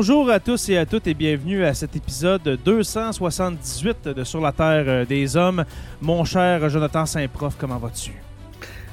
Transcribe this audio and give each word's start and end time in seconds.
Bonjour 0.00 0.30
à 0.30 0.38
tous 0.38 0.68
et 0.68 0.78
à 0.78 0.86
toutes 0.86 1.08
et 1.08 1.14
bienvenue 1.14 1.64
à 1.64 1.74
cet 1.74 1.96
épisode 1.96 2.56
278 2.64 4.04
de 4.04 4.22
Sur 4.22 4.40
la 4.40 4.52
Terre 4.52 5.04
des 5.04 5.36
Hommes. 5.36 5.64
Mon 6.00 6.24
cher 6.24 6.68
Jonathan 6.70 7.04
Saint-Prof, 7.04 7.56
comment 7.58 7.78
vas-tu? 7.78 8.12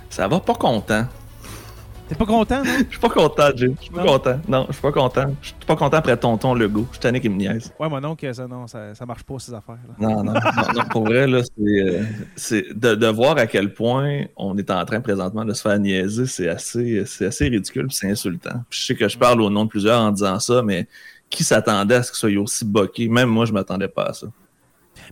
Ça 0.10 0.28
va 0.28 0.40
pas 0.40 0.56
content. 0.56 1.06
T'es 2.08 2.16
pas 2.16 2.26
content, 2.26 2.64
non? 2.64 2.72
Je 2.78 2.92
suis 2.92 3.00
pas 3.00 3.10
content, 3.10 3.50
Jay. 3.56 3.72
Je 3.78 3.84
suis 3.84 3.92
pas 3.92 4.04
content. 4.04 4.40
Non, 4.48 4.66
je 4.68 4.74
suis 4.74 4.82
pas 4.82 4.92
content. 4.92 5.36
Je 5.42 5.48
suis 5.48 5.56
pas 5.66 5.76
content 5.76 5.98
après 5.98 6.16
tonton 6.18 6.54
Legault. 6.54 6.86
Je 6.90 6.94
suis 6.94 7.00
tanné 7.00 7.20
qu'il 7.20 7.32
me 7.32 7.38
niaise. 7.38 7.74
Ouais, 7.80 7.90
moi 7.90 8.00
non, 8.00 8.16
que 8.16 8.32
ça, 8.32 8.48
non, 8.48 8.68
ça, 8.68 8.94
ça 8.94 9.06
marche 9.06 9.24
pas, 9.24 9.40
ces 9.40 9.54
affaires. 9.54 9.80
Là. 9.88 9.96
Non, 10.00 10.24
non, 10.24 10.34
non, 10.34 10.40
non, 10.76 10.84
pour 10.92 11.06
vrai, 11.06 11.26
là, 11.26 11.42
c'est, 11.42 11.64
euh, 11.64 12.04
c'est 12.36 12.80
de, 12.80 12.94
de 12.94 13.08
voir 13.08 13.38
à 13.38 13.48
quel 13.48 13.74
point 13.74 14.26
on 14.38 14.56
est 14.58 14.70
en 14.70 14.86
train 14.86 15.02
présentement 15.02 15.46
de 15.46 15.54
se 15.54 15.62
faire 15.64 15.80
niaiser, 15.80 16.28
c'est 16.28 16.48
assez, 16.48 17.06
c'est 17.06 17.26
assez 17.26 17.48
ridicule 17.48 17.88
c'est 17.90 18.10
insultant. 18.10 18.64
Puis 18.70 18.80
je 18.82 18.86
sais 18.86 18.96
que 18.96 19.08
je 19.08 19.18
parle 19.18 19.42
au 19.42 19.50
nom 19.50 19.66
de 19.66 19.70
plusieurs 19.70 20.02
en 20.02 20.12
disant 20.12 20.40
ça, 20.40 20.62
mais 20.62 20.88
qui 21.30 21.44
s'attendait 21.44 21.96
à 21.96 22.04
ce 22.04 22.12
que 22.12 22.18
ce 22.18 22.30
soit 22.30 22.42
aussi 22.42 22.66
boqué? 22.66 23.10
Même 23.10 23.30
moi, 23.30 23.46
je 23.46 23.54
m'attendais 23.54 23.88
pas 23.88 24.04
à 24.04 24.14
ça. 24.14 24.28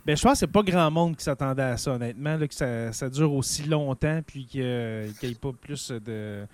Ben, 0.06 0.16
je 0.16 0.22
pense 0.22 0.32
que 0.32 0.38
c'est 0.38 0.46
pas 0.46 0.62
grand 0.62 0.90
monde 0.90 1.16
qui 1.16 1.24
s'attendait 1.24 1.62
à 1.62 1.76
ça, 1.76 1.92
honnêtement, 1.92 2.36
là, 2.36 2.46
que 2.48 2.54
ça, 2.54 2.92
ça 2.92 3.08
dure 3.08 3.32
aussi 3.32 3.64
longtemps 3.64 4.20
puis 4.26 4.46
qu'il 4.46 4.62
n'y 4.62 5.30
ait 5.30 5.34
pas 5.40 5.52
plus 5.52 5.90
de, 5.90 6.46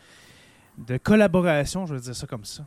de 0.87 0.97
collaboration, 0.97 1.87
je 1.87 1.95
veux 1.95 2.01
dire 2.01 2.15
ça 2.15 2.27
comme 2.27 2.45
ça. 2.45 2.63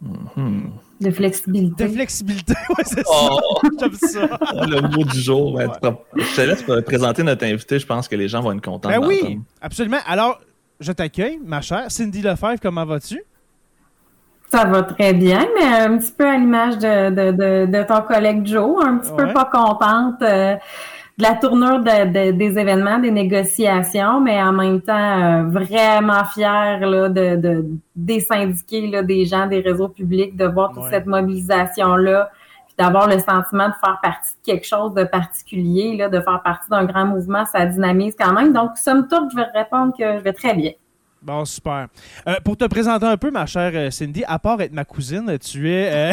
Mhm. 0.00 0.70
De 1.00 1.10
flexibilité. 1.10 1.84
De 1.84 1.92
flexibilité, 1.92 2.54
ouais, 2.76 2.84
c'est 2.84 3.02
Oh. 3.08 3.40
ça. 3.62 3.68
J'aime 3.80 3.94
ça. 3.94 4.38
Le 4.66 4.80
mot 4.96 5.04
du 5.04 5.20
jour. 5.20 5.54
Ouais. 5.54 5.66
tu- 5.82 6.20
Je 6.22 6.36
te 6.36 6.40
laisse 6.42 6.62
présenter 6.84 7.22
notre 7.24 7.44
invité. 7.44 7.78
Je 7.78 7.86
pense 7.86 8.06
que 8.06 8.14
les 8.16 8.28
gens 8.28 8.40
vont 8.40 8.52
être 8.52 8.64
contents. 8.64 8.88
Ben 8.88 9.04
oui, 9.04 9.20
d'entendre. 9.22 9.40
absolument. 9.60 9.98
Alors, 10.06 10.40
je 10.80 10.92
t'accueille, 10.92 11.40
ma 11.44 11.60
chère. 11.60 11.90
Cindy 11.90 12.22
Lefebvre, 12.22 12.60
comment 12.62 12.84
vas-tu? 12.84 13.20
Ça 14.50 14.64
va 14.64 14.82
très 14.82 15.12
bien, 15.12 15.46
mais 15.58 15.66
un 15.66 15.98
petit 15.98 16.12
peu 16.12 16.26
à 16.26 16.38
l'image 16.38 16.78
de, 16.78 17.10
de, 17.10 17.32
de, 17.32 17.66
de 17.70 17.82
ton 17.82 18.00
collègue 18.02 18.46
Joe, 18.46 18.82
un 18.84 18.96
petit 18.98 19.10
Ouais. 19.10 19.26
peu 19.26 19.32
pas 19.34 19.44
contente 19.44 20.22
euh, 20.22 20.56
de 21.18 21.22
la 21.24 21.34
tournure 21.34 21.80
de- 21.80 22.06
de- 22.12 22.30
des 22.30 22.58
événements, 22.58 22.98
des 23.00 23.10
négociations, 23.10 24.20
mais 24.20 24.40
en 24.40 24.52
même 24.52 24.80
temps 24.80 24.94
euh, 24.94 25.42
vraiment 25.48 26.24
fière 26.24 26.80
là, 26.86 27.08
de, 27.08 27.36
de, 27.36 27.66
des 27.96 28.20
syndiqués, 28.20 28.86
là, 28.86 29.02
des 29.02 29.24
gens, 29.24 29.46
des 29.48 29.60
réseaux 29.60 29.88
publics, 29.88 30.36
de 30.36 30.44
voir 30.46 30.72
toute 30.72 30.84
Ouais. 30.84 30.90
cette 30.90 31.06
mobilisation-là, 31.06 32.30
puis 32.66 32.74
d'avoir 32.78 33.08
le 33.08 33.18
sentiment 33.18 33.68
de 33.68 33.74
faire 33.84 33.98
partie 34.00 34.34
de 34.34 34.52
quelque 34.52 34.66
chose 34.66 34.94
de 34.94 35.02
particulier, 35.04 35.96
là, 35.96 36.08
de 36.08 36.20
faire 36.20 36.40
partie 36.44 36.70
d'un 36.70 36.84
grand 36.84 37.06
mouvement, 37.06 37.44
ça 37.46 37.66
dynamise 37.66 38.14
quand 38.18 38.32
même. 38.32 38.52
Donc, 38.52 38.76
somme 38.76 39.08
toute, 39.08 39.30
je 39.32 39.36
vais 39.36 39.46
répondre 39.54 39.92
que 39.98 40.18
je 40.18 40.22
vais 40.22 40.32
très 40.32 40.54
bien. 40.54 40.70
Bon, 41.20 41.44
super. 41.44 41.88
Euh, 42.28 42.36
pour 42.44 42.56
te 42.56 42.64
présenter 42.66 43.06
un 43.06 43.16
peu, 43.16 43.30
ma 43.30 43.44
chère 43.44 43.72
euh, 43.74 43.90
Cindy, 43.90 44.22
à 44.26 44.38
part 44.38 44.60
être 44.60 44.72
ma 44.72 44.84
cousine, 44.84 45.36
tu 45.38 45.68
es, 45.70 46.12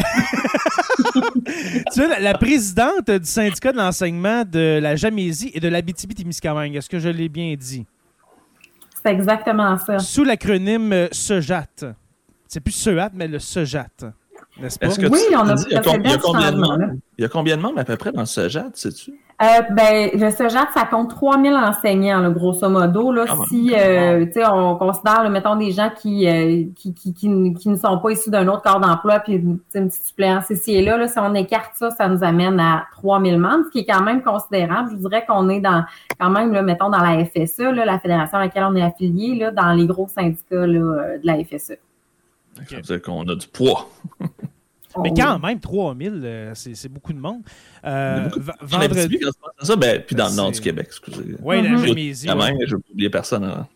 tu 1.92 2.00
es 2.02 2.08
la, 2.08 2.18
la 2.20 2.34
présidente 2.38 3.10
du 3.10 3.24
syndicat 3.24 3.72
de 3.72 3.76
l'enseignement 3.78 4.44
de 4.44 4.78
la 4.82 4.96
Jamésie 4.96 5.50
et 5.54 5.60
de 5.60 5.68
l'Abitibi-Témiscamingue. 5.68 6.74
Est-ce 6.76 6.88
que 6.90 6.98
je 6.98 7.08
l'ai 7.08 7.28
bien 7.28 7.54
dit? 7.58 7.86
C'est 9.04 9.12
exactement 9.12 9.78
ça. 9.78 9.98
Sous 10.00 10.24
l'acronyme 10.24 11.08
SEJAT. 11.12 11.94
C'est 12.48 12.60
plus 12.60 12.72
SEAT, 12.72 13.10
mais 13.14 13.28
le 13.28 13.38
SEJAT. 13.38 13.86
N'est-ce 14.60 14.78
pas? 14.78 14.88
Que 14.88 15.06
Oui, 15.06 15.20
tu- 15.28 15.36
on 15.36 15.48
a 15.48 15.54
il 15.68 15.72
y 15.72 15.76
a, 15.76 15.82
com- 15.82 16.00
il 16.04 16.10
y 16.10 16.14
a 16.14 16.18
combien 16.18 16.50
de 16.52 16.56
membres? 16.56 16.84
Il 17.18 17.22
y 17.22 17.24
a 17.24 17.28
combien 17.28 17.56
de 17.56 17.62
membres 17.62 17.78
à 17.78 17.84
peu 17.84 17.96
près 17.96 18.10
dans 18.10 18.26
ce 18.26 18.48
JAT, 18.48 18.70
sais-tu? 18.74 19.12
Euh, 19.42 19.60
ben, 19.70 20.10
le 20.14 20.30
SEJAT, 20.30 20.68
ça 20.72 20.86
compte 20.86 21.10
3000 21.10 21.52
enseignants, 21.52 22.20
là, 22.20 22.30
grosso 22.30 22.70
modo. 22.70 23.12
Là, 23.12 23.26
Ah 23.28 23.36
ouais. 23.36 23.44
si 23.50 23.74
euh, 23.74 24.24
tu 24.24 24.32
sais, 24.32 24.46
on 24.46 24.76
considère, 24.76 25.22
là, 25.22 25.28
mettons, 25.28 25.56
des 25.56 25.72
gens 25.72 25.90
qui, 25.90 26.26
euh, 26.26 26.64
qui, 26.74 26.94
qui, 26.94 27.12
qui, 27.12 27.28
ne 27.28 27.76
sont 27.76 27.98
pas 27.98 28.10
issus 28.12 28.30
d'un 28.30 28.48
autre 28.48 28.62
corps 28.62 28.80
d'emploi, 28.80 29.20
puis 29.20 29.34
une 29.34 29.58
petite 29.58 29.92
suppléance 29.92 30.48
ici 30.48 30.76
et 30.76 30.82
là, 30.82 30.96
là, 30.96 31.06
si 31.06 31.18
on 31.18 31.34
écarte 31.34 31.72
ça, 31.74 31.90
ça 31.90 32.08
nous 32.08 32.24
amène 32.24 32.58
à 32.58 32.86
3000 32.92 33.38
membres, 33.38 33.64
ce 33.66 33.70
qui 33.72 33.80
est 33.80 33.84
quand 33.84 34.02
même 34.02 34.22
considérable. 34.22 34.88
Je 34.90 34.96
vous 34.96 35.08
dirais 35.08 35.26
qu'on 35.26 35.50
est 35.50 35.60
dans 35.60 35.84
quand 36.18 36.30
même, 36.30 36.54
là, 36.54 36.62
mettons, 36.62 36.88
dans 36.88 37.02
la 37.02 37.22
FSE, 37.22 37.58
là, 37.58 37.84
la 37.84 37.98
fédération 37.98 38.38
à 38.38 38.40
laquelle 38.40 38.64
on 38.64 38.74
est 38.74 38.82
affilié, 38.82 39.34
là, 39.34 39.50
dans 39.50 39.72
les 39.74 39.86
gros 39.86 40.08
syndicats 40.08 40.66
là, 40.66 40.78
euh, 40.78 41.18
de 41.18 41.26
la 41.26 41.44
FSE. 41.44 41.76
Ça 42.54 42.76
veut 42.76 42.80
dire 42.80 43.02
qu'on 43.02 43.28
a 43.28 43.34
du 43.34 43.48
poids. 43.48 43.86
Mais 45.02 45.10
On- 45.10 45.14
quand 45.14 45.38
même, 45.38 45.60
3000, 45.60 46.20
euh, 46.24 46.52
c'est 46.54 46.74
c'est 46.74 46.88
beaucoup 46.88 47.12
de 47.12 47.18
monde. 47.18 47.42
Euh, 47.84 48.28
vendredi. 48.62 49.18
Ça, 49.60 49.76
ben, 49.76 50.02
puis 50.06 50.16
dans 50.16 50.28
le 50.28 50.34
nord 50.34 50.50
du 50.52 50.60
Québec, 50.60 50.86
excusez. 50.88 51.36
Oui, 51.42 51.62
la. 51.62 51.86
Jamésie. 51.86 52.26
Quand 52.26 52.38
ouais. 52.38 52.52
même, 52.52 52.58
je 52.66 52.74
vais 52.76 52.80
pas 52.82 52.88
oublier 52.92 53.10
personne. 53.10 53.44
hein. 53.44 53.66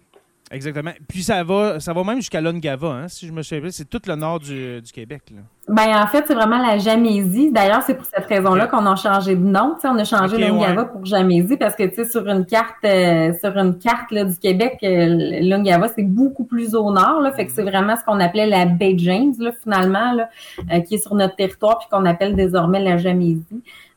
Exactement. 0.52 0.90
Puis 1.08 1.22
ça 1.22 1.44
va, 1.44 1.78
ça 1.78 1.92
va 1.92 2.02
même 2.02 2.16
jusqu'à 2.16 2.40
l'Ongava, 2.40 2.88
hein, 2.88 3.08
si 3.08 3.24
je 3.24 3.32
me 3.32 3.40
souviens. 3.42 3.70
C'est 3.70 3.88
tout 3.88 4.00
le 4.08 4.16
nord 4.16 4.40
du, 4.40 4.80
du 4.82 4.90
Québec. 4.90 5.22
Là. 5.32 5.42
Ben, 5.68 6.02
en 6.02 6.08
fait, 6.08 6.24
c'est 6.26 6.34
vraiment 6.34 6.58
la 6.60 6.76
Jamésie. 6.78 7.52
D'ailleurs, 7.52 7.82
c'est 7.86 7.94
pour 7.94 8.04
cette 8.06 8.24
raison-là 8.26 8.66
qu'on 8.66 8.84
a 8.86 8.96
changé 8.96 9.36
de 9.36 9.44
nom. 9.44 9.76
on 9.84 9.96
a 9.98 10.02
changé 10.04 10.34
Ok, 10.34 10.40
l'Ungava 10.40 10.82
ouais. 10.82 10.88
pour 10.88 11.04
Jamésie 11.06 11.56
parce 11.56 11.76
que, 11.76 12.04
sur 12.04 12.26
une 12.26 12.44
carte, 12.44 12.84
euh, 12.84 13.32
sur 13.38 13.56
une 13.56 13.78
carte 13.78 14.10
là, 14.10 14.24
du 14.24 14.36
Québec, 14.38 14.78
euh, 14.82 15.38
l'Ungava, 15.40 15.86
c'est 15.88 16.02
beaucoup 16.02 16.42
plus 16.44 16.74
au 16.74 16.90
nord. 16.92 17.20
Là, 17.20 17.30
fait 17.30 17.46
que 17.46 17.52
c'est 17.52 17.62
vraiment 17.62 17.94
ce 17.96 18.04
qu'on 18.04 18.18
appelait 18.18 18.46
la 18.48 18.66
baie 18.66 18.94
James, 18.98 19.34
là, 19.38 19.52
finalement, 19.62 20.12
là, 20.14 20.28
euh, 20.72 20.80
qui 20.80 20.96
est 20.96 20.98
sur 20.98 21.14
notre 21.14 21.36
territoire 21.36 21.78
puis 21.78 21.86
qu'on 21.92 22.04
appelle 22.06 22.34
désormais 22.34 22.82
la 22.82 22.96
Jamésie. 22.96 23.44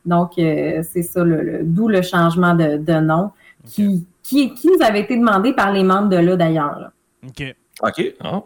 Donc, 0.06 0.38
euh, 0.38 0.82
c'est 0.88 1.02
ça, 1.02 1.24
le, 1.24 1.42
le- 1.42 1.60
d'où 1.64 1.88
le 1.88 2.02
changement 2.02 2.54
de, 2.54 2.76
de 2.76 2.92
nom 3.00 3.30
qui, 3.66 4.06
qui, 4.24 4.52
qui 4.54 4.66
nous 4.66 4.82
avait 4.84 5.02
été 5.02 5.16
demandé 5.16 5.52
par 5.52 5.72
les 5.72 5.84
membres 5.84 6.08
de 6.08 6.16
là, 6.16 6.34
d'ailleurs. 6.34 6.80
là. 6.80 6.92
OK. 7.24 7.54
OK. 7.82 8.14
Ah. 8.20 8.42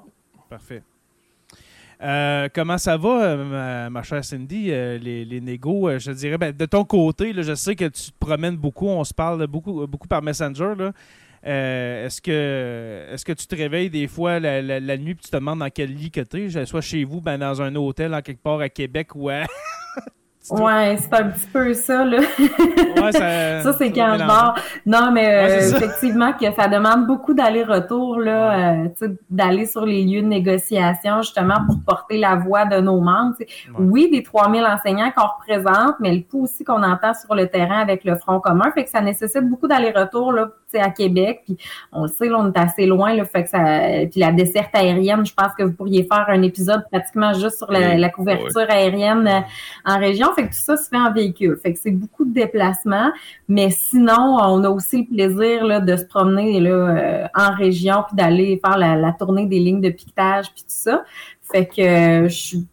Parfait. 0.50 0.82
Euh, 2.00 2.48
comment 2.54 2.78
ça 2.78 2.96
va, 2.96 3.22
euh, 3.24 3.44
ma, 3.44 3.90
ma 3.90 4.02
chère 4.04 4.24
Cindy, 4.24 4.66
euh, 4.70 4.98
les, 4.98 5.24
les 5.24 5.40
négos? 5.40 5.88
euh, 5.88 5.98
je 5.98 6.12
dirais, 6.12 6.38
ben, 6.38 6.54
de 6.56 6.64
ton 6.66 6.84
côté, 6.84 7.32
là, 7.32 7.42
je 7.42 7.54
sais 7.54 7.74
que 7.74 7.86
tu 7.86 8.12
te 8.12 8.18
promènes 8.20 8.56
beaucoup, 8.56 8.86
on 8.86 9.02
se 9.02 9.12
parle 9.14 9.44
beaucoup, 9.48 9.84
beaucoup 9.86 10.06
par 10.06 10.22
Messenger. 10.22 10.74
là. 10.78 10.92
Euh, 11.46 12.06
est-ce 12.06 12.20
que 12.20 13.06
est-ce 13.12 13.24
que 13.24 13.32
tu 13.32 13.46
te 13.46 13.54
réveilles 13.54 13.90
des 13.90 14.06
fois 14.08 14.40
la, 14.40 14.60
la- 14.60 14.80
la 14.80 14.96
nuit 14.96 15.12
et 15.12 15.14
tu 15.16 15.30
te 15.30 15.36
demandes 15.36 15.60
dans 15.60 15.70
quel 15.70 15.92
lit 15.94 16.10
que 16.10 16.20
tu 16.20 16.44
es, 16.46 16.66
soit 16.66 16.80
chez 16.80 17.04
vous, 17.04 17.20
ben, 17.20 17.38
dans 17.38 17.62
un 17.62 17.74
hôtel, 17.76 18.12
en 18.14 18.22
quelque 18.22 18.42
part 18.42 18.60
à 18.60 18.68
Québec 18.68 19.14
ou 19.14 19.28
à. 19.28 19.42
Ouais, 20.50 20.96
c'est 20.98 21.14
un 21.14 21.24
petit 21.28 21.46
peu 21.52 21.74
ça, 21.74 22.04
là. 22.04 22.18
Ouais, 22.18 23.12
ça, 23.12 23.62
Ça, 23.62 23.72
c'est 23.78 23.92
quand 23.92 24.16
je 24.18 24.24
dors. 24.24 24.54
Non, 24.86 25.10
mais 25.12 25.28
euh, 25.28 25.48
Ouais, 25.48 25.68
effectivement, 25.68 26.32
que 26.32 26.52
ça 26.52 26.68
demande 26.68 27.06
beaucoup 27.06 27.34
d'aller-retour, 27.34 28.18
là, 28.18 28.52
euh, 28.52 28.88
tu 28.98 29.06
sais, 29.06 29.12
d'aller 29.30 29.66
sur 29.66 29.84
les 29.84 30.04
lieux 30.04 30.22
de 30.22 30.26
négociation, 30.26 31.22
justement, 31.22 31.58
pour 31.66 31.76
porter 31.86 32.18
la 32.18 32.36
voix 32.36 32.64
de 32.64 32.80
nos 32.80 33.00
membres. 33.00 33.34
Ouais. 33.38 33.46
Oui, 33.78 34.10
des 34.10 34.22
3000 34.22 34.64
enseignants 34.64 35.10
qu'on 35.16 35.26
représente, 35.26 35.96
mais 36.00 36.12
le 36.14 36.22
pouls 36.22 36.44
aussi 36.44 36.64
qu'on 36.64 36.82
entend 36.82 37.14
sur 37.14 37.34
le 37.34 37.48
terrain 37.48 37.78
avec 37.78 38.04
le 38.04 38.16
Front 38.16 38.40
commun, 38.40 38.70
fait 38.72 38.84
que 38.84 38.90
ça 38.90 39.00
nécessite 39.00 39.48
beaucoup 39.48 39.68
d'aller-retour, 39.68 40.32
là, 40.32 40.46
tu 40.46 40.78
sais, 40.78 40.80
à 40.80 40.90
Québec. 40.90 41.42
Puis 41.44 41.56
on 41.92 42.02
le 42.02 42.08
sait, 42.08 42.28
là, 42.28 42.38
on 42.38 42.52
est 42.52 42.58
assez 42.58 42.86
loin, 42.86 43.14
là, 43.14 43.24
fait 43.24 43.44
que 43.44 43.50
ça... 43.50 43.58
Puis 44.10 44.20
la 44.20 44.32
desserte 44.32 44.74
aérienne, 44.74 45.24
je 45.24 45.34
pense 45.34 45.52
que 45.56 45.62
vous 45.62 45.72
pourriez 45.72 46.04
faire 46.04 46.26
un 46.28 46.42
épisode 46.42 46.84
pratiquement 46.90 47.32
juste 47.34 47.58
sur 47.58 47.70
la 47.70 48.08
couverture 48.08 48.66
aérienne 48.68 49.26
euh, 49.26 49.40
en 49.84 49.98
région. 49.98 50.28
Fait 50.38 50.44
que 50.48 50.52
tout 50.54 50.62
ça 50.62 50.76
se 50.76 50.88
fait 50.88 50.96
en 50.96 51.12
véhicule. 51.12 51.58
Fait 51.60 51.72
que 51.72 51.78
c'est 51.80 51.90
beaucoup 51.90 52.24
de 52.24 52.32
déplacements. 52.32 53.10
Mais 53.48 53.70
sinon, 53.70 54.38
on 54.40 54.62
a 54.62 54.68
aussi 54.70 54.98
le 55.10 55.14
plaisir 55.14 55.64
là, 55.64 55.80
de 55.80 55.96
se 55.96 56.04
promener 56.04 56.60
là, 56.60 56.70
euh, 56.70 57.26
en 57.34 57.54
région 57.54 58.04
puis 58.06 58.16
d'aller 58.16 58.60
faire 58.64 58.78
la, 58.78 58.94
la 58.94 59.12
tournée 59.12 59.46
des 59.46 59.58
lignes 59.58 59.80
de 59.80 59.90
piquetage 59.90 60.46
puis 60.52 60.62
tout 60.62 60.68
ça. 60.68 61.04
Fait 61.42 61.66
que 61.66 61.80
euh, 61.80 62.28
je 62.28 62.34
suis- 62.36 62.66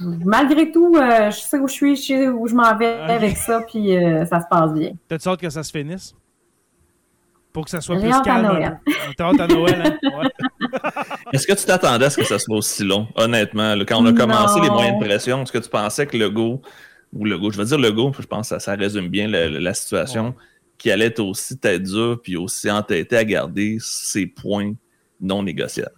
malgré 0.00 0.70
tout, 0.70 0.94
euh, 0.96 1.30
je 1.30 1.38
sais 1.40 1.58
où 1.58 1.66
je 1.66 1.72
suis, 1.72 1.96
je 1.96 2.02
sais 2.02 2.28
où 2.28 2.46
je 2.46 2.54
m'en 2.54 2.76
vais 2.76 2.96
avec 3.14 3.36
ça, 3.36 3.60
puis 3.68 3.96
euh, 3.96 4.24
ça 4.26 4.40
se 4.40 4.46
passe 4.48 4.72
bien. 4.72 4.92
T'as-tu 5.08 5.28
hâte 5.28 5.40
que 5.40 5.50
ça 5.50 5.62
se 5.62 5.72
finisse? 5.72 6.14
Pour 7.54 7.64
que 7.64 7.70
ça 7.70 7.80
soit 7.80 7.96
plus 7.98 8.12
à 8.12 8.20
calme. 8.20 8.44
un 8.44 8.52
Noël. 8.52 8.80
peu. 8.84 8.92
T'as 9.16 9.24
hâte 9.30 9.40
à 9.40 9.46
Noël, 9.46 9.82
hein? 9.86 9.98
Ouais. 10.18 10.28
Est-ce 11.32 11.46
que 11.46 11.52
tu 11.54 11.64
t'attendais 11.64 12.04
à 12.04 12.10
ce 12.10 12.16
que 12.18 12.24
ça 12.24 12.38
soit 12.38 12.56
aussi 12.56 12.84
long, 12.84 13.06
honnêtement? 13.14 13.74
là, 13.74 13.84
quand 13.86 14.02
on 14.02 14.06
a 14.06 14.12
commencé 14.12 14.58
Non. 14.58 14.64
les 14.64 14.70
moyens 14.70 14.98
de 15.00 15.04
pression, 15.06 15.42
est-ce 15.42 15.52
que 15.52 15.58
tu 15.58 15.70
pensais 15.70 16.06
que 16.06 16.16
le 16.18 16.28
go, 16.30 16.60
ou 17.14 17.24
le 17.24 17.38
go, 17.38 17.50
je 17.50 17.56
veux 17.58 17.64
dire 17.64 17.78
le 17.78 17.92
go, 17.92 18.12
je 18.18 18.26
pense 18.26 18.48
que 18.50 18.56
ça, 18.56 18.58
ça 18.58 18.74
résume 18.74 19.08
bien 19.08 19.28
la 19.28 19.72
situation, 19.74 20.26
Ouais. 20.26 20.32
qui 20.78 20.90
allait 20.90 21.06
être 21.06 21.20
aussi 21.20 21.56
tête 21.56 21.84
dure, 21.84 22.20
puis 22.22 22.36
aussi 22.36 22.70
entêté 22.70 23.16
à 23.16 23.24
garder 23.24 23.76
ses 23.80 24.26
points 24.26 24.72
non 25.20 25.42
négociables? 25.44 25.94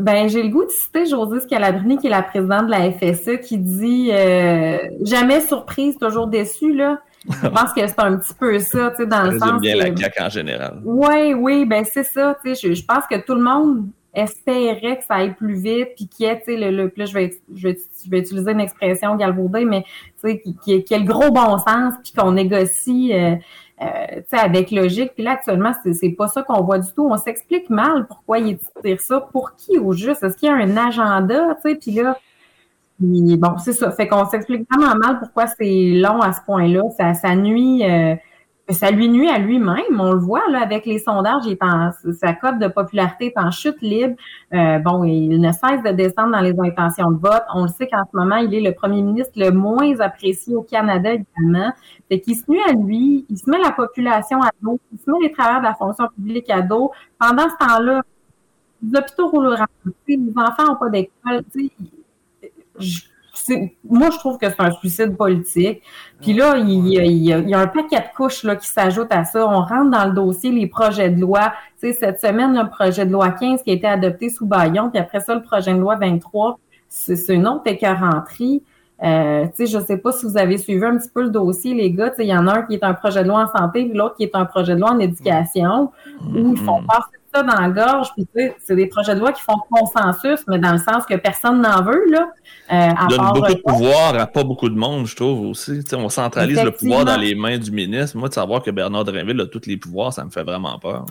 Ben, 0.00 0.28
j'ai 0.28 0.42
le 0.42 0.48
goût 0.48 0.64
de 0.64 0.70
citer 0.70 1.06
Josée 1.06 1.40
Scalabrini, 1.40 1.98
qui 1.98 2.08
est 2.08 2.10
la 2.10 2.22
présidente 2.22 2.66
de 2.66 2.70
la 2.72 2.90
FSE, 2.90 3.40
qui 3.46 3.56
dit 3.58 4.08
euh, 4.10 4.78
jamais 5.02 5.40
surprise, 5.42 5.96
toujours 5.96 6.26
déçue, 6.26 6.74
là. 6.74 6.98
Je 7.24 7.48
pense 7.48 7.72
que 7.72 7.86
c'est 7.86 8.00
un 8.00 8.16
petit 8.16 8.34
peu 8.34 8.58
ça, 8.58 8.90
tu 8.90 8.96
sais, 8.96 9.06
dans 9.06 9.22
le 9.30 9.38
sens 9.38 9.60
bien 9.60 9.74
que... 9.74 9.78
la 9.90 9.96
CAQ 9.96 10.22
en 10.22 10.28
général. 10.28 10.80
Oui, 10.84 11.34
oui, 11.34 11.64
ben 11.64 11.84
c'est 11.84 12.02
ça, 12.04 12.36
tu 12.44 12.54
sais, 12.54 12.68
je, 12.68 12.74
je 12.74 12.84
pense 12.84 13.04
que 13.08 13.16
tout 13.24 13.34
le 13.34 13.42
monde 13.42 13.86
espérait 14.14 14.98
que 14.98 15.04
ça 15.04 15.14
aille 15.14 15.34
plus 15.34 15.54
vite, 15.54 15.90
puis 15.96 16.06
qu'il 16.08 16.26
y 16.26 16.28
ait, 16.28 16.38
tu 16.38 16.46
sais, 16.46 16.56
le, 16.56 16.70
le, 16.70 16.92
là, 16.96 17.04
je 17.06 17.14
vais, 17.14 17.32
je, 17.54 17.68
vais, 17.68 17.78
je 18.04 18.10
vais 18.10 18.18
utiliser 18.18 18.50
une 18.50 18.60
expression 18.60 19.16
galvaudée, 19.16 19.64
mais 19.64 19.82
tu 20.22 20.28
sais, 20.30 20.40
qu'il 20.40 20.54
y 20.66 20.72
ait- 20.74 20.82
qu'il 20.82 20.96
y 20.96 21.00
ait 21.00 21.04
le 21.04 21.10
gros 21.10 21.30
bon 21.30 21.56
sens, 21.58 21.94
puis 22.02 22.12
qu'on 22.12 22.32
négocie, 22.32 23.12
euh, 23.14 23.36
euh, 23.80 23.86
tu 24.16 24.22
sais, 24.28 24.38
avec 24.38 24.70
logique. 24.70 25.12
Puis 25.14 25.24
là, 25.24 25.32
actuellement, 25.32 25.72
c'est 25.82 25.94
c'est 25.94 26.10
pas 26.10 26.28
ça 26.28 26.42
qu'on 26.42 26.62
voit 26.62 26.78
du 26.78 26.92
tout. 26.92 27.06
On 27.10 27.16
s'explique 27.16 27.70
mal 27.70 28.06
pourquoi 28.06 28.38
il 28.38 28.58
tire 28.84 29.00
ça, 29.00 29.20
pour 29.32 29.56
qui 29.56 29.78
au 29.78 29.92
juste, 29.92 30.22
est-ce 30.24 30.36
qu'il 30.36 30.48
y 30.48 30.52
a 30.52 30.56
un 30.56 30.76
agenda, 30.76 31.56
tu 31.64 31.70
sais, 31.70 31.76
puis 31.76 31.92
là, 31.92 32.18
puis 32.98 33.36
bon, 33.36 33.56
c'est 33.58 33.72
ça. 33.72 33.90
Fait 33.92 34.06
qu'on 34.08 34.26
s'explique 34.26 34.66
vraiment 34.70 34.94
mal 34.96 35.18
pourquoi 35.18 35.46
c'est 35.46 35.92
long 35.94 36.20
à 36.20 36.32
ce 36.32 36.40
point-là. 36.46 36.82
Ça, 36.96 37.14
ça 37.14 37.34
nuit, 37.34 37.82
euh, 37.84 38.14
ça 38.70 38.90
lui 38.92 39.08
nuit 39.08 39.28
à 39.28 39.38
lui-même. 39.38 39.98
On 39.98 40.12
le 40.12 40.18
voit 40.20 40.48
là 40.50 40.60
avec 40.62 40.86
les 40.86 40.98
sondages. 41.00 41.42
Il 41.46 41.52
est 41.52 41.62
en, 41.62 41.90
sa 42.12 42.32
cote 42.34 42.58
de 42.60 42.68
popularité 42.68 43.26
est 43.26 43.38
en 43.38 43.50
chute 43.50 43.80
libre. 43.82 44.14
Euh, 44.54 44.78
bon, 44.78 45.02
il 45.04 45.40
ne 45.40 45.50
cesse 45.50 45.82
de 45.84 45.90
descendre 45.90 46.30
dans 46.32 46.40
les 46.40 46.54
intentions 46.60 47.10
de 47.10 47.18
vote. 47.18 47.42
On 47.54 47.62
le 47.64 47.68
sait 47.68 47.88
qu'en 47.88 48.04
ce 48.10 48.16
moment, 48.16 48.36
il 48.36 48.54
est 48.54 48.60
le 48.60 48.72
premier 48.72 49.02
ministre 49.02 49.32
le 49.36 49.50
moins 49.50 49.98
apprécié 50.00 50.54
au 50.54 50.62
Canada 50.62 51.10
également. 51.12 51.72
Fait 52.08 52.20
qu'il 52.20 52.36
se 52.36 52.44
nuit 52.48 52.60
à 52.68 52.72
lui. 52.72 53.26
Il 53.28 53.36
se 53.38 53.50
met 53.50 53.58
la 53.58 53.72
population 53.72 54.40
à 54.40 54.50
dos. 54.62 54.78
Il 54.92 54.98
se 55.00 55.10
met 55.10 55.18
les 55.22 55.32
travailleurs 55.32 55.60
de 55.62 55.66
la 55.66 55.74
fonction 55.74 56.06
publique 56.14 56.48
à 56.50 56.62
dos. 56.62 56.92
Pendant 57.18 57.48
ce 57.48 57.56
temps-là, 57.66 58.02
les 58.82 58.98
hôpitaux 58.98 59.28
roulent. 59.28 59.56
Les 60.06 60.18
enfants 60.36 60.66
n'ont 60.68 60.76
pas 60.76 60.88
d'école. 60.88 61.42
Tu 61.52 61.66
sais, 61.66 61.72
je- 61.80 61.86
c'est- 62.40 62.52
moi, 63.88 64.10
je 64.12 64.18
trouve 64.18 64.38
que 64.38 64.48
c'est 64.48 64.60
un 64.60 64.70
suicide 64.72 65.16
politique. 65.16 65.82
Puis 66.20 66.32
là, 66.32 66.56
il, 66.58 66.88
y 66.88 66.98
a- 66.98 67.04
il 67.04 67.12
il 67.12 67.48
y 67.50 67.54
a 67.54 67.58
un 67.60 67.66
paquet 67.66 67.96
de 67.98 68.14
couches 68.16 68.44
là, 68.44 68.56
qui 68.56 68.66
s'ajoutent 68.68 69.10
à 69.12 69.24
ça. 69.24 69.46
On 69.46 69.62
rentre 69.62 69.90
dans 69.90 70.04
le 70.06 70.12
dossier, 70.12 70.50
les 70.52 70.66
projets 70.66 71.10
de 71.10 71.20
loi. 71.20 71.52
Tu 71.80 71.88
sais, 71.88 71.92
cette 71.94 72.20
semaine, 72.20 72.54
le 72.54 72.68
projet 72.68 73.04
de 73.06 73.10
loi 73.12 73.30
15 73.30 73.62
qui 73.62 73.70
a 73.70 73.74
été 73.74 73.86
adopté 73.86 74.28
sous 74.28 74.46
Bayon, 74.46 74.90
puis 74.90 74.98
après 75.00 75.20
ça, 75.20 75.34
le 75.34 75.42
projet 75.42 75.72
de 75.74 75.78
loi 75.80 75.96
23, 75.96 76.58
c'est 76.88 77.34
une 77.34 77.48
autre 77.48 77.62
écœuranterie. 77.66 78.62
Euh, 79.02 79.46
tu 79.56 79.66
sais, 79.66 79.66
je 79.66 79.84
sais 79.84 79.96
pas 79.96 80.12
si 80.12 80.24
vous 80.26 80.36
avez 80.38 80.58
suivi 80.58 80.84
un 80.84 80.96
petit 80.96 81.08
peu 81.12 81.22
le 81.22 81.30
dossier, 81.30 81.74
les 81.74 81.90
gars. 81.90 82.10
Tu 82.10 82.16
sais, 82.18 82.24
il 82.24 82.28
y 82.28 82.36
en 82.36 82.46
a 82.46 82.58
un 82.58 82.62
qui 82.62 82.74
est 82.74 82.84
un 82.84 82.94
projet 82.94 83.24
de 83.24 83.28
loi 83.28 83.42
en 83.52 83.58
santé, 83.58 83.86
puis 83.86 83.98
l'autre 83.98 84.14
qui 84.14 84.22
est 84.22 84.36
un 84.36 84.44
projet 84.44 84.74
de 84.76 84.80
loi 84.80 84.90
en 84.92 84.98
éducation, 85.00 85.90
où 86.32 86.52
ils 86.52 86.56
font 86.58 86.80
Mhm. 86.82 86.86
passer 86.86 87.16
ça 87.34 87.42
dans 87.42 87.60
la 87.60 87.68
gorge. 87.68 88.08
Puis 88.14 88.26
tu 88.26 88.40
sais, 88.40 88.56
c'est 88.62 88.76
des 88.76 88.86
projets 88.86 89.14
de 89.14 89.20
loi 89.20 89.32
qui 89.32 89.42
font 89.42 89.56
consensus, 89.70 90.40
mais 90.48 90.58
dans 90.58 90.72
le 90.72 90.78
sens 90.78 91.04
que 91.08 91.14
personne 91.16 91.60
n'en 91.60 91.82
veut, 91.82 92.04
là. 92.10 92.28
Euh, 92.72 93.06
donne 93.08 93.18
part, 93.18 93.32
beaucoup 93.34 93.46
euh, 93.46 93.54
de 93.54 93.60
pouvoir 93.60 94.14
à 94.18 94.26
pas 94.26 94.44
beaucoup 94.44 94.68
de 94.68 94.76
monde, 94.76 95.06
je 95.06 95.16
trouve 95.16 95.48
aussi. 95.48 95.82
Tu 95.82 95.90
sais, 95.90 95.96
on 95.96 96.08
centralise 96.08 96.62
le 96.62 96.70
pouvoir 96.70 97.04
dans 97.04 97.16
les 97.16 97.34
mains 97.34 97.58
du 97.58 97.70
ministre. 97.70 98.16
Moi, 98.16 98.28
de 98.28 98.34
savoir 98.34 98.62
que 98.62 98.70
Bernard 98.70 99.04
Drinville 99.04 99.40
a 99.40 99.46
tous 99.46 99.66
les 99.66 99.76
pouvoirs, 99.76 100.12
ça 100.12 100.24
me 100.24 100.30
fait 100.30 100.44
vraiment 100.44 100.78
peur. 100.78 101.06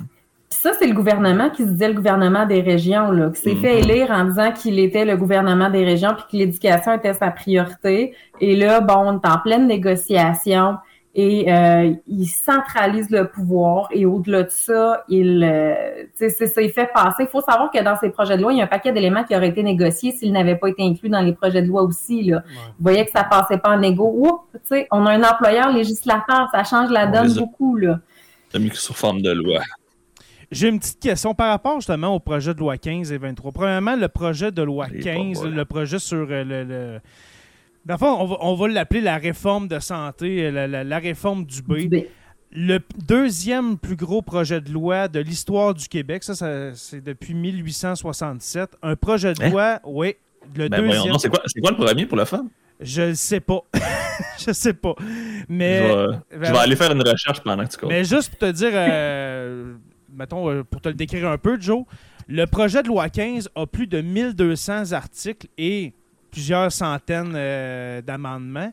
Puis 0.49 0.59
ça, 0.59 0.71
c'est 0.77 0.87
le 0.87 0.93
gouvernement 0.93 1.49
qui 1.49 1.63
se 1.63 1.69
disait 1.69 1.87
le 1.87 1.93
gouvernement 1.93 2.45
des 2.45 2.59
régions, 2.61 3.09
là, 3.11 3.29
qui 3.29 3.39
s'est 3.39 3.53
Mhm. 3.53 3.61
fait 3.61 3.79
élire 3.79 4.11
en 4.11 4.25
disant 4.25 4.51
qu'il 4.51 4.79
était 4.79 5.05
le 5.05 5.15
gouvernement 5.15 5.69
des 5.69 5.85
régions 5.85 6.13
puis 6.13 6.25
que 6.29 6.37
l'éducation 6.37 6.93
était 6.93 7.13
sa 7.13 7.31
priorité. 7.31 8.13
Et 8.41 8.55
là, 8.57 8.81
bon, 8.81 8.95
on 8.97 9.13
est 9.19 9.27
en 9.27 9.37
pleine 9.39 9.67
négociation 9.67 10.75
et 11.13 11.51
euh, 11.51 11.93
il 12.07 12.25
centralise 12.25 13.09
le 13.09 13.27
pouvoir 13.27 13.89
et 13.91 14.05
au-delà 14.05 14.43
de 14.43 14.49
ça, 14.49 15.03
il, 15.09 15.43
euh, 15.43 16.03
tu 16.03 16.09
sais, 16.15 16.29
c'est 16.29 16.47
ça, 16.47 16.61
il 16.61 16.71
fait 16.71 16.89
passer. 16.93 17.23
Il 17.23 17.27
faut 17.27 17.41
savoir 17.41 17.69
que 17.69 17.83
dans 17.83 17.97
ces 17.97 18.09
projets 18.09 18.37
de 18.37 18.41
loi, 18.41 18.53
il 18.53 18.59
y 18.59 18.61
a 18.61 18.63
un 18.63 18.67
paquet 18.67 18.93
d'éléments 18.93 19.25
qui 19.25 19.35
auraient 19.35 19.49
été 19.49 19.61
négociés 19.61 20.13
s'ils 20.13 20.31
n'avaient 20.31 20.55
pas 20.55 20.69
été 20.69 20.83
inclus 20.83 21.09
dans 21.09 21.19
les 21.21 21.33
projets 21.33 21.61
de 21.61 21.67
loi 21.67 21.83
aussi. 21.83 22.23
Là. 22.23 22.43
Vous 22.47 22.83
voyez 22.83 23.03
que 23.03 23.11
ça 23.11 23.25
passait 23.25 23.57
pas 23.57 23.75
en 23.75 23.81
égo. 23.81 24.09
Oups, 24.15 24.43
tu 24.53 24.59
sais, 24.63 24.87
on 24.91 25.05
a 25.05 25.11
un 25.11 25.23
employeur 25.23 25.73
législateur, 25.73 26.47
ça 26.53 26.63
change 26.63 26.89
la 26.91 27.07
On 27.07 27.11
donne 27.11 27.31
a- 27.37 27.39
beaucoup. 27.39 27.75
Là. 27.75 27.99
Mis 28.57 28.69
sous 28.73 28.93
forme 28.93 29.21
de 29.21 29.31
loi. 29.31 29.59
J'ai 30.51 30.67
une 30.67 30.79
petite 30.79 30.99
question 30.99 31.33
par 31.33 31.49
rapport 31.49 31.75
justement 31.75 32.13
au 32.13 32.19
projet 32.19 32.53
de 32.53 32.59
loi 32.59 32.77
15 32.77 33.11
et 33.13 33.17
23. 33.17 33.51
Premièrement, 33.53 33.95
le 33.95 34.09
projet 34.09 34.51
de 34.51 34.61
loi 34.61 34.87
Les 34.91 34.99
15, 34.99 35.41
pas 35.41 35.47
le 35.47 35.65
projet 35.65 35.99
sur 35.99 36.27
euh, 36.29 36.43
le. 36.43 36.63
le... 36.63 36.99
Dans 37.85 37.95
le 37.95 37.97
fond, 37.97 38.17
on 38.19 38.25
va, 38.25 38.37
on 38.41 38.55
va 38.55 38.67
l'appeler 38.67 39.01
la 39.01 39.17
réforme 39.17 39.67
de 39.67 39.79
santé, 39.79 40.45
euh, 40.45 40.51
la, 40.51 40.67
la- 40.67 40.83
la 40.83 40.99
réforme 40.99 41.45
du 41.45 41.61
B. 41.63 41.73
Du 41.77 41.87
B. 41.89 41.95
Le 42.53 42.79
deuxième 43.07 43.77
plus 43.77 43.95
gros 43.95 44.21
projet 44.21 44.59
de 44.61 44.71
loi 44.71 45.07
de 45.07 45.19
l'histoire 45.21 45.73
du 45.73 45.87
Québec, 45.87 46.21
ça, 46.23 46.35
ça, 46.35 46.73
c'est 46.75 47.01
depuis 47.01 47.33
1867. 47.33 48.77
Un 48.81 48.95
projet 48.95 49.33
de 49.33 49.41
Hein? 49.43 49.49
loi, 49.49 49.79
oui, 49.85 50.15
le 50.55 50.67
Ben 50.69 50.81
deuxième. 50.85 51.17
c'est 51.17 51.29
quoi, 51.29 51.41
c'est 51.45 51.61
quoi 51.61 51.71
le 51.71 51.77
premier 51.77 52.05
pour 52.05 52.17
le 52.17 52.25
fun? 52.25 52.45
Je 52.81 53.03
ne 53.03 53.13
sais 53.13 53.39
pas. 53.39 53.61
je 54.45 54.51
sais 54.51 54.73
pas. 54.73 54.95
Mais. 55.47 55.77
je, 55.79 55.83
vais, 55.87 56.17
je 56.31 56.37
ben, 56.39 56.51
vais 56.51 56.57
aller 56.57 56.75
faire 56.75 56.91
une 56.91 57.07
recherche 57.07 57.39
pendant 57.41 57.65
que 57.65 57.75
tu. 57.77 57.85
Mais 57.85 58.03
juste 58.03 58.29
pour 58.31 58.39
te 58.39 58.51
dire, 58.51 58.71
euh, 58.73 59.73
mettons, 60.13 60.49
euh, 60.49 60.63
pour 60.63 60.81
te 60.81 60.89
le 60.89 60.95
décrire 60.95 61.29
un 61.29 61.37
peu, 61.37 61.59
Joe, 61.59 61.85
le 62.27 62.45
projet 62.47 62.83
de 62.83 62.87
loi 62.89 63.09
15 63.09 63.49
a 63.55 63.65
plus 63.65 63.87
de 63.87 64.01
1200 64.01 64.91
articles 64.91 65.47
et 65.57 65.93
plusieurs 66.31 66.71
centaines 66.71 67.33
euh, 67.35 68.01
d'amendements. 68.01 68.71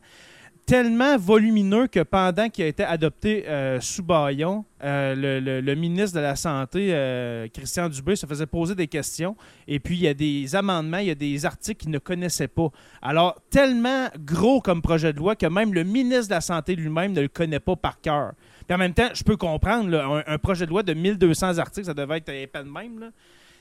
tellement 0.66 1.16
volumineux 1.16 1.86
que 1.86 2.00
pendant 2.00 2.50
qu'il 2.50 2.62
a 2.64 2.66
été 2.66 2.84
adopté 2.84 3.48
euh, 3.48 3.80
sous 3.80 4.02
Bayon, 4.02 4.66
euh, 4.84 5.40
le, 5.62 5.74
ministre 5.74 6.16
de 6.16 6.20
la 6.20 6.36
Santé, 6.36 7.48
Christian 7.54 7.88
Dubé, 7.88 8.16
se 8.16 8.26
faisait 8.26 8.44
poser 8.46 8.74
des 8.74 8.86
questions. 8.86 9.34
Et 9.66 9.80
puis, 9.80 9.96
il 9.96 10.02
y 10.02 10.08
a 10.08 10.12
des 10.12 10.54
amendements, 10.54 10.98
il 10.98 11.06
y 11.06 11.10
a 11.10 11.14
des 11.14 11.46
articles 11.46 11.80
qu'il 11.80 11.90
ne 11.90 11.98
connaissait 11.98 12.48
pas. 12.48 12.68
Alors, 13.00 13.40
tellement 13.48 14.08
gros 14.18 14.60
comme 14.60 14.82
projet 14.82 15.14
de 15.14 15.18
loi 15.18 15.36
que 15.36 15.46
même 15.46 15.72
le 15.72 15.84
ministre 15.84 16.28
de 16.28 16.34
la 16.34 16.42
Santé 16.42 16.76
lui-même 16.76 17.12
ne 17.12 17.22
le 17.22 17.28
connaît 17.28 17.60
pas 17.60 17.74
par 17.74 17.98
cœur. 18.02 18.32
Puis 18.66 18.74
en 18.74 18.78
même 18.78 18.92
temps, 18.92 19.08
je 19.14 19.24
peux 19.24 19.38
comprendre, 19.38 20.22
un, 20.26 20.38
projet 20.38 20.66
de 20.66 20.70
loi 20.70 20.82
de 20.82 20.92
1200 20.92 21.56
articles, 21.56 21.86
ça 21.86 21.94
devait 21.94 22.18
être 22.18 22.28
épais 22.28 22.62
de 22.62 22.68
même. 22.68 23.10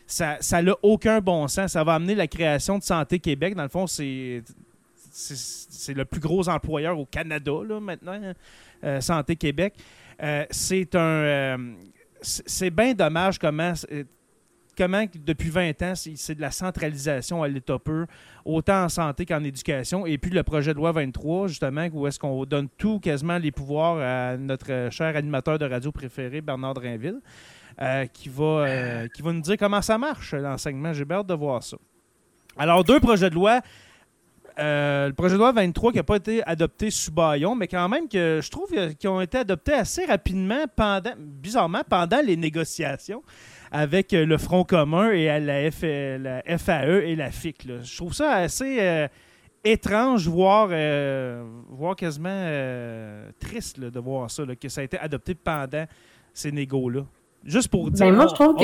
Ça 0.08 0.62
n'a 0.62 0.74
aucun 0.82 1.20
bon 1.20 1.48
sens. 1.48 1.74
Ça 1.74 1.84
va 1.84 1.96
amener 1.96 2.16
la 2.16 2.28
création 2.28 2.78
de 2.78 2.84
Santé 2.84 3.20
Québec. 3.20 3.56
Dans 3.56 3.64
le 3.64 3.70
fond, 3.70 3.88
c'est 3.88 4.42
le 5.94 6.06
plus 6.06 6.22
gros 6.22 6.48
employeur 6.48 6.98
au 6.98 7.06
Canada, 7.06 7.52
là, 7.68 7.80
maintenant, 7.80 8.20
euh, 8.84 9.02
Santé 9.02 9.36
Québec. 9.36 9.76
Euh, 10.24 10.46
c'est 10.50 10.96
un. 10.96 11.00
Euh, 11.00 11.58
c'est 12.22 12.72
bien 12.72 12.96
dommage 12.96 13.38
comment, 13.38 13.74
comment, 14.76 15.06
depuis 15.24 15.50
20 15.50 15.82
ans, 15.84 15.94
c'est 15.96 16.34
de 16.34 16.42
la 16.42 16.50
centralisation 16.50 17.44
à 17.44 17.48
l'État 17.48 17.78
peu, 17.78 18.08
autant 18.44 18.86
en 18.86 18.90
santé 18.90 19.24
qu'en 19.26 19.44
éducation. 19.44 20.08
Et 20.08 20.18
puis 20.18 20.32
le 20.32 20.42
projet 20.42 20.74
de 20.74 20.78
loi 20.78 20.92
23, 20.94 21.48
justement, 21.48 21.88
où 21.94 22.08
est-ce 22.08 22.18
qu'on 22.18 22.44
donne 22.46 22.70
tout, 22.76 23.00
quasiment 23.00 23.38
les 23.38 23.52
pouvoirs 23.52 24.00
à 24.02 24.36
notre 24.36 24.90
cher 24.90 25.16
animateur 25.16 25.60
de 25.60 25.66
radio 25.66 25.92
préféré, 25.92 26.42
Bernard 26.42 26.74
Drinville, 27.78 28.10
qui, 28.14 28.30
va, 28.30 29.08
qui 29.14 29.22
va 29.22 29.34
nous 29.34 29.42
dire 29.42 29.58
comment 29.58 29.82
ça 29.82 29.98
marche, 29.98 30.34
l'enseignement. 30.34 30.94
J'ai 30.94 31.06
hâte 31.10 31.28
de 31.28 31.34
voir 31.34 31.64
ça. 31.64 31.78
Alors, 32.58 32.84
deux 32.84 33.00
projets 33.00 33.30
de 33.30 33.36
loi 33.36 33.62
euh, 34.60 35.08
le 35.08 35.14
projet 35.14 35.36
de 35.36 35.40
loi 35.40 35.52
23 35.52 35.92
qui 35.92 35.98
n'a 35.98 36.04
pas 36.04 36.16
été 36.16 36.44
adopté 36.44 36.90
sous 36.90 37.12
baillon, 37.12 37.54
mais 37.54 37.68
quand 37.68 37.88
même 37.88 38.08
que 38.08 38.40
je 38.42 38.50
trouve 38.50 38.72
qu'ils 38.96 39.10
ont 39.10 39.22
été 39.22 39.38
adoptés 39.38 39.74
assez 39.74 40.06
rapidement 40.06 40.66
pendant, 40.76 41.14
bizarrement, 41.18 41.84
pendant 41.88 42.22
les 42.26 42.36
négociations 42.36 43.22
avec 43.72 44.14
euh, 44.14 44.26
le 44.26 44.38
Front 44.38 44.64
commun 44.64 45.12
et 45.12 45.40
la, 45.40 45.70
FAE 45.70 47.04
et 47.04 47.16
la 47.16 47.32
FIC. 47.32 47.68
Je 47.84 47.98
trouve 47.98 48.14
ça 48.14 48.34
assez 48.34 48.78
euh, 48.80 49.08
étrange, 49.64 50.28
voire, 50.28 50.70
voire 51.70 51.96
quasiment 51.96 52.50
triste 53.40 53.80
de 53.80 54.00
voir 54.00 54.32
ça, 54.32 54.44
que 54.60 54.70
ça 54.70 54.82
a 54.82 54.84
été 54.86 54.98
adopté 54.98 55.36
pendant 55.36 55.86
ces 56.34 56.52
négos-là. 56.52 57.06
Juste 57.48 57.70
pour 57.70 57.90
dire. 57.90 58.06
Mais 58.06 58.12
ben, 58.12 58.18
moi, 58.18 58.28
je 58.28 58.34
trouve 58.34 58.56
que 58.56 58.64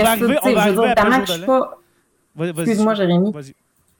c'est. 2.38 2.62
Excuse-moi, 2.62 2.94
Jérémy. 2.94 3.32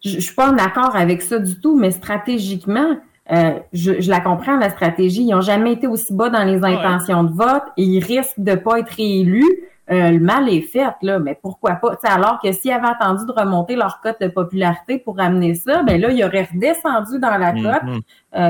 Je, 0.04 0.16
ne 0.18 0.22
suis 0.22 0.36
pas 0.36 0.52
en 0.52 0.58
accord 0.58 0.96
avec 0.96 1.22
ça 1.22 1.40
du 1.40 1.58
tout, 1.60 1.80
mais 1.80 1.92
stratégiquement, 1.92 2.98
euh, 3.32 3.54
je, 3.72 4.10
la 4.10 4.20
comprends, 4.20 4.58
la 4.58 4.70
stratégie. 4.70 5.22
Ils 5.24 5.32
n'ont 5.32 5.40
jamais 5.42 5.74
été 5.74 5.88
aussi 5.88 6.14
bas 6.14 6.30
dans 6.30 6.44
les 6.44 6.62
intentions 6.64 7.24
de 7.24 7.32
vote 7.32 7.64
et 7.78 7.84
ils 7.84 8.04
risquent 8.04 8.40
de 8.40 8.56
pas 8.56 8.80
être 8.80 8.92
réélus. 8.92 9.64
Euh, 9.92 10.12
le 10.12 10.20
mal 10.20 10.48
est 10.48 10.62
fait, 10.62 10.94
là, 11.02 11.20
mais 11.20 11.38
pourquoi 11.42 11.74
pas? 11.74 11.98
alors 12.04 12.40
que 12.42 12.52
s'ils 12.54 12.72
avaient 12.72 12.88
attendu 12.88 13.26
de 13.26 13.32
remonter 13.34 13.76
leur 13.76 14.00
cote 14.00 14.16
de 14.22 14.30
popularité 14.30 14.98
pour 14.98 15.20
amener 15.20 15.56
ça, 15.56 15.84
ben 15.84 16.00
là, 16.00 16.10
ils 16.10 16.24
auraient 16.24 16.48
redescendu 16.54 17.20
dans 17.20 17.38
la 17.38 17.52
cote. 17.52 17.84
Mm 17.84 18.00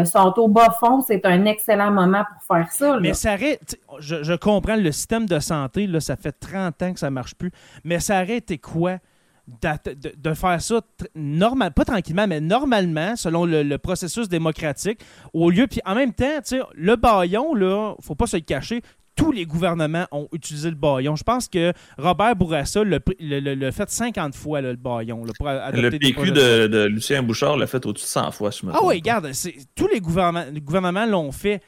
sont 0.05 0.33
au 0.37 0.47
bas 0.47 0.73
fond, 0.79 1.01
c'est 1.01 1.25
un 1.25 1.43
excellent 1.43 1.91
moment 1.91 2.23
pour 2.23 2.55
faire 2.55 2.71
ça. 2.71 2.99
Mais 3.01 3.13
ça 3.13 3.33
arrête, 3.33 3.77
je, 3.99 4.23
je, 4.23 4.33
comprends 4.33 4.77
le 4.77 4.93
système 4.93 5.25
de 5.25 5.39
santé, 5.39 5.87
là, 5.87 5.99
ça 5.99 6.15
fait 6.15 6.31
30 6.31 6.81
ans 6.81 6.93
que 6.93 6.99
ça 6.99 7.09
marche 7.09 7.35
plus, 7.35 7.51
mais 7.83 7.99
ça 7.99 8.17
arrête 8.17 8.49
quoi? 8.61 8.99
de, 9.47 10.33
faire 10.33 10.61
ça 10.61 10.81
normal, 11.15 11.73
pas 11.73 11.85
tranquillement, 11.85 12.27
mais 12.27 12.39
normalement, 12.39 13.15
selon 13.15 13.45
le, 13.45 13.77
processus 13.77 14.29
démocratique, 14.29 15.01
au 15.33 15.49
lieu, 15.49 15.67
puis 15.67 15.81
en 15.85 15.95
même 15.95 16.13
temps, 16.13 16.39
le 16.73 16.95
baillon, 16.95 17.53
là, 17.53 17.95
faut 17.99 18.15
pas 18.15 18.27
se 18.27 18.37
le 18.37 18.43
cacher, 18.43 18.81
tous 19.15 19.31
les 19.31 19.45
gouvernements 19.45 20.07
ont 20.11 20.27
utilisé 20.31 20.69
le 20.69 20.75
baillon. 20.75 21.15
Je 21.15 21.23
pense 21.23 21.47
que 21.47 21.73
Robert 21.97 22.35
Bourassa 22.35 22.83
l'a 22.83 23.71
fait 23.71 23.89
50 23.89 24.35
fois, 24.35 24.61
le 24.61 24.75
baillon. 24.75 25.23
le 25.23 25.89
PQ 25.89 26.31
de, 26.31 26.85
Lucien 26.85 27.23
Bouchard 27.23 27.57
l'a 27.57 27.67
fait 27.67 27.85
au-dessus 27.85 28.05
de 28.05 28.09
100 28.09 28.31
fois, 28.31 28.49
je 28.51 28.65
me 28.65 28.71
Ah 28.73 28.79
oui, 28.83 28.95
regarde, 28.95 29.31
tous 29.75 29.87
les 29.87 29.99
gouvernements 29.99 31.05
l'ont 31.05 31.31
fait. 31.31 31.61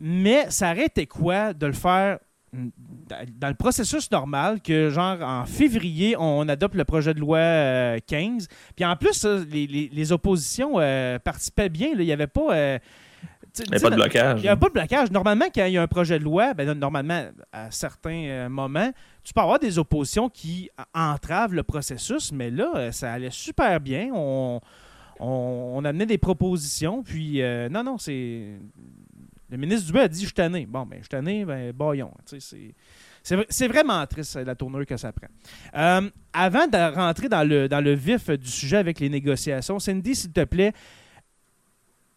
Mais 0.00 0.46
ça 0.50 0.72
aurait 0.72 0.86
été 0.86 1.06
quoi 1.06 1.52
de 1.54 1.66
le 1.66 1.72
faire 1.72 2.18
dans 2.52 3.48
le 3.48 3.54
processus 3.54 4.10
normal 4.10 4.60
que, 4.60 4.90
genre, 4.90 5.22
en 5.22 5.46
février, 5.46 6.16
on 6.18 6.48
adopte 6.48 6.74
le 6.74 6.84
projet 6.84 7.14
de 7.14 7.20
loi 7.20 7.38
15. 7.38 8.44
Euh, 8.50 8.54
Puis 8.76 8.84
en 8.84 8.94
plus, 8.96 9.24
les, 9.24 10.12
oppositions 10.12 10.74
euh, 10.76 11.18
participaient 11.18 11.70
bien. 11.70 11.90
Il 11.92 12.04
n'y 12.04 12.12
avait 12.12 12.26
pas. 12.26 12.54
Euh, 12.54 12.78
il 13.58 13.68
n'y 13.68 13.74
avait 13.74 13.80
pas 13.80 13.90
de 13.90 13.94
blocage. 13.96 14.40
Il 14.40 14.42
n'y 14.42 14.48
avait 14.48 14.60
pas 14.60 14.68
de 14.68 14.72
blocage. 14.72 15.10
Normalement, 15.10 15.44
quand 15.54 15.64
il 15.64 15.72
y 15.72 15.78
a 15.78 15.82
un 15.82 15.86
projet 15.86 16.18
de 16.18 16.24
loi, 16.24 16.54
ben, 16.54 16.72
normalement, 16.72 17.26
à 17.52 17.70
certains 17.70 18.48
moments, 18.48 18.90
tu 19.22 19.32
peux 19.32 19.40
avoir 19.40 19.58
des 19.58 19.78
oppositions 19.78 20.28
qui 20.28 20.70
entravent 20.94 21.54
le 21.54 21.62
processus, 21.62 22.32
mais 22.32 22.50
là, 22.50 22.92
ça 22.92 23.12
allait 23.12 23.30
super 23.30 23.80
bien. 23.80 24.10
On, 24.14 24.60
on, 25.20 25.84
amenait 25.84 26.06
des 26.06 26.18
propositions. 26.18 27.02
Puis, 27.02 27.42
non, 27.70 27.84
non, 27.84 27.98
c'est 27.98 28.58
le 29.52 29.58
ministre 29.58 29.86
Dubé 29.86 30.00
a 30.00 30.08
dit 30.08 30.20
Je 30.20 30.24
suis 30.24 30.32
tanné. 30.32 30.64
Bon, 30.64 30.86
ben, 30.86 30.96
je 30.96 31.02
suis 31.02 31.08
tanné, 31.10 31.44
ben, 31.44 31.72
baillon. 31.72 32.10
C'est 33.22 33.68
vraiment 33.68 34.04
triste 34.06 34.36
la 34.36 34.54
tournure 34.54 34.86
que 34.86 34.96
ça 34.96 35.12
prend. 35.12 35.28
Euh, 35.76 36.10
avant 36.32 36.66
de 36.66 36.94
rentrer 36.94 37.28
dans 37.28 37.46
le, 37.46 37.68
dans 37.68 37.80
le 37.80 37.92
vif 37.92 38.30
du 38.30 38.48
sujet 38.48 38.78
avec 38.78 38.98
les 38.98 39.10
négociations, 39.10 39.78
Cindy, 39.78 40.14
s'il 40.14 40.32
te 40.32 40.44
plaît, 40.44 40.72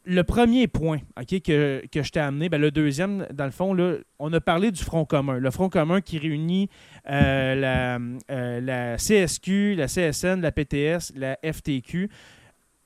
le 0.06 0.24
premier 0.24 0.68
point 0.68 1.00
ok, 1.20 1.42
que, 1.42 1.82
je 1.94 2.10
t'ai 2.10 2.20
amené, 2.20 2.50
ben, 2.50 2.62
le 2.62 2.72
deuxième, 2.72 3.28
dans 3.34 3.46
le 3.46 3.52
fond, 3.52 3.76
on 4.20 4.34
a 4.34 4.42
parlé 4.42 4.72
du 4.72 4.84
Front 4.84 5.06
commun. 5.06 5.38
Le 5.38 5.52
Front 5.52 5.70
commun 5.70 6.02
qui 6.02 6.18
réunit 6.18 6.70
euh, 7.10 7.56
la, 7.56 8.00
euh, 8.32 8.62
la 8.62 8.98
CSQ, 8.98 9.76
la 9.76 9.88
CSN, 9.88 10.42
la 10.42 10.52
PTS, 10.52 11.14
la 11.16 11.38
FTQ. 11.44 12.10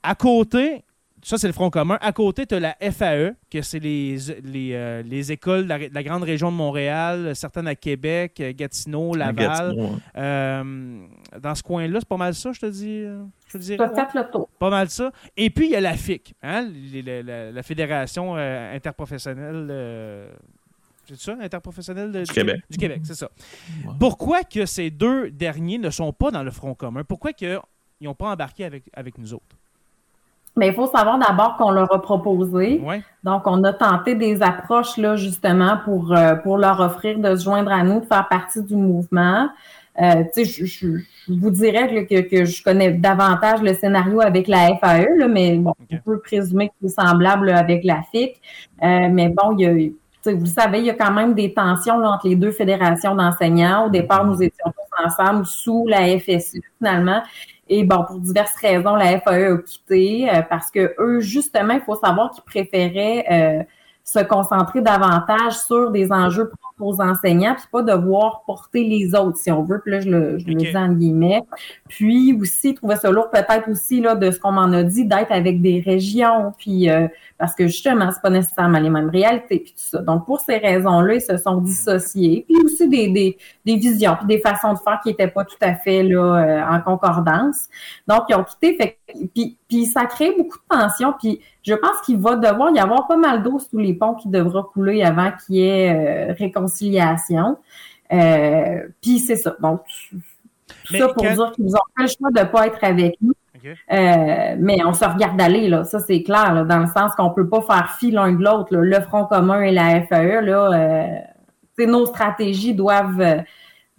À 0.01 0.15
côté, 0.15 0.83
ça, 1.21 1.37
c'est 1.37 1.47
le 1.47 1.53
Front 1.53 1.69
commun. 1.69 1.97
À 2.01 2.11
côté, 2.11 2.45
tu 2.45 2.55
as 2.55 2.59
la 2.59 2.75
FAE, 2.79 3.35
que 3.51 3.61
c'est 3.61 3.79
les, 3.79 4.17
les, 4.43 4.71
euh, 4.73 5.01
les, 5.03 5.31
écoles 5.31 5.63
de 5.67 5.93
la, 5.93 6.03
grande 6.03 6.23
région 6.23 6.51
de 6.51 6.55
Montréal, 6.55 7.35
certaines 7.35 7.67
à 7.67 7.75
Québec, 7.75 8.39
euh, 8.39 8.53
Gatineau, 8.55 9.13
Laval. 9.13 9.75
Euh, 10.15 11.05
dans 11.41 11.55
ce 11.55 11.63
coin-là, 11.63 11.99
c'est 11.99 12.07
pas 12.07 12.17
mal 12.17 12.33
ça, 12.33 12.51
je 12.53 12.59
te 12.59 12.65
dis. 12.67 13.03
Je 13.47 13.53
te 13.53 13.57
dirais, 13.57 13.77
le 13.77 14.31
tour. 14.31 14.49
Pas 14.59 14.69
mal 14.69 14.89
ça. 14.89 15.11
Et 15.35 15.49
puis, 15.49 15.67
il 15.67 15.71
y 15.71 15.75
a 15.75 15.81
la 15.81 15.93
FIC, 15.93 16.33
hein, 16.41 16.69
la, 16.93 17.63
Fédération 17.63 18.35
interprofessionnelle. 18.35 20.29
c'est 21.07 21.19
ça, 21.19 21.35
interprofessionnelle 21.41 22.11
du, 22.11 22.31
Québec. 22.31 22.61
Du 22.69 22.77
Québec, 22.77 23.01
c'est 23.03 23.15
ça. 23.15 23.29
Pourquoi 23.99 24.43
que 24.43 24.65
ces 24.65 24.89
deux 24.89 25.31
derniers 25.31 25.77
ne 25.77 25.89
sont 25.89 26.13
pas 26.13 26.31
dans 26.31 26.43
le 26.43 26.51
Front 26.51 26.75
commun? 26.75 27.03
Pourquoi 27.03 27.33
qu'ils 27.33 27.59
n'ont 28.01 28.15
pas 28.15 28.31
embarqué 28.31 28.63
avec, 28.63 28.89
avec 28.93 29.17
nous 29.17 29.33
autres? 29.33 29.58
Mais 30.59 30.67
il 30.67 30.73
faut 30.73 30.87
savoir 30.87 31.17
d'abord 31.17 31.55
qu'on 31.55 31.71
leur 31.71 31.91
a 31.93 32.01
proposé. 32.01 32.81
Donc, 33.23 33.43
on 33.45 33.63
a 33.63 33.71
tenté 33.71 34.13
des 34.13 34.43
approches 34.43 34.97
là, 34.97 35.15
justement 35.15 35.77
pour, 35.85 36.13
euh, 36.13 36.35
pour 36.35 36.57
leur 36.57 36.81
offrir 36.81 37.17
de 37.17 37.35
se 37.35 37.45
joindre 37.45 37.71
à 37.71 37.81
nous, 37.83 38.01
de 38.01 38.05
faire 38.05 38.27
partie 38.27 38.61
du 38.61 38.75
mouvement. 38.75 39.47
Euh, 40.01 40.23
je, 40.35 40.65
je, 40.65 40.87
vous 41.27 41.49
dirais 41.49 42.05
que, 42.05 42.21
que, 42.21 42.45
je 42.45 42.63
connais 42.63 42.91
davantage 42.91 43.61
le 43.61 43.73
scénario 43.73 44.21
avec 44.21 44.47
la 44.47 44.77
FAE, 44.77 45.07
là, 45.17 45.27
mais 45.27 45.57
bon, 45.57 45.73
on 45.91 45.97
peut 45.97 46.19
présumer 46.19 46.69
que 46.69 46.73
c'est 46.81 47.01
semblable 47.01 47.49
avec 47.49 47.83
la 47.83 48.01
FIC. 48.11 48.35
Euh, 48.83 49.07
mais 49.11 49.29
bon, 49.29 49.57
il 49.57 49.61
y 49.61 49.65
a, 49.65 50.31
vous 50.33 50.45
savez, 50.45 50.79
il 50.79 50.85
y 50.85 50.89
a 50.89 50.93
quand 50.93 51.11
même 51.11 51.33
des 51.33 51.53
tensions 51.53 51.95
entre 52.03 52.27
les 52.27 52.35
deux 52.35 52.51
fédérations 52.51 53.15
d'enseignants. 53.15 53.87
Au 53.87 53.89
départ, 53.89 54.25
nous 54.25 54.41
étions 54.41 54.65
tous 54.65 54.88
ensemble 55.05 55.45
sous 55.45 55.85
la 55.87 56.17
FSU, 56.19 56.61
finalement. 56.77 57.21
Et 57.67 57.83
bon, 57.83 58.03
pour 58.03 58.19
diverses 58.19 58.55
raisons, 58.55 58.95
la 58.95 59.19
FAE 59.19 59.53
a 59.53 59.57
quitté 59.57 60.29
euh, 60.29 60.41
parce 60.41 60.71
que 60.71 60.95
eux, 60.99 61.19
justement, 61.19 61.73
il 61.73 61.81
faut 61.81 61.95
savoir 61.95 62.31
qu'ils 62.31 62.43
préféraient 62.43 63.25
euh, 63.31 63.63
se 64.03 64.19
concentrer 64.19 64.81
davantage 64.81 65.53
sur 65.53 65.91
des 65.91 66.11
enjeux 66.11 66.49
aux 66.79 67.01
enseignants, 67.01 67.55
puis 67.55 67.65
pas 67.71 67.83
devoir 67.83 68.43
porter 68.45 68.83
les 68.83 69.15
autres, 69.15 69.37
si 69.37 69.51
on 69.51 69.63
veut. 69.63 69.79
Puis 69.79 69.91
là, 69.91 69.99
je 69.99 70.09
le, 70.09 70.37
je 70.37 70.47
le 70.47 70.55
dis 70.55 70.75
en 70.75 70.93
guillemets. 70.93 71.41
Puis 71.87 72.37
aussi, 72.39 72.73
trouver 72.73 72.95
ça 72.95 73.09
lourd 73.11 73.29
peut-être 73.29 73.69
aussi 73.69 74.01
là, 74.01 74.15
de 74.15 74.31
ce 74.31 74.39
qu'on 74.39 74.51
m'en 74.51 74.71
a 74.71 74.83
dit, 74.83 75.05
d'être 75.05 75.31
avec 75.31 75.61
des 75.61 75.81
régions, 75.85 76.53
puis 76.57 76.89
euh, 76.89 77.07
parce 77.37 77.55
que 77.55 77.67
justement, 77.67 78.11
c'est 78.11 78.21
pas 78.21 78.29
nécessairement 78.29 78.79
les 78.79 78.89
mêmes 78.89 79.09
réalités, 79.09 79.59
puis 79.59 79.71
tout 79.71 79.77
ça. 79.77 79.99
Donc, 79.99 80.25
pour 80.25 80.39
ces 80.41 80.57
raisons-là, 80.57 81.15
ils 81.15 81.21
se 81.21 81.37
sont 81.37 81.57
dissociés. 81.57 82.45
Puis 82.47 82.57
aussi 82.63 82.87
des, 82.87 83.09
des, 83.09 83.37
des 83.65 83.75
visions, 83.77 84.15
puis 84.17 84.27
des 84.27 84.39
façons 84.39 84.73
de 84.73 84.79
faire 84.79 84.99
qui 85.01 85.09
n'étaient 85.09 85.29
pas 85.29 85.45
tout 85.45 85.55
à 85.61 85.73
fait 85.73 86.03
là, 86.03 86.19
euh, 86.19 86.75
en 86.75 86.81
concordance. 86.81 87.67
Donc, 88.07 88.23
ils 88.29 88.35
ont 88.35 88.43
quitté. 88.43 88.75
Fait, 88.75 88.98
puis, 89.33 89.57
puis 89.67 89.85
ça 89.85 90.05
crée 90.05 90.33
beaucoup 90.37 90.57
de 90.57 90.77
tensions. 90.77 91.13
Puis 91.19 91.39
je 91.63 91.73
pense 91.73 92.01
qu'il 92.05 92.17
va 92.17 92.35
devoir 92.35 92.71
y 92.71 92.79
avoir 92.79 93.07
pas 93.07 93.17
mal 93.17 93.43
d'eau 93.43 93.59
sous 93.59 93.77
les 93.77 93.93
ponts 93.93 94.15
qui 94.15 94.29
devra 94.29 94.63
couler 94.73 95.03
avant 95.03 95.31
qu'il 95.31 95.55
y 95.55 95.61
ait 95.61 96.29
euh, 96.29 96.33
réconciliation. 96.33 97.57
Euh, 98.11 98.87
puis 99.01 99.19
c'est 99.19 99.35
ça. 99.35 99.55
Donc, 99.61 99.81
tout 100.85 100.97
ça 100.97 101.09
pour 101.09 101.23
dire 101.23 101.51
qu'ils 101.51 101.75
ont 101.75 101.79
fait 101.97 102.03
le 102.03 102.07
choix 102.07 102.31
de 102.31 102.39
ne 102.39 102.45
pas 102.45 102.67
être 102.67 102.83
avec 102.83 103.15
nous. 103.21 103.33
Euh, 103.65 104.55
mais 104.57 104.77
on 104.85 104.93
se 104.93 105.03
regarde 105.03 105.39
aller, 105.41 105.67
là, 105.67 105.83
ça 105.83 105.99
c'est 105.99 106.23
clair, 106.23 106.65
dans 106.65 106.79
le 106.79 106.87
sens 106.87 107.13
qu'on 107.15 107.31
peut 107.31 107.49
pas 107.49 107.61
faire 107.61 107.95
fi 107.99 108.09
l'un 108.09 108.31
de 108.31 108.43
l'autre. 108.43 108.75
Le 108.75 109.01
Front 109.01 109.25
commun 109.25 109.61
et 109.61 109.71
la 109.71 110.01
FAE, 110.01 110.41
là, 110.41 110.71
euh, 110.71 111.85
nos 111.85 112.05
stratégies 112.05 112.73
doivent 112.73 113.43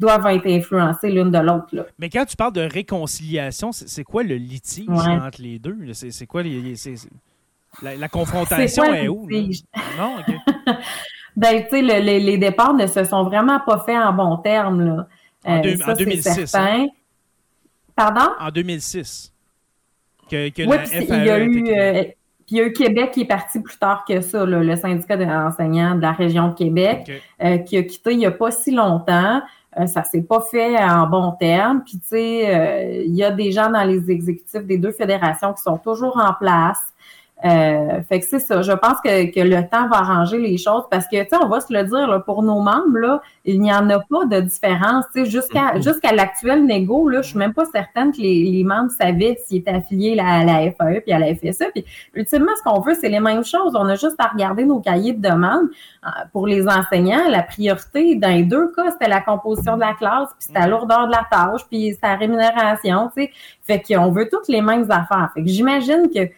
doivent 0.00 0.26
être 0.28 0.47
influencées 0.47 1.11
l'une 1.11 1.30
de 1.30 1.38
l'autre. 1.38 1.87
Mais 1.99 2.09
quand 2.09 2.25
tu 2.25 2.37
parles 2.37 2.54
de 2.54 2.62
réconciliation, 2.62 3.71
c'est 3.71 4.02
quoi 4.02 4.23
le 4.23 4.37
litige 4.37 4.88
entre 4.88 5.42
les 5.42 5.59
deux? 5.59 5.76
C'est 5.92 6.26
quoi 6.26 6.42
les, 6.42 6.75
la, 7.83 8.09
confrontation 8.09 8.92
est, 8.92 9.09
où? 9.09 9.28
Non, 9.97 10.19
OK. 10.19 10.35
ben, 11.37 11.62
tu 11.64 11.71
sais, 11.71 11.83
les 11.83 12.38
départs 12.38 12.75
ne 12.75 12.87
se 12.87 13.04
sont 13.04 13.25
vraiment 13.25 13.61
pas 13.61 13.78
faits 13.87 13.99
en 13.99 14.12
bons 14.12 14.38
termes. 14.38 14.85
Là. 14.85 15.07
En, 15.45 15.61
2006. 15.61 16.54
Hein? 16.54 16.88
Pardon? 17.95 18.33
En 18.40 18.50
2006. 18.50 19.33
Que, 20.30 20.49
que 20.49 20.62
oui, 20.62 20.76
puis 20.85 21.07
il 21.09 21.25
y 21.25 21.30
a 21.30 21.40
eu... 21.40 22.14
Euh, 22.50 22.57
puis 22.57 22.57
il 22.57 22.57
y 22.57 22.61
a 22.61 22.64
eu 22.64 22.73
Québec 22.73 23.11
qui 23.12 23.23
est 23.23 23.26
parti 23.26 23.61
plus 23.61 23.78
tard 23.78 24.04
que 24.07 24.21
ça, 24.21 24.45
le 24.45 24.76
syndicat 24.76 25.16
d'enseignants 25.16 25.95
de 25.95 26.02
la 26.02 26.12
région 26.12 26.49
de 26.49 26.54
Québec, 26.54 27.11
euh, 27.42 27.59
qui 27.59 27.76
a 27.76 27.83
quitté 27.83 28.12
il 28.12 28.19
n'y 28.19 28.26
a 28.26 28.30
pas 28.30 28.50
si 28.50 28.71
longtemps. 28.71 29.40
Euh, 29.78 29.87
ça 29.87 30.02
s'est 30.02 30.23
pas 30.23 30.40
fait 30.40 30.76
en 30.78 31.07
bon 31.07 31.33
terme. 31.33 31.83
Puis 31.85 31.99
tu 31.99 32.07
sais, 32.07 33.04
il 33.07 33.14
y 33.14 33.23
a 33.23 33.30
des 33.30 33.52
gens 33.52 33.71
dans 33.71 33.85
les 33.85 34.11
exécutifs 34.11 34.64
des 34.64 34.78
deux 34.78 34.92
fédérations 34.92 35.52
qui 35.52 35.62
sont 35.62 35.78
toujours 35.78 36.16
en 36.16 36.35
place. 36.35 36.89
Euh, 37.44 38.02
fait 38.02 38.20
que 38.20 38.26
c'est 38.26 38.38
ça. 38.38 38.61
Je 38.61 38.73
pense 38.73 39.00
que, 39.02 39.32
que, 39.32 39.40
le 39.40 39.66
temps 39.68 39.88
va 39.88 39.99
arranger 39.99 40.38
les 40.38 40.59
choses 40.59 40.85
parce 40.90 41.06
que, 41.06 41.23
tu 41.23 41.28
sais, 41.30 41.37
on 41.42 41.49
va 41.49 41.61
se 41.61 41.73
le 41.73 41.85
dire, 41.85 42.06
là, 42.06 42.20
pour 42.20 42.42
nos 42.42 42.61
membres, 42.61 42.99
là, 42.99 43.23
il 43.47 43.61
n'y 43.61 43.73
en 43.73 43.88
a 43.88 43.99
pas 43.99 44.26
de 44.26 44.40
différence. 44.40 45.06
Tu 45.14 45.25
sais, 45.25 45.30
jusqu'à 45.30 45.73
mm-hmm. 45.73 45.82
jusqu'à 45.82 46.12
l'actuel 46.12 46.66
négo, 46.66 47.09
là, 47.09 47.23
je 47.23 47.30
suis 47.30 47.38
même 47.38 47.54
pas 47.54 47.64
certaine 47.64 48.12
que 48.12 48.18
les, 48.18 48.44
les 48.44 48.64
membres 48.64 48.90
savaient 48.90 49.38
s'ils 49.47 49.59
étaient 49.59 49.70
affiliés 49.70 50.18
à 50.20 50.44
la 50.44 50.70
FAE 50.73 51.00
puis 51.00 51.12
à 51.12 51.18
la 51.18 51.35
FSE. 51.35 51.64
Puis, 51.73 51.85
ultimement, 52.14 52.52
ce 52.59 52.62
qu'on 52.62 52.80
veut, 52.80 52.94
c'est 52.94 53.09
les 53.09 53.20
mêmes 53.20 53.44
choses. 53.44 53.75
On 53.75 53.87
a 53.87 53.94
juste 53.94 54.16
à 54.18 54.26
regarder 54.26 54.64
nos 54.64 54.80
cahiers 54.80 55.14
de 55.14 55.23
demande. 55.26 55.68
Euh, 56.04 56.09
pour 56.32 56.47
les 56.47 56.66
enseignants, 56.66 57.28
la 57.28 57.42
priorité, 57.42 58.16
dans 58.16 58.28
les 58.28 58.42
deux 58.42 58.73
cas, 58.73 58.90
c'était 58.90 59.09
la 59.09 59.20
composition 59.20 59.76
de 59.76 59.80
la 59.80 59.94
classe, 59.94 60.28
puis 60.38 60.47
c'était 60.47 60.61
la 60.61 60.66
mm-hmm. 60.66 60.70
lourdeur 60.70 61.06
de 61.06 61.12
la 61.12 61.26
tâche, 61.30 61.61
puis 61.68 61.92
c'était 61.92 62.06
la 62.06 62.16
rémunération, 62.16 63.11
tu 63.14 63.25
sais. 63.25 63.30
Fait 63.62 63.82
qu'on 63.82 64.11
veut 64.11 64.28
toutes 64.30 64.49
les 64.49 64.62
mêmes 64.62 64.90
affaires. 64.90 65.30
Fait 65.35 65.42
que 65.42 65.49
j'imagine 65.49 66.09
que 66.14 66.28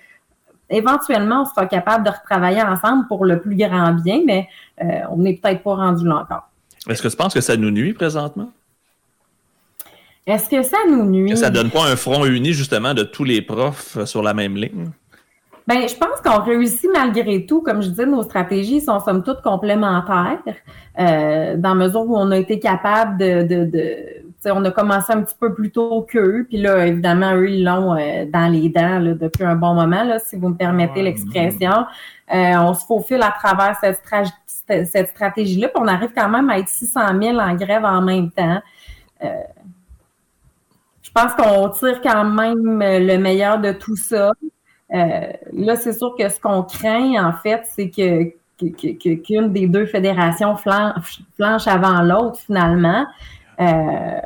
éventuellement, 0.73 1.43
on 1.43 1.45
sera 1.45 1.67
capable 1.67 2.05
de 2.05 2.11
retravailler 2.11 2.63
ensemble 2.63 3.07
pour 3.07 3.25
le 3.25 3.41
plus 3.41 3.57
grand 3.57 3.93
bien, 3.93 4.21
mais 4.27 4.49
euh, 4.83 5.01
on 5.11 5.19
n'est 5.19 5.35
peut-être 5.35 5.63
pas 5.63 5.75
rendu 5.75 6.07
là 6.07 6.17
encore. 6.17 6.49
Est-ce 6.89 7.03
que 7.03 7.09
tu 7.09 7.17
penses 7.17 7.35
que 7.35 7.41
ça 7.41 7.57
nous 7.57 7.71
nuit 7.71 7.93
présentement? 7.93 8.51
Est-ce 10.27 10.49
que 10.49 10.63
ça 10.63 10.79
nous 10.89 11.05
nuit? 11.05 11.31
Que 11.31 11.37
ça 11.37 11.51
donne 11.51 11.71
pas 11.71 11.85
un 11.85 11.97
front 11.97 12.25
uni, 12.25 12.53
justement, 12.53 12.95
de 12.95 13.03
tous 13.03 13.25
les 13.25 13.43
profs 13.43 14.05
sur 14.05 14.23
la 14.23 14.35
même 14.35 14.57
ligne? 14.57 14.91
Bien, 15.67 15.87
je 15.87 15.95
pense 15.95 16.21
qu'on 16.25 16.43
réussit 16.43 16.91
malgré 16.93 17.47
tout. 17.47 17.61
Comme 17.61 17.83
je 17.83 17.89
disais, 17.89 18.07
nos 18.07 18.23
stratégies 18.23 18.81
sont 18.81 18.99
somme 19.01 19.23
toute 19.23 19.43
complémentaires, 19.43 20.39
euh, 20.99 21.57
dans 21.57 21.75
la 21.75 21.87
mesure 21.87 22.03
où 22.03 22.17
on 22.17 22.31
a 22.33 22.39
été 22.39 22.59
capable 22.59 23.19
de 23.19 24.22
on 24.51 24.65
a 24.65 24.71
commencé 24.71 25.13
un 25.13 25.23
petit 25.23 25.37
peu 25.39 25.55
plus 25.55 25.71
tôt 25.71 26.03
qu'eux, 26.03 26.47
puis 26.49 26.59
là, 26.59 26.87
évidemment, 26.87 27.35
eux, 27.35 27.51
ils 27.51 27.65
l'ont 27.65 27.95
euh, 27.95 28.25
dans 28.27 28.51
les 28.51 28.69
dents 28.69 29.01
depuis 29.01 29.45
un 29.45 29.55
bon 29.55 29.75
moment, 29.75 30.05
là, 30.05 30.19
si 30.19 30.37
vous 30.37 30.49
me 30.49 30.57
permettez 30.57 31.03
l'expression. 31.03 31.87
Euh, 32.33 32.55
on 32.57 32.75
se 32.75 32.85
faufile 32.87 33.23
à 33.23 33.31
travers 33.31 33.77
cette, 33.81 34.03
cette 34.87 35.09
stratégie-là, 35.11 35.69
puis 35.69 35.83
on 35.83 35.89
arrive 35.89 36.11
quand 36.17 36.29
même 36.29 36.51
à 36.51 36.59
être 36.59 36.69
600 36.69 37.01
000 37.21 37.39
en 37.39 37.55
grève 37.55 37.85
en 37.85 38.03
même 38.03 38.31
temps. 38.31 38.61
Euh, 39.23 39.29
je 41.03 41.11
pense 41.13 41.35
qu'on 41.35 41.69
tire 41.69 42.01
quand 42.01 42.25
même 42.25 42.81
le 42.81 43.17
meilleur 43.19 43.61
de 43.61 43.73
tout 43.73 43.97
ça. 43.97 44.33
là, 44.91 45.77
c'est 45.77 45.93
sûr 45.93 46.15
que 46.19 46.29
ce 46.29 46.41
qu'on 46.41 46.63
craint, 46.63 47.23
en 47.23 47.33
fait, 47.33 47.63
c'est 47.65 47.91
que 47.91 48.33
qu'une 49.25 49.53
des 49.53 49.67
deux 49.67 49.87
fédérations 49.87 50.57
flanche 50.57 51.67
avant 51.67 52.03
l'autre, 52.03 52.39
finalement. 52.39 53.07
Euh, 53.63 54.21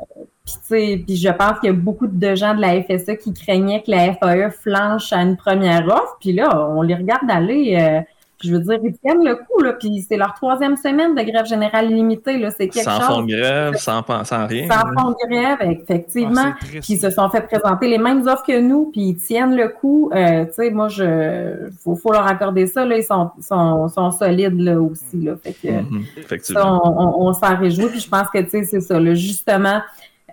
puis, 0.69 1.17
je 1.17 1.29
pense 1.31 1.61
qu'il 1.61 1.71
y 1.71 1.73
a 1.73 1.77
beaucoup 1.77 2.07
de 2.07 2.35
gens 2.35 2.55
de 2.55 2.61
la 2.61 2.83
FSA 2.83 3.17
qui 3.17 3.33
craignaient 3.33 3.83
que 3.83 3.91
la 3.91 4.15
FAE 4.15 4.51
flanche 4.51 5.13
à 5.13 5.23
une 5.23 5.37
première 5.37 5.87
offre. 5.87 6.17
Puis 6.21 6.33
là, 6.33 6.69
on 6.71 6.83
les 6.83 6.95
regarde 6.95 7.29
aller. 7.29 7.77
Euh, 7.79 8.01
je 8.43 8.53
veux 8.53 8.61
dire, 8.61 8.79
ils 8.83 8.97
tiennent 8.99 9.25
le 9.25 9.35
coup, 9.37 9.63
là, 9.63 9.73
puis 9.73 10.05
c'est 10.07 10.17
leur 10.17 10.35
troisième 10.35 10.77
semaine 10.77 11.15
de 11.15 11.23
grève 11.23 11.47
générale 11.47 11.89
limitée, 11.89 12.37
là, 12.39 12.51
c'est 12.51 12.69
quelque 12.69 12.85
sans 12.85 12.99
chose. 12.99 13.07
Sans 13.07 13.15
fond 13.15 13.23
de 13.23 13.33
grève, 13.33 13.77
sans, 13.77 14.25
sans 14.25 14.47
rien. 14.47 14.69
Sans 14.69 15.01
fond 15.01 15.11
de 15.11 15.29
grève, 15.29 15.59
effectivement. 15.63 16.53
Ah, 16.53 16.57
puis 16.61 16.83
ils 16.91 17.01
se 17.01 17.09
sont 17.11 17.31
fait 17.31 17.41
présenter 17.43 17.89
les 17.89 17.99
mêmes 17.99 18.27
offres 18.27 18.45
que 18.47 18.61
nous, 18.61 18.91
puis 18.93 19.01
ils 19.01 19.17
tiennent 19.17 19.57
le 19.57 19.69
coup. 19.69 20.11
Euh, 20.15 20.45
tu 20.45 20.53
sais, 20.53 20.71
moi, 20.71 20.89
je, 20.89 21.71
faut, 21.83 21.97
faut 21.97 22.13
leur 22.13 22.27
accorder 22.27 22.67
ça, 22.67 22.85
là, 22.85 22.99
ils 22.99 23.05
sont, 23.05 23.31
sont, 23.41 23.89
sont 23.89 24.11
solides, 24.11 24.61
là, 24.61 24.81
aussi, 24.81 25.17
là. 25.17 25.37
Fait 25.43 25.55
que, 25.55 25.69
mhm. 25.69 26.05
effectivement. 26.19 26.83
on, 26.85 27.29
on, 27.29 27.33
s'en 27.33 27.57
réjouit, 27.57 27.87
puis 27.87 28.01
je 28.01 28.09
pense 28.09 28.29
que, 28.29 28.39
tu 28.41 28.51
sais, 28.51 28.65
c'est 28.65 28.81
ça, 28.81 29.01
là, 29.01 29.15
justement, 29.15 29.81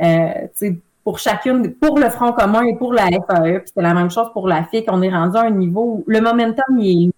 euh, 0.01 0.05
tu 0.05 0.49
sais, 0.55 0.77
pour 1.05 1.19
chacune, 1.19 1.73
pour 1.73 1.99
le 1.99 2.09
Front 2.09 2.31
commun 2.33 2.63
et 2.63 2.75
pour 2.75 2.93
la 2.93 3.07
FAE, 3.07 3.59
puis 3.59 3.71
c'est 3.73 3.81
la 3.81 3.93
même 3.93 4.09
chose 4.09 4.27
pour 4.33 4.47
la 4.47 4.63
FIC, 4.63 4.85
on 4.89 5.01
est 5.01 5.09
rendu 5.09 5.37
à 5.37 5.41
un 5.41 5.51
niveau 5.51 5.81
où 5.81 6.03
le 6.07 6.21
momentum, 6.21 6.79
il 6.79 7.09
est 7.09 7.11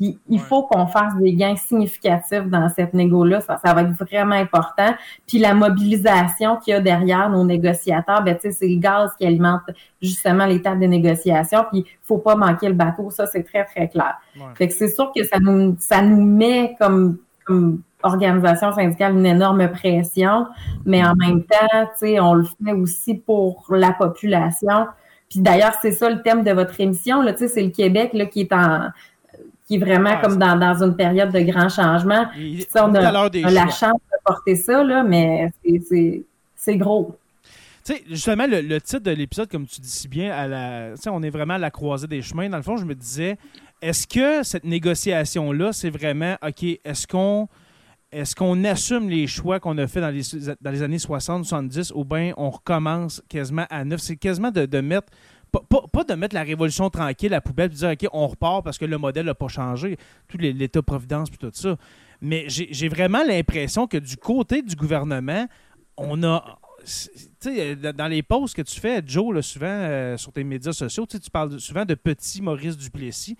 il 0.00 0.40
faut 0.40 0.62
qu'on 0.62 0.86
fasse 0.86 1.14
des 1.16 1.34
gains 1.34 1.56
significatifs 1.56 2.46
dans 2.46 2.68
cette 2.70 2.94
négo-là. 2.94 3.40
Ça, 3.40 3.58
ça 3.62 3.74
va 3.74 3.82
être 3.82 3.92
vraiment 3.92 4.34
important. 4.34 4.94
Puis 5.26 5.38
la 5.38 5.52
mobilisation 5.52 6.56
qu'il 6.56 6.72
y 6.72 6.76
a 6.76 6.80
derrière 6.80 7.28
nos 7.28 7.44
négociateurs, 7.44 8.22
ben, 8.22 8.38
c'est 8.40 8.66
le 8.66 8.78
gaz 8.78 9.10
qui 9.18 9.26
alimente 9.26 9.62
justement 10.00 10.46
l'étape 10.46 10.78
des 10.78 10.88
négociations. 10.88 11.64
Puis 11.70 11.84
il 11.86 11.98
faut 12.02 12.18
pas 12.18 12.34
manquer 12.34 12.68
le 12.68 12.74
bateau. 12.74 13.10
Ça, 13.10 13.26
c'est 13.26 13.42
très, 13.42 13.64
très 13.64 13.88
clair. 13.88 14.16
Fait 14.54 14.68
que 14.68 14.74
c'est 14.74 14.88
sûr 14.88 15.12
que 15.14 15.22
ça 15.22 15.38
nous, 15.38 15.76
ça 15.78 16.00
nous 16.00 16.24
met 16.24 16.76
comme, 16.80 17.18
comme 17.44 17.82
organisation 18.02 18.72
syndicale 18.72 19.12
une 19.12 19.26
énorme 19.26 19.68
pression, 19.70 20.46
mais 20.86 21.04
en 21.04 21.14
même 21.14 21.44
temps, 21.44 21.88
on 22.22 22.34
le 22.34 22.44
fait 22.44 22.72
aussi 22.72 23.14
pour 23.14 23.66
la 23.68 23.92
population. 23.92 24.86
Puis 25.28 25.40
d'ailleurs, 25.40 25.74
c'est 25.80 25.92
ça 25.92 26.10
le 26.10 26.22
thème 26.22 26.42
de 26.42 26.50
votre 26.50 26.80
émission. 26.80 27.22
Là, 27.22 27.32
c'est 27.36 27.62
le 27.62 27.70
Québec 27.70 28.10
là, 28.14 28.26
qui 28.26 28.40
est 28.40 28.52
en 28.52 28.88
qui 29.70 29.76
est 29.76 29.78
vraiment 29.78 30.20
comme 30.20 30.36
dans, 30.36 30.58
dans, 30.58 30.82
une 30.82 30.96
période 30.96 31.30
de 31.30 31.38
grand 31.42 31.68
changement. 31.68 32.26
on 32.74 32.94
a, 32.96 33.30
la 33.52 33.68
chance 33.68 34.00
de 34.00 34.18
porter 34.24 34.56
ça, 34.56 34.82
là, 34.82 35.04
mais 35.04 35.52
c'est 35.86 36.76
gros. 36.76 37.16
Tu 37.84 37.94
sais, 37.94 38.02
justement, 38.10 38.46
le, 38.48 38.80
titre 38.80 39.04
de 39.04 39.12
l'épisode, 39.12 39.48
comme 39.48 39.66
tu 39.68 39.80
dis 39.80 39.88
si 39.88 40.08
bien, 40.08 40.32
à 40.32 40.48
la, 40.48 40.94
on 41.06 41.22
est 41.22 41.30
vraiment 41.30 41.54
à 41.54 41.58
la 41.58 41.70
croisée 41.70 42.08
des 42.08 42.20
chemins. 42.20 42.48
Dans 42.48 42.56
le 42.56 42.64
fond, 42.64 42.78
je 42.78 42.84
me 42.84 42.96
disais, 42.96 43.38
est-ce 43.80 44.08
que 44.08 44.42
cette 44.42 44.64
négociation-là, 44.64 45.72
c'est 45.72 45.90
vraiment, 45.90 46.34
OK, 46.44 46.64
est-ce 46.64 47.06
qu'on 47.06 47.46
est-ce 48.10 48.34
qu'on 48.34 48.64
assume 48.64 49.08
les 49.08 49.28
choix 49.28 49.60
qu'on 49.60 49.78
a 49.78 49.86
fait 49.86 50.00
dans 50.00 50.10
les, 50.10 50.22
dans 50.60 50.70
les 50.72 50.82
années 50.82 50.96
60-70 50.96 51.92
ou 51.94 52.04
bien 52.04 52.32
on 52.36 52.50
recommence 52.50 53.22
quasiment 53.28 53.66
à 53.70 53.84
neuf? 53.84 54.00
C'est 54.00 54.16
quasiment 54.16 54.50
de, 54.50 54.66
de 54.66 54.80
mettre 54.80 55.12
pas, 55.50 56.04
de 56.04 56.14
mettre 56.14 56.34
la 56.34 56.42
révolution 56.42 56.90
tranquille 56.90 57.32
à 57.32 57.36
la 57.36 57.40
poubelle 57.40 57.70
et 57.72 57.74
dire 57.74 57.90
OK, 57.90 58.08
on 58.12 58.26
repart 58.26 58.64
parce 58.64 58.78
que 58.78 58.84
le 58.84 58.98
modèle 58.98 59.26
n'a 59.26 59.34
pas 59.34 59.48
changé, 59.48 59.96
tout 60.28 60.38
l'État-providence 60.38 61.28
et 61.28 61.36
tout 61.36 61.50
ça. 61.52 61.76
Mais 62.20 62.44
j'ai 62.48 62.88
vraiment 62.88 63.24
l'impression 63.24 63.86
que 63.86 63.96
du 63.96 64.16
côté 64.16 64.62
du 64.62 64.76
gouvernement, 64.76 65.46
on 65.96 66.22
a. 66.22 66.58
Sais, 66.82 67.76
dans 67.76 68.08
les 68.08 68.22
posts 68.22 68.56
que 68.56 68.62
tu 68.62 68.80
fais, 68.80 69.02
Joe, 69.04 69.44
souvent 69.44 69.66
euh, 69.66 70.16
sur 70.16 70.32
tes 70.32 70.44
médias 70.44 70.72
sociaux, 70.72 71.06
tu 71.06 71.18
parles 71.30 71.60
souvent 71.60 71.84
de 71.84 71.94
petit 71.94 72.40
Maurice 72.40 72.76
Duplessis. 72.76 73.36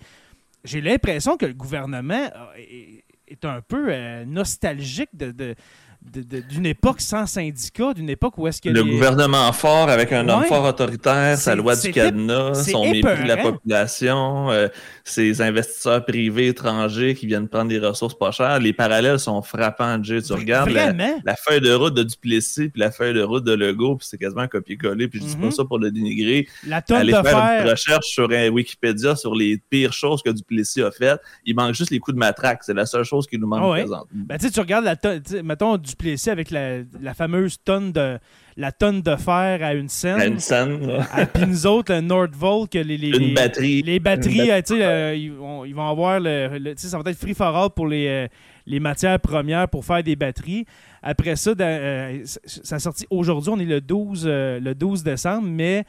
J'ai 0.63 0.79
l'impression 0.79 1.37
que 1.37 1.47
le 1.47 1.53
gouvernement 1.55 2.29
est, 2.55 3.43
un 3.43 3.61
peu 3.61 3.87
euh, 3.89 4.25
nostalgique 4.25 5.09
de 5.13 5.55
d'une 6.01 6.65
époque 6.65 6.99
sans 6.99 7.27
syndicat, 7.27 7.93
d'une 7.93 8.09
époque 8.09 8.37
où 8.37 8.47
est-ce 8.47 8.61
que 8.61 8.69
le 8.69 8.83
gouvernement 8.83 9.51
fort 9.53 9.87
avec 9.87 10.11
un 10.11 10.27
homme 10.27 10.45
fort 10.45 10.65
autoritaire, 10.65 11.37
sa 11.37 11.55
loi 11.55 11.75
du 11.75 11.91
cadenas, 11.91 12.55
son 12.55 12.89
mépris 12.89 13.23
de 13.23 13.27
la 13.27 13.37
population, 13.37 14.49
euh, 14.49 14.67
ses 15.03 15.41
investisseurs 15.41 16.03
privés 16.03 16.47
étrangers 16.47 17.13
qui 17.13 17.27
viennent 17.27 17.47
prendre 17.47 17.69
des 17.69 17.79
ressources 17.79 18.17
pas 18.17 18.31
chères, 18.31 18.59
les 18.59 18.73
parallèles 18.73 19.19
sont 19.19 19.41
frappants. 19.41 20.01
Jay. 20.01 20.21
Tu 20.21 20.33
regardes 20.33 20.69
la, 20.69 21.35
feuille 21.35 21.61
de 21.61 21.73
route 21.73 21.93
de 21.93 22.03
Duplessis 22.03 22.69
puis 22.69 22.79
la 22.79 22.91
feuille 22.91 23.13
de 23.13 23.21
route 23.21 23.43
de 23.43 23.53
Legault, 23.53 23.97
puis 23.97 24.07
c'est 24.09 24.17
quasiment 24.17 24.41
un 24.41 24.47
copier-coller. 24.47 25.07
Puis 25.07 25.19
je 25.19 25.25
dis 25.25 25.35
pas 25.35 25.45
mhm. 25.45 25.51
ça 25.51 25.65
pour 25.65 25.77
le 25.79 25.91
dénigrer. 25.91 26.47
La 26.65 26.81
Allez 26.89 27.13
de 27.13 27.21
faire 27.21 27.61
une 27.63 27.69
recherche 27.69 28.07
sur 28.07 28.29
Wikipédia 28.29 29.15
sur 29.15 29.35
les 29.35 29.57
pires 29.69 29.93
choses 29.93 30.21
que 30.23 30.29
Duplessis 30.29 30.81
a 30.81 30.91
faites. 30.91 31.21
Il 31.45 31.55
manque 31.55 31.75
juste 31.75 31.91
les 31.91 31.99
coups 31.99 32.15
de 32.15 32.19
matraque. 32.19 32.63
C'est 32.63 32.73
la 32.73 32.85
seule 32.85 33.03
chose 33.03 33.27
qui 33.27 33.37
nous 33.37 33.47
manque 33.47 33.63
ah 33.63 33.81
présentement. 33.81 34.07
Ben, 34.11 34.37
tu 34.37 34.59
regardes 34.59 34.85
la 34.85 34.95
mettons 35.43 35.77
Duplessis 35.91 36.29
avec 36.29 36.51
la, 36.51 37.13
fameuse 37.13 37.57
tonne 37.63 37.91
de 37.91 38.17
la 38.57 38.71
tonne 38.71 39.01
de 39.01 39.15
fer 39.15 39.63
à 39.63 39.73
une 39.73 39.87
scène. 39.87 40.19
À 40.19 40.25
une 40.25 40.39
scène. 40.39 40.79
Et 41.17 41.25
puis 41.25 41.47
nous 41.47 41.65
autres, 41.65 41.93
le 41.93 42.01
Nordvolt, 42.01 42.73
les, 42.73 42.83
les, 42.83 43.07
une 43.09 43.33
batterie. 43.33 43.81
Les 43.81 43.99
batteries, 43.99 44.51
euh, 44.51 44.61
tu 44.61 44.75
sais, 44.75 44.83
euh, 44.83 45.15
ils, 45.15 45.31
vont, 45.31 45.89
avoir 45.89 46.19
le, 46.19 46.73
ça 46.75 46.99
va 46.99 47.09
être 47.09 47.17
free 47.17 47.33
for 47.33 47.55
all 47.55 47.69
pour 47.69 47.87
les, 47.87 48.07
euh, 48.07 48.27
les 48.65 48.79
matières 48.79 49.19
premières 49.19 49.69
pour 49.69 49.85
faire 49.85 50.03
des 50.03 50.15
batteries. 50.15 50.65
Après 51.01 51.35
ça, 51.35 51.53
ça 52.45 52.75
a 52.75 52.79
sorti 52.79 53.05
aujourd'hui, 53.09 53.51
on 53.53 53.59
est 53.59 53.65
le 53.65 53.81
12, 53.81 54.27
le 54.27 54.73
12 54.73 55.03
décembre, 55.03 55.47
mais 55.47 55.85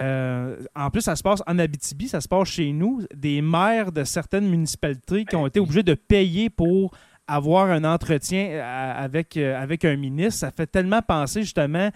Euh, 0.00 0.56
en 0.76 0.90
plus, 0.90 1.00
ça 1.02 1.16
se 1.16 1.22
passe 1.22 1.42
en 1.46 1.58
Abitibi, 1.58 2.08
ça 2.08 2.20
se 2.20 2.28
passe 2.28 2.48
chez 2.48 2.72
nous. 2.72 3.02
Des 3.14 3.42
maires 3.42 3.92
de 3.92 4.04
certaines 4.04 4.48
municipalités 4.48 5.24
qui 5.24 5.36
ont 5.36 5.46
été 5.46 5.60
obligés 5.60 5.82
de 5.82 5.94
payer 5.94 6.50
pour 6.50 6.92
avoir 7.28 7.70
un 7.70 7.84
entretien 7.84 8.48
euh, 8.50 9.04
avec, 9.04 9.36
euh, 9.36 9.60
avec 9.60 9.84
un 9.84 9.96
ministre, 9.96 10.40
ça 10.40 10.50
fait 10.50 10.66
tellement 10.66 11.02
penser 11.02 11.42
justement, 11.42 11.90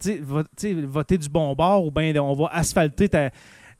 tu 0.00 0.24
sais, 0.56 0.74
voter 0.74 1.18
du 1.18 1.28
bon 1.28 1.54
bord 1.54 1.84
ou 1.84 1.90
bien 1.90 2.14
on 2.16 2.34
va 2.34 2.48
asphalter 2.52 3.10
ta, 3.10 3.30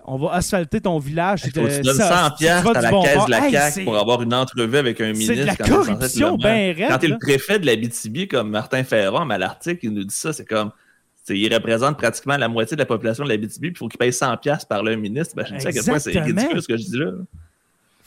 on 0.04 0.16
va 0.18 0.34
asphalter 0.34 0.80
ton 0.82 0.98
village. 0.98 1.42
Il 1.46 1.52
faut 1.52 1.66
que 1.66 1.76
tu 1.76 1.82
donnes 1.82 1.96
100 1.96 2.30
pièces 2.38 2.66
à 2.66 2.80
la 2.80 2.90
caisse 2.90 3.24
de 3.24 3.30
la 3.30 3.50
CAQ 3.50 3.84
pour 3.84 3.98
avoir 3.98 4.22
une 4.22 4.34
entrevue 4.34 4.76
avec 4.76 5.00
un 5.00 5.12
ministre. 5.12 5.34
C'est 5.34 5.40
de 5.40 5.46
la 5.46 5.56
corruption 5.56 6.36
bien 6.36 6.74
raide. 6.74 6.88
Quand 6.88 6.98
tu 6.98 7.06
es 7.06 7.08
le 7.08 7.18
préfet 7.18 7.58
de 7.58 7.66
la 7.66 7.76
BTB, 7.76 8.30
comme 8.30 8.50
Martin 8.50 8.84
Ferron, 8.84 9.28
à 9.30 9.38
l'article, 9.38 9.86
il 9.86 9.94
nous 9.94 10.04
dit 10.04 10.14
ça, 10.14 10.32
c'est 10.32 10.46
comme... 10.46 10.70
Il 11.30 11.52
représente 11.52 11.98
pratiquement 11.98 12.38
la 12.38 12.48
moitié 12.48 12.74
de 12.74 12.80
la 12.80 12.86
population 12.86 13.22
de 13.22 13.28
la 13.28 13.36
BTB, 13.36 13.60
puis 13.60 13.70
il 13.72 13.76
faut 13.76 13.88
qu'il 13.88 13.98
paye 13.98 14.14
100 14.14 14.38
pièces 14.38 14.64
par 14.64 14.82
le 14.82 14.96
ministre. 14.96 15.34
Ben, 15.36 15.44
je 15.44 15.56
dis 15.56 15.66
à 15.66 15.72
quel 15.72 15.84
point 15.84 15.98
c'est 15.98 16.18
ridicule 16.18 16.62
ce 16.62 16.68
que 16.68 16.76
je 16.78 16.84
dis 16.84 16.96
là. 16.96 17.10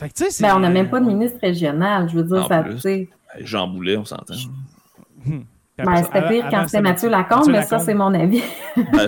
Fait 0.01 0.09
que, 0.09 0.41
ben, 0.41 0.55
on 0.55 0.59
n'a 0.61 0.69
même 0.71 0.89
pas 0.89 0.99
de 0.99 1.05
ministre 1.05 1.37
régional. 1.39 2.09
Je 2.09 2.15
veux 2.15 2.23
dire, 2.23 2.47
ça, 2.47 2.63
tu 2.81 3.07
Jean 3.41 3.67
Boulet, 3.67 3.97
on 3.97 4.05
s'entend. 4.05 4.33
Hmm. 5.23 5.41
Ben, 5.77 6.03
c'était 6.03 6.27
pire 6.27 6.47
quand 6.49 6.65
c'était 6.65 6.81
Mathieu 6.81 7.07
Lacombe, 7.07 7.49
mais 7.51 7.61
ça, 7.61 7.77
c'est 7.77 7.93
mon 7.93 8.11
avis. 8.11 8.41
ben, 8.75 9.07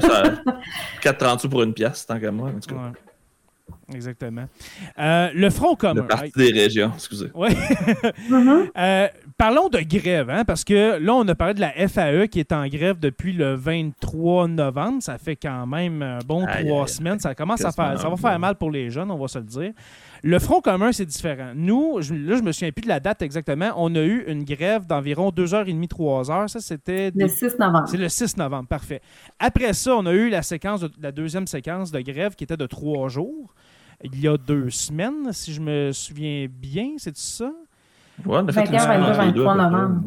4,30 1.01 1.39
sous 1.41 1.49
pour 1.49 1.63
une 1.63 1.73
pièce, 1.73 2.06
tant 2.06 2.19
qu'à 2.19 2.32
moi. 2.32 2.49
En 2.49 2.60
tout 2.60 2.75
cas. 2.75 2.91
Exactement. 3.91 4.45
Euh, 4.99 5.29
le 5.34 5.49
Front 5.49 5.75
commun. 5.75 6.01
Le 6.01 6.08
Parti 6.08 6.32
des 6.36 6.51
régions, 6.51 6.91
excusez. 6.93 7.32
Oui. 7.34 7.49
Mm-hmm. 8.29 8.69
Euh, 8.77 9.08
parlons 9.38 9.69
de 9.69 9.79
grève, 9.79 10.29
hein, 10.29 10.43
parce 10.45 10.63
que 10.63 10.97
là, 10.97 11.13
on 11.13 11.27
a 11.27 11.36
parlé 11.36 11.53
de 11.53 11.60
la 11.60 11.71
FAE 11.88 12.27
qui 12.27 12.39
est 12.39 12.51
en 12.51 12.67
grève 12.67 12.99
depuis 12.99 13.34
le 13.34 13.53
23 13.56 14.47
novembre. 14.47 15.01
Ça 15.01 15.17
fait 15.17 15.36
quand 15.36 15.65
même 15.67 16.01
un 16.01 16.19
bon 16.25 16.45
trois 16.45 16.88
semaines. 16.88 17.19
Ça 17.19 17.36
commence 17.36 17.63
à 17.65 17.71
faire. 17.71 17.99
Ça 17.99 18.10
va 18.10 18.15
faire 18.15 18.39
mal 18.39 18.56
pour 18.56 18.71
les 18.71 18.89
jeunes, 18.89 19.12
on 19.12 19.17
va 19.17 19.27
se 19.27 19.39
le 19.39 19.45
dire. 19.45 19.71
Le 20.25 20.39
Front 20.39 20.62
commun, 20.62 20.93
c'est 20.93 21.05
différent. 21.05 21.51
Nous, 21.53 22.01
je, 22.01 22.13
là, 22.13 22.38
je 22.38 22.41
me 22.41 22.53
souviens 22.53 22.71
plus 22.71 22.83
de 22.83 22.88
la 22.88 23.01
date 23.01 23.21
exactement. 23.21 23.73
On 23.75 23.93
a 23.93 23.99
eu 23.99 24.23
une 24.27 24.45
grève 24.45 24.88
d'environ 24.88 25.31
2h30, 25.31 25.86
3h. 25.89 26.47
Ça, 26.47 26.62
c'était. 26.62 27.12
Le 27.13 27.27
6 27.27 27.59
novembre. 27.59 27.88
C'est 27.89 27.97
le 27.97 28.07
6 28.07 28.38
novembre, 28.38 28.67
parfait. 28.69 29.01
Après 29.38 29.73
ça, 29.73 29.97
on 29.97 30.05
a 30.05 30.13
eu 30.13 30.29
la 30.29 30.41
séquence, 30.41 30.86
la 31.01 31.12
deuxième 31.12 31.45
séquence 31.45 31.91
de 31.91 31.99
grève 31.99 32.36
qui 32.36 32.45
était 32.45 32.55
de 32.55 32.65
trois 32.65 33.09
jours. 33.09 33.53
Il 34.01 34.17
y 34.19 34.27
a 34.29 34.38
deux 34.38 34.69
semaines, 34.69 35.33
si 35.33 35.53
je 35.53 35.59
me 35.59 35.91
souviens 35.91 36.47
bien, 36.49 36.93
c'est 36.97 37.17
ça? 37.17 37.51
Oui, 38.25 38.38
on 38.38 38.47
a 38.47 38.51
fait 38.53 38.65
23 38.65 39.55
novembre. 39.55 40.01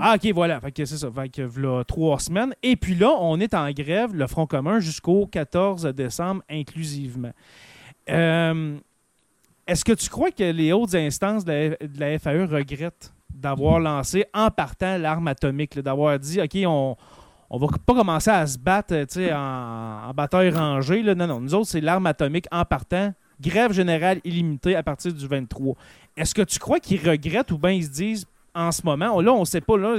Ah, 0.00 0.16
OK, 0.16 0.32
voilà. 0.32 0.60
Fait 0.60 0.72
que 0.72 0.84
c'est 0.84 0.96
ça. 0.96 1.08
Fait 1.12 1.28
que 1.28 1.60
là, 1.60 1.84
trois 1.84 2.18
semaines. 2.18 2.54
Et 2.64 2.74
puis 2.74 2.96
là, 2.96 3.10
on 3.20 3.38
est 3.38 3.54
en 3.54 3.70
grève, 3.70 4.16
le 4.16 4.26
Front 4.26 4.46
commun, 4.46 4.80
jusqu'au 4.80 5.26
14 5.26 5.84
décembre 5.94 6.42
inclusivement. 6.50 7.32
Euh, 8.10 8.76
est-ce 9.66 9.84
que 9.84 9.92
tu 9.92 10.08
crois 10.08 10.30
que 10.30 10.44
les 10.44 10.72
hautes 10.72 10.94
instances 10.94 11.44
de 11.44 11.76
la, 11.98 12.18
FAE 12.18 12.46
regrettent 12.46 13.12
d'avoir 13.30 13.80
lancé 13.80 14.26
en 14.34 14.50
partant 14.50 14.98
l'arme 14.98 15.28
atomique, 15.28 15.78
d'avoir 15.78 16.18
dit, 16.18 16.40
OK, 16.40 16.56
on 16.66 16.96
ne 17.50 17.58
va 17.58 17.66
pas 17.84 17.94
commencer 17.94 18.30
à 18.30 18.46
se 18.46 18.58
battre 18.58 18.94
en, 19.32 20.12
bataille 20.14 20.50
rangée. 20.50 21.02
Non, 21.02 21.26
non, 21.26 21.40
nous 21.40 21.54
autres, 21.54 21.68
c'est 21.68 21.80
l'arme 21.80 22.06
atomique 22.06 22.46
en 22.52 22.64
partant. 22.64 23.12
Grève 23.40 23.72
générale 23.72 24.20
illimitée 24.24 24.76
à 24.76 24.82
partir 24.82 25.12
du 25.12 25.26
23. 25.26 25.74
Est-ce 26.16 26.34
que 26.34 26.42
tu 26.42 26.58
crois 26.58 26.78
qu'ils 26.78 27.06
regrettent 27.08 27.50
ou 27.50 27.58
bien 27.58 27.72
ils 27.72 27.84
se 27.84 27.90
disent 27.90 28.26
en 28.54 28.70
ce 28.72 28.82
moment. 28.84 29.20
Là, 29.20 29.32
on 29.32 29.40
ne 29.40 29.44
sait 29.44 29.60
pas. 29.60 29.76
Là, 29.76 29.96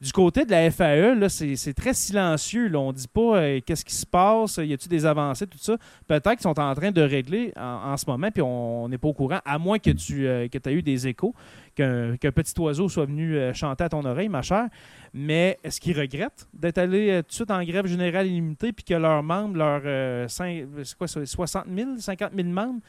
du 0.00 0.12
côté 0.12 0.44
de 0.44 0.50
la 0.50 0.70
FAE, 0.70 1.28
c'est 1.28 1.74
très 1.74 1.94
silencieux. 1.94 2.68
Là. 2.68 2.78
On 2.78 2.88
ne 2.88 2.96
dit 2.96 3.08
pas 3.08 3.38
euh, 3.38 3.60
qu'est-ce 3.64 3.84
qui 3.84 3.94
se 3.94 4.06
passe, 4.06 4.58
y 4.58 4.72
a-t-il 4.72 4.88
des 4.88 5.06
avancées, 5.06 5.46
tout 5.46 5.58
ça. 5.58 5.76
Peut-être 6.06 6.32
qu'ils 6.32 6.42
sont 6.42 6.58
en 6.58 6.74
train 6.74 6.90
de 6.90 7.02
régler 7.02 7.52
en, 7.56 7.96
ce 7.96 8.04
moment, 8.06 8.30
puis 8.30 8.42
on 8.42 8.88
n'est 8.88 8.98
pas 8.98 9.08
au 9.08 9.14
courant, 9.14 9.40
à 9.44 9.58
moins 9.58 9.78
que 9.78 9.90
tu 9.90 10.26
euh, 10.26 10.46
aies 10.46 10.72
eu 10.72 10.82
des 10.82 11.08
échos, 11.08 11.34
qu'un 11.74 12.16
petit 12.18 12.58
oiseau 12.60 12.88
soit 12.88 13.06
venu 13.06 13.36
euh, 13.36 13.52
chanter 13.54 13.84
à 13.84 13.88
ton 13.88 14.04
oreille, 14.04 14.28
ma 14.28 14.42
chère. 14.42 14.68
Mais 15.14 15.58
est-ce 15.64 15.80
qu'ils 15.80 15.98
regrettent 15.98 16.46
d'être 16.52 16.78
allés 16.78 17.22
tout 17.22 17.28
de 17.28 17.34
suite 17.34 17.50
en 17.50 17.62
grève 17.64 17.86
générale 17.86 18.26
illimitée, 18.26 18.72
puis 18.72 18.84
que 18.84 18.94
leurs 18.94 19.22
membres, 19.22 19.56
leurs 19.56 20.30
60 20.30 21.66
000, 21.74 21.96
50 21.98 22.32
000 22.34 22.48
membres, 22.48 22.80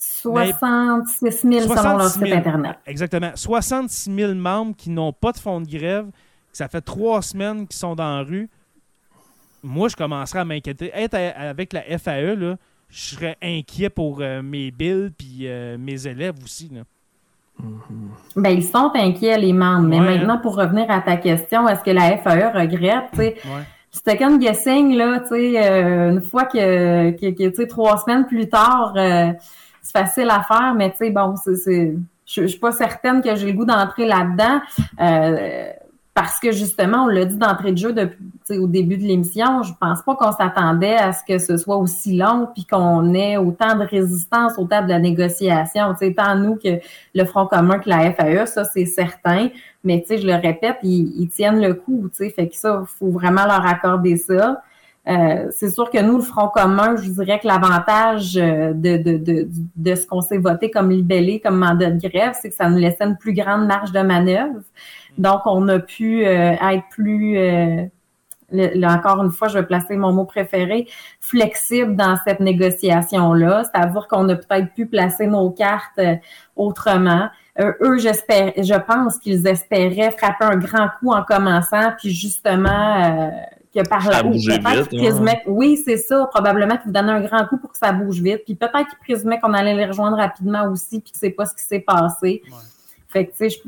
66 0.00 1.42
000 1.42 1.60
selon 1.60 1.98
leur 1.98 2.08
site 2.08 2.32
Internet. 2.32 2.78
Exactement. 2.86 3.32
66 3.34 4.10
000 4.14 4.34
membres 4.34 4.74
qui 4.74 4.88
n'ont 4.88 5.12
pas 5.12 5.32
de 5.32 5.38
fonds 5.38 5.60
de 5.60 5.68
grève. 5.68 6.06
Ça 6.52 6.68
fait 6.68 6.80
trois 6.80 7.20
semaines 7.20 7.66
qu'ils 7.66 7.78
sont 7.78 7.94
dans 7.94 8.16
la 8.16 8.22
rue. 8.22 8.48
Moi, 9.62 9.88
je 9.88 9.96
commencerai 9.96 10.38
à 10.38 10.44
m'inquiéter. 10.46 10.90
Être 10.94 11.14
avec 11.14 11.74
la 11.74 11.82
FAE, 11.98 12.34
là, 12.34 12.56
je 12.88 13.14
serais 13.14 13.36
inquiet 13.42 13.90
pour 13.90 14.20
euh, 14.20 14.40
mes 14.42 14.70
billes 14.70 15.12
et 15.20 15.48
euh, 15.48 15.76
mes 15.78 16.06
élèves 16.06 16.36
aussi. 16.42 16.70
Là. 16.72 16.80
Mm-hmm. 17.62 18.42
Ben, 18.42 18.50
ils 18.50 18.64
sont 18.64 18.90
inquiets, 18.94 19.38
les 19.38 19.52
membres. 19.52 19.86
Mais 19.86 20.00
maintenant, 20.00 20.38
pour 20.38 20.56
revenir 20.56 20.90
à 20.90 21.02
ta 21.02 21.16
question, 21.16 21.68
est-ce 21.68 21.82
que 21.82 21.90
la 21.90 22.16
FAE 22.16 22.52
regrette? 22.52 23.10
Ouais. 23.18 23.36
C'était 23.90 24.16
comme 24.16 24.38
guessing, 24.38 24.94
là, 24.94 25.22
euh, 25.30 26.10
une 26.10 26.22
fois 26.22 26.46
que, 26.46 27.10
que, 27.10 27.50
que 27.50 27.62
trois 27.64 27.98
semaines 27.98 28.26
plus 28.26 28.48
tard, 28.48 28.94
c'est 29.82 29.98
facile 29.98 30.30
à 30.30 30.42
faire, 30.42 30.74
mais 30.76 30.90
tu 30.90 30.98
sais, 30.98 31.10
bon, 31.10 31.34
c'est, 31.36 31.94
je, 32.26 32.42
je 32.42 32.46
suis 32.46 32.58
pas 32.58 32.72
certaine 32.72 33.22
que 33.22 33.34
j'ai 33.36 33.46
le 33.46 33.52
goût 33.52 33.64
d'entrer 33.64 34.06
là-dedans. 34.06 34.60
Euh, 35.00 35.72
parce 36.12 36.40
que 36.40 36.50
justement, 36.50 37.04
on 37.04 37.06
l'a 37.06 37.24
dit 37.24 37.36
d'entrée 37.36 37.72
de 37.72 37.78
jeu 37.78 37.92
depuis 37.92 38.58
au 38.58 38.66
début 38.66 38.96
de 38.96 39.04
l'émission, 39.04 39.62
je 39.62 39.72
pense 39.80 40.02
pas 40.02 40.16
qu'on 40.16 40.32
s'attendait 40.32 40.96
à 40.96 41.12
ce 41.12 41.22
que 41.26 41.38
ce 41.38 41.56
soit 41.56 41.76
aussi 41.76 42.16
long 42.16 42.48
puis 42.52 42.66
qu'on 42.66 43.14
ait 43.14 43.36
autant 43.36 43.76
de 43.76 43.84
résistance 43.84 44.58
au 44.58 44.66
table 44.66 44.88
de 44.88 44.92
la 44.92 44.98
négociation. 44.98 45.94
sais, 45.96 46.12
tant 46.12 46.34
nous 46.34 46.56
que 46.56 46.80
le 47.14 47.24
Front 47.24 47.46
commun 47.46 47.78
que 47.78 47.88
la 47.88 48.12
FAE, 48.12 48.44
ça 48.46 48.64
c'est 48.64 48.86
certain. 48.86 49.48
Mais 49.84 50.04
je 50.10 50.26
le 50.26 50.34
répète, 50.34 50.78
ils, 50.82 51.12
ils 51.16 51.28
tiennent 51.28 51.60
le 51.60 51.74
coup. 51.74 52.10
Fait 52.12 52.48
que 52.48 52.56
ça, 52.56 52.82
faut 52.98 53.10
vraiment 53.10 53.44
leur 53.44 53.64
accorder 53.64 54.16
ça. 54.16 54.62
Euh, 55.10 55.48
c'est 55.50 55.70
sûr 55.70 55.90
que 55.90 55.98
nous, 55.98 56.18
le 56.18 56.22
Front 56.22 56.48
commun, 56.48 56.94
je 56.96 57.10
dirais 57.10 57.40
que 57.40 57.46
l'avantage 57.46 58.36
euh, 58.36 58.72
de, 58.72 58.96
de, 58.96 59.16
de, 59.16 59.48
de, 59.76 59.94
ce 59.96 60.06
qu'on 60.06 60.20
s'est 60.20 60.38
voté 60.38 60.70
comme 60.70 60.90
libellé, 60.90 61.40
comme 61.40 61.58
mandat 61.58 61.90
de 61.90 62.08
grève, 62.08 62.34
c'est 62.40 62.50
que 62.50 62.54
ça 62.54 62.68
nous 62.68 62.78
laissait 62.78 63.04
une 63.04 63.16
plus 63.16 63.32
grande 63.32 63.66
marge 63.66 63.90
de 63.90 64.00
manœuvre. 64.00 64.60
Donc, 65.18 65.40
on 65.46 65.66
a 65.68 65.80
pu 65.80 66.24
euh, 66.24 66.52
être 66.52 66.84
plus, 66.90 67.34
là, 68.52 68.94
encore 68.94 69.22
une 69.24 69.32
fois, 69.32 69.48
je 69.48 69.58
vais 69.58 69.66
placer 69.66 69.96
mon 69.96 70.12
mot 70.12 70.26
préféré, 70.26 70.86
flexible 71.20 71.96
dans 71.96 72.16
cette 72.24 72.38
négociation-là. 72.38 73.64
C'est-à-dire 73.64 74.06
qu'on 74.06 74.28
a 74.28 74.36
peut-être 74.36 74.72
pu 74.74 74.86
placer 74.86 75.26
nos 75.26 75.50
cartes 75.50 76.00
autrement. 76.54 77.28
eux, 77.58 77.98
j'espère, 77.98 78.52
je 78.56 78.78
pense 78.78 79.18
qu'ils 79.18 79.46
espéraient 79.48 80.12
frapper 80.16 80.44
un 80.44 80.56
grand 80.56 80.88
coup 81.00 81.10
en 81.10 81.24
commençant, 81.24 81.92
puis 81.98 82.10
justement 82.10 83.32
que 83.74 83.88
par 83.88 84.08
là 84.08 84.22
peut-être 84.22 85.42
oui, 85.46 85.76
c'est 85.76 85.96
ça, 85.96 86.26
probablement 86.26 86.76
qu'ils 86.76 86.86
vous 86.86 86.92
donnaient 86.92 87.12
un 87.12 87.20
grand 87.20 87.46
coup 87.46 87.56
pour 87.56 87.70
que 87.70 87.78
ça 87.78 87.92
bouge 87.92 88.20
vite, 88.20 88.42
puis 88.44 88.54
peut-être 88.54 88.88
qu'ils 88.88 88.98
présumaient 88.98 89.38
qu'on 89.38 89.54
allait 89.54 89.74
les 89.74 89.86
rejoindre 89.86 90.16
rapidement 90.16 90.64
aussi, 90.70 91.00
puis 91.00 91.12
que 91.12 91.18
c'est 91.18 91.30
pas 91.30 91.46
ce 91.46 91.54
qui 91.54 91.62
s'est 91.62 91.80
passé. 91.80 92.42
Fait 93.08 93.26
que, 93.26 93.30
tu 93.32 93.50
sais, 93.50 93.62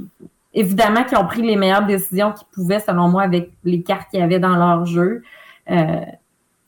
évidemment 0.54 1.04
qu'ils 1.04 1.18
ont 1.18 1.26
pris 1.26 1.42
les 1.42 1.56
meilleures 1.56 1.86
décisions 1.86 2.32
qu'ils 2.32 2.46
pouvaient, 2.52 2.80
selon 2.80 3.08
moi, 3.08 3.22
avec 3.22 3.50
les 3.64 3.82
cartes 3.82 4.10
qu'il 4.10 4.20
y 4.20 4.22
avait 4.22 4.38
dans 4.38 4.56
leur 4.56 4.86
jeu. 4.86 5.22
Euh, 5.70 6.00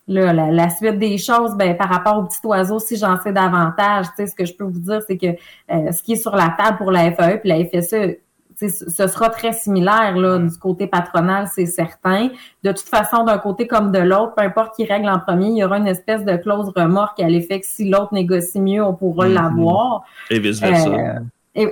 là, 0.06 0.32
la, 0.32 0.70
suite 0.70 0.98
des 0.98 1.18
choses, 1.18 1.56
ben, 1.56 1.76
par 1.76 1.88
rapport 1.88 2.18
au 2.18 2.24
petit 2.24 2.38
oiseau, 2.44 2.78
si 2.78 2.96
j'en 2.96 3.20
sais 3.20 3.32
davantage, 3.32 4.06
tu 4.06 4.12
sais, 4.16 4.26
ce 4.26 4.34
que 4.34 4.44
je 4.44 4.54
peux 4.54 4.64
vous 4.64 4.78
dire, 4.78 5.00
c'est 5.06 5.18
que 5.18 5.26
euh, 5.72 5.92
ce 5.92 6.02
qui 6.02 6.12
est 6.12 6.16
sur 6.16 6.34
la 6.36 6.54
table 6.56 6.78
pour 6.78 6.90
la 6.90 7.12
FAE 7.12 7.38
puis 7.38 7.48
la 7.48 7.64
FSE, 7.64 8.18
ce 8.56 9.06
sera 9.06 9.30
très 9.30 9.52
similaire 9.52 10.16
là, 10.16 10.38
du 10.38 10.56
côté 10.58 10.86
patronal, 10.86 11.48
c'est 11.52 11.66
certain. 11.66 12.28
De 12.62 12.72
toute 12.72 12.88
façon, 12.88 13.24
d'un 13.24 13.38
côté 13.38 13.66
comme 13.66 13.92
de 13.92 13.98
l'autre, 13.98 14.34
peu 14.34 14.42
importe 14.42 14.76
qui 14.76 14.84
règle 14.84 15.08
en 15.08 15.18
premier, 15.18 15.48
il 15.48 15.58
y 15.58 15.64
aura 15.64 15.78
une 15.78 15.88
espèce 15.88 16.24
de 16.24 16.36
clause 16.36 16.72
remorque 16.74 17.20
à 17.20 17.28
l'effet 17.28 17.60
que 17.60 17.66
si 17.66 17.88
l'autre 17.88 18.12
négocie 18.12 18.60
mieux, 18.60 18.82
on 18.82 18.94
pourra 18.94 19.26
mm-hmm. 19.26 19.32
l'avoir. 19.34 20.04
Et 20.30 20.38
vice-versa. 20.38 20.90
Euh, 20.90 21.20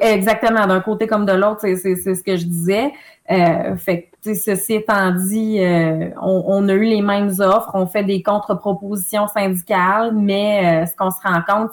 exactement, 0.00 0.66
d'un 0.66 0.80
côté 0.80 1.06
comme 1.06 1.26
de 1.26 1.32
l'autre, 1.32 1.60
c'est 1.62 1.96
ce 1.96 2.22
que 2.22 2.36
je 2.36 2.44
disais. 2.44 2.92
Euh, 3.30 3.76
fait 3.76 4.11
que, 4.24 4.34
ceci 4.34 4.74
étant 4.74 5.10
dit, 5.12 5.58
euh, 5.60 6.10
on, 6.20 6.44
on, 6.46 6.68
a 6.68 6.72
eu 6.72 6.84
les 6.84 7.02
mêmes 7.02 7.32
offres, 7.40 7.70
on 7.74 7.86
fait 7.86 8.04
des 8.04 8.22
contre-propositions 8.22 9.26
syndicales, 9.26 10.12
mais 10.14 10.86
ce 10.86 10.96
qu'on 10.96 11.10
se 11.10 11.20
rend 11.22 11.40
compte, 11.46 11.70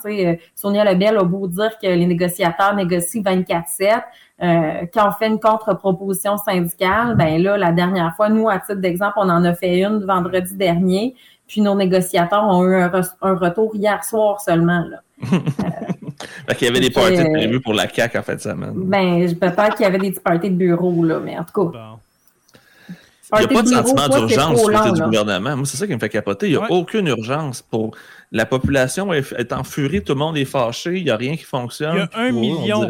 Sonia 0.55 0.83
Lebel 0.83 1.17
a 1.17 1.23
beau 1.23 1.47
dire 1.47 1.77
que 1.81 1.87
les 1.87 2.05
négociateurs 2.05 2.75
négocient 2.75 3.21
24-7, 3.21 4.01
euh, 4.41 4.85
quand 4.93 5.09
on 5.09 5.11
fait 5.11 5.27
une 5.27 5.39
contre-proposition 5.39 6.37
syndicale, 6.37 7.15
ben 7.17 7.41
là, 7.41 7.57
la 7.57 7.71
dernière 7.71 8.15
fois, 8.15 8.29
nous, 8.29 8.47
à 8.47 8.59
titre 8.59 8.75
d'exemple, 8.75 9.15
on 9.17 9.29
en 9.29 9.43
a 9.43 9.53
fait 9.53 9.79
une 9.79 10.05
vendredi 10.05 10.55
dernier, 10.55 11.15
puis 11.45 11.59
nos 11.61 11.75
négociateurs 11.75 12.47
ont 12.47 12.65
eu 12.65 12.75
un, 12.75 12.89
retour 13.35 13.75
hier 13.75 14.03
soir 14.03 14.39
seulement. 14.39 14.85
Là. 14.89 15.01
fait 16.47 16.55
qu'il 16.55 16.67
y 16.67 16.71
avait 16.71 16.79
des 16.79 16.89
parties 16.89 17.19
euh, 17.19 17.33
prévues 17.33 17.59
pour 17.59 17.73
la 17.73 17.87
CAC 17.87 18.15
en 18.15 18.21
fait 18.21 18.39
semaine. 18.39 18.73
Ben, 18.75 19.35
peut-être 19.35 19.75
qu'il 19.75 19.83
y 19.83 19.87
avait 19.87 19.97
des 19.97 20.11
parties 20.11 20.49
de 20.49 20.55
bureau, 20.55 21.03
là, 21.03 21.19
mais 21.19 21.37
en 21.37 21.43
tout 21.43 21.69
cas. 21.69 21.97
Il 23.33 23.39
n'y 23.39 23.45
a 23.45 23.47
pas 23.47 23.61
de 23.61 23.67
sentiment 23.67 24.07
d'urgence 24.07 24.65
du 24.65 24.71
côté 24.71 24.91
du 24.91 25.01
gouvernement. 25.01 25.57
Moi, 25.57 25.65
c'est 25.65 25.77
ça 25.77 25.87
qui 25.87 25.93
me 25.93 25.99
fait 25.99 26.09
capoter. 26.09 26.47
Il 26.47 26.57
n'y 26.57 26.63
a 26.63 26.71
aucune 26.71 27.07
urgence 27.07 27.61
pour. 27.61 27.95
La 28.31 28.45
population 28.45 29.11
est 29.13 29.53
en 29.53 29.63
furie, 29.63 30.03
tout 30.03 30.13
le 30.13 30.19
monde 30.19 30.37
est 30.37 30.45
fâché, 30.45 30.97
il 30.97 31.03
n'y 31.03 31.09
a 31.09 31.17
rien 31.17 31.35
qui 31.35 31.43
fonctionne. 31.43 31.95
Il 31.95 31.99
y 31.99 32.01
a 32.01 32.27
un 32.27 32.31
million, 32.31 32.87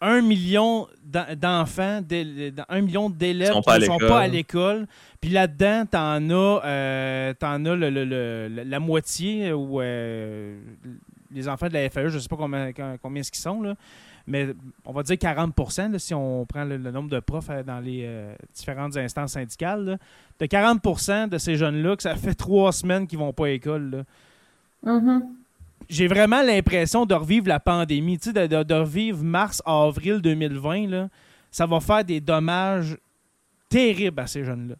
un 0.00 0.22
million 0.22 0.86
d'enfants, 1.04 2.00
un 2.68 2.80
million 2.80 3.10
d'élèves 3.10 3.52
qui 3.52 3.80
ne 3.80 3.84
sont 3.84 3.98
pas 3.98 4.20
à 4.20 4.28
l'école. 4.28 4.86
Puis 5.20 5.30
là-dedans, 5.30 5.84
tu 5.90 5.96
en 5.96 6.30
as, 6.30 6.62
euh, 6.64 7.34
en 7.42 7.66
as 7.66 7.76
la 8.64 8.80
moitié 8.80 9.52
ou 9.52 9.80
euh, 9.80 10.58
les 11.30 11.48
enfants 11.48 11.68
de 11.68 11.74
la 11.74 11.88
FAE, 11.90 12.08
je 12.08 12.16
ne 12.16 12.20
sais 12.20 12.28
pas 12.28 12.36
combien, 12.36 12.72
combien 13.02 13.22
ce 13.22 13.30
qu'ils 13.30 13.40
sont, 13.40 13.62
là, 13.62 13.74
mais 14.26 14.48
on 14.84 14.92
va 14.92 15.02
dire 15.02 15.16
40% 15.16 15.98
si 15.98 16.14
on 16.14 16.44
prend 16.46 16.64
le, 16.64 16.78
nombre 16.78 17.08
de 17.08 17.20
profs 17.20 17.50
euh, 17.50 17.62
dans 17.62 17.80
les 17.80 18.08
différentes 18.54 18.96
instances 18.96 19.32
syndicales. 19.32 19.98
De 20.38 20.46
40 20.46 21.30
de 21.30 21.38
ces 21.38 21.56
jeunes-là 21.56 21.96
que 21.96 22.02
ça 22.02 22.14
fait 22.14 22.34
trois 22.36 22.72
semaines 22.72 23.06
qu'ils 23.06 23.18
ne 23.18 23.24
vont 23.24 23.32
pas 23.32 23.46
à 23.46 23.48
l'école. 23.48 24.04
Mm-hmm 24.84 25.22
j'ai 25.88 26.06
vraiment 26.06 26.42
l'impression 26.42 27.06
de 27.06 27.14
revivre 27.14 27.48
la 27.48 27.60
pandémie, 27.60 28.18
de, 28.18 28.62
de, 28.62 28.74
revivre 28.74 29.22
mars, 29.22 29.62
avril 29.64 30.20
2020. 30.20 30.88
Là, 30.88 31.08
ça 31.50 31.66
va 31.66 31.80
faire 31.80 32.04
des 32.04 32.20
dommages 32.20 32.96
terribles 33.68 34.20
à 34.20 34.26
ces 34.26 34.44
jeunes-là. 34.44 34.74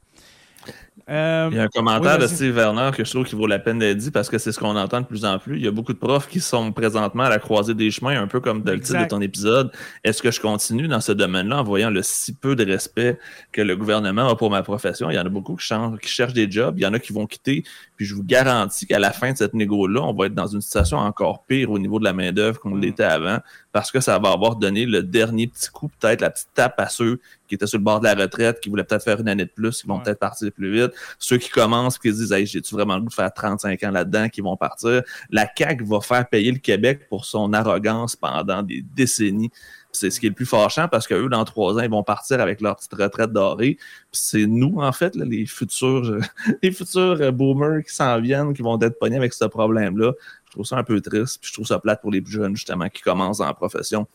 Euh, 1.09 1.49
il 1.51 1.57
y 1.57 1.61
a 1.61 1.65
un 1.65 1.69
commentaire 1.69 2.19
de 2.19 2.27
Steve 2.27 2.55
Werner 2.55 2.91
que 2.95 3.05
je 3.05 3.11
trouve 3.11 3.25
qu'il 3.25 3.39
vaut 3.39 3.47
la 3.47 3.59
peine 3.59 3.79
d'être 3.79 3.97
dit 3.97 4.11
parce 4.11 4.29
que 4.29 4.39
c'est 4.39 4.53
ce 4.53 4.59
qu'on 4.59 4.77
entend 4.77 5.01
de 5.01 5.07
plus 5.07 5.25
en 5.25 5.39
plus. 5.39 5.57
Il 5.57 5.65
y 5.65 5.69
a 5.69 5.71
beaucoup 5.71 5.93
de 5.93 5.99
profs 5.99 6.29
qui 6.29 6.41
sont 6.41 6.73
présentement 6.73 7.25
à 7.25 7.29
la 7.29 7.39
croisée 7.39 7.75
des 7.75 7.91
chemins, 7.91 8.21
un 8.21 8.27
peu 8.27 8.41
comme 8.41 8.63
le 8.65 8.81
titre 8.81 9.03
de 9.03 9.09
ton 9.09 9.21
épisode. 9.21 9.71
Est-ce 10.05 10.23
que 10.23 10.31
je 10.31 10.41
continue 10.41 10.89
dans 10.89 11.01
ce 11.01 11.13
domaine-là 11.13 11.61
en 11.61 11.65
voyant 11.65 11.91
le 11.91 12.03
si 12.03 12.35
peu 12.35 12.57
de 12.57 12.65
respect 12.65 13.19
que 13.53 13.63
le 13.63 13.77
gouvernement 13.77 14.29
a 14.29 14.37
pour 14.37 14.51
ma 14.51 14.63
profession? 14.63 15.11
Il 15.11 15.15
y 15.15 15.19
en 15.19 15.27
a 15.27 15.29
beaucoup 15.29 15.57
qui, 15.57 15.75
qui 16.03 16.09
cherchent 16.09 16.35
des 16.35 16.51
jobs, 16.51 16.79
il 16.79 16.83
y 16.83 16.87
en 16.87 16.93
a 16.95 16.99
qui 16.99 17.13
vont 17.13 17.27
quitter. 17.27 17.65
Puis 17.97 18.07
je 18.07 18.15
vous 18.15 18.25
garantis 18.25 18.87
qu'à 18.87 18.99
la 18.99 19.13
fin 19.13 19.33
de 19.33 19.37
cette 19.37 19.55
négo-là, 19.55 20.03
on 20.03 20.13
va 20.13 20.27
être 20.27 20.35
dans 20.35 20.47
une 20.47 20.61
situation 20.61 20.99
encore 20.99 21.45
pire 21.45 21.71
au 21.71 21.79
niveau 21.79 21.99
de 21.99 22.05
la 22.05 22.13
main-d'œuvre 22.13 22.61
qu'on 22.61 22.71
mm. 22.71 22.81
l'était 22.81 23.05
avant 23.05 23.39
parce 23.73 23.91
que 23.91 24.01
ça 24.01 24.19
va 24.19 24.33
avoir 24.33 24.57
donné 24.57 24.87
le 24.87 25.03
dernier 25.03 25.47
petit 25.47 25.71
coup, 25.71 25.89
peut-être 26.01 26.21
la 26.21 26.31
petite 26.31 26.49
tape 26.55 26.81
à 26.81 26.89
ceux 26.89 27.21
qui 27.47 27.55
étaient 27.55 27.67
sur 27.67 27.79
le 27.79 27.85
bord 27.85 28.01
de 28.01 28.05
la 28.05 28.15
retraite, 28.15 28.61
qui 28.61 28.69
voulaient 28.69 28.85
peut-être 28.85 29.05
faire 29.05 29.21
une 29.21 29.29
année 29.29 29.45
de 29.45 29.51
plus, 29.51 29.81
qui 29.81 29.87
vont 29.87 30.01
peut-être 30.01 30.19
partir 30.19 30.51
plus 30.53 30.73
vite. 30.73 30.88
Ceux 31.19 31.39
qui 31.39 31.51
commencent, 31.51 31.99
qui 31.99 32.11
se 32.11 32.17
disent 32.17 32.33
hey, 32.33 32.47
j'ai-tu 32.47 32.75
vraiment 32.75 32.97
le 32.97 33.03
goût 33.03 33.09
de 33.09 33.15
faire 33.15 33.33
35 33.33 33.83
ans 33.85 33.91
là-dedans, 33.91 34.29
qui 34.29 34.41
vont 34.41 34.57
partir. 34.57 35.03
La 35.31 35.49
CAQ 35.57 35.85
va 35.85 36.01
faire 36.01 36.29
payer 36.29 36.53
le 36.53 36.59
Québec 36.59 37.09
pour 37.09 37.25
son 37.25 37.53
arrogance 37.53 38.17
pendant 38.17 38.63
des 38.63 38.83
décennies. 38.95 39.51
C'est 39.91 40.11
ce 40.11 40.21
qui 40.21 40.27
est 40.27 40.29
le 40.29 40.35
plus 40.35 40.47
fâchant 40.47 40.87
parce 40.87 41.07
qu'eux, 41.07 41.29
dans 41.29 41.45
trois 41.45 41.75
ans, 41.75 41.81
ils 41.81 41.91
vont 41.91 42.03
partir 42.03 42.41
avec 42.41 42.61
leur 42.61 42.77
petite 42.77 42.95
retraite 42.95 43.33
dorée. 43.33 43.79
c'est 44.13 44.47
nous, 44.47 44.77
en 44.79 44.93
fait, 44.93 45.17
les 45.17 45.47
futurs, 45.47 46.19
les 46.63 46.73
futurs 46.73 47.33
boomers 47.33 47.83
qui 47.85 47.95
s'en 47.95 48.21
viennent, 48.21 48.53
qui 48.53 48.63
vont 48.63 48.79
être 48.81 48.99
pognés 48.99 49.17
avec 49.17 49.33
ce 49.33 49.47
problème-là. 49.47 50.13
Je 50.47 50.53
trouve 50.53 50.67
ça 50.67 50.77
un 50.77 50.85
peu 50.85 51.01
triste, 51.01 51.39
puis 51.41 51.49
je 51.49 51.55
trouve 51.55 51.67
ça 51.67 51.79
plate 51.79 52.01
pour 52.01 52.11
les 52.11 52.21
plus 52.21 52.33
jeunes, 52.33 52.55
justement, 52.55 52.89
qui 52.89 53.03
commencent 53.03 53.41
en 53.41 53.53
profession. 53.55 54.07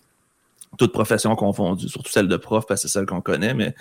Toutes 0.78 0.92
professions 0.92 1.36
confondues, 1.36 1.90
surtout 1.90 2.12
celle 2.12 2.28
de 2.28 2.38
prof, 2.38 2.66
parce 2.68 2.82
que 2.82 2.88
c'est 2.88 2.94
celle 2.94 3.06
qu'on 3.06 3.22
connaît, 3.22 3.54
mais 3.54 3.76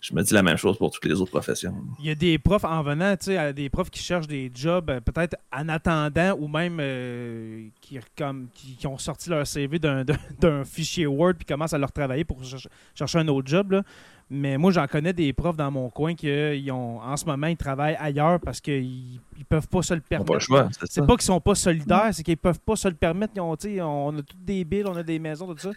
je 0.00 0.14
me 0.14 0.22
dis 0.22 0.34
la 0.34 0.42
même 0.42 0.58
chose 0.58 0.76
pour 0.76 0.90
toutes 0.90 1.06
les 1.06 1.20
autres 1.20 1.30
professions. 1.30 1.74
Il 1.98 2.06
y 2.06 2.10
a 2.10 2.14
des 2.14 2.38
profs 2.38 2.64
en 2.64 2.82
venant, 2.82 3.16
tu 3.16 3.26
sais, 3.26 3.52
des 3.54 3.70
profs 3.70 3.90
qui 3.90 4.02
cherchent 4.02 4.26
des 4.26 4.50
jobs 4.54 4.90
euh, 4.90 5.00
peut-être 5.00 5.36
en 5.50 5.68
attendant 5.68 6.36
ou 6.38 6.46
même 6.46 6.78
euh, 6.80 7.68
qui, 7.80 7.98
comme, 8.16 8.48
qui, 8.52 8.86
ont 8.86 8.98
sorti 8.98 9.30
leur 9.30 9.46
CV 9.46 9.78
d'un 9.78 10.64
fichier 10.64 11.06
Word 11.06 11.34
puis 11.38 11.46
commencent 11.46 11.72
à 11.72 11.78
leur 11.78 11.92
travailler 11.92 12.24
pour 12.24 12.40
chercher 12.94 13.18
un 13.18 13.28
autre 13.28 13.48
job. 13.48 13.72
Là. 13.72 13.82
Mais 14.30 14.56
moi, 14.56 14.72
j'en 14.72 14.86
connais 14.86 15.12
des 15.12 15.32
profs 15.34 15.56
dans 15.56 15.70
mon 15.70 15.90
coin 15.90 16.14
qui, 16.14 16.30
ont, 16.70 16.98
en 17.00 17.16
ce 17.16 17.26
moment, 17.26 17.46
ils 17.46 17.56
travaillent 17.56 17.96
ailleurs 18.00 18.40
parce 18.40 18.60
qu'ils 18.60 19.20
ne 19.38 19.44
peuvent 19.46 19.68
pas 19.68 19.82
se 19.82 19.92
le 19.92 20.00
permettre. 20.00 20.38
C'est 20.88 21.06
pas 21.06 21.14
qu'ils 21.14 21.22
sont 21.22 21.40
pas 21.40 21.54
solidaires, 21.54 22.08
c'est 22.12 22.22
qu'ils 22.22 22.38
peuvent 22.38 22.60
pas 22.60 22.74
se 22.74 22.88
le 22.88 22.94
permettre. 22.94 23.34
on 23.38 23.52
a 23.52 24.22
toutes 24.22 24.44
des 24.44 24.64
billes, 24.64 24.84
on 24.86 24.96
a 24.96 25.02
des 25.02 25.18
maisons, 25.18 25.46
tout 25.54 25.58
ça. 25.58 25.70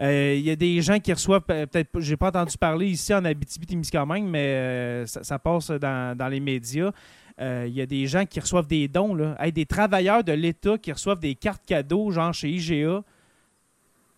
Euh, 0.00 0.34
il 0.38 0.44
y 0.44 0.50
a 0.50 0.56
des 0.56 0.80
gens 0.80 1.00
qui 1.00 1.12
reçoivent, 1.12 1.42
peut-être, 1.42 1.98
j'ai 1.98 2.16
pas 2.16 2.28
entendu 2.28 2.56
parler 2.56 2.86
ici 2.86 3.12
en 3.12 3.24
Abitibi-Témiscamingue, 3.24 4.28
mais 4.28 4.46
euh, 4.46 5.06
ça, 5.06 5.38
passe 5.38 5.70
dans, 5.70 6.28
les 6.30 6.40
médias. 6.40 6.92
Euh, 7.40 7.64
il 7.66 7.74
y 7.74 7.80
a 7.80 7.86
des 7.86 8.06
gens 8.06 8.24
qui 8.26 8.38
reçoivent 8.38 8.66
des 8.68 8.86
dons, 8.86 9.14
là. 9.14 9.36
des 9.50 9.66
travailleurs 9.66 10.22
de 10.22 10.32
l'État 10.32 10.78
qui 10.78 10.92
reçoivent 10.92 11.20
des 11.20 11.34
cartes 11.34 11.66
cadeaux, 11.66 12.10
genre 12.10 12.32
chez 12.32 12.48
IGA 12.48 13.02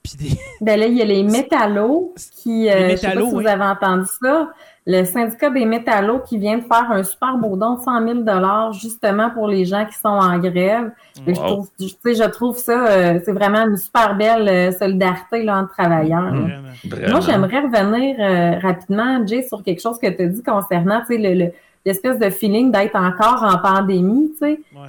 ben 0.61 0.81
là, 0.81 0.87
il 0.87 0.97
y 0.97 1.03
a 1.03 1.05
les 1.05 1.23
métallos 1.23 2.15
qui, 2.37 2.69
euh, 2.69 2.91
je 2.91 2.97
sais 2.97 3.13
pas 3.13 3.21
si 3.21 3.31
vous 3.31 3.47
avez 3.47 3.65
entendu 3.65 4.09
ça, 4.23 4.51
le 4.87 5.05
syndicat 5.05 5.51
des 5.51 5.67
métallos 5.67 6.21
qui 6.21 6.39
vient 6.39 6.57
de 6.57 6.63
faire 6.63 6.91
un 6.91 7.05
super 7.05 7.37
beau 7.37 7.57
don 7.57 7.75
de 7.75 7.81
100 7.81 8.25
000 8.25 8.73
justement 8.73 9.31
pour 9.31 9.47
les 9.47 9.65
gens 9.65 9.85
qui 9.85 9.95
sont 9.95 10.09
en 10.09 10.39
grève. 10.39 10.91
Je, 11.27 11.33
trouve, 11.33 11.69
je 11.79 12.29
trouve 12.31 12.57
ça, 12.57 12.87
euh, 12.87 13.21
c'est 13.25 13.33
vraiment 13.33 13.67
une 13.69 13.77
super 13.77 14.17
belle 14.17 14.49
euh, 14.49 14.73
solidarité 14.73 15.43
là, 15.43 15.59
entre 15.59 15.73
travailleurs. 15.73 16.33
Moi, 16.33 17.21
j'aimerais 17.21 17.61
revenir 17.61 18.61
rapidement, 18.63 19.25
Jay, 19.27 19.43
sur 19.47 19.63
quelque 19.63 19.83
chose 19.83 19.99
que 19.99 20.09
tu 20.09 20.23
as 20.23 20.27
dit 20.27 20.43
concernant 20.43 21.03
le, 21.11 21.51
l'espèce 21.85 22.19
de 22.19 22.31
feeling 22.31 22.73
d'être 22.73 22.97
encore 22.97 23.43
en 23.43 23.59
pandémie. 23.59 24.33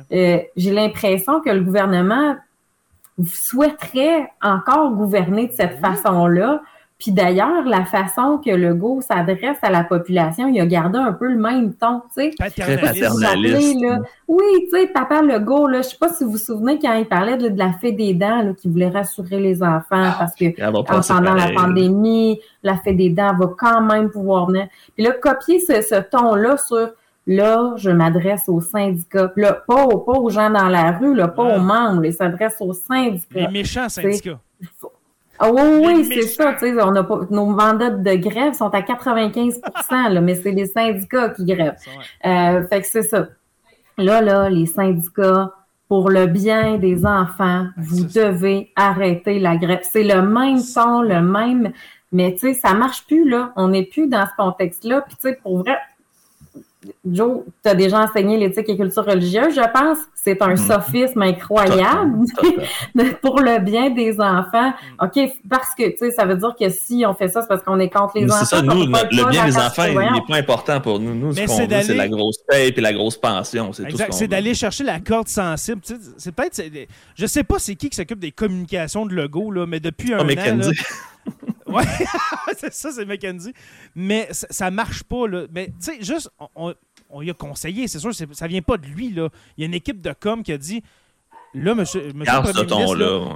J'ai 0.10 0.72
l'impression 0.72 1.42
que 1.42 1.50
le 1.50 1.62
gouvernement 1.62 2.38
souhaiterait 3.26 4.32
encore 4.42 4.92
gouverner 4.92 5.48
de 5.48 5.54
cette 5.54 5.80
façon-là. 5.80 6.62
Puis 7.02 7.12
d'ailleurs, 7.12 7.66
la 7.66 7.84
façon 7.84 8.38
que 8.38 8.52
Legault 8.52 9.02
s'adresse 9.02 9.58
à 9.64 9.72
la 9.72 9.84
population, 9.84 10.48
il 10.48 10.62
a 10.62 10.68
gardé 10.68 11.00
un 11.00 11.14
peu 11.14 11.28
le 11.28 11.36
même 11.36 11.74
ton, 11.74 12.02
tu 12.16 12.22
sais. 12.22 12.32
Oui, 14.28 14.44
tu 14.66 14.70
sais, 14.70 14.86
papa 14.86 15.24
Legault, 15.24 15.68
là, 15.68 15.82
je 15.82 15.90
sais 15.90 15.98
pas 16.00 16.10
si 16.10 16.24
vous 16.24 16.34
vous 16.34 16.38
souvenez 16.38 16.78
quand 16.78 16.94
il 16.94 17.08
parlait 17.08 17.38
de, 17.38 17.50
la 17.58 17.74
fée 17.74 17.92
des 17.92 18.14
dents, 18.14 18.44
là, 18.44 18.54
qui 18.54 18.70
voulait 18.70 18.90
rassurer 18.90 19.40
les 19.40 19.64
enfants 19.64 19.84
ah, 19.92 20.16
parce 20.20 20.36
que 20.36 20.56
pendant 20.56 21.34
la 21.34 21.52
pandémie, 21.56 22.40
la 22.62 22.78
fée 22.78 22.94
des 22.94 23.10
dents 23.10 23.36
va 23.36 23.48
quand 23.58 23.82
même 23.82 24.12
pouvoir 24.12 24.46
venir. 24.46 24.68
Puis 24.94 25.04
là, 25.04 25.12
copier 25.20 25.60
ce, 25.60 25.82
ce 25.82 26.00
ton-là 26.02 26.58
sur 26.58 26.92
Là, 27.28 27.74
je 27.78 27.90
m'adresse 27.92 28.50
aux 28.50 28.62
syndicats. 28.62 29.32
Là, 29.36 29.54
pas, 29.68 29.86
aux, 29.86 30.30
gens 30.30 30.50
dans 30.50 30.68
la 30.68 30.94
rue, 30.94 31.14
là, 31.14 31.28
pas 31.28 31.44
aux 31.44 31.60
membres. 31.60 32.04
Il 32.06 32.14
s'adresse 32.14 32.58
aux 32.60 32.74
syndicats. 32.74 33.42
Les 33.42 33.48
méchants 33.48 33.90
syndicats. 33.90 34.40
Ah 35.44 35.52
oui, 35.52 35.62
oui, 35.84 36.06
c'est 36.06 36.22
ça. 36.22 36.56
On 36.86 36.96
a 36.96 37.04
pas, 37.04 37.22
nos 37.32 37.48
mandats 37.48 37.90
de 37.90 38.16
grève 38.16 38.54
sont 38.54 38.70
à 38.70 38.84
95 38.84 39.60
là, 39.90 40.22
mais 40.22 40.36
c'est 40.36 40.52
les 40.52 40.68
syndicats 40.68 41.30
qui 41.30 41.46
grèvent. 41.46 41.78
Euh, 42.26 42.68
fait 42.68 42.82
que 42.82 42.88
c'est 42.88 43.02
ça. 43.02 43.28
Là, 43.98 44.22
là, 44.22 44.50
les 44.50 44.68
syndicats, 44.68 45.52
pour 45.88 46.10
le 46.10 46.28
bien 46.28 46.78
des 46.78 47.08
enfants, 47.08 47.68
vous 47.76 48.04
devez 48.04 48.72
arrêter 48.76 49.40
la 49.40 49.58
grève. 49.58 49.82
C'est 49.84 50.04
le 50.04 50.22
même 50.22 50.60
son, 50.60 51.02
le 51.02 51.22
même... 51.22 51.72
Mais 52.12 52.34
tu 52.34 52.40
sais, 52.40 52.54
ça 52.54 52.74
marche 52.74 53.06
plus, 53.08 53.28
là. 53.28 53.52
On 53.56 53.70
n'est 53.70 53.86
plus 53.86 54.08
dans 54.08 54.26
ce 54.26 54.36
contexte-là. 54.38 55.02
Puis 55.02 55.16
tu 55.16 55.30
sais, 55.30 55.40
pour 55.42 55.60
vrai, 55.60 55.78
Joe, 57.06 57.44
tu 57.64 57.70
as 57.70 57.76
déjà 57.76 58.00
enseigné 58.00 58.38
l'éthique 58.38 58.68
et 58.68 58.76
culture 58.76 59.06
religieuse, 59.06 59.54
je 59.54 59.72
pense. 59.72 60.00
C'est 60.16 60.42
un 60.42 60.52
mhm. 60.52 60.58
sophisme 60.58 61.22
incroyable 61.22 62.26
pour 63.22 63.40
le 63.40 63.60
bien 63.60 63.92
des 63.92 64.20
enfants. 64.20 64.74
OK, 65.00 65.20
parce 65.48 65.76
que, 65.76 65.90
tu 65.92 65.98
sais, 65.98 66.12
ça 66.12 66.26
veut 66.26 66.38
dire 66.38 66.56
que 66.60 66.70
si 66.70 67.04
on 67.08 67.14
fait 67.14 67.28
ça, 67.28 67.42
c'est 67.42 67.48
parce 67.48 67.62
qu'on 67.64 67.80
est 67.80 67.90
contre 67.90 68.18
les 68.18 68.26
enfants. 68.26 68.46
C'est 68.46 68.56
ça, 68.56 68.62
nous, 68.64 68.86
le, 68.86 69.30
bien 69.30 69.46
des 69.46 69.58
enfants, 69.58 69.86
il 69.86 69.96
n'est 69.96 70.26
pas 70.28 70.38
important 70.38 70.82
pour 70.82 71.00
nous. 71.00 71.14
Nous, 71.14 71.34
ce 71.34 71.46
qu'on 71.46 71.68
veut, 71.68 71.82
c'est 71.84 71.94
la 71.94 72.10
grosse 72.10 72.40
paye 72.48 72.74
et 72.76 72.82
la 72.82 72.94
grosse 72.94 73.18
pension. 73.18 73.72
C'est 73.74 74.28
d'aller 74.28 74.56
chercher 74.56 74.84
la 74.84 75.00
corde 75.00 75.28
sensible. 75.28 75.82
c'est 76.18 76.32
peut-être, 76.32 76.62
je 77.16 77.26
sais 77.26 77.44
pas 77.44 77.60
c'est 77.60 77.76
qui 77.76 77.90
qui 77.90 77.96
s'occupe 77.96 78.20
des 78.20 78.32
communications 78.32 79.06
de 79.06 79.14
logo, 79.14 79.52
là, 79.52 79.66
mais 79.68 79.80
depuis 79.80 80.14
un 80.14 80.22
an. 80.22 80.72
Ouais, 82.48 82.54
c'est 82.58 82.74
ça, 82.74 82.92
c'est 82.92 83.06
McKenzie. 83.06 83.54
Mais 83.96 84.28
ça, 84.32 84.72
marche 84.72 85.04
pas, 85.04 85.28
là. 85.28 85.46
Mais, 85.52 85.68
tu 85.68 85.74
sais, 85.80 85.98
juste, 86.02 86.30
on, 86.56 86.74
on, 87.10 87.28
a 87.28 87.34
conseillé, 87.34 87.88
c'est 87.88 88.00
sûr, 88.00 88.14
ça 88.14 88.48
vient 88.48 88.62
pas 88.62 88.78
de 88.78 88.88
lui, 88.88 89.12
là. 89.12 89.30
Il 89.58 89.62
y 89.62 89.64
a 89.64 89.68
une 89.68 89.74
équipe 89.74 90.02
de 90.02 90.14
com 90.14 90.44
qui 90.44 90.52
a 90.52 90.58
dit 90.58 90.84
Là, 91.54 91.76
monsieur, 91.76 92.14
monsieur 92.16 92.32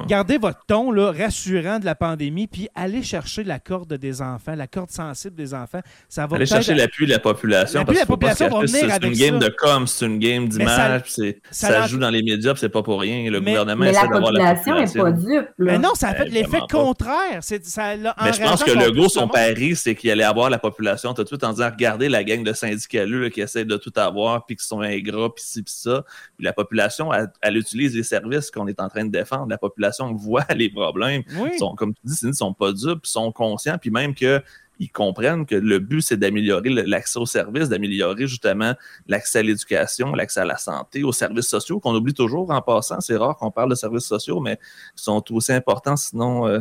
gardez 0.07 0.37
votre 0.37 0.65
ton 0.65 0.91
là, 0.91 1.11
rassurant 1.11 1.79
de 1.79 1.85
la 1.85 1.95
pandémie, 1.95 2.47
puis 2.47 2.69
allez 2.73 3.03
chercher 3.03 3.43
la 3.43 3.59
corde 3.59 3.93
des 3.95 4.21
enfants, 4.21 4.55
la 4.55 4.67
corde 4.67 4.89
sensible 4.89 5.35
des 5.35 5.53
enfants. 5.53 5.81
Ça 6.07 6.25
va 6.25 6.37
allez 6.37 6.45
chercher 6.45 6.75
l'appui 6.75 7.07
de 7.07 7.11
la 7.11 7.19
population. 7.19 7.79
L'appui 7.79 7.95
de 7.95 7.99
la 7.99 8.05
population 8.05 8.47
va 8.47 8.61
venir 8.61 8.89
C'est 8.89 9.03
une 9.03 9.13
game 9.13 9.39
de 9.39 9.49
com, 9.49 9.85
c'est 9.85 10.05
une 10.05 10.19
game 10.19 10.47
d'image, 10.47 11.01
ça, 11.07 11.23
ça, 11.51 11.87
joue 11.87 11.97
dans 11.97 12.09
les 12.09 12.23
médias, 12.23 12.53
c'est 12.55 12.69
pas 12.69 12.83
pour 12.83 13.01
rien. 13.01 13.29
Le 13.29 13.39
gouvernement 13.41 13.83
essaie 13.83 14.07
d'avoir 14.07 14.31
la 14.31 14.55
population. 14.55 15.01
n'est 15.03 15.03
pas 15.03 15.11
dupe. 15.11 15.49
Mais 15.57 15.77
non, 15.77 15.93
ça 15.93 16.09
a 16.09 16.15
fait 16.15 16.29
l'effet 16.29 16.61
contraire. 16.71 17.39
Ça, 17.41 17.55
mais 17.57 18.33
je 18.33 18.41
pense 18.41 18.63
que 18.63 18.71
le 18.71 18.91
gros, 18.91 19.09
son 19.09 19.27
pari, 19.27 19.75
c'est 19.75 19.93
qu'il 19.93 20.09
allait 20.09 20.23
avoir 20.23 20.49
la 20.49 20.59
population 20.59 21.13
tout 21.13 21.23
de 21.23 21.27
suite 21.27 21.43
en 21.43 21.51
disant 21.51 21.69
regardez 21.69 22.07
la 22.07 22.23
gang 22.23 22.43
de 22.43 22.53
syndicaleux 22.53 23.27
qui 23.27 23.41
essaient 23.41 23.65
de 23.65 23.75
tout 23.75 23.93
avoir, 23.97 24.45
puis 24.45 24.55
qui 24.55 24.65
sont 24.65 24.79
ingrats, 24.79 25.33
puis 25.35 25.43
ci, 25.45 25.63
puis 25.63 25.73
ça. 25.75 26.05
Puis 26.37 26.45
la 26.45 26.53
population, 26.53 27.09
elle 27.41 27.57
utilise 27.57 27.93
les 27.93 28.04
services 28.05 28.49
qu'on 28.51 28.67
est 28.67 28.79
en 28.79 28.87
train 28.87 29.03
de 29.03 29.11
défendre. 29.11 29.47
La 29.49 29.57
population 29.57 30.13
voit 30.13 30.45
les 30.55 30.69
problèmes. 30.69 31.23
Sont, 31.59 31.75
comme 31.75 31.93
tu 31.93 32.01
dis, 32.05 32.17
ils 32.21 32.29
ne 32.29 32.33
sont 32.33 32.53
pas 32.53 32.71
dupes, 32.71 33.01
ils 33.03 33.09
sont 33.09 33.31
conscients, 33.33 33.77
puis 33.77 33.91
même 33.91 34.15
que 34.15 34.41
ils 34.79 34.91
comprennent 34.91 35.45
que 35.45 35.55
le 35.55 35.79
but, 35.79 36.01
c'est 36.01 36.17
d'améliorer 36.17 36.69
l'accès 36.69 37.17
aux 37.19 37.25
services, 37.25 37.69
d'améliorer 37.69 38.27
justement 38.27 38.73
l'accès 39.07 39.39
à 39.39 39.43
l'éducation, 39.43 40.13
l'accès 40.13 40.41
à 40.41 40.45
la 40.45 40.57
santé, 40.57 41.03
aux 41.03 41.13
services 41.13 41.47
sociaux, 41.47 41.79
qu'on 41.79 41.95
oublie 41.95 42.13
toujours 42.13 42.51
en 42.51 42.61
passant. 42.61 42.99
C'est 42.99 43.15
rare 43.15 43.37
qu'on 43.37 43.51
parle 43.51 43.69
de 43.69 43.75
services 43.75 44.05
sociaux, 44.05 44.41
mais 44.41 44.59
ils 44.97 45.01
sont 45.01 45.23
aussi 45.31 45.53
importants, 45.53 45.95
sinon 45.95 46.47
euh, 46.47 46.59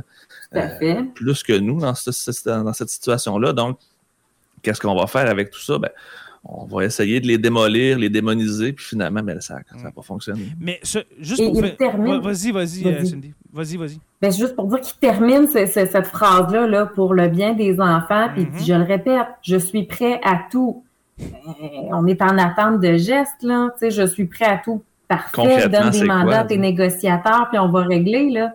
euh, 0.55 1.03
plus 1.15 1.43
que 1.43 1.55
nous 1.55 1.81
dans, 1.81 1.93
dans 1.93 2.73
cette 2.73 2.89
situation-là. 2.89 3.53
Donc, 3.53 3.79
qu'est-ce 4.63 4.81
qu'on 4.81 4.95
va 4.95 5.07
faire 5.07 5.29
avec 5.29 5.51
tout 5.51 5.61
ça? 5.61 5.79
Ben, 5.79 5.91
on 6.45 6.67
va 6.67 6.85
essayer 6.85 7.21
de 7.21 7.27
les 7.27 7.39
démolir, 7.39 7.99
les 7.99 8.11
démoniser, 8.11 8.73
puis 8.73 8.85
finalement, 8.85 9.23
ben, 9.23 9.41
ça 9.41 9.61
n'a 9.83 9.91
pas 9.91 10.03
fonctionné. 10.03 10.49
Mais 10.61 10.79
juste 11.19 11.43
pour 11.43 11.61
faire... 11.61 12.21
Vas-y, 12.21 12.51
vas-y, 12.51 12.87
euh, 12.87 13.05
Cindy. 13.05 13.33
Vas-y, 13.53 13.77
vas-y. 13.77 13.99
Ben, 14.21 14.31
juste 14.31 14.55
pour 14.55 14.67
dire 14.67 14.81
qu'il 14.81 14.99
termine 14.99 15.49
cette 15.49 16.07
phrase-là 16.07 16.67
là, 16.67 16.87
pour 16.87 17.15
le 17.15 17.29
bien 17.29 17.55
des 17.55 17.81
enfants, 17.81 18.29
puis 18.35 18.45
mm-hmm. 18.45 18.67
je 18.67 18.75
le 18.75 18.83
répète, 18.83 19.27
je 19.43 19.57
suis 19.57 19.85
prêt 19.85 20.21
à 20.23 20.41
tout. 20.51 20.85
Euh, 21.21 21.25
on 21.93 22.07
est 22.07 22.21
en 22.21 22.37
attente 22.37 22.81
de 22.81 22.97
gestes, 22.97 23.43
là. 23.43 23.71
Tu 23.79 23.79
sais, 23.79 23.91
je 23.91 24.07
suis 24.07 24.27
prêt 24.27 24.47
à 24.47 24.59
tout. 24.59 24.83
Parfait, 25.09 25.69
donne 25.69 25.91
des 25.91 26.05
mandats 26.05 26.41
à 26.41 26.45
tes 26.45 26.59
négociateurs, 26.59 27.49
puis 27.51 27.59
on 27.59 27.69
va 27.69 27.83
régler, 27.83 28.31
là. 28.31 28.55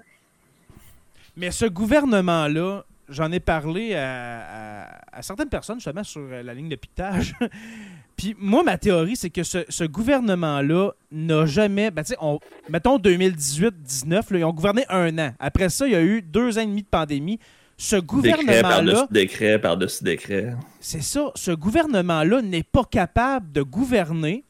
Mais 1.38 1.52
ce 1.52 1.66
gouvernement-là, 1.66 2.84
j'en 3.10 3.32
ai 3.32 3.40
parlé 3.40 3.96
à, 3.96 5.02
certaines 5.22 5.50
personnes 5.50 5.78
justement 5.78 6.04
sur 6.04 6.22
la 6.22 6.54
ligne 6.54 6.70
de 6.70 6.76
piquetage. 6.76 7.36
Puis 8.16 8.36
moi, 8.38 8.64
ma 8.64 8.78
théorie, 8.78 9.16
c'est 9.16 9.30
que 9.30 9.44
ce, 9.44 9.86
gouvernement-là 9.86 10.92
n'a 11.12 11.46
jamais. 11.46 11.90
Ben, 11.90 12.04
on, 12.20 12.40
mettons 12.70 12.98
2018-19, 12.98 14.24
ils 14.32 14.44
ont 14.44 14.54
gouverné 14.54 14.86
un 14.90 15.18
an. 15.20 15.32
Après 15.40 15.70
ça, 15.70 15.88
il 15.88 15.94
y 15.94 15.96
a 15.96 16.02
eu 16.02 16.22
deux 16.22 16.58
ans 16.58 16.62
et 16.62 16.66
demi 16.66 16.84
de 16.84 16.88
pandémie. 16.88 17.40
Ce 17.78 17.96
gouvernement-là. 17.96 19.08
Décret 19.10 19.58
par-dessus 19.58 20.04
décret. 20.04 20.54
C'est 20.82 21.02
ça. 21.02 21.32
Ce 21.36 21.52
gouvernement-là 21.52 22.42
n'est 22.42 22.64
pas 22.64 22.84
capable 22.84 23.54
de 23.54 23.62
gouverner 23.62 24.44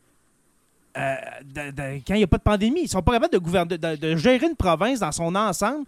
euh, 0.97 1.15
quand 2.07 2.15
il 2.15 2.17
n'y 2.17 2.23
a 2.23 2.27
pas 2.27 2.39
de 2.39 2.43
pandémie. 2.43 2.79
Ils 2.81 2.85
ne 2.85 2.89
sont 2.89 3.03
pas 3.03 3.13
capables 3.13 3.33
de, 3.33 3.37
gouverner, 3.37 3.77
de, 3.77 4.15
gérer 4.15 4.47
une 4.47 4.55
province 4.55 4.99
dans 4.99 5.11
son 5.11 5.35
ensemble 5.35 5.85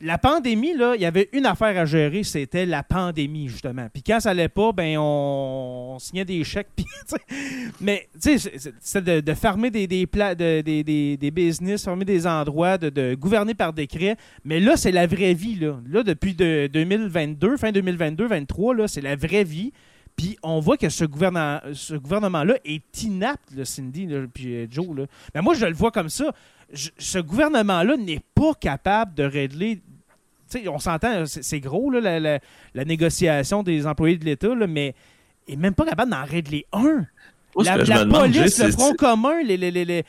la 0.00 0.18
pandémie, 0.18 0.74
là, 0.74 0.94
il 0.96 1.02
y 1.02 1.06
avait 1.06 1.28
une 1.32 1.46
affaire 1.46 1.78
à 1.78 1.84
gérer, 1.84 2.24
c'était 2.24 2.66
la 2.66 2.82
pandémie, 2.82 3.48
justement. 3.48 3.88
Puis 3.92 4.02
quand 4.02 4.18
ça 4.18 4.30
allait 4.30 4.48
pas, 4.48 4.72
ben 4.72 4.96
on, 4.98 5.96
signait 6.00 6.24
des 6.24 6.42
chèques. 6.42 6.68
mais, 7.80 8.08
tu 8.20 8.38
sais, 8.38 8.72
c'est 8.80 9.04
de, 9.04 9.34
fermer 9.34 9.70
des, 9.70 9.86
des, 9.86 10.06
des, 10.06 11.16
des, 11.16 11.30
business, 11.30 11.84
fermer 11.84 12.04
des 12.04 12.26
endroits, 12.26 12.76
de, 12.76 13.14
gouverner 13.14 13.54
par 13.54 13.72
décret. 13.72 14.16
Mais 14.44 14.58
là, 14.58 14.76
c'est 14.76 14.92
la 14.92 15.06
vraie 15.06 15.34
vie, 15.34 15.54
là. 15.54 15.80
Là, 15.88 16.02
depuis 16.02 16.34
2022, 16.34 17.56
fin 17.56 17.70
2022-2023, 17.70 18.76
là, 18.76 18.88
c'est 18.88 19.00
la 19.00 19.14
vraie 19.14 19.44
vie. 19.44 19.72
Puis 20.18 20.36
on 20.42 20.60
voit 20.60 20.76
que 20.76 20.90
ce, 20.90 21.06
gouvernement, 21.06 21.60
ce 21.72 21.94
gouvernement-là 21.94 22.56
est 22.64 23.02
inapte, 23.02 23.54
là, 23.56 23.64
Cindy, 23.64 24.06
puis 24.34 24.54
euh, 24.54 24.66
Joe. 24.68 24.94
Là. 24.94 25.06
Mais 25.34 25.40
moi, 25.40 25.54
je 25.54 25.64
le 25.64 25.74
vois 25.74 25.90
comme 25.90 26.10
ça 26.10 26.34
ce 26.74 27.18
gouvernement-là 27.18 27.96
n'est 27.96 28.22
pas 28.34 28.54
capable 28.54 29.14
de 29.14 29.24
régler. 29.24 29.80
on 30.66 30.78
s'entend, 30.78 31.24
c'est 31.26 31.60
gros 31.60 31.90
la, 31.90 32.20
la, 32.20 32.84
négociation 32.84 33.62
des 33.62 33.86
employés 33.86 34.18
de 34.18 34.24
l'État, 34.24 34.54
mais 34.68 34.94
il 35.46 35.54
n'est 35.54 35.62
même 35.62 35.74
pas 35.74 35.86
capable 35.86 36.10
d'en 36.10 36.24
régler 36.24 36.66
un. 36.72 37.06
La, 37.64 38.06
police, 38.06 38.62
le 38.62 38.70
Front 38.72 38.92
commun, 38.94 39.42
les, 39.44 39.56
les, 39.56 39.70
les, 39.70 40.04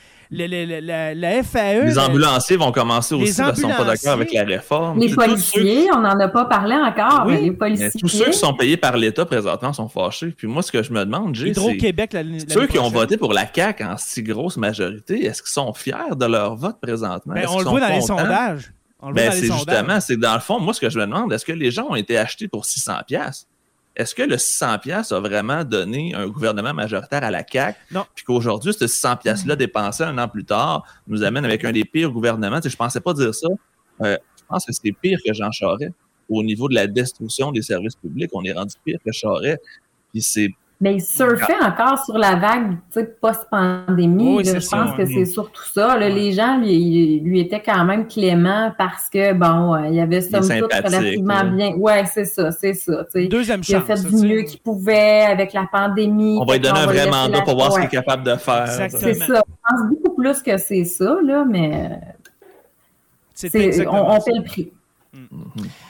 la, 1.15 1.43
FAE. 1.43 1.85
Les 1.85 1.97
ambulanciers 1.97 2.57
vont 2.57 2.71
commencer 2.71 3.15
aussi 3.15 3.35
parce 3.35 3.59
qu'ils 3.59 3.67
ne 3.67 3.71
sont 3.71 3.77
pas 3.77 3.85
d'accord 3.85 4.13
avec 4.13 4.33
la 4.33 4.43
réforme. 4.43 4.99
Les 4.99 5.13
policiers, 5.13 5.87
on 5.93 6.01
n'en 6.01 6.19
a 6.19 6.27
pas 6.27 6.45
parlé 6.45 6.75
encore. 6.75 7.25
les 7.25 7.51
policiers. 7.51 7.89
tous 7.99 8.07
ceux 8.07 8.25
qui 8.25 8.37
sont 8.37 8.53
payés 8.53 8.77
par 8.77 8.97
l'État 8.97 9.25
présentement 9.25 9.73
sont 9.73 9.89
fâchés. 9.89 10.33
Puis 10.35 10.47
moi, 10.47 10.61
ce 10.61 10.71
que 10.71 10.83
je 10.83 10.91
me 10.91 11.03
demande, 11.03 11.35
c'est. 11.35 11.49
Hydro-Québec, 11.49 12.15
Ceux 12.47 12.67
qui 12.67 12.79
ont 12.79 12.89
voté 12.89 13.17
pour 13.17 13.33
la 13.33 13.45
CAQ 13.51 13.83
en 13.83 13.97
si 13.97 14.23
grosse 14.23 14.57
majorité, 14.57 15.25
est-ce 15.25 15.41
qu'ils 15.41 15.51
sont 15.51 15.73
fiers 15.73 16.15
de 16.15 16.25
leur 16.25 16.55
vote 16.55 16.77
présentement? 16.81 17.33
Ben, 17.33 17.45
on 17.49 17.59
le 17.59 17.65
voit 17.65 17.79
dans 17.79 17.87
les 17.87 18.01
sondages. 18.01 18.71
Ben, 19.01 19.31
c'est 19.31 19.45
justement, 19.45 19.99
c'est 19.99 20.17
dans 20.17 20.33
le 20.33 20.41
fond, 20.41 20.59
moi, 20.59 20.73
ce 20.73 20.81
que 20.81 20.89
je 20.89 20.99
me 20.99 21.05
demande, 21.05 21.31
est-ce 21.31 21.45
que 21.45 21.53
les 21.53 21.71
gens 21.71 21.87
ont 21.89 21.95
été 21.95 22.17
achetés 22.17 22.47
pour 22.47 22.65
600$? 22.65 23.45
Est-ce 23.95 24.15
que 24.15 24.23
le 24.23 24.37
600 24.37 24.79
pièces 24.79 25.11
a 25.11 25.19
vraiment 25.19 25.63
donné 25.63 26.13
un 26.15 26.27
gouvernement 26.27 26.73
majoritaire 26.73 27.23
à 27.23 27.31
la 27.31 27.43
CAQ? 27.45 27.77
Non. 27.91 28.05
Puis 28.15 28.23
qu'aujourd'hui, 28.23 28.73
ce 28.73 28.87
600 28.87 29.17
pièces-là 29.17 29.55
dépensé 29.55 30.03
un 30.03 30.17
an 30.17 30.27
plus 30.27 30.45
tard 30.45 30.85
nous 31.07 31.23
amène 31.23 31.43
avec 31.43 31.65
un 31.65 31.71
des 31.71 31.85
pires 31.85 32.11
gouvernements? 32.11 32.61
je 32.63 32.69
ne 32.69 32.75
pensais 32.75 33.01
pas 33.01 33.13
dire 33.13 33.33
ça. 33.35 33.47
Euh, 34.01 34.17
je 34.37 34.43
pense 34.47 34.65
que 34.65 34.71
c'est 34.71 34.91
pire 34.91 35.19
que 35.25 35.33
Jean 35.33 35.51
Charest. 35.51 35.93
Au 36.29 36.43
niveau 36.43 36.69
de 36.69 36.75
la 36.75 36.87
destruction 36.87 37.51
des 37.51 37.61
services 37.61 37.95
publics, 37.95 38.29
on 38.33 38.43
est 38.43 38.53
rendu 38.53 38.75
pire 38.85 38.99
que 39.03 39.11
Charest. 39.11 39.59
Puis 40.11 40.21
c'est 40.21 40.49
mais 40.81 40.95
il 40.95 41.01
surfait 41.01 41.57
encore 41.61 42.03
sur 42.05 42.17
la 42.17 42.35
vague 42.35 42.77
post-pandémie. 43.21 44.45
je 44.45 44.69
pense 44.69 44.95
que 44.95 45.05
c'est 45.05 45.25
surtout 45.25 45.65
ça. 45.73 45.97
Les 45.97 46.31
gens 46.31 46.57
lui, 46.57 47.19
lui, 47.19 47.41
étaient 47.41 47.61
quand 47.61 47.83
même 47.83 48.07
cléments 48.07 48.73
parce 48.77 49.09
que, 49.09 49.33
bon, 49.33 49.75
il 49.85 49.95
y 49.95 49.99
avait 49.99 50.21
somme 50.21 50.47
toute 50.47 50.73
relativement 50.73 51.43
bien. 51.43 51.73
Ouais, 51.75 52.05
c'est 52.05 52.23
ça, 52.23 52.51
c'est 52.51 52.73
ça. 52.73 53.05
Deuxième 53.13 53.61
chance. 53.61 53.83
Il 53.87 53.91
a 53.91 53.95
fait 53.97 54.09
du 54.09 54.15
mieux 54.25 54.41
qu'il 54.43 54.59
pouvait 54.61 55.25
avec 55.27 55.51
la 55.51 55.67
pandémie. 55.69 56.39
On 56.41 56.45
va 56.45 56.53
lui 56.53 56.61
donner 56.61 56.79
un 56.79 56.85
vrai 56.85 57.09
mandat 57.09 57.41
pour 57.41 57.55
voir 57.55 57.73
ce 57.73 57.79
qu'il 57.79 57.85
est 57.85 57.89
capable 57.89 58.23
de 58.23 58.35
faire. 58.35 58.67
C'est 58.89 59.15
ça. 59.15 59.25
Je 59.25 59.33
pense 59.33 59.89
beaucoup 59.89 60.15
plus 60.15 60.41
que 60.41 60.57
c'est 60.57 60.85
ça, 60.85 61.17
là, 61.21 61.43
mais 61.45 61.99
on, 63.85 64.15
on, 64.15 64.21
fait 64.21 64.33
le 64.33 64.43
prix. 64.43 64.71
Mm-hmm. 65.13 65.88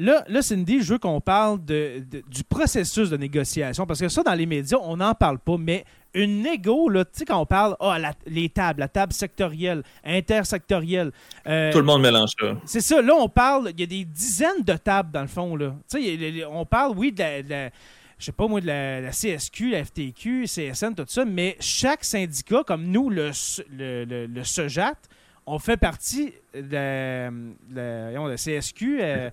Là, 0.00 0.24
là, 0.28 0.40
Cindy, 0.40 0.80
je 0.80 0.94
veux 0.94 0.98
qu'on 0.98 1.20
parle 1.20 1.62
de, 1.62 2.02
du 2.26 2.42
processus 2.42 3.10
de 3.10 3.18
négociation, 3.18 3.84
parce 3.84 4.00
que 4.00 4.08
ça, 4.08 4.22
dans 4.22 4.32
les 4.32 4.46
médias, 4.46 4.78
on 4.80 4.96
n'en 4.96 5.14
parle 5.14 5.38
pas, 5.38 5.58
mais 5.58 5.84
une 6.14 6.40
négo, 6.40 6.90
tu 6.90 7.04
sais, 7.12 7.24
quand 7.26 7.38
on 7.38 7.44
parle, 7.44 7.76
ah, 7.80 7.98
les 8.26 8.48
tables, 8.48 8.80
la 8.80 8.88
table 8.88 9.12
sectorielle, 9.12 9.82
intersectorielle. 10.02 11.12
Euh, 11.46 11.70
Tout 11.70 11.78
le 11.78 11.84
monde 11.84 12.00
mélange 12.00 12.30
ça. 12.40 12.56
C'est 12.64 12.80
ça. 12.80 13.02
Là, 13.02 13.12
on 13.14 13.28
parle, 13.28 13.72
il 13.74 13.80
y 13.80 13.82
a 13.82 13.86
des 13.86 14.06
dizaines 14.06 14.62
de 14.64 14.72
tables, 14.72 15.12
dans 15.12 15.20
le 15.20 15.28
fond, 15.28 15.54
là. 15.54 15.74
Tu 15.90 16.02
sais, 16.02 16.44
on 16.46 16.64
parle, 16.64 16.96
oui, 16.96 17.12
de 17.12 17.22
la, 17.46 17.70
je 18.18 18.24
sais 18.24 18.32
pas 18.32 18.48
moi, 18.48 18.62
de 18.62 18.66
la, 18.68 19.10
CSQ, 19.10 19.70
la 19.70 19.84
FTQ, 19.84 20.46
CSN, 20.46 20.94
tout 20.96 21.04
ça, 21.08 21.26
mais 21.26 21.58
chaque 21.60 22.04
syndicat, 22.04 22.62
comme 22.66 22.86
nous, 22.86 23.10
le, 23.10 23.32
le, 23.70 24.26
le, 24.26 24.44
SEJAT, 24.44 24.96
on 25.44 25.58
fait 25.58 25.76
partie 25.76 26.32
de, 26.54 27.30
la 27.74 28.36
CSQ. 28.36 28.98
Euh, 29.02 29.30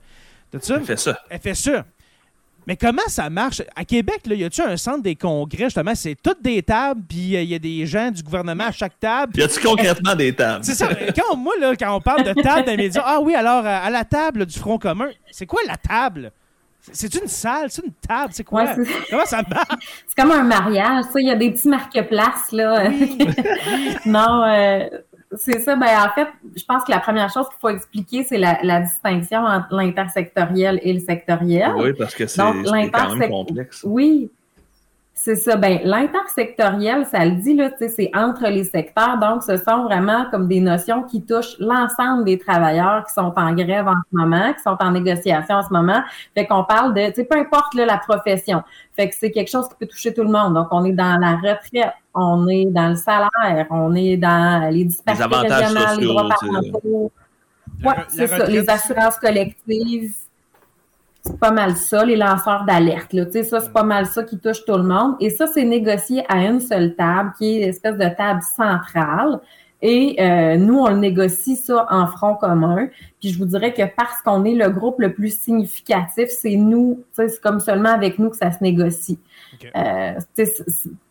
elle 0.53 0.83
fait 0.83 0.97
ça. 0.97 1.19
Elle 1.29 1.39
fait 1.39 1.55
ça. 1.55 1.86
Mais 2.67 2.75
comment 2.75 3.07
ça 3.07 3.29
marche? 3.29 3.62
À 3.77 3.86
Québec, 3.86 4.21
là, 4.25 4.36
y 4.36 4.43
a-tu 4.43 4.62
un 4.62 4.75
centre 4.75 5.01
des 5.01 5.15
congrès, 5.15 5.65
justement? 5.65 5.95
C'est 5.95 6.17
toutes 6.21 6.41
des 6.41 6.62
tables, 6.62 7.01
puis 7.07 7.38
euh, 7.38 7.41
il 7.41 7.49
y 7.49 7.55
a 7.55 7.60
des 7.60 7.86
gens 7.86 8.12
du 8.12 8.21
gouvernement 8.21 8.65
à 8.65 8.71
chaque 8.73 8.99
table. 8.99 9.31
Y 9.38 9.43
a-tu 9.43 9.62
concrètement 9.62 10.15
des 10.15 10.36
tables? 10.36 10.65
C'est 10.65 10.75
ça. 10.75 10.89
Quand, 11.15 11.38
moi, 11.38 11.53
là, 11.62 11.77
quand 11.77 11.95
on 11.95 12.01
parle 12.01 12.23
de 12.23 12.33
table 12.33 12.65
dans 12.65 12.71
les 12.71 12.77
médias, 12.77 13.03
ah 13.05 13.19
oui, 13.21 13.36
alors, 13.36 13.65
euh, 13.65 13.79
à 13.86 13.89
la 13.89 14.03
table 14.03 14.45
du 14.45 14.60
Front 14.60 14.77
commun, 14.77 15.07
c'est 15.31 15.45
quoi 15.45 15.62
la 15.65 15.77
table? 15.77 16.33
C'est 16.91 17.15
une 17.15 17.27
salle, 17.27 17.69
c'est 17.69 17.86
une 17.86 17.93
table, 17.93 18.31
c'est 18.31 18.43
quoi? 18.43 18.65
Comment 19.10 19.25
ça 19.25 19.41
marche? 19.49 20.03
C'est 20.05 20.21
comme 20.21 20.31
un 20.31 20.43
mariage, 20.43 21.05
ça, 21.05 21.19
il 21.19 21.27
y 21.27 21.31
a 21.31 21.36
des 21.36 21.51
petits 21.51 21.67
marque-places, 21.69 22.51
là. 22.51 22.89
non, 24.05 24.43
euh, 24.43 24.88
c'est 25.35 25.59
ça. 25.59 25.75
Ben, 25.75 25.87
en 26.05 26.09
fait, 26.13 26.27
je 26.55 26.63
pense 26.63 26.83
que 26.83 26.91
la 26.91 26.99
première 26.99 27.31
chose 27.31 27.47
qu'il 27.49 27.57
faut 27.59 27.69
expliquer, 27.69 28.23
c'est 28.23 28.37
la, 28.37 28.79
distinction 28.81 29.39
entre 29.39 29.75
l'intersectoriel 29.75 30.79
et 30.83 30.93
le 30.93 30.99
sectoriel. 30.99 31.73
Oui, 31.77 31.93
parce 31.93 32.15
que 32.15 32.27
c'est 32.27 32.41
quand 32.41 33.15
même 33.15 33.29
complexe. 33.29 33.83
Oui, 33.83 34.31
c'est 35.27 35.35
ça. 35.35 35.57
Ben, 35.57 35.81
l'intersectoriel, 35.83 37.05
ça 37.05 37.25
le 37.25 37.31
dit, 37.31 37.53
là, 37.53 37.69
c'est 37.77 38.09
entre 38.15 38.47
les 38.47 38.63
secteurs. 38.63 39.17
Donc, 39.19 39.43
ce 39.43 39.57
sont 39.57 39.83
vraiment 39.83 40.25
comme 40.31 40.47
des 40.47 40.61
notions 40.61 41.03
qui 41.03 41.21
touchent 41.21 41.57
l'ensemble 41.59 42.23
des 42.23 42.37
travailleurs 42.37 43.05
qui 43.05 43.13
sont 43.13 43.33
en 43.35 43.53
grève 43.53 43.89
en 43.89 43.99
ce 44.09 44.15
moment, 44.15 44.53
qui 44.53 44.61
sont 44.61 44.77
en 44.79 44.91
négociation 44.91 45.55
en 45.55 45.63
ce 45.63 45.73
moment. 45.73 46.01
Fait 46.33 46.47
qu'on 46.47 46.63
parle 46.63 46.93
de, 46.93 47.07
tu 47.07 47.15
sais, 47.15 47.23
peu 47.25 47.37
importe 47.37 47.73
la 47.73 47.97
profession. 47.97 48.63
Fait 48.95 49.09
que 49.09 49.15
c'est 49.19 49.31
quelque 49.31 49.51
chose 49.51 49.67
qui 49.67 49.75
peut 49.77 49.87
toucher 49.87 50.13
tout 50.13 50.23
le 50.23 50.31
monde. 50.31 50.53
Donc, 50.53 50.69
on 50.71 50.85
est 50.85 50.93
dans 50.93 51.19
la 51.19 51.35
retraite, 51.35 51.93
on 52.13 52.47
est 52.47 52.67
dans 52.67 52.87
le 52.87 52.95
salaire, 52.95 53.67
on 53.69 53.93
est 53.95 54.15
dans 54.15 54.71
les 54.71 54.85
disparités 54.85 55.35
régionales, 55.35 55.99
les 55.99 56.07
droits 56.07 56.29
parentaux. 56.29 57.11
Oui, 57.83 57.93
c'est 58.07 58.27
ça. 58.27 58.45
Les 58.45 58.69
assurances 58.69 59.17
collectives 59.17 60.13
c'est 61.27 61.39
pas 61.39 61.51
mal 61.51 61.75
ça, 61.75 62.05
les 62.05 62.15
lanceurs 62.15 62.63
d'alerte. 62.65 63.13
Là. 63.13 63.25
Ça, 63.43 63.59
c'est 63.59 63.73
pas 63.73 63.83
mal 63.83 64.05
ça 64.05 64.23
qui 64.23 64.37
touche 64.39 64.63
tout 64.65 64.77
le 64.77 64.83
monde. 64.83 65.15
Et 65.19 65.29
ça, 65.29 65.47
c'est 65.47 65.65
négocié 65.65 66.23
à 66.29 66.45
une 66.45 66.59
seule 66.59 66.95
table, 66.95 67.33
qui 67.37 67.45
est 67.45 67.57
une 67.63 67.69
espèce 67.69 67.97
de 67.97 68.07
table 68.15 68.41
centrale. 68.41 69.39
Et 69.81 70.15
euh, 70.19 70.57
nous, 70.57 70.79
on 70.79 70.89
le 70.89 70.97
négocie 70.97 71.55
ça 71.55 71.85
en 71.91 72.07
front 72.07 72.35
commun. 72.35 72.87
Puis 73.19 73.29
je 73.29 73.37
vous 73.37 73.45
dirais 73.45 73.73
que 73.73 73.83
parce 73.95 74.21
qu'on 74.23 74.43
est 74.45 74.55
le 74.55 74.69
groupe 74.69 74.99
le 74.99 75.13
plus 75.13 75.38
significatif, 75.38 76.30
c'est 76.30 76.55
nous, 76.55 77.03
c'est 77.13 77.39
comme 77.41 77.59
seulement 77.59 77.91
avec 77.91 78.17
nous 78.17 78.30
que 78.30 78.38
ça 78.38 78.51
se 78.51 78.63
négocie. 78.63 79.19
Euh, 79.76 80.14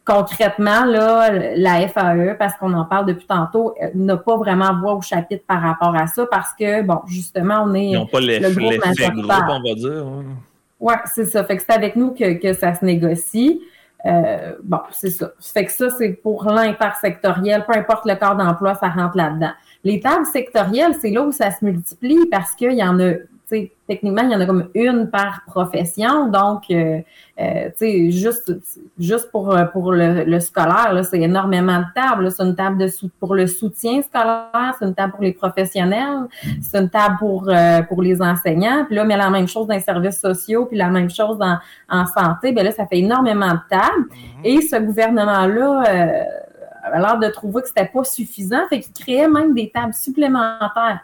concrètement, 0.04 0.84
là, 0.84 1.30
la 1.56 1.88
FAE, 1.88 2.36
parce 2.38 2.54
qu'on 2.56 2.72
en 2.74 2.84
parle 2.84 3.06
depuis 3.06 3.26
tantôt, 3.26 3.74
euh, 3.82 3.88
n'a 3.94 4.16
pas 4.16 4.36
vraiment 4.36 4.78
voix 4.78 4.94
au 4.94 5.02
chapitre 5.02 5.44
par 5.46 5.60
rapport 5.62 5.94
à 5.94 6.06
ça 6.06 6.26
parce 6.30 6.52
que, 6.52 6.82
bon, 6.82 7.00
justement, 7.06 7.64
on 7.64 7.74
est 7.74 7.86
Ils 7.86 7.94
n'ont 7.94 8.06
pas 8.06 8.20
le 8.20 8.38
groupe, 8.54 9.14
groupe, 9.14 9.32
on 9.48 9.62
va 9.62 9.74
dire. 9.74 10.06
Oui, 10.78 10.94
c'est 11.06 11.24
ça. 11.24 11.44
Fait 11.44 11.56
que 11.56 11.62
c'est 11.62 11.72
avec 11.72 11.96
nous 11.96 12.12
que, 12.12 12.34
que 12.34 12.52
ça 12.52 12.74
se 12.74 12.84
négocie. 12.84 13.62
Euh, 14.04 14.52
bon, 14.62 14.80
c'est 14.92 15.10
ça. 15.10 15.32
Fait 15.40 15.64
que 15.64 15.72
ça, 15.72 15.90
c'est 15.90 16.10
pour 16.10 16.44
l'intersectoriel. 16.44 17.64
Peu 17.64 17.76
importe 17.76 18.06
le 18.06 18.14
corps 18.14 18.36
d'emploi, 18.36 18.74
ça 18.74 18.88
rentre 18.88 19.16
là-dedans. 19.16 19.52
Les 19.84 20.00
tables 20.00 20.26
sectorielles, 20.26 20.94
c'est 21.00 21.10
là 21.10 21.22
où 21.22 21.32
ça 21.32 21.50
se 21.50 21.64
multiplie 21.64 22.26
parce 22.30 22.52
qu'il 22.54 22.72
y 22.72 22.82
en 22.82 23.00
a 23.00 23.14
techniquement, 23.48 24.22
il 24.22 24.32
y 24.32 24.34
en 24.34 24.40
a 24.40 24.46
comme 24.46 24.68
une 24.74 25.08
par 25.08 25.42
profession. 25.46 26.28
Donc, 26.28 26.64
euh, 26.70 27.00
euh, 27.40 28.10
juste, 28.10 28.52
juste 28.98 29.30
pour, 29.30 29.54
euh, 29.54 29.64
pour 29.66 29.92
le, 29.92 30.40
scolaire, 30.40 30.92
c'est 31.04 31.20
énormément 31.20 31.78
de 31.78 31.84
tables. 31.94 32.30
C'est 32.32 32.42
une 32.42 32.56
table 32.56 32.78
de 32.78 32.88
pour 33.20 33.34
le 33.34 33.46
soutien 33.46 34.02
scolaire, 34.02 34.74
c'est 34.78 34.84
une 34.84 34.94
table 34.94 35.12
pour 35.12 35.22
les 35.22 35.32
professionnels, 35.32 36.26
c'est 36.60 36.78
une 36.78 36.90
table 36.90 37.16
pour, 37.18 37.48
pour 37.88 38.02
les 38.02 38.20
enseignants. 38.20 38.84
Puis 38.86 38.96
là, 38.96 39.04
mais 39.04 39.16
la 39.16 39.30
même 39.30 39.46
chose 39.46 39.66
dans 39.66 39.74
les 39.74 39.80
services 39.80 40.20
sociaux, 40.20 40.66
puis 40.66 40.76
la 40.76 40.88
même 40.88 41.10
chose 41.10 41.38
dans, 41.38 41.58
en 41.88 42.06
santé. 42.06 42.52
Bien 42.52 42.64
là, 42.64 42.72
ça 42.72 42.86
fait 42.86 42.98
énormément 42.98 43.52
de 43.52 43.60
tables. 43.70 44.08
Mm-hmm. 44.10 44.44
Et 44.44 44.60
ce 44.62 44.76
gouvernement-là 44.76 45.84
a 46.82 46.98
l'air 46.98 47.18
de 47.18 47.28
trouver 47.28 47.62
que 47.62 47.68
c'était 47.68 47.90
pas 47.92 48.04
suffisant, 48.04 48.66
fait 48.68 48.80
qu'il 48.80 48.92
créait 48.92 49.28
même 49.28 49.54
des 49.54 49.70
tables 49.70 49.94
supplémentaires 49.94 51.00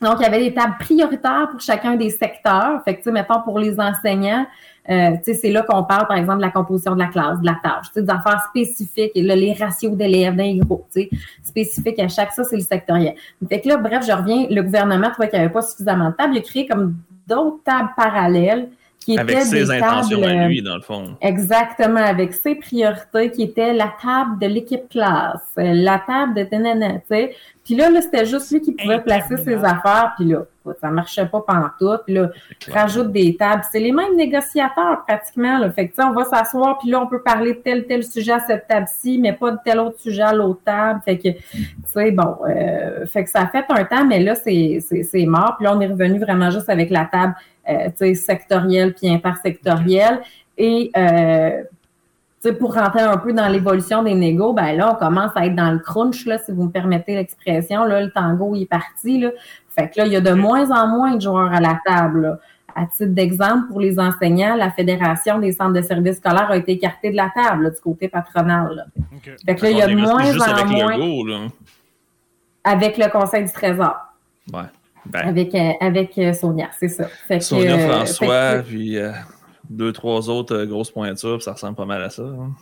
donc, 0.00 0.16
il 0.20 0.22
y 0.22 0.26
avait 0.26 0.38
des 0.40 0.54
tables 0.54 0.76
prioritaires 0.78 1.48
pour 1.50 1.60
chacun 1.60 1.96
des 1.96 2.10
secteurs. 2.10 2.82
Fait 2.84 2.94
que, 2.94 2.98
tu 2.98 3.04
sais, 3.04 3.12
mettons, 3.12 3.40
pour 3.42 3.58
les 3.58 3.78
enseignants, 3.80 4.46
euh, 4.90 5.10
tu 5.18 5.24
sais, 5.24 5.34
c'est 5.34 5.50
là 5.50 5.62
qu'on 5.62 5.84
parle, 5.84 6.06
par 6.06 6.16
exemple, 6.16 6.38
de 6.38 6.44
la 6.44 6.50
composition 6.50 6.94
de 6.94 7.00
la 7.00 7.08
classe, 7.08 7.40
de 7.40 7.46
la 7.46 7.58
tâche, 7.62 7.88
tu 7.88 7.94
sais, 7.94 8.02
des 8.02 8.10
affaires 8.10 8.42
spécifiques, 8.48 9.12
là, 9.16 9.36
les 9.36 9.52
ratios 9.52 9.94
d'élèves 9.94 10.34
dans 10.34 10.44
les 10.44 10.56
groupes, 10.56 10.86
tu 10.92 11.02
sais, 11.02 11.10
spécifiques 11.42 11.98
à 11.98 12.08
chaque, 12.08 12.32
ça, 12.32 12.44
c'est 12.44 12.56
le 12.56 12.62
sectoriel. 12.62 13.14
Fait 13.48 13.60
que 13.60 13.68
là, 13.68 13.76
bref, 13.76 14.04
je 14.06 14.12
reviens, 14.12 14.46
le 14.48 14.62
gouvernement 14.62 15.10
trouvait 15.10 15.28
qu'il 15.28 15.38
n'y 15.38 15.44
avait 15.44 15.52
pas 15.52 15.62
suffisamment 15.62 16.10
de 16.10 16.14
tables. 16.14 16.34
Il 16.34 16.38
a 16.38 16.42
créé 16.42 16.66
comme 16.66 16.96
d'autres 17.26 17.62
tables 17.64 17.90
parallèles 17.96 18.68
avec 19.16 19.40
ses 19.42 19.70
intentions 19.70 20.22
à 20.22 20.46
lui, 20.46 20.62
dans 20.62 20.76
le 20.76 20.82
fond. 20.82 21.16
Exactement, 21.20 22.00
avec 22.00 22.34
ses 22.34 22.54
priorités 22.54 23.30
qui 23.30 23.42
étaient 23.42 23.72
la 23.72 23.92
table 24.02 24.38
de 24.40 24.46
l'équipe 24.46 24.88
classe, 24.88 25.40
euh, 25.58 25.72
la 25.74 26.02
table 26.06 26.34
de 26.34 26.44
Ténéné, 26.44 27.00
tu 27.08 27.16
sais. 27.16 27.34
Puis 27.64 27.74
là, 27.74 27.90
là 27.90 28.00
c'était 28.02 28.26
juste 28.26 28.50
lui 28.50 28.60
qui 28.60 28.72
pouvait 28.72 29.00
placer 29.00 29.36
ses 29.36 29.56
affaires, 29.64 30.14
puis 30.16 30.26
là, 30.26 30.44
ça 30.80 30.90
marchait 30.90 31.26
pas 31.26 31.42
pendant 31.46 31.68
tout. 31.78 31.96
Puis 32.04 32.14
là, 32.14 32.30
rajoute 32.70 33.12
des 33.12 33.36
tables. 33.36 33.62
C'est 33.70 33.80
les 33.80 33.92
mêmes 33.92 34.16
négociateurs, 34.16 35.04
pratiquement. 35.06 35.58
Là. 35.58 35.70
Fait 35.70 35.88
que, 35.88 36.02
on 36.02 36.12
va 36.12 36.24
s'asseoir, 36.24 36.78
puis 36.78 36.90
là, 36.90 37.00
on 37.00 37.06
peut 37.06 37.22
parler 37.22 37.54
de 37.54 37.58
tel, 37.58 37.86
tel 37.86 38.04
sujet 38.04 38.32
à 38.32 38.40
cette 38.40 38.66
table-ci, 38.66 39.18
mais 39.18 39.32
pas 39.32 39.52
de 39.52 39.58
tel 39.64 39.80
autre 39.80 39.98
sujet 39.98 40.22
à 40.22 40.32
l'autre 40.32 40.60
table. 40.64 41.00
Fait 41.04 41.18
que, 41.18 41.28
tu 41.28 41.66
sais, 41.86 42.10
bon, 42.10 42.36
euh, 42.48 43.06
fait 43.06 43.24
que 43.24 43.30
ça 43.30 43.42
a 43.42 43.46
fait 43.48 43.64
un 43.68 43.84
temps, 43.84 44.04
mais 44.04 44.20
là, 44.20 44.34
c'est 44.34 44.80
mort. 45.26 45.56
Puis 45.58 45.64
là, 45.64 45.76
on 45.76 45.80
est 45.80 45.88
revenu 45.88 46.18
vraiment 46.18 46.50
juste 46.50 46.68
avec 46.68 46.90
la 46.90 47.04
table 47.04 47.34
euh, 47.68 48.14
sectorielle 48.14 48.94
puis 48.94 49.08
intersectorielle. 49.08 50.20
Et 50.56 50.90
euh, 50.96 51.62
pour 52.58 52.74
rentrer 52.74 53.02
un 53.02 53.16
peu 53.16 53.32
dans 53.32 53.48
l'évolution 53.48 54.02
des 54.02 54.14
négos, 54.14 54.52
ben 54.52 54.76
là, 54.76 54.92
on 54.94 54.94
commence 54.94 55.32
à 55.34 55.46
être 55.46 55.54
dans 55.54 55.72
le 55.72 55.78
crunch, 55.78 56.24
là, 56.26 56.38
si 56.38 56.52
vous 56.52 56.64
me 56.64 56.70
permettez 56.70 57.14
l'expression. 57.14 57.84
Là, 57.84 58.02
le 58.02 58.10
tango 58.10 58.54
est 58.54 58.66
parti. 58.66 59.18
Là. 59.20 59.30
Fait 59.76 59.88
que 59.88 60.00
là, 60.00 60.06
il 60.06 60.12
y 60.12 60.16
a 60.16 60.20
de 60.20 60.32
moins 60.32 60.70
en 60.70 60.88
moins 60.88 61.16
de 61.16 61.20
joueurs 61.20 61.52
à 61.52 61.60
la 61.60 61.80
table. 61.84 62.38
À 62.74 62.86
titre 62.86 63.12
d'exemple, 63.12 63.66
pour 63.68 63.80
les 63.80 63.98
enseignants, 63.98 64.54
la 64.54 64.70
Fédération 64.70 65.38
des 65.38 65.52
centres 65.52 65.72
de 65.72 65.82
services 65.82 66.18
scolaires 66.18 66.50
a 66.50 66.56
été 66.56 66.72
écartée 66.72 67.10
de 67.10 67.16
la 67.16 67.30
table 67.34 67.72
du 67.74 67.80
côté 67.80 68.08
patronal. 68.08 68.86
Fait 69.44 69.56
que 69.56 69.64
là, 69.64 69.70
il 69.70 69.78
y 69.78 69.82
a 69.82 69.88
de 69.88 69.96
moins 69.96 70.40
en 70.40 70.66
moins. 70.66 71.48
avec 72.62 72.98
le 72.98 73.10
Conseil 73.10 73.44
du 73.44 73.52
Trésor. 73.52 73.96
Ouais. 74.52 74.62
Ben. 75.08 75.28
avec, 75.28 75.54
euh, 75.54 75.72
avec 75.80 76.18
euh, 76.18 76.32
Sonia, 76.32 76.70
c'est 76.78 76.88
ça. 76.88 77.08
Sonia, 77.40 77.76
euh, 77.76 77.88
François, 77.88 78.62
puis 78.62 78.96
deux, 79.68 79.92
trois 79.92 80.28
autres 80.28 80.64
grosses 80.64 80.90
pointures, 80.90 81.42
ça 81.42 81.52
ressemble 81.52 81.76
pas 81.76 81.86
mal 81.86 82.02
à 82.02 82.10
ça. 82.10 82.22
Hein. 82.22 82.52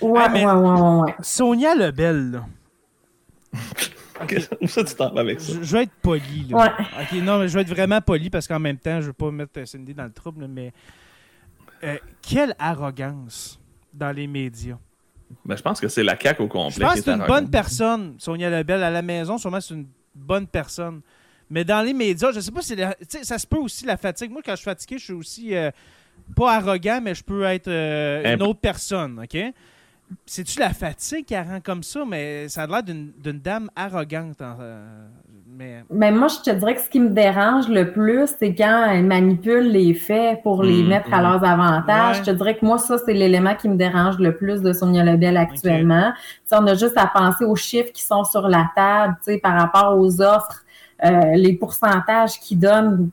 Ouais, 0.00 0.20
ah, 0.24 0.32
ouais, 0.32 0.44
ouais, 0.44 1.00
ouais, 1.02 1.14
Sonia 1.20 1.74
Lebel, 1.74 2.30
là. 2.32 2.46
Où 4.60 4.68
ça 4.68 4.84
tu 4.84 4.94
t'en 4.94 5.12
vas 5.12 5.20
avec 5.20 5.40
ça? 5.40 5.52
Je, 5.60 5.76
vais 5.76 5.82
être 5.82 5.92
poli, 6.00 6.46
là. 6.48 6.76
Ok, 7.00 7.18
non, 7.22 7.38
mais 7.38 7.48
je 7.48 7.54
vais 7.54 7.62
être 7.62 7.68
vraiment 7.68 8.00
poli 8.00 8.30
parce 8.30 8.46
qu'en 8.46 8.60
même 8.60 8.78
temps, 8.78 9.00
je 9.00 9.06
veux 9.08 9.12
pas 9.12 9.30
mettre 9.30 9.66
Cindy 9.66 9.94
dans 9.94 10.04
le 10.04 10.12
trouble, 10.12 10.46
mais 10.48 10.72
quelle 12.22 12.54
arrogance 12.58 13.60
dans 13.92 14.12
les 14.12 14.26
médias. 14.26 14.78
Ben, 15.44 15.56
je 15.56 15.62
pense 15.62 15.80
que 15.80 15.88
c'est 15.88 16.02
la 16.02 16.18
CAQ 16.18 16.42
au 16.42 16.48
complet. 16.48 16.74
Je 16.76 16.80
pense 16.80 16.94
que 16.94 17.02
c'est 17.02 17.10
une 17.10 17.26
bonne 17.26 17.50
personne, 17.50 18.14
Sonia 18.18 18.50
Lebel. 18.50 18.82
À 18.82 18.90
la 18.90 19.02
maison, 19.02 19.38
sûrement, 19.38 19.60
c'est 19.60 19.74
une 19.74 19.86
bonne 20.14 20.46
personne. 20.46 21.00
Mais 21.52 21.64
dans 21.64 21.82
les 21.82 21.92
médias, 21.92 22.32
je 22.32 22.40
sais 22.40 22.50
pas 22.50 22.62
si 22.62 22.74
ça 23.22 23.38
se 23.38 23.46
peut 23.46 23.58
aussi 23.58 23.84
la 23.84 23.98
fatigue. 23.98 24.30
Moi, 24.30 24.40
quand 24.42 24.52
je 24.52 24.56
suis 24.56 24.64
fatigué, 24.64 24.96
je 24.96 25.04
suis 25.04 25.12
aussi 25.12 25.54
euh, 25.54 25.70
pas 26.34 26.54
arrogant, 26.54 27.00
mais 27.02 27.14
je 27.14 27.22
peux 27.22 27.42
être 27.42 27.68
euh, 27.68 28.34
une 28.34 28.42
autre 28.42 28.60
personne, 28.60 29.20
OK? 29.22 29.38
C'est-tu 30.24 30.60
la 30.60 30.70
fatigue 30.70 31.26
qui 31.26 31.36
rend 31.36 31.60
comme 31.62 31.82
ça? 31.82 32.04
Mais 32.08 32.48
ça 32.48 32.62
a 32.62 32.66
l'air 32.66 32.82
d'une 32.82 33.12
dame 33.38 33.68
arrogante. 33.76 34.40
Euh, 34.40 35.06
mais... 35.46 35.84
mais... 35.90 36.10
moi, 36.10 36.28
je 36.28 36.50
te 36.50 36.56
dirais 36.56 36.74
que 36.74 36.80
ce 36.80 36.88
qui 36.88 37.00
me 37.00 37.10
dérange 37.10 37.68
le 37.68 37.92
plus, 37.92 38.30
c'est 38.38 38.54
quand 38.54 38.86
elle 38.90 39.04
manipule 39.04 39.70
les 39.72 39.92
faits 39.92 40.42
pour 40.42 40.62
les 40.62 40.82
mm, 40.82 40.88
mettre 40.88 41.12
à 41.12 41.18
mm. 41.18 41.22
leurs 41.22 41.44
avantages. 41.44 42.16
Je 42.20 42.22
te 42.22 42.30
dirais 42.30 42.56
que 42.56 42.64
moi, 42.64 42.78
ça, 42.78 42.96
c'est 42.96 43.12
l'élément 43.12 43.54
qui 43.56 43.68
me 43.68 43.76
dérange 43.76 44.16
le 44.18 44.34
plus 44.34 44.62
de 44.62 44.72
Sonia 44.72 45.04
Lebel 45.04 45.36
actuellement. 45.36 46.14
On 46.50 46.66
a 46.66 46.74
juste 46.74 46.96
à 46.96 47.08
penser 47.08 47.44
aux 47.44 47.56
chiffres 47.56 47.92
qui 47.92 48.02
sont 48.02 48.24
sur 48.24 48.48
la 48.48 48.70
table 48.74 49.16
par 49.42 49.60
rapport 49.60 49.98
aux 49.98 50.22
offres 50.22 50.64
euh, 51.04 51.34
les 51.34 51.54
pourcentages 51.54 52.38
qu'ils 52.40 52.58
donnent, 52.58 53.10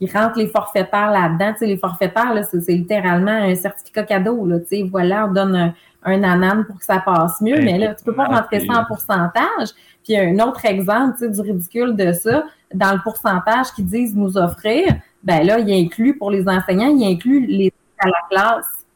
ils 0.00 0.10
rentrent 0.10 0.38
les 0.38 0.48
forfaitaires 0.48 1.10
là-dedans. 1.10 1.52
Tu 1.52 1.58
sais, 1.60 1.66
les 1.66 1.76
forfaitaires, 1.76 2.34
là, 2.34 2.42
c'est, 2.42 2.60
littéralement 2.68 3.30
un 3.30 3.54
certificat 3.54 4.04
cadeau. 4.04 4.46
Là, 4.46 4.60
tu 4.60 4.66
sais, 4.66 4.82
voilà, 4.82 5.26
on 5.26 5.32
donne 5.32 5.56
un, 5.56 5.74
un 6.02 6.22
anane 6.22 6.64
pour 6.64 6.78
que 6.78 6.84
ça 6.84 6.98
passe 6.98 7.40
mieux, 7.40 7.60
mais 7.60 7.78
là, 7.78 7.94
tu 7.94 8.04
peux 8.04 8.14
pas 8.14 8.26
rentrer 8.26 8.64
ça 8.64 8.80
en 8.80 8.84
pourcentage. 8.84 9.68
Puis 10.04 10.16
un 10.16 10.38
autre 10.38 10.64
exemple, 10.64 11.18
tu 11.18 11.24
sais, 11.24 11.30
du 11.30 11.40
ridicule 11.40 11.96
de 11.96 12.12
ça, 12.12 12.44
dans 12.72 12.92
le 12.92 13.00
pourcentage 13.02 13.72
qu'ils 13.72 13.86
disent 13.86 14.14
nous 14.14 14.36
offrir, 14.36 14.86
ben 15.22 15.44
là, 15.44 15.58
il 15.58 15.72
inclut 15.72 16.16
pour 16.16 16.30
les 16.30 16.48
enseignants, 16.48 16.88
il 16.88 17.04
inclut 17.04 17.46
les 17.46 17.72
à 17.98 18.08
la 18.08 18.20
classe. 18.30 18.86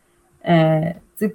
Euh, 0.48 0.92
tu, 1.18 1.34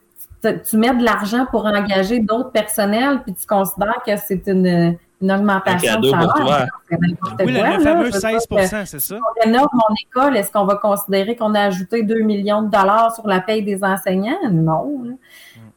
tu 0.70 0.78
mets 0.78 0.94
de 0.94 1.04
l'argent 1.04 1.46
pour 1.50 1.66
engager 1.66 2.20
d'autres 2.20 2.52
personnels, 2.52 3.22
puis 3.24 3.34
tu 3.34 3.46
considères 3.46 4.02
que 4.06 4.16
c'est 4.18 4.48
une 4.48 4.98
une 5.26 5.32
augmentation 5.32 6.00
de 6.00 6.10
salaire. 6.10 6.68
Oui, 6.92 7.54
le, 7.54 7.80
fameux 7.84 8.12
16 8.12 8.48
c'est 8.50 8.86
ça? 8.86 9.00
Si 9.00 9.14
on 9.14 9.44
rénove 9.44 9.68
mon 9.74 9.96
école, 10.04 10.38
est-ce 10.38 10.52
qu'on 10.52 10.66
va 10.66 10.76
considérer 10.76 11.36
qu'on 11.36 11.54
a 11.56 11.62
ajouté 11.62 12.04
2 12.04 12.20
millions 12.20 12.62
de 12.62 12.70
dollars 12.70 13.14
sur 13.16 13.28
la 13.28 13.42
paye 13.42 13.64
des 13.64 13.84
enseignants? 13.84 14.38
Non. 14.52 15.00
Mm. 15.04 15.18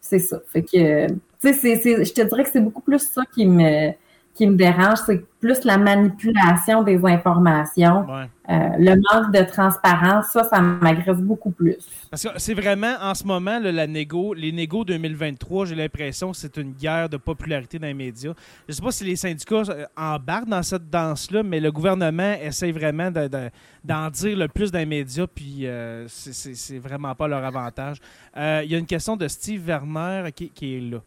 C'est 0.00 0.18
ça. 0.18 0.38
Fait 0.46 0.62
que, 0.62 1.06
tu 1.06 1.54
sais, 1.54 2.04
je 2.04 2.12
te 2.12 2.22
dirais 2.22 2.44
que 2.44 2.50
c'est 2.50 2.60
beaucoup 2.60 2.82
plus 2.82 3.00
ça 3.00 3.22
qui 3.34 3.46
me, 3.46 3.92
qui 4.34 4.46
me 4.46 4.54
dérange, 4.54 4.98
c'est 5.06 5.24
plus 5.40 5.64
la 5.64 5.78
manipulation 5.78 6.82
des 6.82 7.04
informations, 7.04 8.06
euh, 8.48 8.68
le 8.78 8.94
manque 8.96 9.32
de 9.32 9.42
transparence, 9.42 10.26
ça, 10.32 10.44
ça 10.44 10.60
m'agresse 10.60 11.18
beaucoup 11.18 11.50
plus. 11.50 11.76
Parce 12.10 12.22
que 12.22 12.28
c'est 12.36 12.54
vraiment, 12.54 12.94
en 13.00 13.14
ce 13.14 13.24
moment, 13.24 13.58
la 13.58 13.86
négo, 13.86 14.34
les 14.34 14.52
négos 14.52 14.84
2023, 14.84 15.66
j'ai 15.66 15.74
l'impression 15.74 16.32
que 16.32 16.36
c'est 16.36 16.56
une 16.56 16.72
guerre 16.72 17.08
de 17.08 17.16
popularité 17.18 17.78
dans 17.78 17.86
les 17.86 17.94
médias. 17.94 18.32
Je 18.66 18.72
ne 18.72 18.72
sais 18.72 18.82
pas 18.82 18.90
si 18.90 19.04
les 19.04 19.16
syndicats 19.16 19.62
euh, 19.68 19.84
embarquent 19.96 20.48
dans 20.48 20.62
cette 20.62 20.88
danse-là, 20.88 21.42
mais 21.42 21.60
le 21.60 21.70
gouvernement 21.70 22.36
essaie 22.40 22.72
vraiment 22.72 23.10
d'en 23.10 24.10
dire 24.10 24.36
le 24.36 24.48
plus 24.48 24.72
dans 24.72 24.78
les 24.78 24.86
médias, 24.86 25.26
puis 25.26 25.66
euh, 25.66 26.06
c'est 26.08 26.78
vraiment 26.78 27.14
pas 27.14 27.28
leur 27.28 27.44
avantage. 27.44 27.98
Il 28.36 28.70
y 28.70 28.74
a 28.74 28.78
une 28.78 28.86
question 28.86 29.16
de 29.16 29.28
Steve 29.28 29.66
Werner 29.66 30.30
qui 30.32 30.76
est 30.76 30.80
là. 30.80 30.98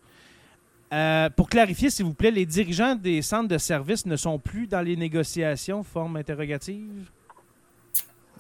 Euh, 0.93 1.29
pour 1.29 1.47
clarifier, 1.47 1.89
s'il 1.89 2.05
vous 2.05 2.13
plaît, 2.13 2.31
les 2.31 2.45
dirigeants 2.45 2.95
des 2.95 3.21
centres 3.21 3.47
de 3.47 3.57
services 3.57 4.05
ne 4.05 4.17
sont 4.17 4.39
plus 4.39 4.67
dans 4.67 4.81
les 4.81 4.97
négociations, 4.97 5.83
forme 5.83 6.17
interrogative? 6.17 7.09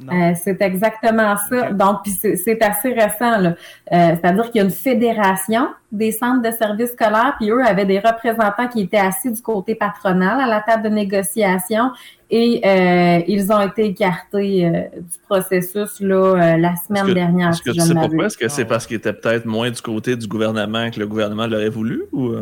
Euh, 0.09 0.33
c'est 0.41 0.61
exactement 0.61 1.35
ça. 1.49 1.71
Donc, 1.71 1.99
c'est 2.05 2.61
assez 2.61 2.93
récent. 2.93 3.43
Euh, 3.43 3.53
c'est-à-dire 3.89 4.45
qu'il 4.51 4.57
y 4.57 4.61
a 4.61 4.63
une 4.63 4.71
fédération 4.71 5.67
des 5.91 6.11
centres 6.11 6.41
de 6.41 6.51
services 6.51 6.91
scolaires, 6.91 7.35
puis 7.37 7.49
eux 7.49 7.61
avaient 7.65 7.85
des 7.85 7.99
représentants 7.99 8.67
qui 8.67 8.81
étaient 8.81 8.97
assis 8.97 9.31
du 9.31 9.41
côté 9.41 9.75
patronal 9.75 10.39
à 10.39 10.47
la 10.47 10.61
table 10.61 10.83
de 10.83 10.89
négociation 10.89 11.91
et 12.29 12.61
euh, 12.65 13.21
ils 13.27 13.51
ont 13.51 13.59
été 13.59 13.87
écartés 13.87 14.89
du 14.95 15.17
processus 15.27 15.99
là, 15.99 16.55
la 16.57 16.75
semaine 16.77 17.13
dernière. 17.13 17.49
Est-ce 17.49 17.61
que 17.61 17.71
tu 17.71 17.81
sais 17.81 17.93
pourquoi? 17.93 18.27
Est-ce 18.27 18.37
que 18.37 18.47
c'est 18.47 18.65
parce 18.65 18.87
qu'ils 18.87 18.97
étaient 18.97 19.11
peut-être 19.11 19.45
moins 19.45 19.69
du 19.69 19.81
côté 19.81 20.15
du 20.15 20.27
gouvernement 20.27 20.89
que 20.89 20.99
le 20.99 21.07
gouvernement 21.07 21.45
l'aurait 21.45 21.69
voulu? 21.69 22.03
Ou, 22.13 22.35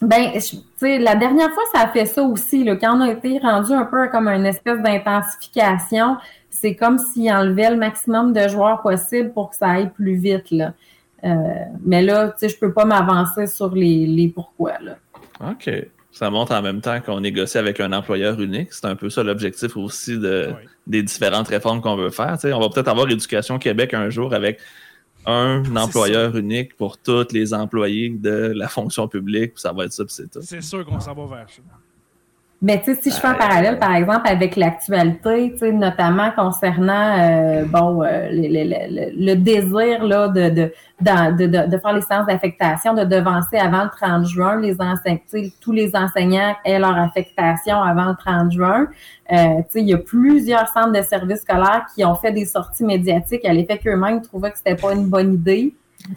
Ben, 0.00 0.32
tu 0.32 0.56
sais, 0.78 0.98
la 0.98 1.16
dernière 1.16 1.50
fois, 1.50 1.64
ça 1.74 1.82
a 1.82 1.88
fait 1.88 2.06
ça 2.06 2.22
aussi. 2.22 2.64
Là, 2.64 2.76
quand 2.76 2.96
on 2.96 3.02
a 3.02 3.10
été 3.10 3.38
rendu 3.38 3.72
un 3.72 3.84
peu 3.84 4.08
comme 4.08 4.28
une 4.28 4.46
espèce 4.46 4.80
d'intensification, 4.80 6.16
c'est 6.64 6.76
comme 6.76 6.98
s'il 6.98 7.30
enlevait 7.30 7.68
le 7.68 7.76
maximum 7.76 8.32
de 8.32 8.48
joueurs 8.48 8.80
possible 8.80 9.34
pour 9.34 9.50
que 9.50 9.56
ça 9.56 9.68
aille 9.68 9.90
plus 9.90 10.14
vite. 10.14 10.50
Là. 10.50 10.72
Euh, 11.22 11.28
mais 11.84 12.00
là, 12.00 12.28
tu 12.28 12.38
sais, 12.38 12.48
je 12.48 12.58
peux 12.58 12.72
pas 12.72 12.86
m'avancer 12.86 13.46
sur 13.46 13.74
les, 13.74 14.06
les 14.06 14.28
pourquoi. 14.28 14.72
Là. 14.80 14.96
OK. 15.42 15.70
Ça 16.10 16.30
montre 16.30 16.52
en 16.52 16.62
même 16.62 16.80
temps 16.80 17.02
qu'on 17.02 17.20
négocie 17.20 17.58
avec 17.58 17.80
un 17.80 17.92
employeur 17.92 18.40
unique. 18.40 18.72
C'est 18.72 18.86
un 18.86 18.96
peu 18.96 19.10
ça 19.10 19.22
l'objectif 19.22 19.76
aussi 19.76 20.16
de, 20.16 20.54
des 20.86 21.02
différentes 21.02 21.48
réformes 21.48 21.82
qu'on 21.82 21.96
veut 21.96 22.08
faire. 22.08 22.32
Tu 22.34 22.48
sais, 22.48 22.54
on 22.54 22.60
va 22.60 22.70
peut-être 22.70 22.88
avoir 22.88 23.10
Éducation 23.10 23.58
Québec 23.58 23.92
un 23.92 24.08
jour 24.08 24.32
avec 24.32 24.58
un 25.26 25.76
employeur 25.76 26.34
unique 26.34 26.78
pour 26.78 26.96
tous 26.96 27.30
les 27.32 27.52
employés 27.52 28.08
de 28.08 28.54
la 28.56 28.68
fonction 28.68 29.06
publique. 29.06 29.52
Ça 29.56 29.74
va 29.74 29.84
être 29.84 29.92
ça, 29.92 30.06
puis 30.06 30.14
c'est 30.14 30.30
tout. 30.30 30.40
C'est 30.40 30.62
sûr 30.62 30.82
qu'on 30.86 31.00
s'en 31.00 31.12
va 31.12 31.36
vers 31.36 31.50
ça. 31.50 31.60
Mais 32.66 32.78
tu 32.80 32.94
sais, 32.94 33.00
si 33.02 33.10
je 33.10 33.16
fais 33.16 33.26
un 33.26 33.34
parallèle, 33.34 33.78
par 33.78 33.94
exemple, 33.94 34.22
avec 34.24 34.56
l'actualité, 34.56 35.52
tu 35.52 35.58
sais, 35.58 35.70
notamment 35.72 36.30
concernant 36.30 37.18
euh, 37.18 37.64
bon 37.66 38.02
euh, 38.02 38.28
le, 38.30 38.48
le- 38.48 38.88
le- 38.88 39.26
le 39.26 39.34
désir 39.36 40.02
là, 40.02 40.28
de, 40.28 40.48
de, 40.48 40.72
de, 41.02 41.46
de, 41.46 41.70
de 41.70 41.76
faire 41.78 41.92
les 41.92 42.00
séances 42.00 42.26
d'affectation, 42.26 42.94
de 42.94 43.04
devancer 43.04 43.58
avant 43.58 43.84
le 43.84 43.90
30 43.90 44.24
juin, 44.26 44.58
les 44.58 44.80
enseignants, 44.80 45.20
tous 45.60 45.72
les 45.72 45.94
enseignants 45.94 46.54
aient 46.64 46.78
leur 46.78 46.96
affectation 46.96 47.82
avant 47.82 48.06
le 48.06 48.16
30 48.16 48.50
juin. 48.52 48.86
Euh, 49.30 49.36
tu 49.58 49.64
sais, 49.68 49.80
il 49.82 49.88
y 49.88 49.94
a 49.94 49.98
plusieurs 49.98 50.68
centres 50.68 50.92
de 50.92 51.02
services 51.02 51.40
scolaires 51.42 51.84
qui 51.94 52.02
ont 52.02 52.14
fait 52.14 52.32
des 52.32 52.46
sorties 52.46 52.84
médiatiques 52.84 53.44
à 53.44 53.52
l'effet 53.52 53.76
qu'eux-mêmes 53.76 54.22
trouvaient 54.22 54.52
que 54.52 54.56
c'était 54.58 54.76
pas 54.76 54.94
une 54.94 55.06
bonne 55.10 55.34
idée. 55.34 55.74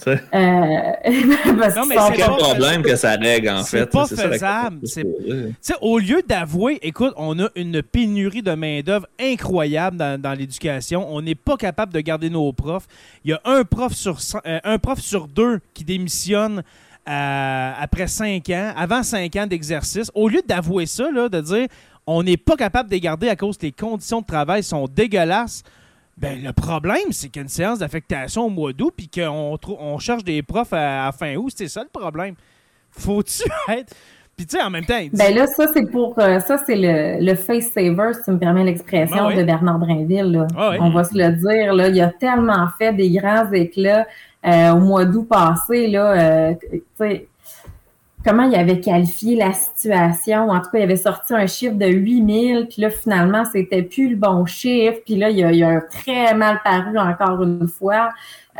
Euh, 0.08 0.18
parce 1.60 1.76
Non, 1.76 1.82
qu'ils 1.84 1.90
mais 1.90 1.96
sont 1.96 2.12
c'est 2.14 2.18
pas 2.26 2.38
problème 2.38 2.82
que 2.82 2.96
ça 2.96 3.12
règle, 3.16 3.50
en 3.50 3.64
c'est 3.64 3.80
fait. 3.80 3.86
pas 3.86 4.06
faisable. 4.06 4.80
C'est-. 4.84 5.04
Tu 5.04 5.56
sais, 5.62 5.74
au 5.82 5.98
lieu 6.00 6.22
d'avouer, 6.28 6.78
écoute, 6.82 7.14
on 7.16 7.40
a 7.40 7.48
une 7.56 7.82
pénurie 7.82 8.42
de 8.42 8.52
main-d'œuvre 8.54 9.08
incroyable 9.20 9.98
dans, 9.98 10.20
dans 10.22 10.34
l'éducation. 10.34 11.08
On 11.10 11.22
n'est 11.22 11.36
pas 11.36 11.56
capable 11.58 11.94
de 11.94 12.02
garder 12.02 12.30
nos 12.30 12.52
profs. 12.52 12.88
Il 13.24 13.32
y 13.32 13.34
a 13.34 13.42
un 13.46 13.64
prof 13.64 13.94
sur, 13.94 14.18
euh, 14.46 14.60
un 14.64 14.78
prof 14.78 15.00
sur 15.00 15.28
deux 15.28 15.60
qui 15.74 15.84
démissionne 15.86 16.64
euh, 17.08 17.72
après 17.80 18.08
cinq 18.08 18.50
ans, 18.50 18.74
avant 18.76 19.04
cinq 19.04 19.36
ans 19.38 19.48
d'exercice. 19.48 20.12
Au 20.14 20.28
lieu 20.28 20.42
d'avouer 20.46 20.86
ça, 20.86 21.10
là, 21.12 21.30
de 21.30 21.40
dire 21.40 21.68
on 22.06 22.24
n'est 22.24 22.38
pas 22.38 22.56
capable 22.56 22.90
de 22.90 22.96
les 22.96 23.02
garder 23.02 23.30
à 23.30 23.36
cause 23.36 23.58
que 23.58 23.66
les 23.66 23.72
conditions 23.72 24.22
de 24.22 24.26
travail 24.26 24.64
sont 24.64 24.88
dégueulasses. 24.88 25.64
Ben, 26.18 26.42
le 26.44 26.52
problème, 26.52 27.12
c'est 27.12 27.28
qu'il 27.30 27.40
y 27.40 27.42
a 27.42 27.44
une 27.44 27.48
séance 27.50 27.80
d'affectation 27.80 28.46
au 28.46 28.50
mois 28.50 28.74
d'août 28.74 28.94
puis 28.98 29.08
qu'on 29.08 29.58
on 29.80 29.98
cherche 30.00 30.24
des 30.24 30.42
profs 30.42 30.74
à, 30.74 31.08
à 31.08 31.12
fin 31.12 31.36
août. 31.36 31.54
C'est 31.56 31.68
ça 31.68 31.84
le 31.84 31.90
problème. 31.90 32.34
Faut-tu 32.92 33.44
être. 33.72 33.94
Puis, 34.36 34.46
tu 34.46 34.56
sais, 34.58 34.64
en 34.64 34.70
même 34.70 34.86
temps, 34.86 35.00
dit- 35.00 35.10
Ben 35.14 35.34
là, 35.34 35.48
ça, 35.48 35.66
c'est 35.74 35.90
pour 35.90 36.18
euh, 36.20 36.40
ça, 36.40 36.60
c'est 36.66 36.76
le, 36.76 37.24
le 37.26 37.36
face 37.36 37.72
saver, 37.72 38.14
si 38.14 38.24
tu 38.24 38.32
me 38.32 38.38
permets 38.38 38.64
l'expression, 38.64 39.18
Ah 39.20 39.28
oui. 39.30 39.36
de 39.36 39.44
Bernard 39.44 39.80
Drinville. 39.80 40.32
Là. 40.32 40.48
Ah 40.56 40.70
oui. 40.72 40.78
On 40.80 40.90
va 40.92 41.04
se 41.04 41.16
le 41.18 41.32
dire, 41.34 41.74
là, 41.74 41.88
il 41.90 42.00
a 42.02 42.10
tellement 42.10 42.68
fait 42.78 42.94
des 42.94 43.10
grands 43.12 43.52
éclats 43.52 44.06
euh, 44.46 44.72
au 44.74 44.80
mois 44.80 45.06
d'août 45.06 45.28
passé, 45.28 45.88
là, 45.88 46.12
euh, 46.52 46.54
tu 46.72 46.84
sais, 46.98 47.28
comment 48.24 48.44
il 48.44 48.56
avait 48.56 48.80
qualifié 48.80 49.36
la 49.36 49.54
situation. 49.54 50.50
En 50.50 50.60
tout 50.60 50.70
cas, 50.72 50.80
il 50.80 50.84
avait 50.84 50.98
sorti 50.98 51.34
un 51.34 51.48
chiffre 51.48 51.76
de 51.76 51.88
8000, 51.88 52.68
puis 52.70 52.82
là, 52.82 52.90
finalement, 52.90 53.46
c'était 53.52 53.84
plus 53.84 54.10
le 54.10 54.16
bon 54.16 54.46
chiffre, 54.46 55.00
puis 55.06 55.16
là, 55.16 55.30
il 55.30 55.44
a, 55.44 55.52
il 55.52 55.64
a 55.64 55.82
très 55.82 56.34
mal 56.34 56.60
paru 56.64 56.98
encore 56.98 57.44
une 57.44 57.68
fois. 57.68 58.10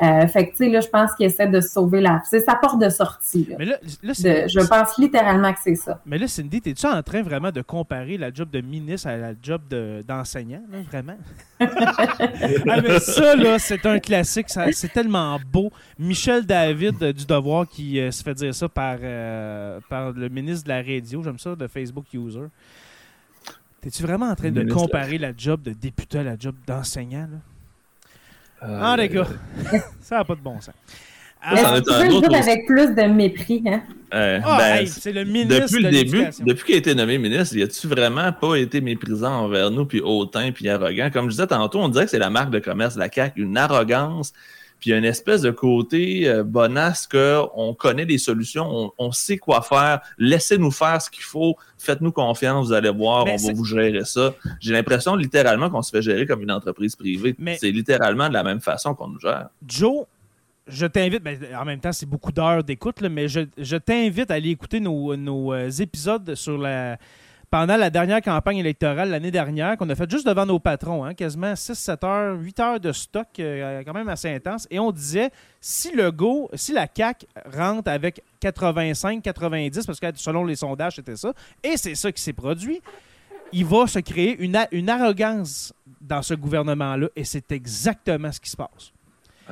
Euh, 0.02 0.28
fait 0.28 0.46
que, 0.48 0.52
tu 0.52 0.58
sais, 0.58 0.70
là, 0.70 0.80
je 0.80 0.88
pense 0.88 1.14
qu'il 1.16 1.26
essaie 1.26 1.48
de 1.48 1.60
sauver 1.60 2.02
la... 2.02 2.22
C'est 2.30 2.42
sa 2.42 2.56
porte 2.56 2.80
de 2.80 2.90
sortie, 2.90 3.48
là. 3.50 3.56
Mais 3.58 3.66
là, 3.66 3.78
De- 3.82 4.14
je 4.48 4.68
pense 4.68 4.98
littéralement 4.98 5.52
que 5.54 5.60
c'est 5.64 5.76
ça. 5.76 6.00
Mais 6.06 6.18
là, 6.18 6.28
Cindy, 6.28 6.62
es-tu 6.66 6.86
en 6.86 7.02
train 7.02 7.24
vraiment 7.24 7.52
de 7.52 7.62
comparer 7.62 8.18
la 8.18 8.32
job 8.34 8.50
de 8.52 8.62
ministre 8.62 9.08
à 9.08 9.18
la 9.18 9.32
job 9.42 9.62
de- 9.70 10.04
d'enseignant, 10.08 10.62
là, 10.72 10.78
vraiment? 10.92 11.18
Ah, 12.70 12.82
mais 12.82 13.00
ça, 13.00 13.36
là, 13.36 13.58
c'est 13.60 13.86
un 13.86 14.00
classique. 14.00 14.50
ça- 14.50 14.72
C'est 14.72 14.92
tellement 14.94 15.40
beau. 15.52 15.72
Michel 15.98 16.46
David 16.46 17.02
euh, 17.02 17.14
du 17.14 17.26
Devoir 17.26 17.68
qui 17.68 18.00
euh, 18.00 18.12
se 18.12 18.22
fait 18.24 18.34
dire 18.36 18.54
ça 18.54 18.70
par, 18.70 18.98
euh, 19.02 19.80
par 19.90 20.12
le 20.12 20.30
ministre 20.30 20.66
de 20.66 20.70
la 20.70 20.84
radio, 20.84 21.24
j'aime 21.24 21.40
ça, 21.40 21.56
de 21.56 21.68
Facebook 21.68 22.06
User. 22.14 22.46
T'es-tu 23.82 24.04
vraiment 24.04 24.28
en 24.30 24.36
train 24.36 24.52
de 24.52 24.60
Ministre. 24.60 24.80
comparer 24.82 25.18
la 25.18 25.32
job 25.36 25.62
de 25.62 25.72
député 25.72 26.20
à 26.20 26.24
la 26.24 26.36
job 26.38 26.56
d'enseignant, 26.66 27.28
là? 27.32 27.38
Euh, 28.64 28.80
Ah, 28.82 28.96
les 28.98 29.10
gars, 29.10 29.28
ça 30.02 30.18
n'a 30.18 30.26
pas 30.26 30.36
de 30.36 30.42
bon 30.42 30.60
sens. 30.60 30.74
Ah, 31.42 31.52
Mais 31.54 31.62
ça 31.62 31.72
en 31.74 31.82
tu 31.82 31.90
est 31.90 31.94
un 31.94 32.00
peux 32.00 32.08
le 32.08 32.14
autre 32.16 32.30
dire 32.30 32.40
aussi. 32.40 32.50
avec 32.50 32.66
plus 32.66 32.96
de 32.96 33.02
mépris, 33.04 33.64
hein? 33.68 33.84
euh, 34.14 34.40
ah, 34.44 34.58
ben, 34.58 34.76
hey, 34.82 34.88
c'est 34.88 35.12
le 35.14 35.24
ministre 35.24 35.68
depuis 35.68 35.84
de 35.84 35.84
le 35.84 35.92
début, 35.92 36.26
depuis 36.40 36.66
qu'il 36.66 36.76
a 36.76 36.78
été 36.80 36.96
nommé 36.96 37.18
ministre, 37.20 37.56
il 37.56 37.64
a-tu 37.64 37.88
vraiment 37.88 38.32
pas 38.34 38.56
été 38.56 38.82
méprisant 38.82 39.44
envers 39.44 39.70
nous, 39.70 39.86
puis 39.86 40.02
hautain, 40.02 40.52
puis 40.52 40.68
arrogant? 40.68 41.10
Comme 41.14 41.26
je 41.26 41.32
disais 41.32 41.48
tantôt, 41.48 41.80
on 41.80 41.90
dirait 41.90 42.06
que 42.06 42.12
c'est 42.12 42.20
la 42.20 42.32
marque 42.32 42.50
de 42.50 42.60
commerce 42.60 42.96
la 42.98 43.10
CAQ, 43.12 43.40
une 43.44 43.56
arrogance, 43.58 44.34
puis 44.80 44.94
une 44.94 45.06
espèce 45.06 45.42
de 45.42 45.52
côté 45.52 46.28
euh, 46.28 46.44
bonasse 46.44 47.08
qu'on 47.08 47.74
connaît 47.78 48.06
des 48.06 48.18
solutions, 48.18 48.66
on, 48.70 48.92
on 48.98 49.12
sait 49.12 49.38
quoi 49.38 49.62
faire, 49.62 50.02
laissez-nous 50.18 50.72
faire 50.72 51.02
ce 51.02 51.10
qu'il 51.10 51.24
faut, 51.24 51.56
faites-nous 51.78 52.12
confiance, 52.12 52.68
vous 52.68 52.74
allez 52.74 52.90
voir, 52.92 53.26
Mais 53.26 53.36
on 53.42 53.48
va 53.48 53.54
vous 53.54 53.66
gérer 53.66 54.06
ça. 54.06 54.34
J'ai 54.60 54.74
l'impression 54.74 55.16
littéralement 55.16 55.70
qu'on 55.70 55.82
se 55.82 55.92
fait 55.92 56.02
gérer 56.02 56.26
comme 56.26 56.42
une 56.42 56.52
entreprise 56.52 56.96
privée. 56.96 57.36
Mais- 57.40 57.58
C'est 57.60 57.72
littéralement 57.72 58.28
de 58.30 58.34
la 58.34 58.44
même 58.44 58.62
façon 58.62 58.94
qu'on 58.94 59.08
nous 59.08 59.20
gère. 59.20 59.50
Joe, 59.68 60.06
je 60.68 60.86
t'invite, 60.86 61.24
ben, 61.24 61.40
en 61.60 61.66
même 61.66 61.80
temps, 61.80 61.94
c'est 61.94 62.06
beaucoup 62.06 62.32
d'heures 62.32 62.64
d'écoute, 62.64 63.02
mais 63.02 63.28
je, 63.28 63.42
je 63.58 63.78
t'invite 63.78 64.30
à 64.32 64.36
aller 64.36 64.50
écouter 64.50 64.80
nos, 64.80 65.16
nos, 65.16 65.54
euh, 65.54 65.70
épisodes 65.70 66.36
sur 66.36 66.58
la, 66.58 66.98
pendant 67.50 67.78
la 67.78 67.90
dernière 67.90 68.22
campagne 68.22 68.58
électorale 68.58 69.10
l'année 69.10 69.32
dernière, 69.32 69.78
qu'on 69.78 69.90
a 69.90 69.96
fait 69.96 70.10
juste 70.10 70.28
devant 70.28 70.46
nos 70.46 70.60
patrons, 70.60 71.06
hein, 71.06 71.14
quasiment 71.14 71.54
6-7 71.54 72.06
heures, 72.06 72.40
8 72.40 72.60
heures 72.60 72.80
de 72.80 72.92
stock, 72.92 73.28
euh, 73.40 73.84
quand 73.86 73.94
même 73.94 74.10
assez 74.10 74.30
intense. 74.30 74.68
Et 74.70 74.80
on 74.80 74.92
disait, 74.92 75.32
si 75.62 75.92
le 75.94 76.12
go, 76.12 76.50
si 76.54 76.74
la 76.74 76.88
CAQ 76.94 77.26
rentre 77.46 77.90
avec 77.90 78.22
85-90, 78.42 79.86
parce 79.86 80.00
que 80.00 80.08
selon 80.16 80.44
les 80.44 80.58
sondages, 80.58 80.96
c'était 80.96 81.16
ça, 81.16 81.34
et 81.64 81.78
c'est 81.78 81.96
ça 81.96 82.12
qui 82.12 82.22
s'est 82.22 82.34
produit, 82.34 82.82
il 83.54 83.66
va 83.66 83.88
se 83.88 84.00
créer 84.00 84.38
une 84.40 84.90
arrogance 84.90 85.74
dans 86.02 86.22
ce 86.22 86.34
gouvernement-là, 86.34 87.08
et 87.16 87.24
c'est 87.24 87.52
exactement 87.54 88.32
ce 88.32 88.42
qui 88.42 88.50
se 88.50 88.58
passe. 88.58 88.92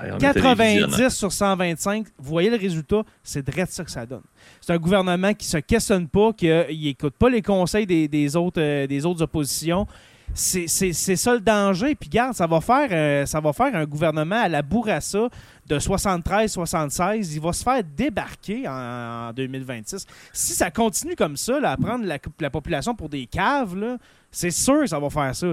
Hey, 0.02 0.12
on 0.12 0.18
est 0.18 0.34
télévisionnant. 0.34 0.88
90 0.88 1.10
sur 1.10 1.32
125, 1.32 2.08
vous 2.18 2.30
voyez 2.30 2.50
le 2.50 2.58
résultat, 2.58 3.04
c'est 3.24 3.44
direct 3.44 3.72
ça 3.72 3.84
que 3.84 3.92
ça 3.92 4.06
donne. 4.06 4.24
C'est 4.60 4.74
un 4.74 4.78
gouvernement 4.78 5.34
qui 5.34 5.48
se 5.48 5.58
questionne 5.58 6.08
pas, 6.08 6.34
qui 6.34 6.48
n'écoute 6.48 7.16
pas 7.18 7.30
les 7.30 7.42
conseils 7.42 7.86
des, 7.86 8.36
autres, 8.36 8.62
euh, 8.62 8.88
des 8.88 9.06
autres 9.06 9.22
oppositions. 9.22 9.88
C'est 10.34 10.68
ça 10.68 11.34
le 11.34 11.40
danger. 11.40 11.96
Puis 11.96 12.10
garde, 12.10 12.34
ça 12.34 12.48
va 12.48 12.60
faire, 12.60 12.90
euh, 12.92 13.26
ça 13.26 13.40
va 13.40 13.54
faire 13.54 13.74
un 13.74 13.86
gouvernement 13.86 14.42
à 14.42 14.50
la 14.50 14.62
bourrassa 14.62 15.30
de 15.66 15.80
73-76. 15.80 17.34
Il 17.34 17.42
va 17.42 17.54
se 17.54 17.64
faire 17.64 17.82
débarquer 17.84 18.68
en, 18.68 19.30
en 19.30 19.34
2026. 19.34 20.06
Si 20.34 20.54
ça 20.54 20.72
continue 20.72 21.16
comme 21.16 21.38
ça, 21.38 21.58
à 21.64 21.78
prendre 21.78 22.06
la, 22.06 22.18
la 22.40 22.50
population 22.50 22.96
pour 22.96 23.08
des 23.08 23.28
caves, 23.28 23.98
c'est 24.32 24.52
sûr 24.52 24.82
que 24.82 24.88
ça 24.88 25.00
va 25.00 25.10
faire 25.10 25.34
ça. 25.34 25.48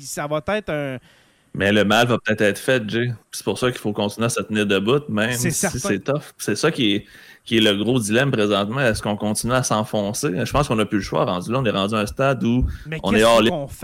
Ça 0.00 0.26
va 0.26 0.42
être 0.48 0.70
un, 0.70 0.98
Mais 1.56 1.72
le 1.72 1.86
mal 1.86 2.06
va 2.06 2.18
peut-être 2.18 2.42
être 2.42 2.58
fait, 2.58 2.88
Jay. 2.88 3.10
C'est 3.32 3.42
pour 3.42 3.58
ça 3.58 3.70
qu'il 3.70 3.80
faut 3.80 3.94
continuer 3.94 4.26
à 4.26 4.28
se 4.28 4.42
tenir 4.42 4.66
debout, 4.66 5.00
même 5.08 5.32
si 5.32 5.50
c'est 5.50 6.04
tough. 6.04 6.34
C'est 6.36 6.54
ça 6.54 6.70
qui 6.70 6.92
est, 6.94 7.06
qui 7.46 7.56
est 7.56 7.60
le 7.62 7.74
gros 7.82 7.98
dilemme 7.98 8.30
présentement. 8.30 8.80
Est-ce 8.80 9.02
qu'on 9.02 9.16
continue 9.16 9.54
à 9.54 9.62
s'enfoncer? 9.62 10.44
Je 10.44 10.52
pense 10.52 10.68
qu'on 10.68 10.76
n'a 10.76 10.84
plus 10.84 10.98
le 10.98 11.02
choix. 11.04 11.24
Rendu 11.24 11.50
là, 11.50 11.60
on 11.60 11.64
est 11.64 11.70
rendu 11.70 11.94
à 11.94 11.98
un 12.00 12.06
stade 12.06 12.44
où 12.44 12.66
mais 12.86 12.98
On 13.02 13.14
est 13.14 13.22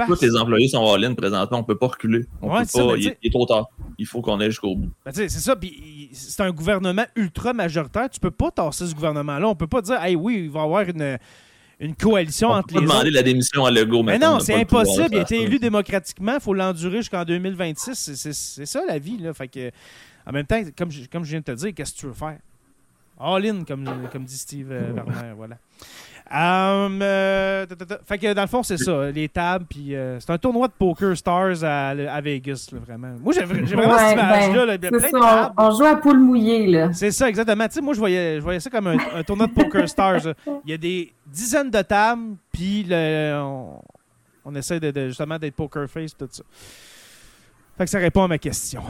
tous 0.07 0.21
les 0.21 0.37
employés 0.37 0.69
sont 0.69 0.85
all-in 0.87 1.15
présentement. 1.15 1.59
On 1.59 1.63
ne 1.63 1.67
peut 1.67 1.79
pas 1.79 1.87
reculer. 1.87 2.27
On 2.43 2.53
Ouais, 2.53 2.61
peut 2.61 2.65
c'est 2.69 2.79
ça, 2.79 2.85
pas. 2.85 2.93
mais 2.93 3.01
il, 3.01 3.17
est 3.23 3.31
trop 3.31 3.47
tard. 3.47 3.69
Il 3.97 4.07
faut 4.07 4.21
qu'on 4.21 4.39
aille 4.39 4.51
jusqu'au 4.51 4.77
bout. 4.77 4.91
Ben, 5.07 5.13
c'est 5.15 5.31
ça, 5.31 5.55
c'est 6.13 6.43
un 6.43 6.51
gouvernement 6.51 7.07
ultra 7.17 7.55
majoritaire. 7.55 8.11
Tu 8.11 8.21
peux 8.21 8.31
pas 8.31 8.51
tasser 8.51 8.87
ce 8.87 8.95
gouvernement-là. 8.95 9.49
On 9.49 9.55
peut 9.55 9.67
pas 9.67 9.81
dire, 9.81 9.99
hey, 10.03 10.15
oui, 10.15 10.43
il 10.45 10.51
va 10.51 10.61
y 10.61 10.65
avoir 10.65 10.83
une, 10.83 11.17
une 11.85 11.95
coalition 11.97 12.49
On 12.51 12.55
entre 12.55 12.69
peut 12.69 12.75
les 12.77 12.81
demander 12.87 13.09
autres. 13.09 13.15
la 13.17 13.23
démission 13.23 13.65
à 13.65 13.71
Legault 13.71 14.03
Mais 14.03 14.13
maintenant, 14.13 14.35
on 14.35 14.39
non, 14.39 14.41
c'est 14.41 14.55
impossible. 14.55 15.09
Il 15.13 15.19
a 15.19 15.23
été 15.23 15.41
élu 15.43 15.59
démocratiquement. 15.59 16.35
Il 16.35 16.41
faut 16.41 16.55
l'endurer 16.55 16.99
jusqu'en 16.99 17.25
2026. 17.25 18.15
C'est- 18.15 18.65
ça 18.67 18.83
la 18.87 18.99
vie. 18.99 19.19
Là. 19.19 19.35
Fait 19.35 19.49
que, 19.49 19.71
en 20.27 20.33
même 20.33 20.47
temps, 20.47 20.63
comme 20.79 20.91
je, 20.91 21.05
comme 21.11 21.25
je 21.25 21.31
viens 21.31 21.41
de 21.41 21.45
te 21.45 21.53
dire, 21.53 21.75
qu'est-ce 21.75 21.93
que 21.95 21.99
tu 21.99 22.07
veux 22.07 22.13
faire? 22.15 22.39
All 23.21 23.47
in, 23.47 23.65
comme, 23.65 23.85
comme 24.11 24.25
dit 24.25 24.37
Steve 24.39 24.73
euh, 24.73 24.93
Werner. 24.93 25.33
Voilà. 25.37 25.59
Um, 26.35 27.03
euh, 27.03 27.67
fait 28.07 28.17
que 28.17 28.33
dans 28.33 28.41
le 28.41 28.49
fond, 28.49 28.63
c'est 28.63 28.79
ça, 28.79 29.11
les 29.11 29.29
tables, 29.29 29.67
puis 29.69 29.95
euh, 29.95 30.19
c'est 30.19 30.31
un 30.31 30.39
tournoi 30.39 30.67
de 30.69 30.73
Poker 30.73 31.15
Stars 31.15 31.63
à, 31.63 31.89
à 31.91 32.21
Vegas, 32.23 32.71
là, 32.73 32.79
vraiment. 32.79 33.09
Moi, 33.21 33.35
j'ai 33.35 33.45
vraiment 33.45 33.93
Ouais, 33.93 33.99
cette 33.99 34.13
image-là, 34.15 34.65
là, 34.65 34.79
de 34.79 34.89
tables. 34.89 35.53
on, 35.59 35.63
on 35.63 35.71
joue 35.77 35.85
à 35.85 35.97
poule 35.97 36.19
mouillée, 36.21 36.67
là. 36.69 36.91
C'est 36.95 37.11
ça, 37.11 37.29
exactement. 37.29 37.67
Tu 37.69 37.75
sais, 37.75 37.81
moi, 37.83 37.93
je 37.93 37.99
voyais, 37.99 38.37
je 38.37 38.41
voyais 38.43 38.61
ça 38.61 38.71
comme 38.71 38.87
un, 38.87 38.97
un 39.15 39.23
tournoi 39.23 39.47
de 39.47 39.53
Poker 39.53 39.87
Stars. 39.87 40.25
là. 40.25 40.35
Il 40.65 40.71
y 40.71 40.73
a 40.73 40.79
des 40.79 41.13
dizaines 41.27 41.71
de 41.71 41.83
tables, 41.83 42.37
puis 42.51 42.87
on, 42.91 43.79
on 44.47 44.55
essaie 44.55 44.81
de, 44.81 44.91
de- 44.91 45.09
justement 45.09 45.39
d'être 45.39 45.55
poker 45.55 45.87
face, 45.89 46.17
tout 46.17 46.29
ça. 46.31 46.43
Fait 47.77 47.85
que 47.85 47.91
ça 47.91 47.99
répond 47.99 48.25
à 48.25 48.29
ma 48.29 48.39
question. 48.39 48.83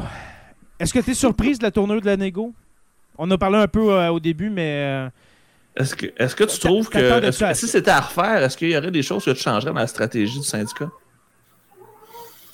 Est-ce 0.79 0.93
que 0.95 1.01
tu 1.01 1.11
es 1.11 1.15
surprise 1.15 1.59
de 1.59 1.65
la 1.65 1.71
tournure 1.73 2.01
de 2.01 2.07
la 2.07 2.17
négo? 2.17 2.53
On 3.19 3.29
a 3.33 3.37
parlé 3.39 3.59
un 3.59 3.69
peu 3.69 3.93
euh, 3.93 4.11
au 4.13 4.21
début, 4.21 4.49
mais 4.49 5.09
Est-ce 5.77 5.97
que, 5.97 6.07
est-ce 6.17 6.37
que 6.37 6.45
tu 6.45 6.59
trouves 6.59 6.89
que 6.89 7.31
si 7.55 7.67
c'était 7.67 7.91
à 7.91 8.01
refaire, 8.01 8.43
est-ce 8.43 8.57
qu'il 8.57 8.71
y 8.71 8.77
aurait 8.77 8.91
des 8.91 9.03
choses 9.03 9.25
que 9.25 9.31
tu 9.31 9.43
changerais 9.43 9.73
dans 9.73 9.81
la 9.81 9.87
stratégie 9.87 10.39
du 10.39 10.45
syndicat? 10.45 10.91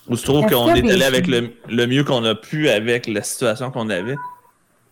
Ou 0.09 0.17
tu 0.17 0.23
trouves 0.23 0.47
qu'on 0.47 0.75
est 0.75 0.91
allé 0.91 1.05
avec 1.05 1.27
le, 1.27 1.53
le 1.69 1.87
mieux 1.87 2.05
qu'on 2.05 2.25
a 2.25 2.35
pu 2.35 2.69
avec 2.69 3.07
la 3.07 3.23
situation 3.23 3.71
qu'on 3.71 3.91
avait? 3.91 4.17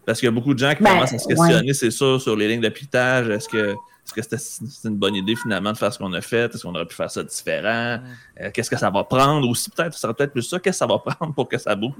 Parce 0.04 0.20
qu'il 0.20 0.26
y 0.26 0.28
a 0.28 0.32
beaucoup 0.32 0.54
de 0.54 0.58
gens 0.58 0.74
qui 0.74 0.82
Ben, 0.82 0.90
commencent 0.90 1.14
à 1.14 1.18
se 1.18 1.26
questionner, 1.28 1.72
c'est 1.72 1.90
sûr, 1.90 2.20
sur 2.20 2.36
les 2.36 2.48
lignes 2.48 2.60
de. 2.60 2.68
Est-ce 2.68 3.48
que 3.48 3.74
est-ce 4.06 4.14
que 4.14 4.22
c'était 4.22 4.38
c'est 4.38 4.88
une 4.88 4.96
bonne 4.96 5.16
idée 5.16 5.34
finalement 5.34 5.72
de 5.72 5.76
faire 5.76 5.92
ce 5.92 5.98
qu'on 5.98 6.12
a 6.12 6.20
fait? 6.20 6.54
Est-ce 6.54 6.62
qu'on 6.62 6.74
aurait 6.76 6.86
pu 6.86 6.94
faire 6.94 7.10
ça 7.10 7.24
différent? 7.24 7.98
Euh, 8.40 8.50
Qu'est-ce 8.54 8.70
que 8.70 8.78
ça 8.78 8.88
va 8.88 9.02
prendre? 9.02 9.48
Aussi, 9.48 9.68
peut-être, 9.68 9.94
ça 9.94 10.00
serait 10.00 10.14
peut-être 10.14 10.30
plus 10.32 10.42
ça. 10.42 10.60
Qu'est-ce 10.60 10.78
que 10.78 10.78
ça 10.78 10.86
va 10.86 10.98
prendre 11.04 11.34
pour 11.34 11.48
que 11.48 11.58
ça 11.58 11.74
bouge? 11.74 11.92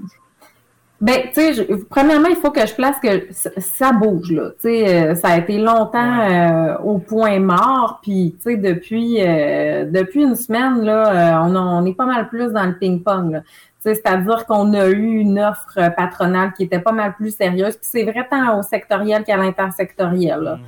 Ben, 0.99 1.21
tu 1.31 1.53
sais, 1.53 1.67
premièrement, 1.91 2.27
il 2.27 2.35
faut 2.37 2.49
que 2.49 2.65
je 2.65 2.73
place 2.73 2.97
que 2.99 3.27
ça, 3.59 3.91
bouge, 3.91 4.31
là. 4.31 4.49
Tu 4.59 4.69
sais, 4.69 4.87
euh, 5.11 5.15
ça 5.15 5.27
a 5.29 5.37
été 5.37 5.59
longtemps 5.59 6.19
euh, 6.21 6.75
au 6.83 6.97
point 6.97 7.39
mort, 7.39 7.99
puis, 8.01 8.35
tu 8.41 8.51
sais, 8.51 8.57
depuis, 8.57 9.17
euh, 9.21 9.85
depuis 9.91 10.23
une 10.23 10.35
semaine, 10.35 10.81
là, 10.81 11.37
euh, 11.43 11.47
on, 11.47 11.55
a- 11.55 11.59
on 11.59 11.85
est 11.85 11.93
pas 11.93 12.07
mal 12.07 12.27
plus 12.29 12.51
dans 12.51 12.65
le 12.65 12.73
ping-pong, 12.79 13.31
là. 13.31 13.41
Tu 13.41 13.93
sais, 13.93 13.93
C'est-à-dire 13.93 14.47
qu'on 14.47 14.73
a 14.73 14.87
eu 14.87 15.19
une 15.19 15.39
offre 15.39 15.77
patronale 15.95 16.51
qui 16.57 16.63
était 16.63 16.79
pas 16.79 16.91
mal 16.93 17.13
plus 17.13 17.35
sérieuse, 17.35 17.77
puis 17.77 17.87
c'est 17.91 18.03
vrai 18.03 18.27
tant 18.27 18.57
au 18.57 18.63
sectoriel 18.63 19.23
qu'à 19.23 19.37
l'intersectoriel, 19.37 20.39
là. 20.39 20.59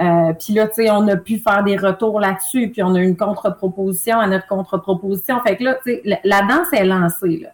Euh, 0.00 0.32
puis 0.34 0.52
là, 0.52 0.66
tu 0.68 0.74
sais, 0.84 0.90
on 0.90 1.08
a 1.08 1.16
pu 1.16 1.38
faire 1.38 1.64
des 1.64 1.76
retours 1.76 2.20
là-dessus, 2.20 2.68
puis 2.68 2.82
on 2.82 2.94
a 2.94 3.00
eu 3.00 3.04
une 3.08 3.16
contre-proposition 3.16 4.20
à 4.20 4.26
notre 4.28 4.46
contre-proposition. 4.46 5.40
Fait 5.40 5.56
que 5.56 5.64
là, 5.64 5.74
tu 5.82 5.94
sais, 5.94 6.02
la, 6.04 6.18
la 6.24 6.42
danse 6.42 6.68
est 6.74 6.84
lancée, 6.84 7.40
là. 7.42 7.48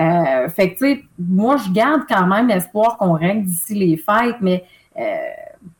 Euh, 0.00 0.48
fait 0.48 0.72
que, 0.74 0.78
tu 0.78 0.94
sais, 0.94 1.04
moi, 1.18 1.56
je 1.58 1.70
garde 1.70 2.02
quand 2.08 2.26
même 2.26 2.50
espoir 2.50 2.96
qu'on 2.96 3.12
règle 3.12 3.44
d'ici 3.44 3.74
les 3.74 3.96
fêtes, 3.96 4.36
mais 4.40 4.64
euh, 4.98 5.02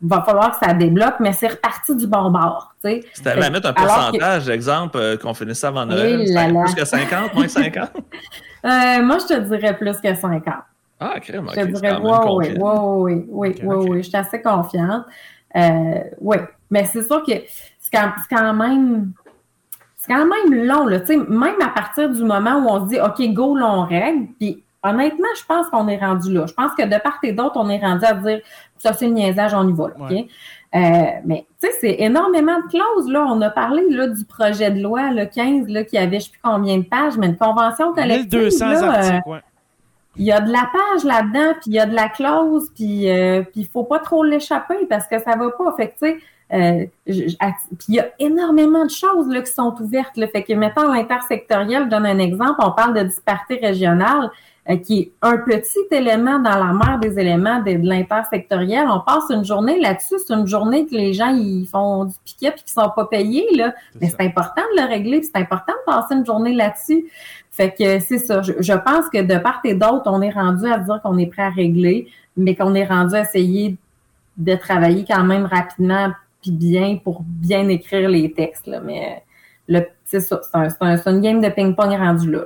va 0.03 0.23
falloir 0.23 0.59
que 0.59 0.65
ça 0.67 0.75
débloque, 0.75 1.15
mais 1.21 1.33
c'est 1.33 1.49
reparti 1.49 1.97
du 1.97 2.07
bon 2.07 2.31
bord, 2.31 2.75
tu 2.83 2.89
avais 3.25 3.45
à 3.45 3.51
mettre 3.51 3.69
un 3.69 3.73
Alors 3.73 3.89
que- 3.97 4.03
pourcentage, 4.19 4.49
exemple, 4.49 4.97
euh, 4.99 5.17
qu'on 5.17 5.35
finisse 5.35 5.59
ça 5.61 5.69
avant 5.69 5.87
Noël, 5.87 6.25
là 6.33 6.49
là. 6.49 6.63
plus 6.65 6.75
que 6.75 6.85
50, 6.85 7.35
moins 7.35 7.45
que 7.45 7.51
50? 7.51 7.91
Euh, 8.65 9.03
moi, 9.03 9.19
je 9.19 9.35
te 9.35 9.41
dirais 9.41 9.77
plus 9.77 10.01
que 10.01 10.15
50. 10.15 10.55
Ah, 11.01 11.19
crème, 11.19 11.47
ok, 11.49 11.55
Je 11.57 11.61
te 11.63 11.67
dirais, 11.67 11.95
même 11.95 12.03
oui, 12.05 12.13
oui, 12.37 12.55
oui, 12.61 13.27
oui, 13.29 13.49
Ok, 13.51 13.61
oui, 13.65 13.87
oui, 13.91 14.03
je 14.05 14.09
suis 14.09 14.17
assez 14.17 14.41
confiante. 14.41 15.05
Oui, 16.21 16.37
mais 16.71 16.85
c'est 16.85 17.03
sûr 17.03 17.25
que 17.25 17.33
c'est 17.81 17.91
quand, 17.93 18.13
c'est 18.23 18.37
quand 18.37 18.55
même 18.55 19.13
c'est 20.03 20.13
quand 20.13 20.27
même 20.27 20.67
long, 20.67 20.87
là. 20.87 20.99
Tu 20.99 21.07
sais, 21.07 21.17
même 21.17 21.61
à 21.63 21.69
partir 21.69 22.11
du 22.11 22.25
moment 22.25 22.57
où 22.57 22.67
on 22.69 22.85
se 22.85 22.89
dit 22.89 23.01
OK, 23.01 23.33
go, 23.33 23.57
là, 23.57 23.73
on 23.73 23.85
règle, 23.85 24.27
puis 24.39 24.65
honnêtement, 24.83 25.29
je 25.39 25.45
pense 25.47 25.69
qu'on 25.69 25.87
est 25.87 25.99
rendu 25.99 26.33
là. 26.33 26.47
Je 26.49 26.55
pense 26.55 26.75
que 26.75 26.83
de 26.83 27.01
part 27.01 27.21
et 27.23 27.33
d'autre, 27.33 27.53
on 27.55 27.69
est 27.69 27.79
rendu 27.79 28.05
à 28.05 28.15
dire 28.15 28.41
ça, 28.79 28.93
c'est 28.93 29.07
le 29.07 29.13
niaisage, 29.13 29.55
on 29.55 29.69
y 29.69 29.73
va, 29.73 29.89
là, 29.89 29.95
OK? 30.01 30.11
Ouais. 30.11 30.27
Euh, 30.75 31.21
mais 31.25 31.47
tu 31.61 31.69
sais, 31.69 31.75
c'est 31.81 31.97
énormément 32.01 32.59
de 32.59 32.67
clauses. 32.69 33.09
Là. 33.09 33.25
On 33.29 33.41
a 33.43 33.51
parlé 33.51 33.83
là, 33.91 34.09
du 34.09 34.25
projet 34.25 34.71
de 34.71 34.83
loi 34.83 35.11
le 35.11 35.27
15 35.27 35.69
là, 35.69 35.85
qui 35.85 35.99
avait 35.99 36.13
je 36.13 36.15
ne 36.17 36.21
sais 36.21 36.31
plus 36.31 36.41
combien 36.43 36.79
de 36.79 36.85
pages, 36.85 37.17
mais 37.17 37.27
une 37.27 37.37
convention 37.37 37.93
collective. 37.93 38.41
1200 38.41 38.67
là, 38.67 39.21
euh, 39.29 39.39
il 40.17 40.25
y 40.25 40.33
a 40.33 40.41
de 40.41 40.51
la 40.51 40.69
page 40.73 41.05
là-dedans, 41.05 41.53
puis 41.61 41.71
il 41.71 41.75
y 41.75 41.79
a 41.79 41.87
de 41.87 41.95
la 41.95 42.09
clause, 42.09 42.71
puis 42.75 43.11
euh, 43.11 43.43
puis 43.43 43.63
il 43.63 43.67
faut 43.67 43.85
pas 43.85 43.99
trop 43.99 44.25
l'échapper 44.25 44.87
parce 44.89 45.07
que 45.07 45.19
ça 45.19 45.37
va 45.37 45.51
pas. 45.51 45.75
Fait 45.77 45.89
que, 45.89 45.93
tu 45.93 46.07
sais, 46.07 46.19
euh, 46.53 46.85
je- 47.07 47.29
je- 47.29 47.37
att- 47.41 47.55
puis 47.79 47.87
il 47.89 47.95
y 47.95 48.01
a 48.01 48.07
énormément 48.19 48.85
de 48.85 48.91
choses 48.91 49.29
là, 49.29 49.41
qui 49.43 49.53
sont 49.53 49.75
ouvertes. 49.81 50.17
Là. 50.17 50.27
Fait 50.29 50.43
que, 50.43 50.53
mettons, 50.53 50.91
l'intersectoriel, 50.93 51.85
je 51.85 51.89
donne 51.89 52.07
un 52.07 52.19
exemple, 52.19 52.61
on 52.63 52.73
parle 52.73 52.95
de 52.95 53.03
disparité 53.05 53.57
régionale, 53.57 54.31
euh, 54.71 54.77
qui 54.77 55.01
est 55.01 55.13
un 55.23 55.39
petit 55.39 55.87
élément 55.91 56.39
dans 56.39 56.57
la 56.65 56.73
mer 56.73 56.99
des 57.01 57.19
éléments 57.19 57.59
de, 57.61 57.73
de 57.73 57.89
l'intersectoriel. 57.89 58.87
On 58.89 59.01
passe 59.01 59.25
une 59.31 59.45
journée 59.45 59.81
là-dessus, 59.81 60.17
c'est 60.25 60.35
une 60.35 60.47
journée 60.47 60.87
que 60.87 60.95
les 60.95 61.13
gens 61.15 61.35
ils 61.35 61.67
font 61.67 62.05
du 62.05 62.15
piquet 62.25 62.53
puis 62.53 62.63
qui 62.65 62.73
sont 62.73 62.91
pas 62.95 63.07
payés. 63.07 63.47
Là. 63.57 63.75
Mais 64.01 64.09
c'est 64.09 64.21
important 64.21 64.63
de 64.77 64.83
le 64.83 64.87
régler, 64.89 65.23
c'est 65.23 65.37
important 65.37 65.73
de 65.73 65.93
passer 65.93 66.15
une 66.15 66.25
journée 66.25 66.55
là-dessus. 66.55 67.07
Fait 67.51 67.71
que 67.71 67.99
c'est 67.99 68.19
ça. 68.19 68.41
Je, 68.43 68.53
je 68.61 68.73
pense 68.73 69.09
que 69.13 69.21
de 69.23 69.37
part 69.39 69.61
et 69.65 69.75
d'autre, 69.75 70.05
on 70.07 70.23
est 70.23 70.31
rendu 70.31 70.71
à 70.71 70.79
dire 70.79 71.01
qu'on 71.03 71.19
est 71.19 71.27
prêt 71.27 71.43
à 71.43 71.51
régler, 71.51 72.07
mais 72.37 72.55
qu'on 72.55 72.75
est 72.75 72.87
rendu 72.87 73.15
à 73.15 73.23
essayer 73.23 73.77
de 74.39 74.55
travailler 74.55 75.05
quand 75.07 75.25
même 75.25 75.45
rapidement 75.45 76.13
puis 76.43 76.51
bien 76.51 76.99
pour 77.03 77.23
bien 77.23 77.69
écrire 77.69 78.09
les 78.09 78.33
textes. 78.33 78.67
Là. 78.67 78.81
Mais 78.81 79.23
c'est 80.05 80.21
ça. 80.21 80.41
C'est, 80.43 80.57
un- 80.59 80.69
un- 80.81 80.97
une 81.07 81.21
game 81.21 81.41
de 81.41 81.49
ping-pong 81.49 81.91
rendu 81.97 82.31
là. 82.31 82.41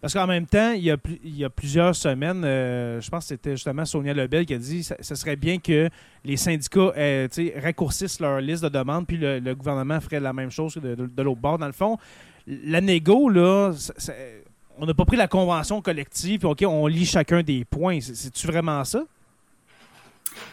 Parce 0.00 0.14
qu'en 0.14 0.26
même 0.26 0.46
temps, 0.46 0.72
il 0.72 0.84
y 0.84 0.90
a, 0.90 0.96
il 1.22 1.36
y 1.36 1.44
a 1.44 1.50
plusieurs 1.50 1.94
semaines, 1.94 2.42
euh, 2.44 3.00
je 3.00 3.10
pense 3.10 3.24
que 3.24 3.28
c'était 3.28 3.52
justement 3.52 3.84
Sonia 3.84 4.14
Lebel 4.14 4.46
qui 4.46 4.54
a 4.54 4.58
dit 4.58 4.86
que 4.88 4.94
ce 5.04 5.14
serait 5.14 5.36
bien 5.36 5.58
que 5.58 5.88
les 6.24 6.36
syndicats 6.36 6.92
euh, 6.96 7.28
raccourcissent 7.62 8.20
leur 8.20 8.40
liste 8.40 8.62
de 8.64 8.68
demandes, 8.68 9.06
puis 9.06 9.16
le, 9.16 9.54
gouvernement 9.54 10.00
ferait 10.00 10.20
la 10.20 10.32
même 10.32 10.50
chose 10.50 10.76
de, 10.76 11.22
l'autre 11.22 11.40
bord. 11.40 11.58
Dans 11.58 11.66
le 11.66 11.72
fond, 11.72 11.98
la 12.46 12.80
négo, 12.80 13.28
là, 13.28 13.72
on 14.78 14.86
n'a 14.86 14.94
pas 14.94 15.04
pris 15.04 15.16
la 15.16 15.28
convention 15.28 15.82
collective, 15.82 16.40
puis 16.40 16.48
OK, 16.48 16.64
on 16.66 16.86
lit 16.86 17.04
chacun 17.06 17.42
des 17.42 17.64
points. 17.64 18.00
C'est- 18.00 18.14
C'est-tu 18.14 18.46
vraiment 18.46 18.82
ça? 18.84 19.04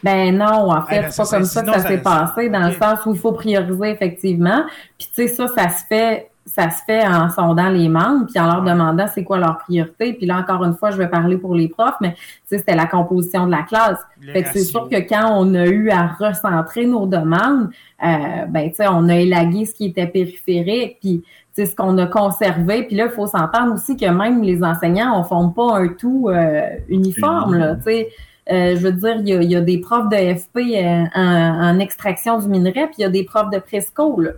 Ben 0.04 0.38
non, 0.38 0.72
en 0.72 0.82
fait, 0.84 0.98
Eh 0.98 1.02
ben, 1.02 1.12
c'est 1.12 1.24
pas 1.24 1.30
comme 1.30 1.46
ça, 1.46 1.62
que 1.62 1.68
ça 1.72 1.80
ça- 1.80 1.88
s'est 1.88 1.98
passé, 2.02 2.50
dans 2.50 2.68
le 2.68 2.74
sens 2.74 3.06
où 3.06 3.14
il 3.14 3.20
faut 3.20 3.34
prioriser 3.34 3.90
effectivement. 3.92 4.64
Puis 4.98 5.08
tu 5.14 5.28
sais, 5.28 5.28
ça, 5.28 5.48
ça 5.48 5.70
se 5.70 5.86
fait, 5.86 6.30
ça 6.46 6.70
se 6.70 6.84
fait 6.86 7.06
en 7.06 7.30
sondant 7.30 7.70
les 7.70 7.90
membres, 7.90 8.26
puis 8.26 8.40
en 8.40 8.48
leur 8.48 8.64
demandant 8.64 9.06
c'est 9.14 9.24
quoi 9.24 9.38
leur 9.38 9.58
priorité. 9.60 10.14
Puis 10.14 10.26
là, 10.26 10.38
encore 10.40 10.64
une 10.64 10.74
fois, 10.74 10.90
je 10.92 10.98
vais 10.98 11.08
parler 11.10 11.38
pour 11.38 11.54
les 11.54 11.68
profs, 11.68 11.96
mais 12.02 12.14
tu 12.14 12.20
sais, 12.48 12.58
c'était 12.60 12.76
la 12.76 12.88
composition 12.88 13.46
de 13.46 13.52
la 13.52 13.64
classe. 13.64 14.00
Les 14.22 14.32
Fait 14.34 14.44
que 14.44 14.50
c'est 14.54 14.64
sûr 14.64 14.88
que 14.90 14.96
quand 14.98 15.32
on 15.38 15.54
a 15.54 15.66
eu 15.66 15.90
à 15.92 16.08
recentrer 16.08 16.86
nos 16.86 17.06
demandes, 17.06 17.70
euh, 18.04 18.46
ben 18.48 18.70
tu 18.70 18.76
sais, 18.78 18.88
on 18.88 19.10
a 19.10 19.16
élagué 19.16 19.66
ce 19.66 19.74
qui 19.74 19.86
était 19.88 20.08
périphérique, 20.08 20.98
puis 21.02 21.22
tu 21.22 21.28
sais, 21.54 21.66
ce 21.66 21.76
qu'on 21.76 21.98
a 21.98 22.06
conservé. 22.08 22.84
Puis 22.84 22.96
là, 22.96 23.06
il 23.06 23.12
faut 23.12 23.28
s'entendre 23.28 23.74
aussi 23.74 23.98
que 23.98 24.06
même 24.06 24.42
les 24.42 24.64
enseignants, 24.64 25.20
on 25.20 25.24
forme 25.24 25.54
pas 25.54 25.78
un 25.78 25.90
tout 25.90 26.30
euh, 26.30 26.62
uniforme, 26.88 27.56
là, 27.56 27.76
tu 27.76 27.84
sais. 27.84 28.08
Euh, 28.52 28.76
je 28.76 28.82
veux 28.82 28.91
dire, 28.91 29.18
il 29.18 29.28
y, 29.28 29.34
a, 29.34 29.41
il 29.41 29.52
y 29.52 29.56
a 29.56 29.62
des 29.62 29.80
profs 29.80 30.10
de 30.10 30.16
FP 30.16 30.58
euh, 30.58 31.06
en, 31.14 31.76
en 31.76 31.80
extraction 31.80 32.39
du 32.39 32.47
minerai, 32.47 32.88
puis 32.88 32.95
il 33.00 33.02
y 33.02 33.06
a 33.06 33.10
des 33.10 33.24
profs 33.24 33.50
de 33.52 33.60
presco, 33.60 34.20
là. 34.20 34.32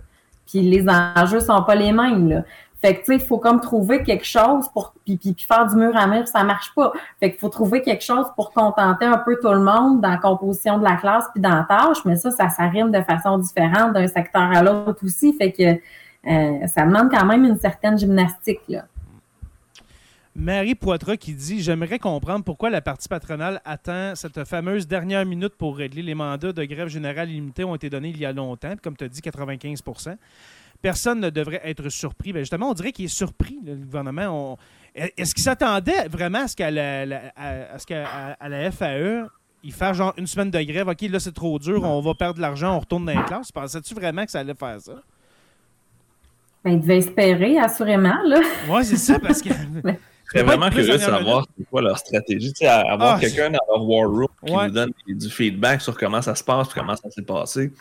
Puis 0.46 0.60
les 0.60 0.86
enjeux 0.88 1.40
sont 1.40 1.62
pas 1.62 1.74
les 1.74 1.92
mêmes, 1.92 2.28
là. 2.28 2.42
Fait 2.82 2.96
que, 2.96 3.00
tu 3.00 3.06
sais, 3.06 3.14
il 3.14 3.20
faut 3.20 3.38
comme 3.38 3.60
trouver 3.60 4.02
quelque 4.02 4.24
chose 4.24 4.68
pour, 4.74 4.92
puis, 5.04 5.16
puis, 5.16 5.32
puis 5.32 5.44
faire 5.44 5.66
du 5.66 5.76
mur 5.76 5.96
à 5.96 6.08
mur, 6.08 6.26
ça 6.26 6.42
marche 6.42 6.74
pas. 6.74 6.92
Fait 7.20 7.30
qu'il 7.30 7.38
faut 7.38 7.48
trouver 7.48 7.80
quelque 7.80 8.02
chose 8.02 8.26
pour 8.34 8.52
contenter 8.52 9.04
un 9.04 9.18
peu 9.18 9.38
tout 9.40 9.52
le 9.52 9.60
monde 9.60 10.00
dans 10.00 10.10
la 10.10 10.16
composition 10.16 10.78
de 10.78 10.84
la 10.84 10.96
classe 10.96 11.26
puis 11.32 11.40
dans 11.40 11.54
la 11.54 11.64
tâche, 11.68 11.98
mais 12.04 12.16
ça, 12.16 12.32
ça 12.32 12.48
s'arrime 12.48 12.90
de 12.90 13.00
façon 13.02 13.38
différente 13.38 13.92
d'un 13.92 14.08
secteur 14.08 14.42
à 14.42 14.62
l'autre 14.62 15.04
aussi. 15.04 15.32
Fait 15.32 15.52
que 15.52 15.62
euh, 15.62 16.66
ça 16.66 16.84
demande 16.84 17.08
quand 17.10 17.24
même 17.24 17.44
une 17.44 17.56
certaine 17.56 17.96
gymnastique, 17.96 18.60
là. 18.68 18.82
Marie 20.34 20.74
Poitras 20.74 21.16
qui 21.18 21.34
dit 21.34 21.62
J'aimerais 21.62 21.98
comprendre 21.98 22.44
pourquoi 22.44 22.70
la 22.70 22.80
partie 22.80 23.08
patronale 23.08 23.60
attend 23.64 24.14
cette 24.14 24.44
fameuse 24.44 24.86
dernière 24.86 25.26
minute 25.26 25.54
pour 25.56 25.76
régler 25.76 26.02
les 26.02 26.14
mandats 26.14 26.52
de 26.52 26.64
grève 26.64 26.88
générale 26.88 27.30
illimitée 27.30 27.64
ont 27.64 27.74
été 27.74 27.90
donnés 27.90 28.08
il 28.10 28.18
y 28.18 28.24
a 28.24 28.32
longtemps, 28.32 28.74
comme 28.82 28.96
tu 28.96 29.04
as 29.04 29.08
dit, 29.08 29.20
95% 29.20 30.16
Personne 30.80 31.20
ne 31.20 31.30
devrait 31.30 31.60
être 31.64 31.88
surpris. 31.90 32.32
Ben 32.32 32.40
justement, 32.40 32.70
on 32.70 32.74
dirait 32.74 32.92
qu'il 32.92 33.04
est 33.04 33.08
surpris, 33.08 33.58
le 33.64 33.76
gouvernement. 33.76 34.52
On- 34.54 34.56
Est-ce 34.94 35.34
qu'il 35.34 35.44
s'attendait 35.44 36.08
vraiment 36.08 36.40
à 36.44 36.48
ce 36.48 36.56
qu'à 36.56 36.70
la, 36.70 37.02
à- 37.36 37.74
à 37.74 37.78
ce 37.78 37.86
qu'à- 37.86 38.06
à- 38.08 38.32
à 38.32 38.48
la 38.48 38.70
FAE, 38.70 39.26
il 39.62 39.72
fasse 39.72 39.96
genre 39.98 40.12
une 40.16 40.26
semaine 40.26 40.50
de 40.50 40.60
grève? 40.62 40.88
OK, 40.88 41.02
là, 41.02 41.20
c'est 41.20 41.32
trop 41.32 41.58
dur, 41.58 41.84
on 41.84 42.00
va 42.00 42.14
perdre 42.14 42.36
de 42.36 42.40
l'argent, 42.40 42.74
on 42.74 42.80
retourne 42.80 43.04
dans 43.04 43.12
les 43.12 43.24
classes 43.26 43.52
Pensais-tu 43.52 43.94
vraiment 43.94 44.24
que 44.24 44.30
ça 44.32 44.40
allait 44.40 44.54
faire 44.54 44.80
ça? 44.80 44.94
Ben, 46.64 46.72
il 46.72 46.80
devait 46.80 46.98
espérer, 46.98 47.58
assurément, 47.58 48.20
là. 48.24 48.40
Ouais, 48.68 48.82
c'est 48.82 48.96
ça, 48.96 49.18
parce 49.20 49.40
que. 49.42 49.50
Je 50.34 50.38
serais 50.38 50.42
vraiment 50.44 50.70
curieux 50.70 50.92
de 50.94 50.98
savoir 50.98 51.46
c'est 51.58 51.64
quoi 51.68 51.82
leur 51.82 51.98
stratégie. 51.98 52.52
Tu 52.52 52.58
sais, 52.60 52.66
avoir 52.66 53.16
Ah, 53.16 53.20
quelqu'un 53.20 53.50
dans 53.50 53.58
leur 53.68 53.86
war 53.88 54.08
room 54.08 54.28
qui 54.46 54.52
Ouais. 54.52 54.66
nous 54.68 54.72
donne 54.74 54.92
du 55.06 55.28
feedback 55.30 55.80
sur 55.82 55.96
comment 55.96 56.22
ça 56.22 56.34
se 56.34 56.42
passe 56.44 56.68
et 56.70 56.72
comment 56.78 56.96
ça 56.96 57.10
s'est 57.10 57.22
passé. 57.22 57.72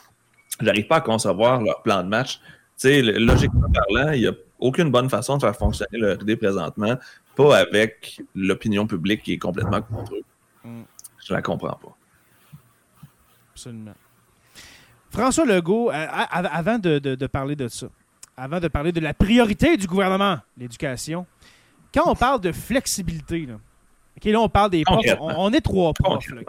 J'arrive 0.60 0.88
pas 0.88 0.98
à 0.98 1.02
concevoir 1.02 1.62
leur 1.62 1.82
plan 1.82 2.04
de 2.04 2.10
match. 2.10 2.40
Tu 2.40 2.44
sais, 2.90 3.02
le- 3.02 3.18
logiquement 3.20 3.70
parlant, 3.74 4.12
il 4.12 4.22
n'y 4.22 4.28
a 4.28 4.34
aucune 4.60 4.92
bonne 4.92 5.10
façon 5.10 5.38
de 5.38 5.42
faire 5.42 5.56
fonctionner 5.56 5.98
leur 5.98 6.22
idée 6.22 6.36
présentement, 6.36 6.96
pas 7.36 7.58
avec 7.60 8.22
l'opinion 8.36 8.86
publique 8.86 9.24
qui 9.24 9.34
est 9.34 9.38
complètement 9.38 9.82
contre 9.82 10.16
eux. 10.16 10.22
Mm. 10.64 10.82
Je 11.26 11.34
la 11.34 11.42
comprends 11.42 11.76
pas. 11.82 11.96
Absolument. 13.54 13.94
François 15.10 15.46
Legault, 15.46 15.92
euh, 15.92 16.06
avant 16.30 16.80
de, 16.80 17.00
de- 17.00 17.16
de 17.16 17.28
parler 17.28 17.56
de 17.56 17.68
ça, 17.68 17.88
avant 18.38 18.60
de 18.60 18.68
parler 18.68 18.92
de 18.92 19.00
la 19.00 19.14
priorité 19.14 19.76
du 19.78 19.86
gouvernement, 19.88 20.40
l'éducation, 20.58 21.26
quand 21.94 22.04
on 22.10 22.16
parle 22.16 22.42
de 22.42 22.52
flexibilité, 22.52 23.46
là, 23.46 23.56
là, 24.32 24.40
on 24.42 24.50
parle 24.50 24.72
des 24.72 24.84
profs, 24.84 25.06
on, 25.20 25.54
est 25.54 25.62
trois 25.62 25.94
profs, 25.94 26.30
là? 26.30 26.42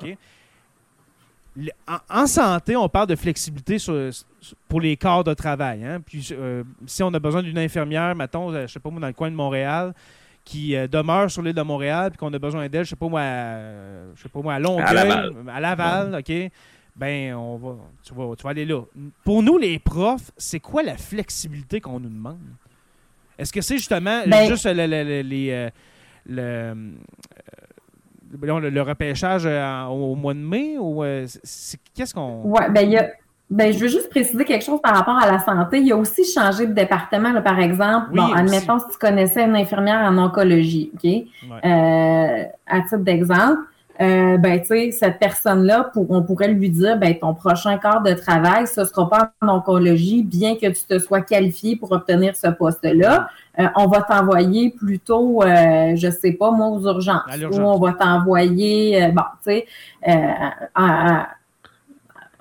Le- 1.57 1.71
En, 1.87 2.23
en 2.23 2.27
santé, 2.27 2.77
on 2.77 2.89
parle 2.89 3.09
de 3.09 3.17
flexibilité 3.17 3.79
sur- 3.79 4.13
sur- 4.15 4.57
pour 4.69 4.81
les 4.81 4.97
corps 4.97 5.23
de 5.25 5.35
travail. 5.35 5.85
hein? 5.85 6.01
Puis, 6.05 6.29
euh, 6.33 6.65
si 6.87 7.03
on 7.03 7.13
a 7.13 7.19
besoin 7.19 7.43
d'une 7.43 7.59
infirmière, 7.59 8.15
mettons, 8.15 8.51
euh, 8.53 8.67
je 8.67 8.73
sais 8.73 8.81
pas 8.81 8.89
moi, 8.91 9.01
dans 9.01 9.07
le 9.07 9.13
coin 9.13 9.31
de 9.31 9.37
Montréal, 9.37 9.93
qui 10.45 10.75
euh, 10.75 10.87
demeure 10.89 11.31
sur 11.31 11.43
l'île 11.43 11.55
de 11.55 11.63
Montréal, 11.63 12.11
puis 12.11 12.19
qu'on 12.19 12.33
a 12.33 12.39
besoin 12.39 12.69
d'elle, 12.69 12.85
je 12.85 12.91
sais 12.91 12.97
pas 12.97 13.09
moi, 13.09 13.21
à, 13.21 13.59
je 14.15 14.23
sais 14.23 14.29
pas 14.31 14.41
moi, 14.41 14.55
à 14.55 14.59
Longueuil, 14.59 14.87
À 14.87 14.93
Laval. 14.95 15.33
à 15.49 15.61
Laval, 15.61 16.15
OK? 16.21 16.33
Ben, 16.97 17.35
on 17.35 17.57
va, 17.57 17.77
tu, 18.03 18.15
vas, 18.15 18.35
tu 18.37 18.43
vas 18.43 18.51
aller 18.51 18.65
là. 18.67 18.83
Pour 19.25 19.43
nous, 19.43 19.57
les 19.59 19.79
profs, 19.79 20.31
c'est 20.37 20.61
quoi 20.61 20.83
la 20.83 20.97
flexibilité 20.97 21.81
qu'on 21.81 22.01
nous 22.01 22.09
demande? 22.11 22.39
Est-ce 23.43 23.53
que 23.53 23.61
c'est 23.61 23.77
justement 23.77 24.23
Ben- 24.27 24.49
juste 24.49 24.65
le- 24.67 24.87
le- 24.87 25.05
le- 25.05 25.23
les, 25.23 25.69
le, 26.27 26.75
le, 28.41 28.71
le 28.71 28.83
repêchage 28.83 29.47
au, 29.91 30.15
mois 30.15 30.35
de 30.35 30.39
mai 30.39 30.77
ou 30.79 31.03
euh, 31.05 31.27
qu'est-ce 31.95 32.15
qu'on. 32.15 32.43
Ouais, 32.45 32.71
ben, 32.71 32.83
il 32.83 32.93
y 32.93 32.97
a, 32.97 33.11
ben, 33.51 33.71
je 33.71 33.79
veux 33.79 33.89
juste 33.89 34.09
préciser 34.09 34.45
quelque 34.47 34.65
chose 34.65 34.81
par 34.81 34.95
rapport 34.97 35.19
à 35.19 35.31
la 35.31 35.39
santé. 35.39 35.79
Il 35.79 35.87
y 35.87 35.93
a 35.93 35.97
aussi 35.97 36.25
changé 36.25 36.67
de 36.67 36.73
département, 36.73 37.33
là, 37.33 37.43
par 37.43 37.59
exemple. 37.61 38.07
Oui, 38.13 38.17
bon, 38.17 38.25
aussi. 38.29 38.35
admettons 38.35 38.79
si 38.79 38.87
tu 38.93 38.97
connaissais 38.99 39.45
une 39.45 39.57
infirmière 39.57 40.01
en 40.11 40.17
oncologie, 40.17 40.91
OK? 40.95 41.11
Euh, 41.63 42.45
à 42.67 42.81
titre 42.81 42.97
d'exemple, 42.99 43.61
euh, 44.03 44.37
ben, 44.39 44.61
tu 44.61 44.67
sais, 44.67 44.91
cette 44.91 45.19
personne-là, 45.19 45.91
pour, 45.93 46.11
on 46.11 46.23
pourrait 46.23 46.49
lui 46.49 46.69
dire, 46.71 46.97
ben, 46.99 47.17
ton 47.19 47.35
prochain 47.35 47.79
quart 47.79 48.03
de 48.03 48.13
travail, 48.15 48.67
ce 48.67 48.85
sera 48.85 49.09
pas 49.09 49.33
en 49.41 49.49
oncologie, 49.49 50.23
bien 50.23 50.57
que 50.57 50.67
tu 50.67 50.85
te 50.85 50.99
sois 50.99 51.21
qualifié 51.21 51.77
pour 51.77 51.93
obtenir 51.93 52.35
ce 52.37 52.49
poste-là. 52.49 53.29
Euh, 53.59 53.67
on 53.77 53.87
va 53.87 54.03
t'envoyer 54.03 54.71
plutôt, 54.71 55.43
euh, 55.43 55.95
je 55.95 56.11
sais 56.11 56.33
pas, 56.33 56.51
moi, 56.51 56.69
aux 56.69 56.83
urgences. 56.87 57.23
Ou 57.49 57.61
on 57.69 57.79
va 57.79 57.93
t'envoyer, 57.93 59.05
euh, 59.05 59.09
bon, 59.11 59.23
tu 59.47 59.53
sais, 59.53 59.67
euh, 60.09 60.13
à- 60.75 61.21
à- 61.21 61.27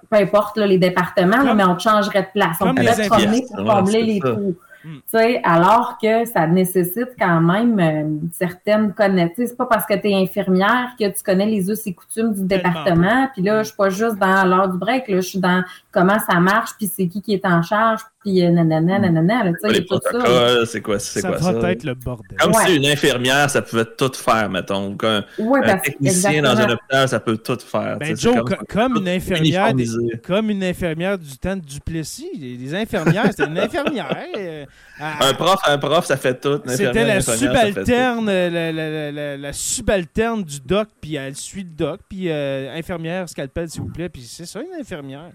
peu 0.10 0.18
importe 0.18 0.58
là, 0.58 0.68
les 0.68 0.78
départements, 0.78 1.38
là, 1.44 1.54
mais 1.54 1.64
on 1.64 1.76
te 1.76 1.84
changerait 1.84 2.24
de 2.24 2.28
place. 2.34 2.58
On 2.62 2.66
pourrait 2.76 2.96
te 2.96 3.10
promener 3.10 3.42
pour 3.48 3.58
combler 3.76 4.04
les 4.04 4.20
trous. 4.34 4.56
Mm. 4.84 4.96
Tu 4.96 5.02
sais, 5.18 5.42
alors 5.44 5.98
que 6.02 6.26
ça 6.26 6.48
nécessite 6.48 7.10
quand 7.20 7.42
même 7.42 7.80
euh, 7.80 8.02
une 8.02 8.30
certaine 8.32 8.94
connaissance. 8.94 9.36
C'est 9.38 9.58
pas 9.58 9.66
parce 9.66 9.86
que 9.86 9.94
tu 9.94 10.10
es 10.10 10.16
infirmière 10.16 10.92
que 11.00 11.08
tu 11.08 11.24
connais 11.24 11.46
les 11.46 11.70
us 11.70 11.86
et 11.86 11.94
coutumes 11.94 12.34
du 12.34 12.48
Tellement 12.48 12.70
département. 12.70 13.30
Puis 13.34 13.42
là, 13.42 13.64
je 13.64 13.68
suis 13.68 13.78
pas 13.78 13.90
juste 13.90 14.18
dans 14.18 14.48
l'heure 14.48 14.70
du 14.70 14.78
break, 14.78 15.08
là, 15.08 15.18
je 15.18 15.28
suis 15.28 15.40
dans 15.40 15.64
comment 15.92 16.18
ça 16.30 16.40
marche, 16.40 16.72
puis 16.78 16.92
c'est 16.94 17.08
qui 17.08 17.22
qui 17.22 17.34
est 17.34 17.46
en 17.46 17.62
charge, 17.62 18.00
puis 18.24 18.46
euh, 18.46 18.50
nanana, 18.50 19.00
nanana. 19.00 19.44
là, 19.44 19.52
Les 19.70 19.80
a 19.80 19.82
tout 19.82 20.00
ça. 20.02 20.12
là. 20.18 20.20
protocoles, 20.24 20.68
c'est 20.68 20.82
quoi, 20.82 21.00
c'est 21.00 21.22
Ça 21.22 21.28
quoi 21.30 21.38
va 21.52 21.62
ça? 21.62 21.72
être 21.72 21.84
le 21.84 21.94
bordel. 21.96 22.38
Comme 22.40 22.54
Ouais. 22.54 22.66
si 22.66 22.76
une 22.76 22.86
infirmière, 22.86 23.50
ça 23.50 23.62
pouvait 23.62 23.86
tout 23.86 24.12
faire, 24.14 24.50
mettons. 24.50 24.96
Un 25.04 25.24
parce 25.62 25.82
technicien 25.84 26.42
dans 26.42 26.58
un 26.58 26.70
hôpital, 26.70 27.08
ça 27.10 27.20
peut 27.20 27.38
tout 27.38 27.58
faire. 27.60 27.98
Ben, 27.98 28.16
Joe, 28.18 28.38
comme, 28.70 28.98
une 28.98 29.10
infirmière, 29.10 29.74
des- 29.74 29.88
comme 30.26 30.50
une 30.50 30.64
infirmière 30.64 31.18
du 31.18 31.38
temps 31.38 31.56
de 31.56 31.62
Duplessis, 31.62 32.30
les, 32.40 32.58
les 32.58 32.76
infirmières, 32.76 33.26
c'était 33.30 33.46
une 33.48 33.60
infirmière. 33.60 34.16
euh, 34.38 34.66
à- 35.00 35.28
Un 35.28 35.34
prof, 35.34 35.60
un 35.68 35.78
prof, 35.78 36.06
ça 36.06 36.18
fait 36.18 36.40
tout. 36.40 36.62
Une 36.66 36.70
C'était 36.72 37.04
la 37.06 37.22
ça 37.22 37.36
subalterne, 37.36 38.26
la, 38.28 38.50
la- 38.50 38.72
la- 38.72 39.12
la- 39.12 39.38
la 39.38 39.54
subalterne 39.54 40.44
du 40.44 40.60
doc, 40.62 40.88
puis 41.02 41.16
elle 41.16 41.36
suit 41.36 41.64
le 41.64 41.70
doc, 41.76 42.00
puis 42.08 42.30
euh, 42.30 42.74
infirmière, 42.78 43.28
scalpel, 43.28 43.70
s'il 43.70 43.82
vous 43.82 43.90
plaît, 43.90 44.10
puis 44.10 44.22
c'est 44.22 44.46
ça, 44.46 44.60
une 44.62 44.80
infirmière. 44.80 45.32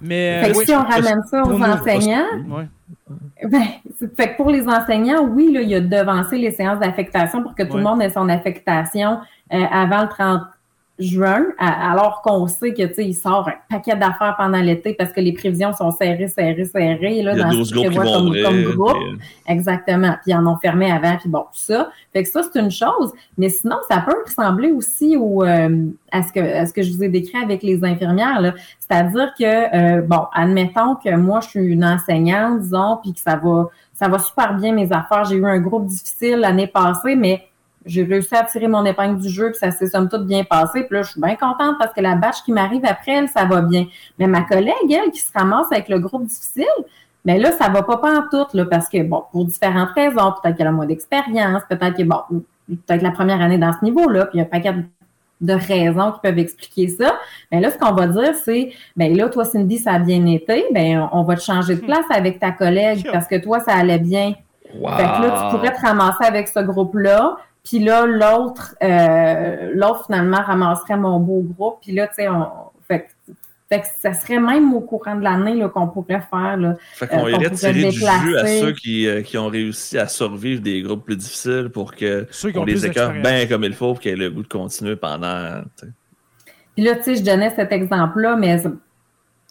Mais 0.00 0.42
Fait 0.42 0.50
euh, 0.50 0.52
que 0.52 0.58
oui, 0.58 0.64
si 0.66 0.74
on 0.74 0.82
ramène 0.82 1.22
ça 1.30 1.42
aux 1.42 1.62
enseignants. 1.62 2.26
Ben, 3.42 3.62
fait 4.16 4.32
que 4.32 4.36
pour 4.36 4.50
les 4.50 4.66
enseignants, 4.66 5.24
oui, 5.24 5.52
là, 5.52 5.60
il 5.60 5.68
y 5.68 5.74
a 5.74 5.80
devancé 5.80 6.38
les 6.38 6.50
séances 6.50 6.80
d'affectation 6.80 7.42
pour 7.42 7.54
que 7.54 7.62
tout 7.62 7.76
le 7.76 7.82
monde 7.82 8.02
ait 8.02 8.10
son 8.10 8.28
affectation 8.28 9.20
euh, 9.52 9.64
avant 9.70 10.02
le 10.02 10.08
30 10.08 10.42
juin, 10.98 11.44
alors 11.58 12.22
qu'on 12.22 12.46
sait 12.46 12.72
que 12.72 12.82
tu 12.84 12.94
sais, 12.94 13.04
il 13.04 13.14
sort 13.14 13.48
un 13.48 13.54
paquet 13.70 13.96
d'affaires 13.96 14.34
pendant 14.38 14.60
l'été 14.60 14.94
parce 14.94 15.12
que 15.12 15.20
les 15.20 15.32
prévisions 15.34 15.72
sont 15.74 15.90
serrées, 15.90 16.28
serrées, 16.28 16.64
serrées. 16.64 17.22
Là, 17.22 17.32
Il 17.34 17.38
y 17.38 17.40
a 17.40 17.44
dans 17.44 17.50
12 17.50 17.68
ce 17.68 17.74
groupes 17.74 17.84
qui 17.90 17.96
prévoit 17.96 18.18
vont 18.18 18.30
comme, 18.30 18.42
comme 18.42 18.74
groupe. 18.74 18.96
euh, 18.96 19.16
Exactement. 19.52 20.12
Puis 20.22 20.32
ils 20.32 20.34
en 20.34 20.46
ont 20.46 20.56
fermé 20.56 20.90
avant, 20.90 21.16
puis 21.18 21.28
bon, 21.28 21.40
tout 21.40 21.46
ça. 21.52 21.90
Fait 22.14 22.22
que 22.22 22.28
ça, 22.30 22.40
c'est 22.42 22.58
une 22.58 22.70
chose. 22.70 23.12
Mais 23.36 23.50
sinon, 23.50 23.76
ça 23.90 23.98
peut 24.06 24.16
ressembler 24.24 24.72
aussi 24.72 25.16
au, 25.18 25.44
euh, 25.44 25.84
à, 26.12 26.22
ce 26.22 26.32
que, 26.32 26.40
à 26.40 26.64
ce 26.66 26.72
que 26.72 26.82
je 26.82 26.92
vous 26.94 27.02
ai 27.04 27.08
décrit 27.08 27.42
avec 27.42 27.62
les 27.62 27.84
infirmières. 27.84 28.40
là. 28.40 28.54
C'est-à-dire 28.78 29.34
que, 29.38 29.98
euh, 29.98 30.00
bon, 30.02 30.22
admettons 30.32 30.94
que 30.94 31.14
moi, 31.14 31.40
je 31.40 31.48
suis 31.48 31.60
une 31.66 31.84
enseignante, 31.84 32.60
disons, 32.60 32.98
puis 33.02 33.12
que 33.12 33.20
ça 33.20 33.36
va, 33.36 33.66
ça 33.92 34.08
va 34.08 34.18
super 34.18 34.54
bien 34.54 34.72
mes 34.72 34.90
affaires. 34.92 35.24
J'ai 35.26 35.36
eu 35.36 35.46
un 35.46 35.58
groupe 35.58 35.86
difficile 35.86 36.36
l'année 36.38 36.66
passée, 36.68 37.16
mais 37.16 37.42
j'ai 37.86 38.02
réussi 38.02 38.34
à 38.34 38.42
tirer 38.44 38.68
mon 38.68 38.84
épingle 38.84 39.20
du 39.20 39.28
jeu, 39.28 39.50
puis 39.50 39.58
ça 39.58 39.70
s'est 39.70 39.86
somme 39.86 40.08
toute 40.08 40.26
bien 40.26 40.44
passé. 40.44 40.82
Puis 40.84 40.96
là, 40.96 41.02
je 41.02 41.12
suis 41.12 41.20
bien 41.20 41.36
contente 41.36 41.76
parce 41.78 41.92
que 41.92 42.00
la 42.00 42.14
batch 42.16 42.42
qui 42.44 42.52
m'arrive 42.52 42.84
après, 42.84 43.12
elle, 43.12 43.28
ça 43.28 43.44
va 43.44 43.62
bien. 43.62 43.86
Mais 44.18 44.26
ma 44.26 44.42
collègue, 44.42 44.74
elle, 44.90 45.10
qui 45.10 45.20
se 45.20 45.32
ramasse 45.34 45.66
avec 45.70 45.88
le 45.88 45.98
groupe 45.98 46.24
difficile, 46.26 46.64
mais 47.24 47.38
là, 47.38 47.52
ça 47.52 47.68
va 47.68 47.82
pas 47.82 47.96
pas 47.96 48.18
en 48.18 48.22
tout, 48.30 48.46
là, 48.54 48.64
parce 48.66 48.88
que, 48.88 49.02
bon, 49.02 49.24
pour 49.32 49.44
différentes 49.44 49.90
raisons, 49.90 50.32
peut-être 50.42 50.56
qu'elle 50.56 50.66
a 50.66 50.72
moins 50.72 50.86
d'expérience, 50.86 51.62
peut-être 51.68 51.96
que, 51.96 52.02
bon, 52.02 52.20
peut-être 52.68 53.02
la 53.02 53.10
première 53.12 53.40
année 53.40 53.58
dans 53.58 53.72
ce 53.72 53.84
niveau-là, 53.84 54.26
puis 54.26 54.38
il 54.38 54.38
y 54.38 54.40
a 54.42 54.44
un 54.44 54.48
paquet 54.48 54.72
de- 54.72 54.84
de 55.40 55.52
raisons 55.52 56.12
qui 56.12 56.20
peuvent 56.22 56.38
expliquer 56.38 56.88
ça. 56.88 57.18
Mais 57.52 57.60
là, 57.60 57.70
ce 57.70 57.76
qu'on 57.78 57.92
va 57.92 58.06
dire, 58.06 58.34
c'est, 58.42 58.72
ben 58.96 59.14
là, 59.16 59.28
toi, 59.28 59.44
Cindy, 59.44 59.78
ça 59.78 59.92
a 59.92 59.98
bien 59.98 60.24
été, 60.26 60.64
ben 60.72 61.08
on 61.12 61.24
va 61.24 61.36
te 61.36 61.42
changer 61.42 61.76
de 61.76 61.80
place 61.82 62.06
avec 62.10 62.38
ta 62.40 62.52
collègue 62.52 63.06
parce 63.12 63.26
que 63.26 63.36
toi, 63.36 63.60
ça 63.60 63.74
allait 63.74 63.98
bien. 63.98 64.34
Wow. 64.74 64.90
Fait 64.96 65.02
que 65.02 65.22
là, 65.22 65.50
tu 65.50 65.56
pourrais 65.56 65.74
te 65.74 65.80
ramasser 65.80 66.24
avec 66.24 66.48
ce 66.48 66.60
groupe-là. 66.60 67.36
Puis 67.66 67.80
là, 67.80 68.06
l'autre, 68.06 68.76
euh, 68.80 69.72
l'autre 69.74 70.06
finalement 70.06 70.40
ramasserait 70.40 70.96
mon 70.96 71.18
beau 71.18 71.42
groupe. 71.42 71.78
Puis 71.82 71.92
là, 71.92 72.06
tu 72.06 72.14
sais, 72.14 72.28
on. 72.28 72.46
Fait 72.86 73.00
que, 73.00 73.32
fait 73.68 73.80
que 73.80 73.86
ça 74.00 74.14
serait 74.14 74.38
même 74.38 74.72
au 74.72 74.80
courant 74.80 75.16
de 75.16 75.24
l'année 75.24 75.56
là, 75.56 75.68
qu'on 75.68 75.88
pourrait 75.88 76.22
faire. 76.30 76.56
Là. 76.56 76.76
Fait 76.94 77.08
qu'on 77.08 77.26
euh, 77.26 77.32
irait 77.32 77.50
tirer 77.50 77.90
du 77.90 77.90
jus 77.90 78.06
à 78.06 78.46
ceux 78.46 78.72
qui, 78.72 79.08
euh, 79.08 79.22
qui 79.22 79.36
ont 79.36 79.48
réussi 79.48 79.98
à 79.98 80.06
survivre 80.06 80.62
des 80.62 80.82
groupes 80.82 81.04
plus 81.04 81.16
difficiles 81.16 81.70
pour 81.74 81.96
que 81.96 82.28
Ceux 82.30 82.52
qui 82.52 82.58
ont 82.58 82.62
on 82.62 82.64
plus 82.64 82.74
les 82.74 82.86
écœure 82.86 83.12
bien 83.12 83.46
comme 83.46 83.64
il 83.64 83.74
faut 83.74 83.94
pour 83.94 84.00
qu'ils 84.00 84.12
aient 84.12 84.16
le 84.16 84.30
goût 84.30 84.44
de 84.44 84.48
continuer 84.48 84.94
pendant. 84.94 85.62
tu 85.76 85.86
sais. 85.86 85.92
Puis 86.76 86.84
là, 86.84 86.94
tu 86.94 87.02
sais, 87.02 87.16
je 87.16 87.24
donnais 87.24 87.52
cet 87.56 87.72
exemple-là, 87.72 88.36
mais 88.36 88.62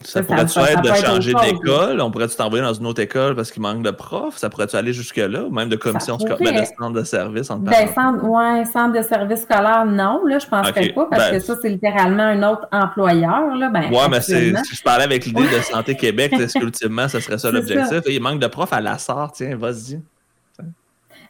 Ça, 0.01 0.21
Ça, 0.21 0.23
pourrait-tu 0.23 0.59
être 0.59 0.81
de 0.81 0.93
changer 0.93 1.33
d'école? 1.33 2.01
On 2.01 2.11
pourrait-tu 2.11 2.35
t'envoyer 2.35 2.63
dans 2.63 2.73
une 2.73 2.85
autre 2.85 3.01
école 3.01 3.33
parce 3.33 3.49
qu'il 3.49 3.61
manque 3.61 3.81
de 3.81 3.91
profs? 3.91 4.37
Ça 4.37 4.49
pourrait-tu 4.49 4.75
aller 4.75 4.91
jusque-là? 4.91 5.43
Ou 5.43 5.51
même 5.51 5.69
de 5.69 5.77
commission 5.77 6.19
scolaire, 6.19 6.37
ben, 6.53 6.61
de 6.61 6.65
centre 6.65 6.91
de 6.91 7.03
service 7.03 7.49
entre 7.49 7.63
ben, 7.63 7.87
centre, 7.87 8.23
ouais, 8.25 8.65
centre 8.65 8.91
de 8.91 9.01
service 9.01 9.43
scolaire, 9.43 9.85
non, 9.85 10.25
là, 10.25 10.37
je 10.37 10.47
penserais 10.47 10.89
Ok, 10.89 10.93
pas, 10.95 11.07
parce 11.09 11.31
ben- 11.31 11.39
que 11.39 11.39
ça, 11.39 11.55
c'est 11.61 11.69
littéralement 11.69 12.23
un 12.23 12.43
autre 12.43 12.67
employeur. 12.73 13.55
Là, 13.55 13.69
ben, 13.69 13.89
Ouais, 13.89 14.09
mais 14.11 14.19
si 14.21 14.53
je 14.75 14.83
parlais 14.83 15.05
avec 15.05 15.25
l'idée 15.25 15.47
de 15.47 15.61
Santé 15.61 15.95
Québec, 15.97 16.33
est-ce 16.33 16.59
qu'ultimement, 16.59 17.07
ça 17.07 17.21
serait 17.21 17.37
ça 17.37 17.49
l'objectif? 17.49 18.01
Il 18.07 18.21
manque 18.21 18.41
de 18.41 18.47
profs 18.47 18.73
à 18.73 18.81
la 18.81 18.97
SAR, 18.97 19.31
tiens, 19.31 19.55
vas-y. 19.55 20.01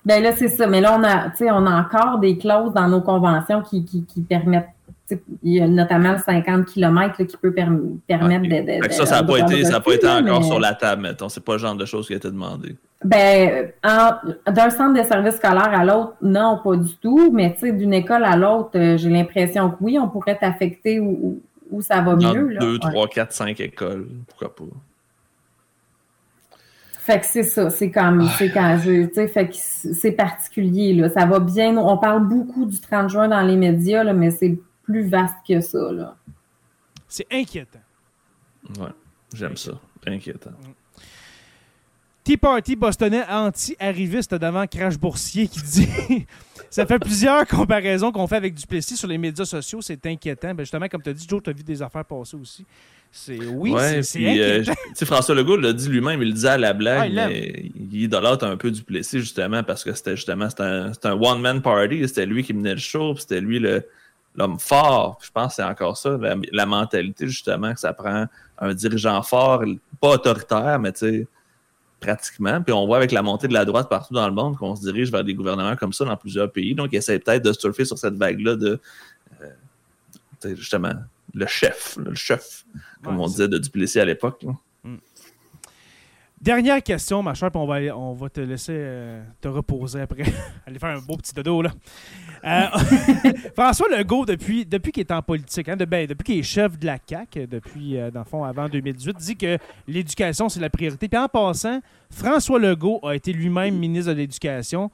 Ben 0.04 0.22
là, 0.22 0.34
c'est 0.36 0.50
ça. 0.50 0.68
Mais 0.68 0.82
là, 0.82 0.96
on 1.00 1.04
a, 1.04 1.30
tu 1.32 1.38
sais, 1.38 1.52
on 1.52 1.66
a 1.66 1.82
encore 1.82 2.20
des 2.20 2.38
clauses 2.38 2.74
dans 2.74 2.88
nos 2.88 3.02
conventions 3.02 3.62
qui, 3.64 3.84
qui, 3.86 4.04
qui 4.06 4.22
permettent, 4.22 4.70
il 5.44 5.54
y 5.54 5.62
a 5.62 5.68
notamment 5.68 6.14
le 6.14 6.18
50 6.18 6.66
km 6.66 7.16
là, 7.20 7.26
qui 7.26 7.38
peut 7.38 7.52
perm- 7.52 7.98
permettre 8.08 8.46
Ok. 8.46 8.50
de, 8.50 8.62
de- 8.62 8.82
Fait 8.84 8.88
que 8.90 8.94
ça, 8.94 9.06
ça 9.06 9.22
n'a 9.22 9.24
pas, 9.28 9.38
été, 9.40 9.64
ça 9.64 9.76
a 9.78 9.80
pas 9.80 9.92
de- 9.92 9.96
été 9.98 10.08
encore 10.08 10.42
mais- 10.42 10.48
sur 10.48 10.60
la 10.60 10.74
table, 10.74 11.04
mettons. 11.04 11.30
C'est 11.30 11.44
pas 11.44 11.54
le 11.54 11.60
genre 11.60 11.76
de 11.76 11.86
choses 11.86 12.08
qui 12.08 12.14
a 12.14 12.18
été 12.18 12.30
demandé. 12.30 12.76
Ben, 13.04 13.72
en- 13.84 14.52
d'un 14.52 14.70
centre 14.72 15.00
de 15.00 15.04
service 15.08 15.36
scolaire 15.36 15.70
à 15.78 15.86
l'autre, 15.86 16.14
non, 16.24 16.60
pas 16.64 16.76
du 16.76 16.96
tout. 16.98 17.32
Mais 17.32 17.54
tu 17.54 17.60
sais, 17.60 17.72
d'une 17.72 17.94
école 17.94 18.24
à 18.24 18.36
l'autre, 18.36 18.72
euh, 18.76 18.98
j'ai 18.98 19.10
l'impression 19.10 19.70
que 19.70 19.76
oui, 19.82 20.00
on 20.00 20.08
pourrait 20.10 20.38
t'affecter 20.40 21.00
où, 21.00 21.40
où- 21.70 21.82
ça 21.82 22.02
va 22.02 22.16
Dans 22.16 22.34
mieux. 22.34 22.48
là. 22.50 22.60
deux, 22.60 22.74
Ouais. 22.74 22.80
trois, 22.80 23.08
quatre, 23.08 23.32
cinq 23.34 23.60
écoles. 23.60 24.08
Pourquoi 24.28 24.56
pas? 24.56 24.64
Fait 27.00 27.20
que 27.20 27.26
c'est 27.28 27.44
ça, 27.44 27.70
c'est 27.70 27.92
comme, 27.92 28.28
c'est 28.40 28.50
quand 28.50 28.80
je, 28.84 29.06
tu 29.06 29.14
sais, 29.14 29.28
fait 29.28 29.48
que 29.50 29.54
c'est 29.56 30.12
particulier, 30.14 30.94
là. 30.94 31.10
Ça 31.10 31.28
va 31.28 31.40
bien. 31.40 31.78
On 31.78 31.98
parle 31.98 32.28
beaucoup 32.28 32.66
du 32.66 32.80
30 32.82 33.10
juin 33.12 33.28
dans 33.28 33.42
les 33.42 33.56
médias, 33.58 34.04
là, 34.04 34.14
mais 34.14 34.32
c'est 34.32 34.58
plus 34.86 35.08
vaste 35.10 35.36
que 35.48 35.60
ça, 35.62 35.92
là. 35.92 36.16
C'est 37.08 37.28
inquiétant. 37.32 37.80
Ouais, 38.80 38.90
j'aime 39.34 39.58
ça. 39.58 39.74
Inquiétant. 40.08 40.52
Tea 42.24 42.38
Party 42.38 42.76
bostonnais 42.76 43.24
anti-arriviste 43.30 44.34
devant 44.34 44.66
Crash 44.66 44.98
Boursier 44.98 45.48
qui 45.48 45.62
dit 45.62 45.88
Ça 46.72 46.86
fait 46.88 46.98
plusieurs 46.98 47.46
comparaisons 47.48 48.12
qu'on 48.12 48.26
fait 48.26 48.36
avec 48.38 48.56
Duplessis 48.56 48.98
sur 48.98 49.08
les 49.08 49.18
médias 49.20 49.46
sociaux, 49.46 49.80
c'est 49.82 50.04
inquiétant. 50.08 50.54
Ben 50.56 50.64
justement, 50.64 50.88
comme 50.88 51.04
tu 51.04 51.10
as 51.12 51.14
dit, 51.14 51.26
Joe, 51.30 51.42
tu 51.44 51.52
as 51.52 51.54
vu 51.54 51.64
des 51.64 51.82
affaires 51.84 52.04
passer 52.04 52.36
aussi. 52.36 52.66
C'est 53.12 53.38
oui, 53.46 53.72
ouais, 53.72 54.02
c'est- 54.04 54.40
euh, 54.42 54.64
François 55.06 55.36
Legault 55.36 55.56
l'a 55.58 55.72
dit 55.72 55.88
lui-même, 55.88 56.22
il 56.22 56.30
le 56.30 56.34
disait 56.34 56.50
à 56.50 56.58
la 56.58 56.70
Ah, 56.70 56.74
blague, 56.74 57.10
il 57.10 57.16
l'aime. 57.16 57.30
mais 57.30 57.72
il 57.76 58.02
idolâtre 58.04 58.44
un 58.46 58.58
peu 58.58 58.72
du 58.72 58.82
Plessis, 58.84 59.20
justement, 59.20 59.64
parce 59.64 59.84
que 59.84 59.94
c'était 59.94 60.16
justement 60.18 60.50
c'était 60.50 60.64
un, 60.64 60.92
un 61.04 61.12
one-man 61.14 61.62
party, 61.62 62.06
c'était 62.08 62.26
lui 62.26 62.44
qui 62.44 62.54
menait 62.54 62.74
le 62.74 62.80
show, 62.80 63.14
puis 63.14 63.22
c'était 63.22 63.40
lui 63.40 63.60
le- 63.60 63.86
l'homme 64.36 64.60
fort. 64.60 65.20
Je 65.24 65.32
pense 65.32 65.50
que 65.50 65.56
c'est 65.56 65.64
encore 65.64 65.98
ça, 65.98 66.18
la, 66.18 66.36
la 66.52 66.66
mentalité, 66.66 67.28
justement, 67.28 67.74
que 67.74 67.80
ça 67.80 67.94
prend 67.94 68.26
un 68.60 68.74
dirigeant 68.74 69.22
fort, 69.22 69.64
pas 70.00 70.10
autoritaire, 70.10 70.80
mais 70.80 70.92
tu 70.92 71.00
sais, 71.00 71.28
pratiquement. 72.00 72.62
Puis 72.62 72.74
on 72.74 72.86
voit 72.86 72.98
avec 72.98 73.12
la 73.12 73.22
montée 73.22 73.48
de 73.48 73.54
la 73.54 73.66
droite 73.66 73.90
partout 73.90 74.14
dans 74.14 74.28
le 74.28 74.34
monde 74.34 74.58
qu'on 74.58 74.76
se 74.76 74.82
dirige 74.82 75.12
vers 75.12 75.24
des 75.24 75.34
gouvernements 75.34 75.76
comme 75.76 75.94
ça 75.94 76.06
dans 76.06 76.18
plusieurs 76.18 76.52
pays. 76.52 76.76
Donc, 76.76 76.90
il 76.92 76.98
essaie 76.98 77.20
peut-être 77.20 77.44
de 77.44 77.54
surfer 77.54 77.86
sur 77.86 77.98
cette 77.98 78.16
vague-là 78.16 78.56
de, 78.56 78.80
euh, 79.42 80.56
justement, 80.56 80.94
le 81.34 81.48
chef, 81.48 81.98
le 81.98 82.14
chef, 82.14 82.66
comme 83.04 83.18
Ouais, 83.18 83.24
on 83.24 83.28
disait 83.28 83.48
de 83.48 83.58
Duplessis 83.58 84.00
à 84.00 84.06
l'époque. 84.06 84.46
Dernière 86.42 86.84
question, 86.84 87.24
ma 87.24 87.34
chère, 87.34 87.50
puis 87.50 87.60
on 87.60 87.66
va, 87.66 87.76
aller- 87.76 87.92
on 87.92 88.14
va 88.14 88.30
te 88.30 88.42
laisser 88.42 88.74
euh, 88.76 89.24
te 89.42 89.48
reposer 89.48 90.02
après. 90.02 90.24
Aller 90.68 90.78
faire 90.78 90.98
un 90.98 91.02
beau 91.02 91.16
petit 91.16 91.34
dodo, 91.34 91.62
là. 91.62 91.72
Euh, 92.44 92.66
François 93.56 93.88
Legault, 93.90 94.26
depuis, 94.26 94.66
depuis 94.66 94.92
qu'il 94.92 95.02
est 95.02 95.12
en 95.12 95.22
politique, 95.22 95.68
hein, 95.70 95.78
ben, 95.78 96.06
depuis 96.06 96.24
qu'il 96.26 96.40
est 96.40 96.44
chef 96.44 96.78
de 96.78 96.86
la 96.86 96.98
CAQ, 97.04 97.48
depuis, 97.48 97.98
euh, 97.98 98.12
dans 98.12 98.20
le 98.20 98.26
fond, 98.26 98.44
avant 98.44 98.68
2018, 98.68 99.18
dit 99.18 99.36
que 99.38 99.58
l'éducation, 99.88 100.50
c'est 100.50 100.60
la 100.60 100.70
priorité. 100.70 101.08
Puis 101.08 101.18
en 101.18 101.28
passant, 101.30 101.80
François 102.12 102.60
Legault 102.60 103.00
a 103.04 103.16
été 103.16 103.32
lui-même 103.32 103.76
ministre 103.78 104.12
de 104.12 104.18
l'Éducation. 104.18 104.92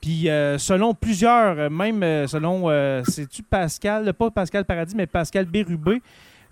Puis 0.00 0.24
selon 0.58 0.94
plusieurs, 0.94 1.70
même 1.70 2.26
selon, 2.26 2.68
c'est-tu 3.04 3.44
Pascal, 3.44 4.12
pas 4.14 4.32
Pascal 4.32 4.64
Paradis, 4.64 4.96
mais 4.96 5.06
Pascal 5.06 5.44
Bérubé 5.46 6.02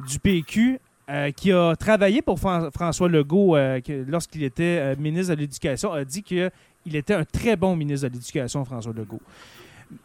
du 0.08 0.20
PQ, 0.20 0.78
euh, 1.10 1.30
qui 1.32 1.52
a 1.52 1.74
travaillé 1.76 2.22
pour 2.22 2.38
Fran- 2.38 2.70
François 2.72 3.08
Legault 3.08 3.56
euh, 3.56 3.80
lorsqu'il 4.06 4.42
était 4.44 4.78
euh, 4.80 4.94
ministre 4.98 5.34
de 5.34 5.40
l'Éducation, 5.40 5.92
a 5.92 6.04
dit 6.04 6.22
qu'il 6.22 6.50
était 6.94 7.14
un 7.14 7.24
très 7.24 7.56
bon 7.56 7.74
ministre 7.76 8.08
de 8.08 8.12
l'Éducation, 8.14 8.64
François 8.64 8.92
Legault. 8.96 9.20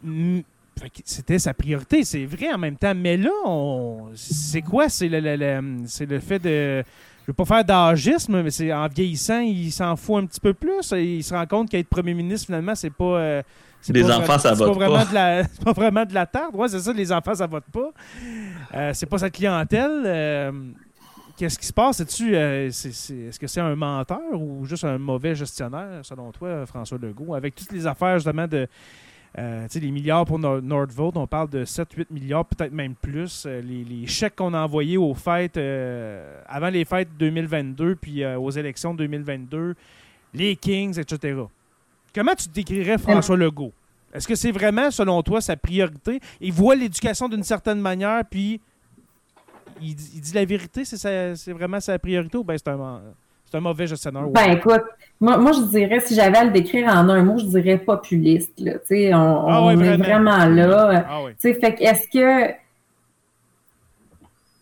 Mm, 0.02 0.40
C'était 1.04 1.38
sa 1.38 1.54
priorité, 1.54 2.04
c'est 2.04 2.26
vrai 2.26 2.52
en 2.52 2.58
même 2.58 2.76
temps. 2.76 2.94
Mais 2.94 3.16
là, 3.16 3.30
on- 3.46 4.08
c'est 4.14 4.60
quoi? 4.62 4.88
C'est 4.90 5.08
le, 5.08 5.20
le- 5.20 5.36
le- 5.36 6.06
le 6.06 6.20
fait 6.20 6.38
de... 6.38 6.82
Je 7.22 7.32
veux 7.32 7.34
pas 7.34 7.44
faire 7.44 7.64
d'âgisme, 7.64 8.42
mais 8.42 8.50
c'est 8.50 8.72
en 8.72 8.86
vieillissant, 8.86 9.40
il 9.40 9.72
s'en 9.72 9.96
fout 9.96 10.22
un 10.22 10.26
petit 10.26 10.38
peu 10.38 10.54
plus. 10.54 10.92
Il 10.92 11.24
se 11.24 11.34
rend 11.34 11.46
compte 11.46 11.68
qu'être 11.70 11.88
premier 11.88 12.14
ministre, 12.14 12.46
finalement, 12.46 12.74
c'est 12.76 12.90
pas. 12.90 13.42
Les 13.88 14.02
pas 14.02 14.18
enfants, 14.18 14.38
ça 14.38 14.52
vote 14.54 14.68
pas. 14.68 14.74
Vraiment 14.74 14.98
pas. 14.98 15.04
de 15.06 15.14
la, 15.14 15.42
c'est 15.52 15.64
pas 15.64 15.72
vraiment 15.72 16.04
de 16.04 16.14
la 16.14 16.26
tarte. 16.26 16.54
Ouais, 16.54 16.68
c'est 16.68 16.78
ça, 16.78 16.92
les 16.92 17.10
enfants, 17.10 17.34
ça 17.34 17.46
vote 17.48 17.64
pas. 17.72 18.92
C'est 18.92 19.06
pas 19.06 19.18
sa 19.18 19.28
clientèle. 19.30 20.52
Euh, 21.36 21.38
Qu'est-ce 21.38 21.58
qui 21.58 21.66
se 21.66 21.72
passe? 21.72 22.00
Est-ce 22.00 22.24
est, 23.28 23.38
que 23.38 23.46
c'est 23.46 23.60
un 23.60 23.76
menteur 23.76 24.20
ou 24.40 24.64
juste 24.64 24.84
un 24.84 24.98
mauvais 24.98 25.34
gestionnaire, 25.34 26.00
selon 26.02 26.32
toi, 26.32 26.64
François 26.66 26.98
Legault? 26.98 27.34
Avec 27.34 27.54
toutes 27.54 27.72
les 27.72 27.86
affaires, 27.86 28.18
justement, 28.18 28.46
de. 28.46 28.66
euh, 29.38 29.66
les 29.74 29.90
milliards 29.90 30.24
pour 30.24 30.38
Nord- 30.38 30.62
Nordvolt, 30.62 31.16
on 31.16 31.26
parle 31.26 31.50
de 31.50 31.64
7-8 31.64 32.06
milliards, 32.10 32.46
peut-être 32.46 32.72
même 32.72 32.94
plus. 32.94 33.44
Euh, 33.46 33.60
les, 33.60 33.84
les 33.84 34.06
chèques 34.06 34.36
qu'on 34.36 34.54
a 34.54 34.60
envoyés 34.60 34.96
aux 34.96 35.12
fêtes, 35.14 35.56
euh, 35.58 36.40
avant 36.46 36.70
les 36.70 36.84
fêtes 36.84 37.08
2022, 37.18 37.96
puis 37.96 38.22
euh, 38.24 38.38
aux 38.38 38.50
élections 38.50 38.94
2022, 38.94 39.74
les 40.32 40.56
Kings, 40.56 40.98
etc. 40.98 41.38
Comment 42.14 42.34
tu 42.34 42.48
décrirais 42.48 42.96
François 42.98 43.36
Legault? 43.36 43.72
Est-ce 44.14 44.26
que 44.26 44.34
c'est 44.34 44.52
vraiment, 44.52 44.90
selon 44.90 45.22
toi, 45.22 45.42
sa 45.42 45.56
priorité? 45.56 46.18
Il 46.40 46.52
voit 46.52 46.74
l'éducation 46.74 47.28
d'une 47.28 47.42
certaine 47.42 47.80
manière, 47.80 48.24
puis 48.24 48.58
il, 49.80 49.94
dit- 49.94 50.10
il 50.16 50.20
dit 50.20 50.34
la 50.34 50.44
vérité, 50.44 50.84
c'est 50.84 51.52
vraiment 51.52 51.80
sa 51.80 51.98
priorité 51.98 52.36
ou 52.38 52.44
bien 52.44 52.56
c'est 52.56 52.68
un, 52.68 53.60
mauvais 53.60 53.86
gestionnaire? 53.86 54.26
Ben 54.28 54.52
écoute, 54.52 54.82
moi, 55.20 55.38
moi 55.38 55.52
je 55.52 55.62
dirais, 55.62 56.00
si 56.00 56.14
j'avais 56.14 56.36
à 56.38 56.44
le 56.44 56.50
décrire 56.50 56.88
en 56.88 57.08
un 57.08 57.22
mot, 57.22 57.38
je 57.38 57.46
dirais 57.46 57.78
populiste. 57.78 58.52
Là. 58.58 58.72
On 58.90 59.46
Ah 59.48 59.64
ouais, 59.66 59.74
on 59.76 59.80
est 59.80 59.96
vraiment. 59.96 60.30
vraiment 60.32 60.46
là. 60.46 61.06
Ah 61.08 61.22
oui. 61.24 61.32
Fait 61.38 61.74
que 61.74 61.82
est-ce 61.82 62.08
que 62.08 62.54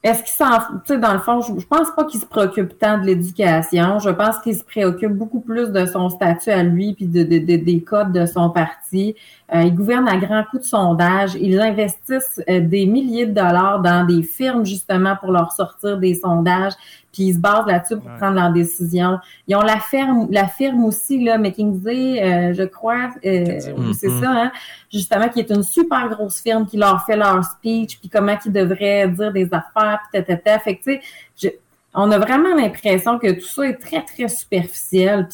est-ce 0.03 0.19
qu'il 0.23 0.33
s'en 0.33 0.59
tu 0.59 0.95
sais, 0.95 0.99
dans 0.99 1.15
le 1.15 1.19
fond, 1.21 1.41
je, 1.41 1.59
je 1.59 1.67
pense 1.67 1.91
pas 1.97 2.05
qu'il 2.05 2.21
se 2.21 2.27
préoccupe 2.27 2.79
tant 2.79 2.99
de 2.99 3.07
l'éducation. 3.07 3.99
Je 4.01 4.11
pense 4.11 4.39
qu'il 4.41 4.55
se 4.55 4.63
préoccupe 4.63 5.13
beaucoup 5.13 5.41
plus 5.41 5.71
de 5.71 5.87
son 5.87 6.11
statut 6.11 6.51
à 6.51 6.63
lui 6.63 6.93
puis 6.93 7.07
de, 7.07 7.23
de- 7.23 7.39
de- 7.39 7.57
des 7.65 7.81
codes 7.81 8.13
de 8.13 8.27
son 8.27 8.51
parti. 8.51 9.17
Euh, 9.55 9.63
il 9.65 9.75
gouverne 9.75 10.09
à 10.09 10.17
grands 10.17 10.43
coups 10.51 10.63
de 10.63 10.67
sondage. 10.69 11.35
Ils 11.35 11.61
investissent 11.61 12.41
euh, 12.49 12.61
des 12.61 12.87
milliers 12.87 13.27
de 13.27 13.33
dollars 13.35 13.81
dans 13.83 14.07
des 14.07 14.23
firmes 14.23 14.65
justement 14.65 15.17
pour 15.17 15.31
leur 15.33 15.53
sortir 15.53 15.99
des 15.99 16.15
sondages. 16.15 16.73
Puis 17.13 17.25
ils 17.25 17.35
se 17.35 17.39
basent 17.39 17.67
là-dessus 17.67 17.97
pour 17.99 18.07
Ouais. 18.11 18.17
prendre 18.19 18.37
leurs 18.37 18.53
décisions. 18.53 19.19
Ils 19.47 19.55
ont 19.55 19.61
la 19.61 19.79
ferme, 19.81 20.29
la 20.31 20.47
firme 20.49 20.85
aussi 20.87 21.23
là, 21.23 21.37
McKinsey, 21.37 22.23
euh, 22.23 22.55
je 22.55 22.63
crois, 22.65 23.11
euh, 23.25 23.61
c'est 23.93 24.09
Mhm. 24.09 24.23
ça, 24.23 24.31
hein, 24.31 24.53
justement, 24.91 25.29
qui 25.29 25.41
est 25.41 25.51
une 25.51 25.63
super 25.63 26.09
grosse 26.09 26.41
firme 26.41 26.65
qui 26.67 26.79
leur 26.79 27.05
fait 27.05 27.17
leur 27.17 27.45
speech, 27.45 27.99
puis 28.01 28.09
comment 28.09 28.37
ils 28.47 28.51
devraient 28.53 29.09
dire 29.09 29.31
des 29.33 29.45
affaires, 29.53 30.01
puis 30.11 30.25
tata. 30.25 30.59
Fait 30.59 30.77
que, 30.77 30.83
tu 30.85 30.93
sais, 30.95 31.01
je- 31.41 31.49
on 31.93 32.11
a 32.11 32.19
vraiment 32.19 32.55
l'impression 32.57 33.19
que 33.19 33.31
tout 33.33 33.47
ça 33.47 33.69
est 33.69 33.77
très, 33.77 34.03
très 34.03 34.27
superficiel. 34.29 35.29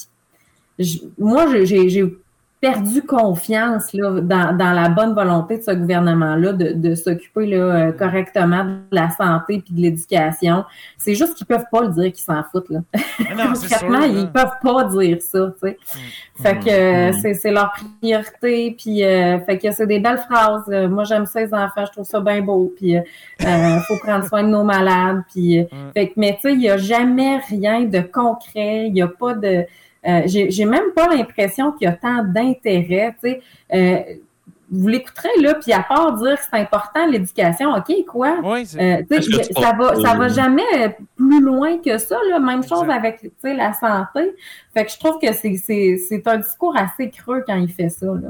Puis 0.76 0.84
je- 0.84 0.98
moi, 1.16 1.46
j'ai- 1.50 1.64
j'ai 1.66 1.88
j'ai 1.88 2.14
perdu 2.61 3.02
confiance 3.02 3.92
là, 3.94 4.20
dans, 4.20 4.54
dans 4.56 4.72
la 4.72 4.90
bonne 4.90 5.14
volonté 5.14 5.56
de 5.58 5.62
ce 5.62 5.70
gouvernement-là 5.70 6.52
de, 6.52 6.72
de 6.72 6.94
s'occuper 6.94 7.46
là, 7.46 7.56
euh, 7.56 7.92
correctement 7.92 8.64
de 8.64 8.78
la 8.92 9.08
santé 9.11 9.62
puis 9.64 9.72
de 9.74 9.80
l'éducation. 9.80 10.64
C'est 10.98 11.14
juste 11.14 11.34
qu'ils 11.36 11.46
peuvent 11.46 11.64
pas 11.72 11.80
le 11.82 11.88
dire 11.88 12.12
qu'ils 12.12 12.16
s'en 12.24 12.42
foutent. 12.42 12.68
Là. 12.68 12.80
Non, 13.34 13.54
c'est 13.54 13.68
sûr. 13.68 13.78
Concrètement, 13.80 14.04
ils 14.04 14.30
peuvent 14.30 14.58
pas 14.62 14.84
dire 14.84 15.18
ça, 15.22 15.52
tu 15.62 15.68
sais. 15.68 15.78
Fait 16.42 16.58
que 16.58 16.70
euh, 16.70 17.12
c'est- 17.20 17.34
c'est 17.34 17.50
leur 17.50 17.72
priorité, 18.00 18.74
puis 18.78 19.04
euh, 19.04 19.38
fait 19.40 19.58
que 19.58 19.70
c'est 19.72 19.86
des 19.86 20.00
belles 20.00 20.18
phrases. 20.28 20.64
Euh, 20.68 20.88
moi, 20.88 21.04
j'aime 21.04 21.26
ça 21.26 21.40
les 21.40 21.52
enfants, 21.54 21.84
je 21.86 21.92
trouve 21.92 22.04
ça 22.06 22.20
bien 22.20 22.40
beau, 22.42 22.72
puis 22.76 22.96
euh, 22.96 23.78
faut 23.88 23.96
prendre 24.02 24.26
soin 24.26 24.42
de 24.42 24.48
nos 24.48 24.64
malades, 24.64 25.22
puis 25.32 25.61
euh, 25.61 25.62
Ouais. 25.62 25.92
fait 25.94 26.08
que 26.08 26.12
mais 26.16 26.34
tu 26.40 26.48
sais, 26.48 26.54
il 26.54 26.62
y 26.62 26.68
a 26.70 26.76
jamais 26.76 27.38
rien 27.48 27.82
de 27.82 28.00
concret, 28.00 28.86
il 28.88 28.96
y 28.96 29.02
a 29.02 29.08
pas 29.08 29.34
de 29.34 29.64
euh, 30.07 30.22
j'ai 30.26 30.51
j'ai 30.51 30.64
même 30.64 30.92
pas 30.94 31.09
l'impression 31.09 31.72
qu'il 31.72 31.86
y 31.86 31.88
a 31.88 31.92
tant 31.92 32.22
d'intérêt, 32.24 33.14
tu 33.22 33.30
sais. 33.30 33.40
Euh, 33.74 33.98
vous 34.72 34.86
l'écouterez 34.86 35.28
là, 35.40 35.55
puis 35.57 35.72
à 35.72 35.82
part 35.82 36.12
dire 36.16 36.36
que 36.36 36.42
c'est 36.48 36.57
important 36.61 37.05
l'éducation, 37.05 37.74
ok 37.74 38.05
quoi, 38.07 38.36
Oui, 38.44 38.64
c'est- 38.64 39.01
euh, 39.01 39.03
ça 39.61 39.72
va, 39.76 39.96
ça 39.96 40.14
va 40.14 40.28
jamais 40.28 40.96
plus 41.16 41.40
loin 41.40 41.78
que 41.78 41.98
ça. 41.98 42.16
Là. 42.30 42.38
Même 42.38 42.62
chose 42.62 42.88
avec 42.88 43.18
tu 43.20 43.30
sais, 43.42 43.53
la 43.55 43.72
santé. 43.72 44.32
Fait 44.72 44.84
que 44.84 44.92
je 44.92 44.98
trouve 45.01 45.18
que 45.18 45.32
c'est, 45.32 45.57
c'est, 45.57 45.96
c'est 46.09 46.24
un 46.28 46.36
discours 46.38 46.76
assez 46.76 47.11
creux 47.11 47.42
quand 47.44 47.57
il 47.57 47.68
fait 47.68 47.88
ça. 47.88 48.07
Là. 48.07 48.28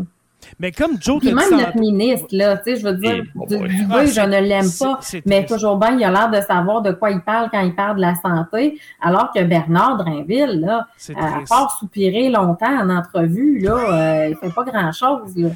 Mais 0.59 0.73
comme 0.73 1.01
Joe 1.01 1.21
Puis 1.21 1.33
même 1.33 1.51
notre 1.51 1.79
ministre, 1.79 2.29
là, 2.33 2.57
tu 2.57 2.65
sais, 2.65 2.77
je 2.81 2.85
veux 2.85 2.95
dire, 2.95 3.25
bon, 3.35 3.47
du, 3.47 3.57
Ah, 3.91 4.05
je 4.05 4.21
ne 4.21 4.41
l'aime 4.41 4.71
pas. 4.79 5.01
Mais 5.27 5.47
toujours 5.47 5.77
bien, 5.77 5.97
il 5.97 6.05
a 6.05 6.11
l'air 6.11 6.31
de 6.31 6.45
savoir 6.47 6.83
de 6.83 6.93
quoi 6.93 7.11
il 7.11 7.21
parle 7.21 7.49
quand 7.51 7.61
il 7.61 7.75
parle 7.75 7.97
de 7.97 8.01
la 8.01 8.15
santé, 8.17 8.79
alors 9.01 9.31
que 9.35 9.43
Bernard 9.43 9.99
Drinville, 9.99 10.61
là, 10.61 10.87
C'est 10.97 11.17
à 11.17 11.43
part 11.49 11.77
soupirer 11.79 12.29
longtemps 12.31 12.81
en 12.81 12.91
entrevue, 12.91 13.61
là, 13.61 13.75
euh, 13.75 14.29
il 14.31 14.37
fait 14.37 14.55
pas 14.55 14.65
grand-chose. 14.65 15.37
Là. 15.37 15.49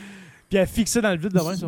Puis 0.49 0.59
à 0.59 0.67
fixer 0.67 1.01
dans 1.01 1.11
le 1.11 1.17
vide 1.17 1.33
demain, 1.33 1.57
ça. 1.57 1.67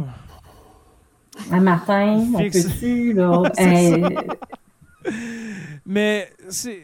Un 1.52 1.60
matin, 1.60 2.24
on 2.34 2.38
peut-tu, 2.38 3.12
là? 3.12 3.42
C'est 3.54 4.02
euh, 4.02 4.08
Mais 5.84 6.32
c'est. 6.48 6.82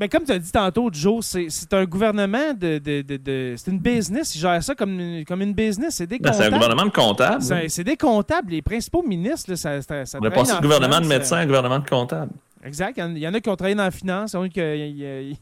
Mais 0.00 0.08
comme 0.08 0.24
tu 0.24 0.32
as 0.32 0.38
dit 0.38 0.50
tantôt, 0.50 0.88
Joe, 0.90 1.22
c'est 1.24 1.74
un 1.74 1.84
gouvernement 1.84 2.54
de. 2.54 2.78
de, 2.78 3.02
de, 3.02 3.16
de- 3.18 3.54
c'est 3.58 3.70
une 3.70 3.78
business. 3.78 4.34
Ils 4.34 4.38
gèrent 4.40 4.62
ça 4.62 4.74
comme 4.74 4.98
une, 4.98 5.24
comme 5.26 5.42
une 5.42 5.52
business. 5.52 5.96
C'est 5.96 6.06
des 6.06 6.18
Ben, 6.18 6.32
c'est 6.32 6.46
un 6.46 6.50
gouvernement 6.50 6.86
de 6.86 6.90
comptables. 6.90 7.42
C'est 7.68 7.84
des 7.84 7.98
comptables. 7.98 8.50
Les 8.50 8.62
principaux 8.62 9.02
ministres, 9.02 9.50
là, 9.50 9.56
ça, 9.56 9.82
ça, 9.82 10.06
ça 10.06 10.18
On 10.20 10.24
a 10.26 10.30
passé 10.30 10.54
du 10.56 10.62
gouvernement 10.62 11.00
de 11.02 11.06
médecins 11.06 11.36
à 11.36 11.40
un 11.40 11.46
gouvernement 11.46 11.78
de 11.80 11.88
comptables. 11.88 12.32
euh, 12.32 12.66
Exact. 12.66 12.96
Il 12.96 13.18
y 13.18 13.28
en- 13.28 13.34
a 13.34 13.40
qui 13.40 13.48
ont 13.50 13.56
travaillé 13.56 13.74
dans 13.74 13.84
la 13.84 13.90
finance. 13.90 14.32
Il 14.32 14.38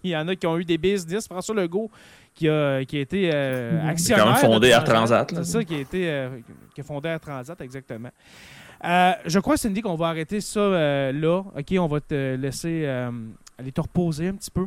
y 0.05 0.17
en 0.17 0.27
a 0.29 0.35
qui, 0.35 0.47
a 0.47 0.51
ont 0.51 0.59
eu 0.59 0.65
des 0.65 0.77
business. 0.79 1.29
François 1.29 1.55
Legault, 1.55 1.89
qui 2.35 2.49
a, 2.49 2.85
qui 2.85 2.97
a 2.97 3.01
été 3.01 3.31
euh, 3.33 3.89
actionnaire. 3.89 4.25
Quand 4.25 4.31
même 4.33 4.41
fondé 4.41 4.69
Air 4.69 4.83
Transat. 4.83 5.31
C'est 5.37 5.45
ça, 5.45 5.63
qui 5.65 5.77
a, 5.77 5.79
été, 5.79 6.11
euh, 6.11 6.31
qui 6.75 6.81
a 6.81 6.85
fondé 6.85 7.09
Air 7.11 7.21
Transat, 7.21 7.61
exactement. 7.61 8.11
Euh, 8.85 9.13
je 9.25 9.39
crois, 9.39 9.57
Cindy, 9.57 9.83
qu'on 9.83 9.95
va 9.95 10.09
arrêter 10.09 10.41
ça 10.41 10.61
là. 11.13 11.39
OK, 11.57 11.75
on 11.79 11.87
va 11.87 12.01
te 12.01 12.35
laisser 12.37 12.87
aller 13.59 13.73
te 13.73 13.81
reposer 13.81 14.29
un 14.29 14.35
petit 14.35 14.51
peu. 14.51 14.67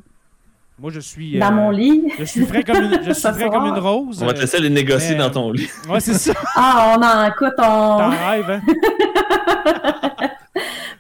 Moi, 0.80 0.90
je 0.92 1.00
suis. 1.00 1.38
dans 1.38 1.48
euh, 1.48 1.52
mon 1.52 1.70
lit. 1.70 2.12
Je 2.18 2.24
suis 2.24 2.46
frais 2.46 2.64
comme 2.64 2.78
une, 2.84 3.04
je 3.04 3.12
suis 3.14 3.30
frais 3.30 3.50
comme 3.50 3.66
une 3.66 3.78
rose. 3.78 4.22
On 4.22 4.26
va 4.26 4.34
te 4.34 4.40
laisser 4.40 4.60
les 4.60 4.70
négocier 4.70 5.12
mais- 5.16 5.20
dans 5.24 5.30
ton 5.30 5.52
lit. 5.52 5.70
Euh, 5.88 5.94
ouais, 5.94 6.00
c'est 6.00 6.14
ça. 6.16 6.34
Ah, 6.56 6.96
on 6.98 7.02
en 7.04 7.28
écoute, 7.30 7.54
T'en 7.58 8.08
on. 8.08 8.10
rêves, 8.10 8.50
hein? 8.50 8.62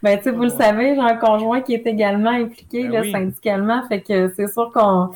Ben, 0.04 0.18
tu 0.18 0.24
sais, 0.24 0.32
vous 0.32 0.42
le 0.44 0.50
savez, 0.50 0.96
j'ai 0.96 1.02
un 1.02 1.16
conjoint 1.16 1.62
qui 1.62 1.76
est 1.76 1.86
également 1.86 2.32
impliqué 2.32 2.84
Ben 2.86 2.92
là, 2.92 3.02
oui. 3.02 3.12
syndicalement. 3.12 3.84
Fait 3.88 4.02
que 4.02 4.34
c'est 4.36 4.52
sûr 4.52 4.72
qu'on 4.74 5.12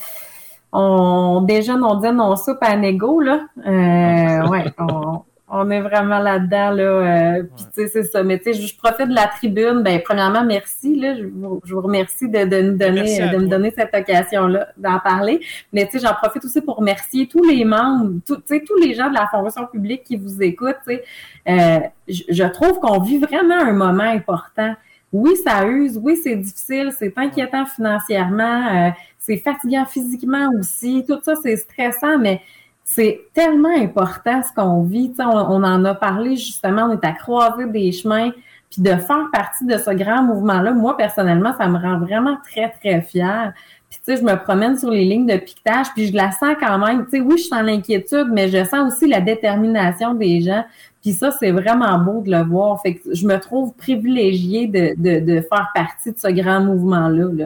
on 0.72 1.42
déjeune, 1.42 1.84
on 1.84 1.96
dîne, 1.96 2.22
on 2.22 2.36
soupe 2.36 2.60
à 2.62 2.76
négo, 2.76 3.20
là. 3.20 3.40
Euh, 3.66 4.48
ouais, 4.48 4.66
on, 4.78 5.24
on 5.48 5.70
est 5.70 5.82
vraiment 5.82 6.20
là-dedans, 6.20 6.72
là. 6.72 6.84
euh, 6.84 7.44
Puis, 7.56 7.66
tu 7.66 7.82
sais, 7.84 7.88
c'est 7.88 8.04
ça. 8.04 8.24
Mais, 8.24 8.40
tu 8.40 8.46
sais, 8.46 8.54
je, 8.54 8.76
profite 8.78 9.10
de 9.10 9.14
la 9.14 9.28
tribune. 9.28 9.84
Ben, 9.84 10.02
premièrement, 10.04 10.44
merci, 10.44 10.96
là. 10.96 11.16
Je 11.16 11.24
vous, 11.26 11.62
je 11.64 11.74
vous 11.76 11.82
remercie 11.82 12.28
de, 12.28 12.46
de 12.46 12.62
nous 12.62 12.78
donner, 12.78 13.20
de 13.20 13.36
me 13.38 13.40
toi. 13.48 13.58
donner 13.58 13.72
cette 13.78 13.94
occasion-là 13.94 14.70
d'en 14.78 15.00
parler. 15.00 15.40
Mais, 15.72 15.86
tu 15.86 16.00
sais, 16.00 16.08
j'en 16.08 16.16
profite 16.16 16.44
aussi 16.46 16.62
pour 16.62 16.78
remercier 16.78 17.28
tous 17.28 17.44
les 17.44 17.64
membres, 17.64 18.14
tu 18.26 18.34
sais, 18.46 18.64
tous 18.66 18.78
les 18.78 18.96
gens 18.96 19.10
de 19.10 19.14
la 19.16 19.28
fonction 19.28 19.68
publique 19.68 20.04
qui 20.04 20.18
vous 20.18 20.42
écoutent, 20.42 20.78
tu 20.88 20.96
sais. 20.96 21.04
Euh, 21.48 21.80
je, 22.08 22.24
je 22.30 22.44
trouve 22.46 22.80
qu'on 22.80 23.00
vit 23.00 23.20
vraiment 23.20 23.60
un 23.60 23.74
moment 23.74 24.04
important. 24.04 24.74
Oui, 25.14 25.36
ça 25.46 25.66
use, 25.68 25.98
oui, 26.02 26.18
c'est 26.22 26.36
difficile, 26.36 26.92
c'est 26.98 27.14
inquiétant 27.18 27.66
financièrement, 27.68 28.68
euh, 28.88 28.90
c'est 29.18 29.38
fatigant 29.38 29.86
physiquement 29.86 30.50
aussi, 30.60 31.06
tout 31.08 31.20
ça, 31.24 31.36
c'est 31.42 31.56
stressant, 31.56 32.18
mais 32.18 32.42
c'est 32.88 33.20
tellement 33.34 33.76
important 33.76 34.42
ce 34.44 34.54
qu'on 34.54 34.84
vit. 34.84 35.12
On, 35.20 35.24
on 35.26 35.64
en 35.64 35.84
a 35.84 35.96
parlé 35.96 36.38
justement, 36.38 36.84
on 36.84 36.94
est 36.94 37.04
à 37.04 37.12
croiser 37.12 37.66
des 37.66 37.92
chemins, 37.92 38.32
puis 38.70 38.82
de 38.82 38.96
faire 38.96 39.30
partie 39.34 39.66
de 39.66 39.78
ce 39.78 39.92
grand 39.92 40.24
mouvement-là, 40.24 40.72
moi, 40.72 40.96
personnellement, 40.96 41.54
ça 41.58 41.68
me 41.68 41.78
rend 41.78 42.00
vraiment 42.00 42.38
très, 42.44 42.70
très 42.70 43.02
fière. 43.02 43.54
Puis, 43.90 44.00
tu 44.06 44.14
sais, 44.14 44.22
je 44.22 44.24
me 44.24 44.36
promène 44.36 44.78
sur 44.78 44.92
les 44.92 45.04
lignes 45.04 45.26
de 45.26 45.38
piquetage, 45.38 45.88
puis 45.96 46.08
je 46.08 46.16
la 46.16 46.32
sens 46.32 46.56
quand 46.60 46.78
même. 46.78 47.06
Tu 47.06 47.12
sais, 47.12 47.20
oui, 47.22 47.38
je 47.38 47.48
sens 47.48 47.64
l'inquiétude, 47.64 48.28
mais 48.32 48.50
je 48.50 48.64
sens 48.64 48.94
aussi 48.94 49.08
la 49.08 49.22
détermination 49.22 50.14
des 50.14 50.42
gens. 50.42 50.64
Puis 51.02 51.14
ça, 51.14 51.32
c'est 51.32 51.52
vraiment 51.52 51.98
beau 52.00 52.22
de 52.22 52.32
le 52.32 52.44
voir. 52.44 52.82
Fait 52.82 52.96
que 52.96 53.14
je 53.14 53.26
me 53.26 53.40
trouve 53.40 53.74
privilégiée 53.74 54.68
de, 54.68 54.94
de, 54.98 55.20
de 55.26 55.42
faire 55.42 55.70
partie 55.74 56.12
de 56.12 56.18
ce 56.18 56.28
grand 56.28 56.62
mouvement-là. 56.62 57.30
Là. 57.32 57.46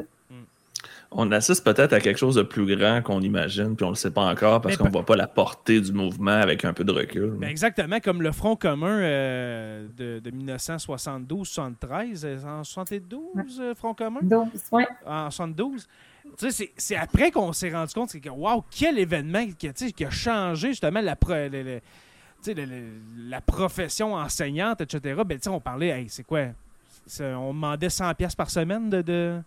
On 1.12 1.32
assiste 1.32 1.64
peut-être 1.66 1.94
à 1.94 2.00
quelque 2.00 2.18
chose 2.18 2.36
de 2.36 2.44
plus 2.44 2.76
grand 2.76 3.02
qu'on 3.02 3.22
imagine, 3.22 3.76
puis 3.76 3.84
on 3.84 3.88
ne 3.90 3.94
le 3.94 3.98
sait 3.98 4.12
pas 4.12 4.22
encore 4.30 4.62
parce 4.62 4.78
qu'on 4.78 4.86
ne 4.86 4.92
voit 4.92 5.06
pas 5.06 5.16
la 5.16 5.26
portée 5.28 5.82
du 5.82 5.92
mouvement 5.92 6.30
avec 6.40 6.64
un 6.66 6.72
peu 6.74 6.84
de 6.84 6.92
recul. 6.92 7.32
Ben, 7.40 7.50
exactement 7.50 8.00
comme 8.00 8.22
le 8.22 8.32
Front 8.32 8.56
commun 8.56 9.00
euh, 9.00 9.88
de, 9.98 10.20
de 10.20 10.30
1972-73. 10.32 12.26
euh, 12.26 12.38
En 12.46 12.64
72, 12.64 13.60
euh, 13.60 13.74
Front 13.76 13.94
commun? 13.96 14.20
Ouais. 14.72 14.88
En 15.06 15.32
72. 15.32 15.88
Tu 16.38 16.52
sais, 16.52 16.72
c'est- 16.78 16.96
après 16.96 17.32
qu'on 17.32 17.54
s'est 17.54 17.72
rendu 17.72 17.94
compte 17.94 18.10
c'est 18.12 18.20
que, 18.20 18.30
wow, 18.30 18.64
quel 18.70 19.00
événement 19.00 19.48
qui, 19.58 19.68
a- 19.68 19.74
qui 19.74 20.06
changé 20.12 20.70
justement 20.70 21.02
la, 21.02 21.16
pro- 21.16 21.34
le- 21.34 21.50
le- 21.50 21.80
tu 21.80 21.84
sais, 22.42 22.54
le- 22.54 22.66
le- 22.66 22.84
la 23.30 23.42
profession 23.42 24.14
enseignante, 24.14 24.82
etc. 24.82 25.22
Ben, 25.26 25.38
tu 25.38 25.44
sais, 25.46 25.50
on 25.50 25.60
parlait, 25.60 25.88
hey, 25.88 26.06
c'est 26.10 26.24
quoi? 26.24 26.42
On 27.20 27.48
demandait 27.54 27.90
100 27.90 28.14
pièces 28.14 28.36
par 28.36 28.52
semaine 28.52 28.90
de... 28.92 29.02
de- 29.02 29.42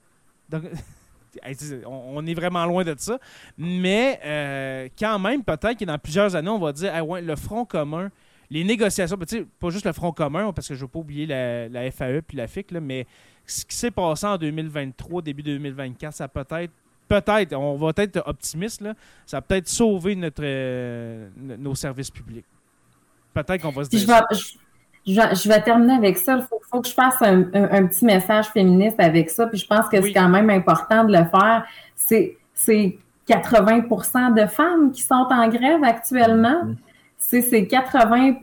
on, 1.87 2.17
on 2.17 2.27
est 2.27 2.35
vraiment 2.35 2.65
loin 2.67 2.85
de 2.85 2.95
ça. 2.99 3.19
Mais 3.59 4.21
euh, 4.25 4.89
quand 4.99 5.19
même, 5.19 5.43
peut-être 5.43 5.79
que 5.79 5.85
dans 5.85 5.99
plusieurs 5.99 6.35
années, 6.37 6.51
on 6.51 6.59
va 6.59 6.73
dire 6.73 7.07
ouais, 7.07 7.23
le 7.23 7.37
Front 7.37 7.65
commun, 7.65 8.11
les 8.51 8.65
négociations, 8.65 9.17
ben, 9.17 9.27
pas 9.59 9.71
juste 9.71 9.87
le 9.87 9.93
Front 9.93 10.13
commun, 10.13 10.53
parce 10.53 10.69
que 10.69 10.75
je 10.75 10.81
ne 10.81 10.85
veux 10.85 10.89
pas 10.89 10.99
oublier 10.99 11.27
la, 11.27 11.69
la 11.69 11.91
FAE 11.91 12.21
puis 12.21 12.37
la 12.37 12.47
FIC, 12.47 12.71
là, 12.73 12.81
mais 12.81 13.07
ce 13.47 13.65
qui 13.65 13.75
s'est 13.75 13.91
passé 13.91 14.27
en 14.27 14.37
2023, 14.37 15.23
début 15.23 15.43
2024, 15.43 16.15
ça 16.15 16.29
peut 16.29 16.45
être, 16.51 16.73
peut-être, 17.09 17.55
on 17.55 17.77
va 17.77 17.93
être 17.97 18.23
optimiste, 18.27 18.83
là, 18.83 18.95
ça 19.27 19.39
a 19.39 19.41
peut-être 19.41 19.69
sauvé 19.69 20.15
notre, 20.15 20.43
euh, 20.45 21.29
nos 21.37 21.75
services 21.75 22.11
publics. 22.11 22.45
Peut-être 23.35 23.63
qu'on 23.63 23.71
va 23.71 23.85
se 23.85 23.91
dire 23.91 24.01
je 24.01 24.07
ça. 24.07 24.27
vais, 24.31 24.37
je, 24.37 24.59
je 25.07 25.15
vais, 25.15 25.35
je 25.35 25.49
vais 25.49 25.61
terminer 25.61 25.95
avec 25.95 26.17
ça. 26.19 26.37
Il 26.37 26.43
faut, 26.43 26.61
faut 26.71 26.81
que 26.81 26.89
je 26.89 26.95
fasse 26.95 27.21
un, 27.23 27.43
un- 27.55 27.69
un 27.73 27.87
petit 27.87 28.05
message 28.05 28.47
féministe 28.47 28.99
avec 29.01 29.31
ça. 29.31 29.47
Puis 29.47 29.59
je 29.59 29.67
pense 29.67 29.89
que 29.89 29.97
Oui. 29.97 30.05
c'est 30.09 30.13
quand 30.13 30.29
même 30.29 30.51
important 30.51 31.05
de 31.05 31.13
le 31.13 31.25
faire. 31.25 31.65
C'est 31.97 32.37
c'est 32.55 32.97
80% 33.29 34.35
de 34.35 34.47
femmes 34.47 34.93
qui 34.93 35.03
sont 35.03 35.27
en 35.31 35.49
grève 35.49 35.83
actuellement. 35.85 36.65
Mhm. 36.65 36.77
C'est 37.19 37.41
c'est 37.43 37.67
80 37.67 38.35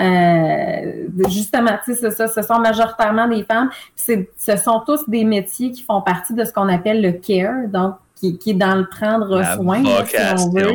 euh, 0.00 1.08
justement, 1.28 1.72
tu 1.84 1.94
sais, 1.94 2.00
c'est 2.00 2.10
ça, 2.10 2.26
ce 2.28 2.42
sont 2.42 2.58
majoritairement 2.58 3.28
des 3.28 3.42
femmes. 3.44 3.70
C'est- 3.94 4.30
ce 4.36 4.56
sont 4.56 4.80
tous 4.86 5.08
des 5.08 5.24
métiers 5.24 5.70
qui 5.72 5.82
font 5.82 6.00
partie 6.00 6.32
de 6.34 6.44
ce 6.44 6.52
qu'on 6.52 6.68
appelle 6.68 7.02
le 7.02 7.12
care, 7.12 7.68
donc 7.68 7.96
qui, 8.18 8.38
qui 8.38 8.50
est 8.50 8.54
dans 8.54 8.74
le 8.74 8.86
prendre 8.86 9.38
La 9.38 9.54
soin, 9.56 9.82
là, 9.82 10.04
si 10.06 10.16
on 10.38 10.50
veut 10.50 10.70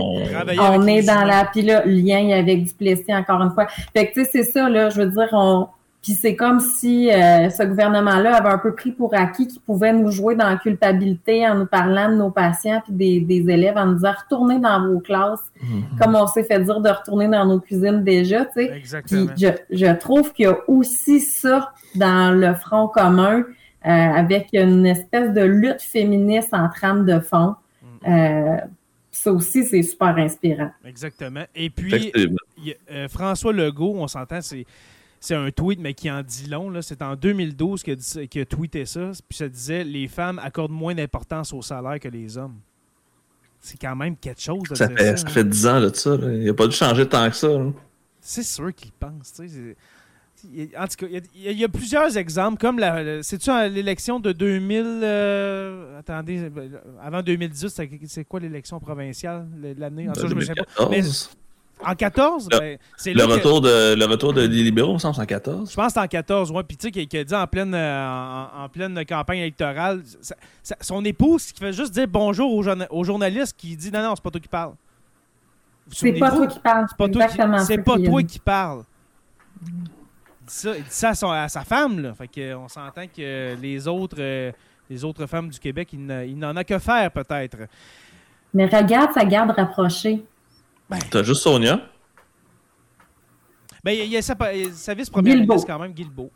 on 0.60 0.88
est 0.88 1.04
dans 1.04 1.24
la 1.26 1.46
puis 1.46 1.62
là 1.62 1.84
lien 1.86 2.30
avec 2.38 2.64
du 2.64 2.74
Plessis 2.74 3.14
encore 3.14 3.42
une 3.42 3.52
fois. 3.52 3.68
Fait 3.94 4.08
que 4.08 4.14
tu 4.14 4.24
sais 4.24 4.30
c'est 4.32 4.44
ça 4.44 4.70
là, 4.70 4.90
je 4.90 5.02
veux 5.02 5.10
dire 5.10 5.30
on 5.34 5.68
puis 6.02 6.12
c'est 6.12 6.36
comme 6.36 6.60
si 6.60 7.10
euh, 7.10 7.50
ce 7.50 7.64
gouvernement-là 7.64 8.36
avait 8.36 8.50
un 8.50 8.58
peu 8.58 8.76
pris 8.76 8.92
pour 8.92 9.14
acquis 9.14 9.48
qu'il 9.48 9.62
pouvait 9.62 9.94
nous 9.94 10.12
jouer 10.12 10.36
dans 10.36 10.50
la 10.50 10.58
culpabilité 10.58 11.48
en 11.48 11.56
nous 11.56 11.66
parlant 11.66 12.10
de 12.10 12.16
nos 12.16 12.30
patients 12.30 12.82
puis 12.84 12.94
des, 12.94 13.20
des 13.22 13.50
élèves 13.50 13.78
en 13.78 13.86
nous 13.86 13.94
disant 13.96 14.12
retournez 14.22 14.60
dans 14.60 14.86
vos 14.86 15.00
classes 15.00 15.40
Mhm. 15.62 15.98
comme 15.98 16.16
on 16.16 16.28
s'est 16.28 16.44
fait 16.44 16.60
dire 16.60 16.82
de 16.82 16.90
retourner 16.90 17.30
dans 17.30 17.46
nos 17.46 17.60
cuisines 17.62 18.04
déjà, 18.04 18.44
tu 18.44 18.52
sais. 18.56 18.68
Puis 18.68 18.78
Exactement. 18.80 19.28
je, 19.38 19.48
je 19.70 19.94
trouve 19.98 20.34
qu'il 20.34 20.46
y 20.46 20.48
a 20.50 20.58
aussi 20.68 21.22
ça 21.22 21.72
dans 21.96 22.38
le 22.38 22.54
front 22.56 22.88
commun 22.90 23.44
euh, 23.86 23.90
avec 23.90 24.50
une 24.54 24.86
espèce 24.86 25.34
de 25.34 25.42
lutte 25.42 25.82
féministe 25.82 26.54
en 26.54 26.70
trame 26.70 27.06
de 27.06 27.20
fond. 27.20 27.56
Mm. 27.82 27.88
Euh, 28.08 28.58
ça 29.12 29.32
aussi, 29.32 29.66
c'est 29.66 29.84
super 29.84 30.18
inspirant. 30.18 30.72
Exactement. 30.86 31.44
Et 31.54 31.70
puis, 31.70 32.12
euh, 32.92 33.08
François 33.10 33.54
Legault, 33.54 33.94
on 33.96 34.08
s'entend, 34.08 34.42
c'est. 34.42 34.66
C'est 35.20 35.36
un 35.36 35.52
tweet, 35.52 35.80
mais 35.80 35.94
qui 35.94 36.12
en 36.12 36.22
dit 36.22 36.50
long. 36.50 36.70
là. 36.70 36.82
C'est 36.82 37.02
en 37.02 37.16
2012 37.16 37.82
qu'il 37.82 37.94
a, 37.94 38.28
qu'il 38.28 38.46
tweeté 38.46 38.86
ça. 38.86 39.12
Puis 39.30 39.38
ça 39.38 39.48
disait 39.48 39.86
Les 39.86 40.10
femmes 40.10 40.38
accordent 40.44 40.74
moins 40.74 40.94
d'importance 40.94 41.54
au 41.54 41.62
salaire 41.62 41.98
que 41.98 42.10
les 42.10 42.38
hommes. 42.38 42.58
C'est 43.62 43.80
quand 43.80 43.96
même 43.96 44.18
quelque 44.18 44.42
chose 44.42 44.64
de 44.64 44.76
Ça 44.76 44.90
fait, 44.90 44.98
ça, 44.98 45.16
ça 45.16 45.28
hein. 45.28 45.30
fait 45.30 45.44
10 45.46 45.68
ans 45.68 45.80
là, 45.80 45.90
de 45.90 45.96
ça. 45.96 46.18
là. 46.18 46.34
Il 46.34 46.44
n'a 46.44 46.54
pas 46.54 46.68
dû 46.68 46.76
changer 46.76 47.08
tant 47.08 47.30
que 47.30 47.38
ça. 47.38 47.48
C'est 48.20 48.44
sûr 48.44 48.76
qu'ils 48.76 48.92
pensent. 48.92 49.32
tu 49.34 49.78
En 50.78 50.88
tout 50.88 50.96
cas, 50.98 51.06
il 51.10 51.42
y 51.44 51.48
a- 51.48 51.52
y, 51.52 51.64
y 51.64 51.68
plusieurs 51.68 52.18
exemples, 52.18 52.58
comme 52.60 52.78
la. 52.80 53.02
la- 53.04 53.24
C'est-tu 53.24 53.50
l'élection 53.70 54.20
de 54.20 54.32
2000. 54.32 54.84
euh, 55.04 56.00
attendez, 56.00 56.40
euh, 56.40 56.70
avant 57.02 57.22
2018, 57.22 58.06
c'est 58.08 58.26
quoi 58.26 58.40
l'élection 58.40 58.80
provinciale 58.80 59.48
l'année? 59.78 60.10
En 60.10 60.14
tout 60.14 60.22
cas, 60.22 60.28
je 60.28 60.36
me 60.36 60.42
souviens 60.42 60.56
pas. 60.56 60.86
2014. 60.86 61.30
En 61.86 61.96
14, 61.96 62.48
Le- 62.52 62.60
ben, 62.60 62.78
c'est 62.98 63.14
Le 63.14 63.20
là 63.20 63.26
que- 63.26 63.32
retour, 63.32 63.60
de, 63.60 63.96
le 63.96 64.06
retour 64.06 64.32
de, 64.32 64.46
des 64.48 64.64
libéraux, 64.64 64.94
me 64.94 65.00
semble, 65.00 65.16
c'est 65.16 65.22
en 65.22 65.26
14. 65.26 65.72
Je 65.72 65.76
pense 65.76 65.88
que 65.88 65.94
c'est 65.94 66.00
en 66.00 66.08
14, 66.08 66.52
ouais. 66.52 66.64
Puis 66.64 66.78
tu 66.78 66.86
sais, 66.88 66.92
qui, 66.92 67.08
qui 67.08 67.18
a 67.18 67.24
dit 67.24 67.34
en 67.36 67.48
pleine, 67.48 67.74
euh, 67.74 68.08
en, 68.08 68.64
en 68.66 68.70
pleine 68.70 69.04
campagne 69.06 69.40
électorale, 69.40 70.02
ça- 70.22 70.36
ça- 70.62 70.78
son 70.80 71.04
épouse 71.04 71.52
qui 71.52 71.60
fait 71.60 71.74
juste 71.74 71.92
dire 71.94 72.08
bonjour 72.08 72.54
aux, 72.54 72.64
aux 72.90 73.04
journalistes 73.04 73.56
qui 73.58 73.76
dit 73.76 73.92
non, 73.92 74.02
non, 74.04 74.16
c'est 74.16 74.24
pas 74.24 74.30
toi 74.32 74.40
qui 74.40 74.48
parle. 74.48 74.74
C'est 75.92 76.14
pas 76.14 76.30
toi 76.32 76.48
qui 76.48 76.60
parles. 76.60 76.86
C'est 77.66 77.78
pas 77.80 77.96
toi 77.98 78.20
qu'il 78.22 78.28
qui 78.28 78.40
parle. 78.40 78.84
Il 80.44 80.48
dit 80.48 80.54
ça, 80.56 80.76
il 80.78 80.84
dit 80.84 80.90
ça 80.90 81.10
à, 81.10 81.16
son- 81.16 81.32
à 81.32 81.48
sa 81.48 81.64
femme, 81.64 82.00
là. 82.02 82.14
Fait 82.14 82.28
que, 82.28 82.54
on 82.56 82.68
s'entend 82.68 83.08
que 83.08 83.56
les 83.62 83.88
autres, 83.88 84.18
euh, 84.20 84.52
les 84.90 85.04
autres 85.06 85.26
femmes 85.26 85.50
du 85.50 85.58
Québec, 85.60 85.90
il 85.94 86.38
n'en 86.38 86.56
a 86.58 86.64
que 86.66 86.78
faire, 86.80 87.10
peut-être. 87.12 87.58
Mais 88.54 88.66
regarde 88.66 89.14
sa 89.14 89.24
garde 89.26 89.52
rapprochée. 89.52 90.24
T'as 91.10 91.24
juste 91.24 91.42
Sonia? 91.44 91.80
Ben, 93.84 93.92
il 93.92 94.06
y 94.08 94.18
a 94.18 94.22
sa, 94.22 94.36
sa 94.74 94.94
vice-première 94.94 95.36
ministre, 95.56 95.68
quand 95.68 95.80
même, 95.80 95.92
Guilbeault. 95.94 96.32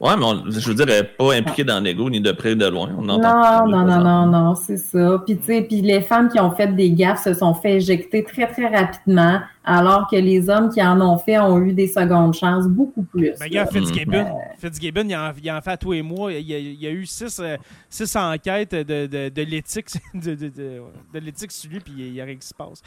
Ouais, 0.00 0.16
mais 0.16 0.24
on- 0.24 0.44
je 0.50 0.68
veux 0.68 0.74
dire, 0.74 0.86
elle 0.88 1.02
n'est 1.02 1.08
pas 1.08 1.34
impliquée 1.34 1.64
dans 1.64 1.80
l'ego 1.82 2.08
ni 2.10 2.20
de 2.20 2.32
près 2.32 2.50
ni 2.50 2.56
de 2.56 2.66
loin. 2.66 2.90
On 2.98 3.08
entend 3.08 3.66
Non, 3.66 3.84
non, 3.84 3.84
non, 3.86 4.00
non, 4.02 4.26
non, 4.26 4.54
c'est 4.54 4.76
ça. 4.76 5.22
Puis, 5.26 5.36
tu 5.38 5.44
sais, 5.44 5.62
puis 5.62 5.80
les 5.82 6.00
femmes 6.00 6.28
qui 6.28 6.38
ont 6.40 6.50
fait 6.52 6.74
des 6.74 6.90
gaffes 6.92 7.22
se 7.24 7.34
sont 7.34 7.54
fait 7.54 7.76
éjecter 7.76 8.22
très, 8.24 8.46
très 8.46 8.66
rapidement, 8.68 9.40
alors 9.64 10.08
que 10.10 10.16
les 10.16 10.48
hommes 10.48 10.70
qui 10.70 10.82
en 10.82 11.00
ont 11.00 11.18
fait 11.18 11.38
ont 11.38 11.58
eu 11.60 11.72
des 11.72 11.88
secondes 11.88 12.32
chances 12.34 12.66
beaucoup 12.68 13.02
plus. 13.02 13.32
Ben, 13.38 13.48
là. 13.52 13.66
Fitzgibbon, 13.66 14.22
Mm. 14.24 14.32
Fitzgibbon, 14.58 15.02
il 15.08 15.16
en, 15.16 15.30
il 15.42 15.50
en 15.50 15.60
fait 15.60 15.70
à 15.72 15.76
tous 15.76 15.92
les 15.92 16.02
mois. 16.02 16.32
Il 16.32 16.48
y 16.48 16.54
a, 16.54 16.58
il 16.58 16.80
y 16.80 16.86
a 16.86 16.90
eu 16.90 17.04
six, 17.06 17.38
euh, 17.40 17.56
six 17.90 18.14
enquêtes 18.16 18.74
de, 18.74 19.06
de, 19.06 19.28
de 19.28 19.42
l'éthique 19.42 19.86
de, 20.14 20.34
de, 20.34 20.48
de, 20.48 20.80
de 21.12 21.18
l'éthique 21.18 21.52
sur 21.52 21.70
lui, 21.70 21.80
puis 21.80 21.92
il 21.98 22.12
n'y 22.12 22.20
a 22.20 22.24
rien 22.24 22.36
qui 22.36 22.46
se 22.46 22.54
passe. 22.54 22.82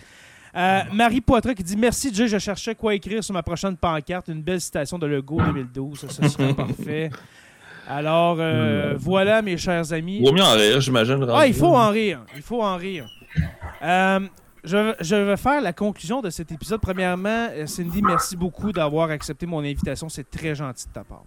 Euh, 0.55 0.81
Marie 0.91 1.21
Poitras 1.21 1.53
qui 1.53 1.63
dit 1.63 1.77
Merci, 1.77 2.13
Jay, 2.13 2.27
je 2.27 2.37
cherchais 2.37 2.75
quoi 2.75 2.93
écrire 2.93 3.23
sur 3.23 3.33
ma 3.33 3.43
prochaine 3.43 3.77
pancarte. 3.77 4.27
Une 4.27 4.41
belle 4.41 4.61
citation 4.61 4.97
de 4.99 5.07
Legault 5.07 5.41
2012. 5.41 6.07
Ça, 6.09 6.27
serait 6.29 6.53
parfait. 6.55 7.09
Alors, 7.87 8.37
euh, 8.39 8.95
voilà, 8.97 9.41
mes 9.41 9.57
chers 9.57 9.91
amis. 9.93 10.21
Vaut 10.23 10.31
mieux 10.31 10.43
en 10.43 10.53
rire, 10.53 10.79
j'imagine. 10.81 11.25
Ah, 11.33 11.47
il 11.47 11.53
faut 11.53 11.75
en 11.75 11.89
rire. 11.89 12.21
Il 12.35 12.41
faut 12.41 12.61
en 12.61 12.77
rire. 12.77 13.05
Euh, 13.81 14.19
je, 14.63 14.93
je 14.99 15.15
vais 15.15 15.37
faire 15.37 15.61
la 15.61 15.73
conclusion 15.73 16.21
de 16.21 16.29
cet 16.29 16.51
épisode. 16.51 16.79
Premièrement, 16.81 17.47
Cindy, 17.65 18.01
merci 18.01 18.35
beaucoup 18.37 18.71
d'avoir 18.71 19.09
accepté 19.09 19.45
mon 19.45 19.59
invitation. 19.59 20.09
C'est 20.09 20.29
très 20.29 20.53
gentil 20.53 20.87
de 20.87 20.93
ta 20.93 21.03
part. 21.03 21.23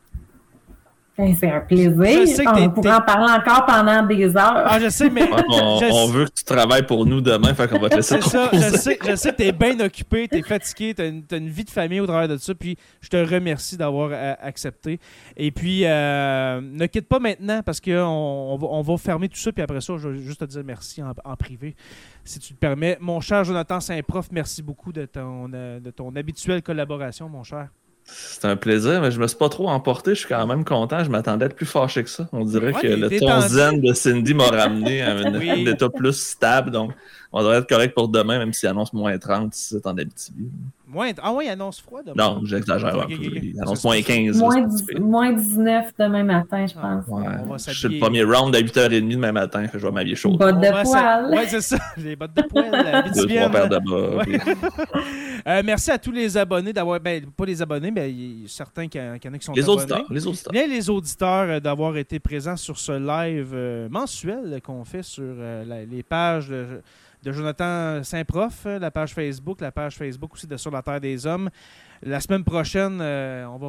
Ben, 1.16 1.32
c'est 1.38 1.48
un 1.48 1.60
plaisir. 1.60 1.92
Je 1.96 2.26
sais 2.26 2.44
que 2.44 2.54
t'es- 2.54 2.62
On 2.62 2.70
pourrait 2.70 2.90
t'es- 2.90 2.96
en 2.96 3.00
parler 3.02 3.32
encore 3.32 3.64
pendant 3.66 4.02
des 4.04 4.24
heures. 4.36 4.62
Ah, 4.66 4.80
je 4.80 4.88
sais, 4.88 5.08
mais. 5.10 5.22
On, 5.48 5.78
je, 5.80 5.86
on 5.92 6.06
veut 6.08 6.24
que 6.24 6.32
tu 6.32 6.42
travailles 6.44 6.84
pour 6.84 7.06
nous 7.06 7.20
demain, 7.20 7.54
fait 7.54 7.68
qu'on 7.70 7.78
va 7.78 7.88
te 7.88 7.96
laisser 7.96 8.20
C'est 8.20 8.28
ça, 8.30 8.48
te 8.48 8.56
je 8.56 8.76
sais, 8.76 8.98
je 9.08 9.14
sais 9.14 9.30
que 9.30 9.36
t'es 9.36 9.52
bien 9.52 9.78
occupé, 9.78 10.26
t'es 10.26 10.42
fatigué, 10.42 10.92
t'as 10.94 11.06
une, 11.08 11.22
t'as 11.22 11.36
une 11.38 11.48
vie 11.48 11.62
de 11.64 11.70
famille 11.70 12.00
au 12.00 12.06
travers 12.06 12.26
de 12.28 12.36
ça, 12.36 12.52
puis 12.54 12.76
je 13.00 13.08
te 13.08 13.16
remercie 13.16 13.76
d'avoir 13.76 14.10
euh, 14.12 14.34
accepté. 14.42 14.98
Et 15.36 15.52
puis, 15.52 15.82
euh, 15.84 16.60
ne 16.60 16.86
quitte 16.86 17.08
pas 17.08 17.20
maintenant 17.20 17.62
parce 17.64 17.80
qu'on 17.80 17.92
on 17.92 18.56
va, 18.56 18.66
on 18.70 18.82
va 18.82 18.96
fermer 18.96 19.28
tout 19.28 19.38
ça, 19.38 19.52
puis 19.52 19.62
après 19.62 19.80
ça, 19.80 19.94
je 19.96 20.08
vais 20.08 20.18
juste 20.22 20.40
te 20.40 20.44
dire 20.46 20.62
merci 20.64 21.00
en, 21.00 21.12
en 21.24 21.36
privé, 21.36 21.76
si 22.24 22.40
tu 22.40 22.54
le 22.54 22.58
permets. 22.58 22.98
Mon 23.00 23.20
cher 23.20 23.44
Jonathan 23.44 23.78
Saint-Prof, 23.78 24.26
merci 24.32 24.62
beaucoup 24.64 24.92
de 24.92 25.04
ton, 25.06 25.48
euh, 25.54 25.78
de 25.78 25.90
ton 25.92 26.14
habituelle 26.16 26.62
collaboration, 26.62 27.28
mon 27.28 27.44
cher. 27.44 27.68
C'est 28.06 28.44
un 28.44 28.56
plaisir, 28.56 29.00
mais 29.00 29.10
je 29.10 29.18
me 29.18 29.26
suis 29.26 29.36
pas 29.36 29.48
trop 29.48 29.68
emporté. 29.68 30.10
Je 30.14 30.20
suis 30.20 30.28
quand 30.28 30.46
même 30.46 30.64
content. 30.64 31.02
Je 31.02 31.10
m'attendais 31.10 31.44
à 31.44 31.46
être 31.46 31.56
plus 31.56 31.66
fâché 31.66 32.04
que 32.04 32.10
ça. 32.10 32.28
On 32.32 32.44
dirait 32.44 32.72
Ouais, 32.72 32.80
que 32.82 32.86
le 32.86 33.08
détendu. 33.08 33.32
ton 33.32 33.48
zen 33.48 33.80
de 33.80 33.92
Cindy 33.94 34.34
m'a 34.34 34.48
ramené 34.48 35.00
à 35.02 35.12
un, 35.16 35.34
Oui. 35.38 35.50
un 35.50 35.56
état 35.72 35.88
plus 35.88 36.12
stable. 36.12 36.70
Donc, 36.70 36.92
on 37.32 37.40
devrait 37.40 37.56
être 37.58 37.68
correct 37.68 37.94
pour 37.94 38.08
demain, 38.08 38.38
même 38.38 38.52
s'il 38.52 38.68
annonce 38.68 38.92
moins 38.92 39.16
30 39.18 39.54
si 39.54 39.68
c'est 39.74 39.86
en 39.86 39.96
Abitibi. 39.96 40.48
Moins, 40.94 41.10
ah 41.22 41.32
oui, 41.34 41.48
annonce 41.48 41.80
froide. 41.80 42.12
Non, 42.16 42.40
j'exagère 42.44 42.94
un 42.98 43.06
peu. 43.06 43.12
Il 43.14 43.54
annonce 43.60 43.82
moins 43.84 43.96
c'est- 43.96 44.02
15. 44.04 44.38
Moins, 44.38 44.60
là, 44.60 44.66
c'est 44.70 44.76
dix- 44.76 44.82
pas 44.82 44.86
si 44.88 44.94
pire. 44.94 45.00
moins 45.04 45.32
19 45.32 45.86
demain 45.98 46.22
matin, 46.24 46.66
je 46.66 46.74
Ah, 46.80 47.00
pense. 47.06 47.08
Ouais. 47.20 47.26
On 47.42 47.46
va 47.48 47.56
Je 47.58 47.70
suis 47.72 47.88
le 47.88 47.98
premier 47.98 48.22
round 48.22 48.54
à 48.54 48.60
8h30 48.60 49.08
demain 49.10 49.32
matin. 49.32 49.66
Je 49.72 49.78
vais 49.78 49.90
m'habiller 49.90 50.16
chaud. 50.16 50.36
Bottes 50.36 50.60
de 50.60 50.82
poil. 50.84 51.30
Ouais, 51.30 51.46
c'est 51.48 51.60
ça. 51.60 51.76
Les 51.96 52.16
bottes 52.16 52.34
de 52.36 52.42
poil, 52.42 52.70
Deux, 53.14 53.26
trois 53.26 53.50
paires 53.50 53.68
de 53.68 53.78
bas. 53.78 54.16
Ouais. 54.16 54.24
puis- 54.24 54.38
Euh, 55.46 55.60
merci 55.62 55.90
à 55.90 55.98
tous 55.98 56.10
les 56.10 56.38
abonnés 56.38 56.72
d'avoir. 56.72 56.98
Ben, 57.00 57.22
pas 57.36 57.44
les 57.44 57.60
abonnés, 57.60 57.90
mais 57.90 58.10
il 58.10 58.42
y 58.42 58.44
a 58.46 58.48
certains 58.48 58.84
qui, 58.84 58.98
qu'il 58.98 59.00
y 59.00 59.28
en 59.28 59.34
a 59.34 59.38
qui 59.38 59.44
sont 59.44 59.52
Les 59.52 59.62
abonnés. 59.62 59.82
auditeurs. 59.82 60.06
Les 60.08 60.26
auditeurs. 60.26 60.52
Bien, 60.52 60.66
les 60.66 60.88
auditeurs 60.88 61.50
euh, 61.50 61.60
d'avoir 61.60 61.96
été 61.98 62.18
présents 62.18 62.56
sur 62.56 62.78
ce 62.78 62.92
live 62.92 63.50
euh, 63.52 63.86
mensuel 63.90 64.58
qu'on 64.64 64.84
fait 64.84 65.02
sur 65.02 65.22
euh, 65.26 65.64
la- 65.66 65.84
les 65.84 66.02
pages 66.02 66.48
de, 66.48 66.80
de 67.24 67.32
Jonathan 67.32 68.04
Saint-Prof, 68.04 68.66
euh, 68.66 68.78
la 68.78 68.90
page 68.90 69.14
Facebook, 69.14 69.60
la 69.62 69.72
page 69.72 69.96
Facebook 69.96 70.34
aussi 70.34 70.46
de 70.46 70.58
Sur 70.58 70.70
la 70.70 70.82
Terre 70.82 71.00
des 71.00 71.26
Hommes. 71.26 71.48
La 72.02 72.20
semaine 72.20 72.44
prochaine, 72.44 72.98
euh, 73.00 73.46
on 73.46 73.56
va 73.56 73.68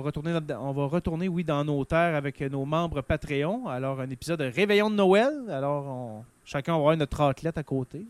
retourner, 0.87 1.27
oui, 1.29 1.43
dans 1.45 1.63
nos 1.63 1.85
terres 1.85 2.15
avec 2.15 2.41
nos 2.41 2.65
membres 2.65 3.01
Patreon. 3.01 3.67
Alors, 3.69 4.01
un 4.01 4.09
épisode 4.09 4.39
de 4.39 4.51
Réveillon 4.53 4.89
de 4.89 4.95
Noël. 4.95 5.31
Alors, 5.49 5.85
on, 5.85 6.25
Chacun 6.45 6.73
va 6.73 6.77
avoir 6.77 6.97
notre 6.97 7.21
athlète 7.21 7.57
à 7.57 7.63
côté. 7.63 8.05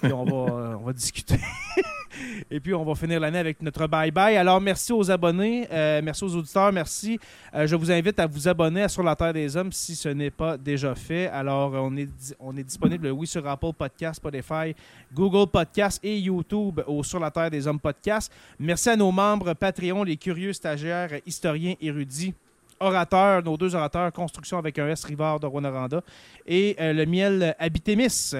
Puis 0.00 0.12
on 0.12 0.24
va, 0.24 0.52
euh, 0.88 0.92
discuter. 0.92 1.38
Et 2.50 2.60
puis, 2.60 2.72
on 2.72 2.84
va 2.84 2.94
finir 2.94 3.20
l'année 3.20 3.38
avec 3.38 3.60
notre 3.60 3.86
bye-bye. 3.86 4.38
Alors, 4.38 4.58
merci 4.58 4.90
aux 4.92 5.10
abonnés, 5.10 5.68
euh, 5.70 6.00
merci 6.02 6.24
aux 6.24 6.34
auditeurs, 6.34 6.72
merci. 6.72 7.18
Euh, 7.54 7.66
je 7.66 7.76
vous 7.76 7.90
invite 7.90 8.18
à 8.18 8.26
vous 8.26 8.48
abonner 8.48 8.84
à 8.84 8.88
Sur 8.88 9.02
la 9.02 9.14
Terre 9.14 9.34
des 9.34 9.54
Hommes 9.54 9.70
si 9.72 9.94
ce 9.94 10.08
n'est 10.08 10.30
pas 10.30 10.56
déjà 10.56 10.94
fait. 10.94 11.26
Alors, 11.26 11.72
on 11.74 11.94
est, 11.96 12.06
di- 12.06 12.32
on 12.40 12.56
est 12.56 12.62
disponible, 12.62 13.08
oui, 13.08 13.26
sur 13.26 13.46
Apple 13.46 13.72
Podcast, 13.76 14.16
Spotify, 14.16 14.74
Google 15.12 15.50
Podcast 15.50 16.00
et 16.02 16.18
YouTube 16.18 16.80
au 16.86 17.02
Sur 17.02 17.20
la 17.20 17.30
Terre 17.30 17.50
des 17.50 17.66
Hommes 17.66 17.80
Podcast. 17.80 18.32
Merci 18.58 18.88
à 18.90 18.96
nos 18.96 19.12
membres 19.12 19.52
Patreon, 19.52 20.02
les 20.02 20.16
curieux 20.16 20.54
stagiaires, 20.54 21.10
historiens, 21.26 21.74
érudits 21.82 22.32
orateurs, 22.80 23.42
nos 23.42 23.56
deux 23.56 23.74
orateurs, 23.74 24.12
Construction 24.12 24.58
avec 24.58 24.78
un 24.78 24.88
S, 24.88 25.04
Rivard 25.04 25.40
de 25.40 25.46
Rwanda, 25.46 26.02
et 26.46 26.76
euh, 26.80 26.92
le 26.92 27.06
miel 27.06 27.54
Habitémis, 27.58 28.32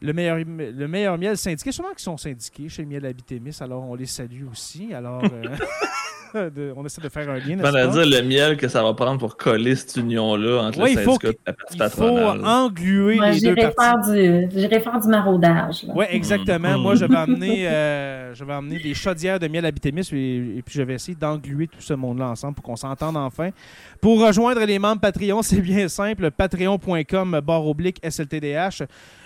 le 0.00 0.12
meilleur, 0.12 0.38
le 0.38 0.86
meilleur 0.86 1.18
miel 1.18 1.36
syndiqué. 1.36 1.72
Sûrement 1.72 1.90
qu'ils 1.90 2.00
sont 2.00 2.16
syndiqués 2.16 2.68
chez 2.68 2.82
le 2.82 2.88
miel 2.88 3.06
Habitémis, 3.06 3.56
alors 3.60 3.82
on 3.82 3.94
les 3.94 4.06
salue 4.06 4.46
aussi. 4.50 4.94
Alors, 4.94 5.22
euh, 5.24 5.56
de- 6.54 6.72
on 6.76 6.84
essaie 6.86 7.00
de 7.00 7.08
faire 7.08 7.28
un 7.28 7.38
lien. 7.38 7.56
Vais 7.56 7.62
pas? 7.62 7.86
dire 7.86 8.06
le 8.06 8.22
miel 8.22 8.56
que 8.56 8.68
ça 8.68 8.82
va 8.82 8.94
prendre 8.94 9.18
pour 9.18 9.36
coller 9.36 9.74
cette 9.76 9.96
union-là 9.96 10.62
entre 10.64 10.80
Oui, 10.82 10.94
le 10.94 11.00
il 11.00 11.04
faut 11.04 11.12
syndicat 11.20 11.28
et 11.30 11.38
la 11.46 11.52
partie 11.52 11.74
Il 11.76 11.82
faut 11.82 11.86
patronale. 12.16 12.44
engluer 12.44 13.16
Moi, 13.16 13.30
les 13.30 13.40
deux 13.40 13.54
j'irai 13.54 13.70
parties. 13.72 14.10
faire, 14.12 14.48
du, 14.48 14.48
j'irai 14.58 14.80
faire 14.80 15.00
du 15.00 15.08
maraudage. 15.08 15.86
Oui, 15.94 16.04
exactement. 16.10 16.78
Mm. 16.78 16.82
Moi, 16.82 16.94
je 16.94 17.04
vais 17.04 17.16
amener, 17.26 17.68
euh, 17.68 18.34
je 18.34 18.44
vais 18.44 18.52
amener 18.52 18.78
des 18.78 18.94
chaudières 18.94 19.38
de 19.38 19.48
miel 19.48 19.64
habitémis 19.64 20.08
et, 20.12 20.36
et 20.58 20.62
puis 20.62 20.74
je 20.74 20.82
vais 20.82 20.94
essayer 20.94 21.16
d'engluer 21.16 21.66
tout 21.68 21.80
ce 21.80 21.94
monde-là 21.94 22.28
ensemble 22.28 22.54
pour 22.54 22.64
qu'on 22.64 22.76
s'entende 22.76 23.16
enfin. 23.16 23.50
Pour 24.00 24.20
rejoindre 24.24 24.64
les 24.64 24.78
membres 24.78 25.00
Patreon, 25.00 25.42
c'est 25.42 25.60
bien 25.60 25.88
simple. 25.88 26.30
Patreon.com 26.30 27.40
barre 27.44 27.66
oblique 27.66 28.00
SLTDH. 28.08 28.82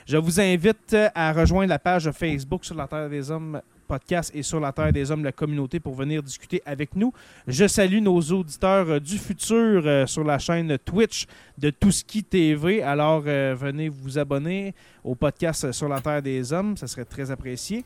Je 0.06 0.16
vous 0.16 0.40
invite 0.40 0.96
à 1.14 1.32
rejoindre 1.32 1.68
la 1.70 1.78
page 1.78 2.10
Facebook 2.10 2.64
sur 2.64 2.74
la 2.74 2.86
Terre 2.86 3.08
des 3.08 3.30
Hommes 3.30 3.60
podcast 3.94 4.32
et 4.34 4.42
sur 4.42 4.58
la 4.58 4.72
Terre 4.72 4.92
des 4.92 5.08
Hommes, 5.12 5.22
la 5.22 5.30
communauté, 5.30 5.78
pour 5.78 5.94
venir 5.94 6.20
discuter 6.20 6.60
avec 6.66 6.96
nous. 6.96 7.12
Je 7.46 7.68
salue 7.68 8.00
nos 8.00 8.20
auditeurs 8.20 8.90
euh, 8.90 8.98
du 8.98 9.18
futur 9.18 9.82
euh, 9.86 10.04
sur 10.06 10.24
la 10.24 10.40
chaîne 10.40 10.76
Twitch 10.78 11.26
de 11.56 11.70
Touski 11.70 12.24
TV. 12.24 12.82
Alors, 12.82 13.22
euh, 13.26 13.54
venez 13.56 13.88
vous 13.88 14.18
abonner 14.18 14.74
au 15.04 15.14
podcast 15.14 15.70
Sur 15.70 15.88
la 15.88 16.00
Terre 16.00 16.22
des 16.22 16.52
Hommes. 16.52 16.76
Ça 16.76 16.88
serait 16.88 17.04
très 17.04 17.30
apprécié. 17.30 17.84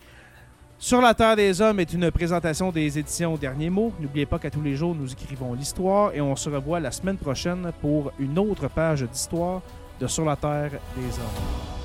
Sur 0.79 1.03
la 1.03 1.13
Terre 1.13 1.37
des 1.37 1.61
Hommes 1.61 1.81
est 1.81 1.93
une 1.93 2.11
présentation 2.11 2.73
des 2.73 2.99
éditions 2.99 3.37
Dernier 3.37 3.69
Mot. 3.69 3.93
N'oubliez 4.01 4.25
pas 4.25 4.39
qu'à 4.39 4.51
tous 4.51 4.63
les 4.63 4.77
jours, 4.77 4.95
nous 4.95 5.13
écrivons 5.13 5.53
l'histoire 5.53 6.15
et 6.15 6.23
on 6.23 6.37
se 6.37 6.49
revoit 6.49 6.81
la 6.81 6.91
semaine 6.91 7.19
prochaine 7.19 7.71
pour 7.83 8.13
une 8.19 8.39
autre 8.39 8.69
page 8.69 9.03
d'histoire 9.03 9.61
de 10.01 10.07
Sur 10.07 10.25
la 10.25 10.37
Terre 10.37 10.71
des 10.97 11.19
Hommes. 11.19 11.78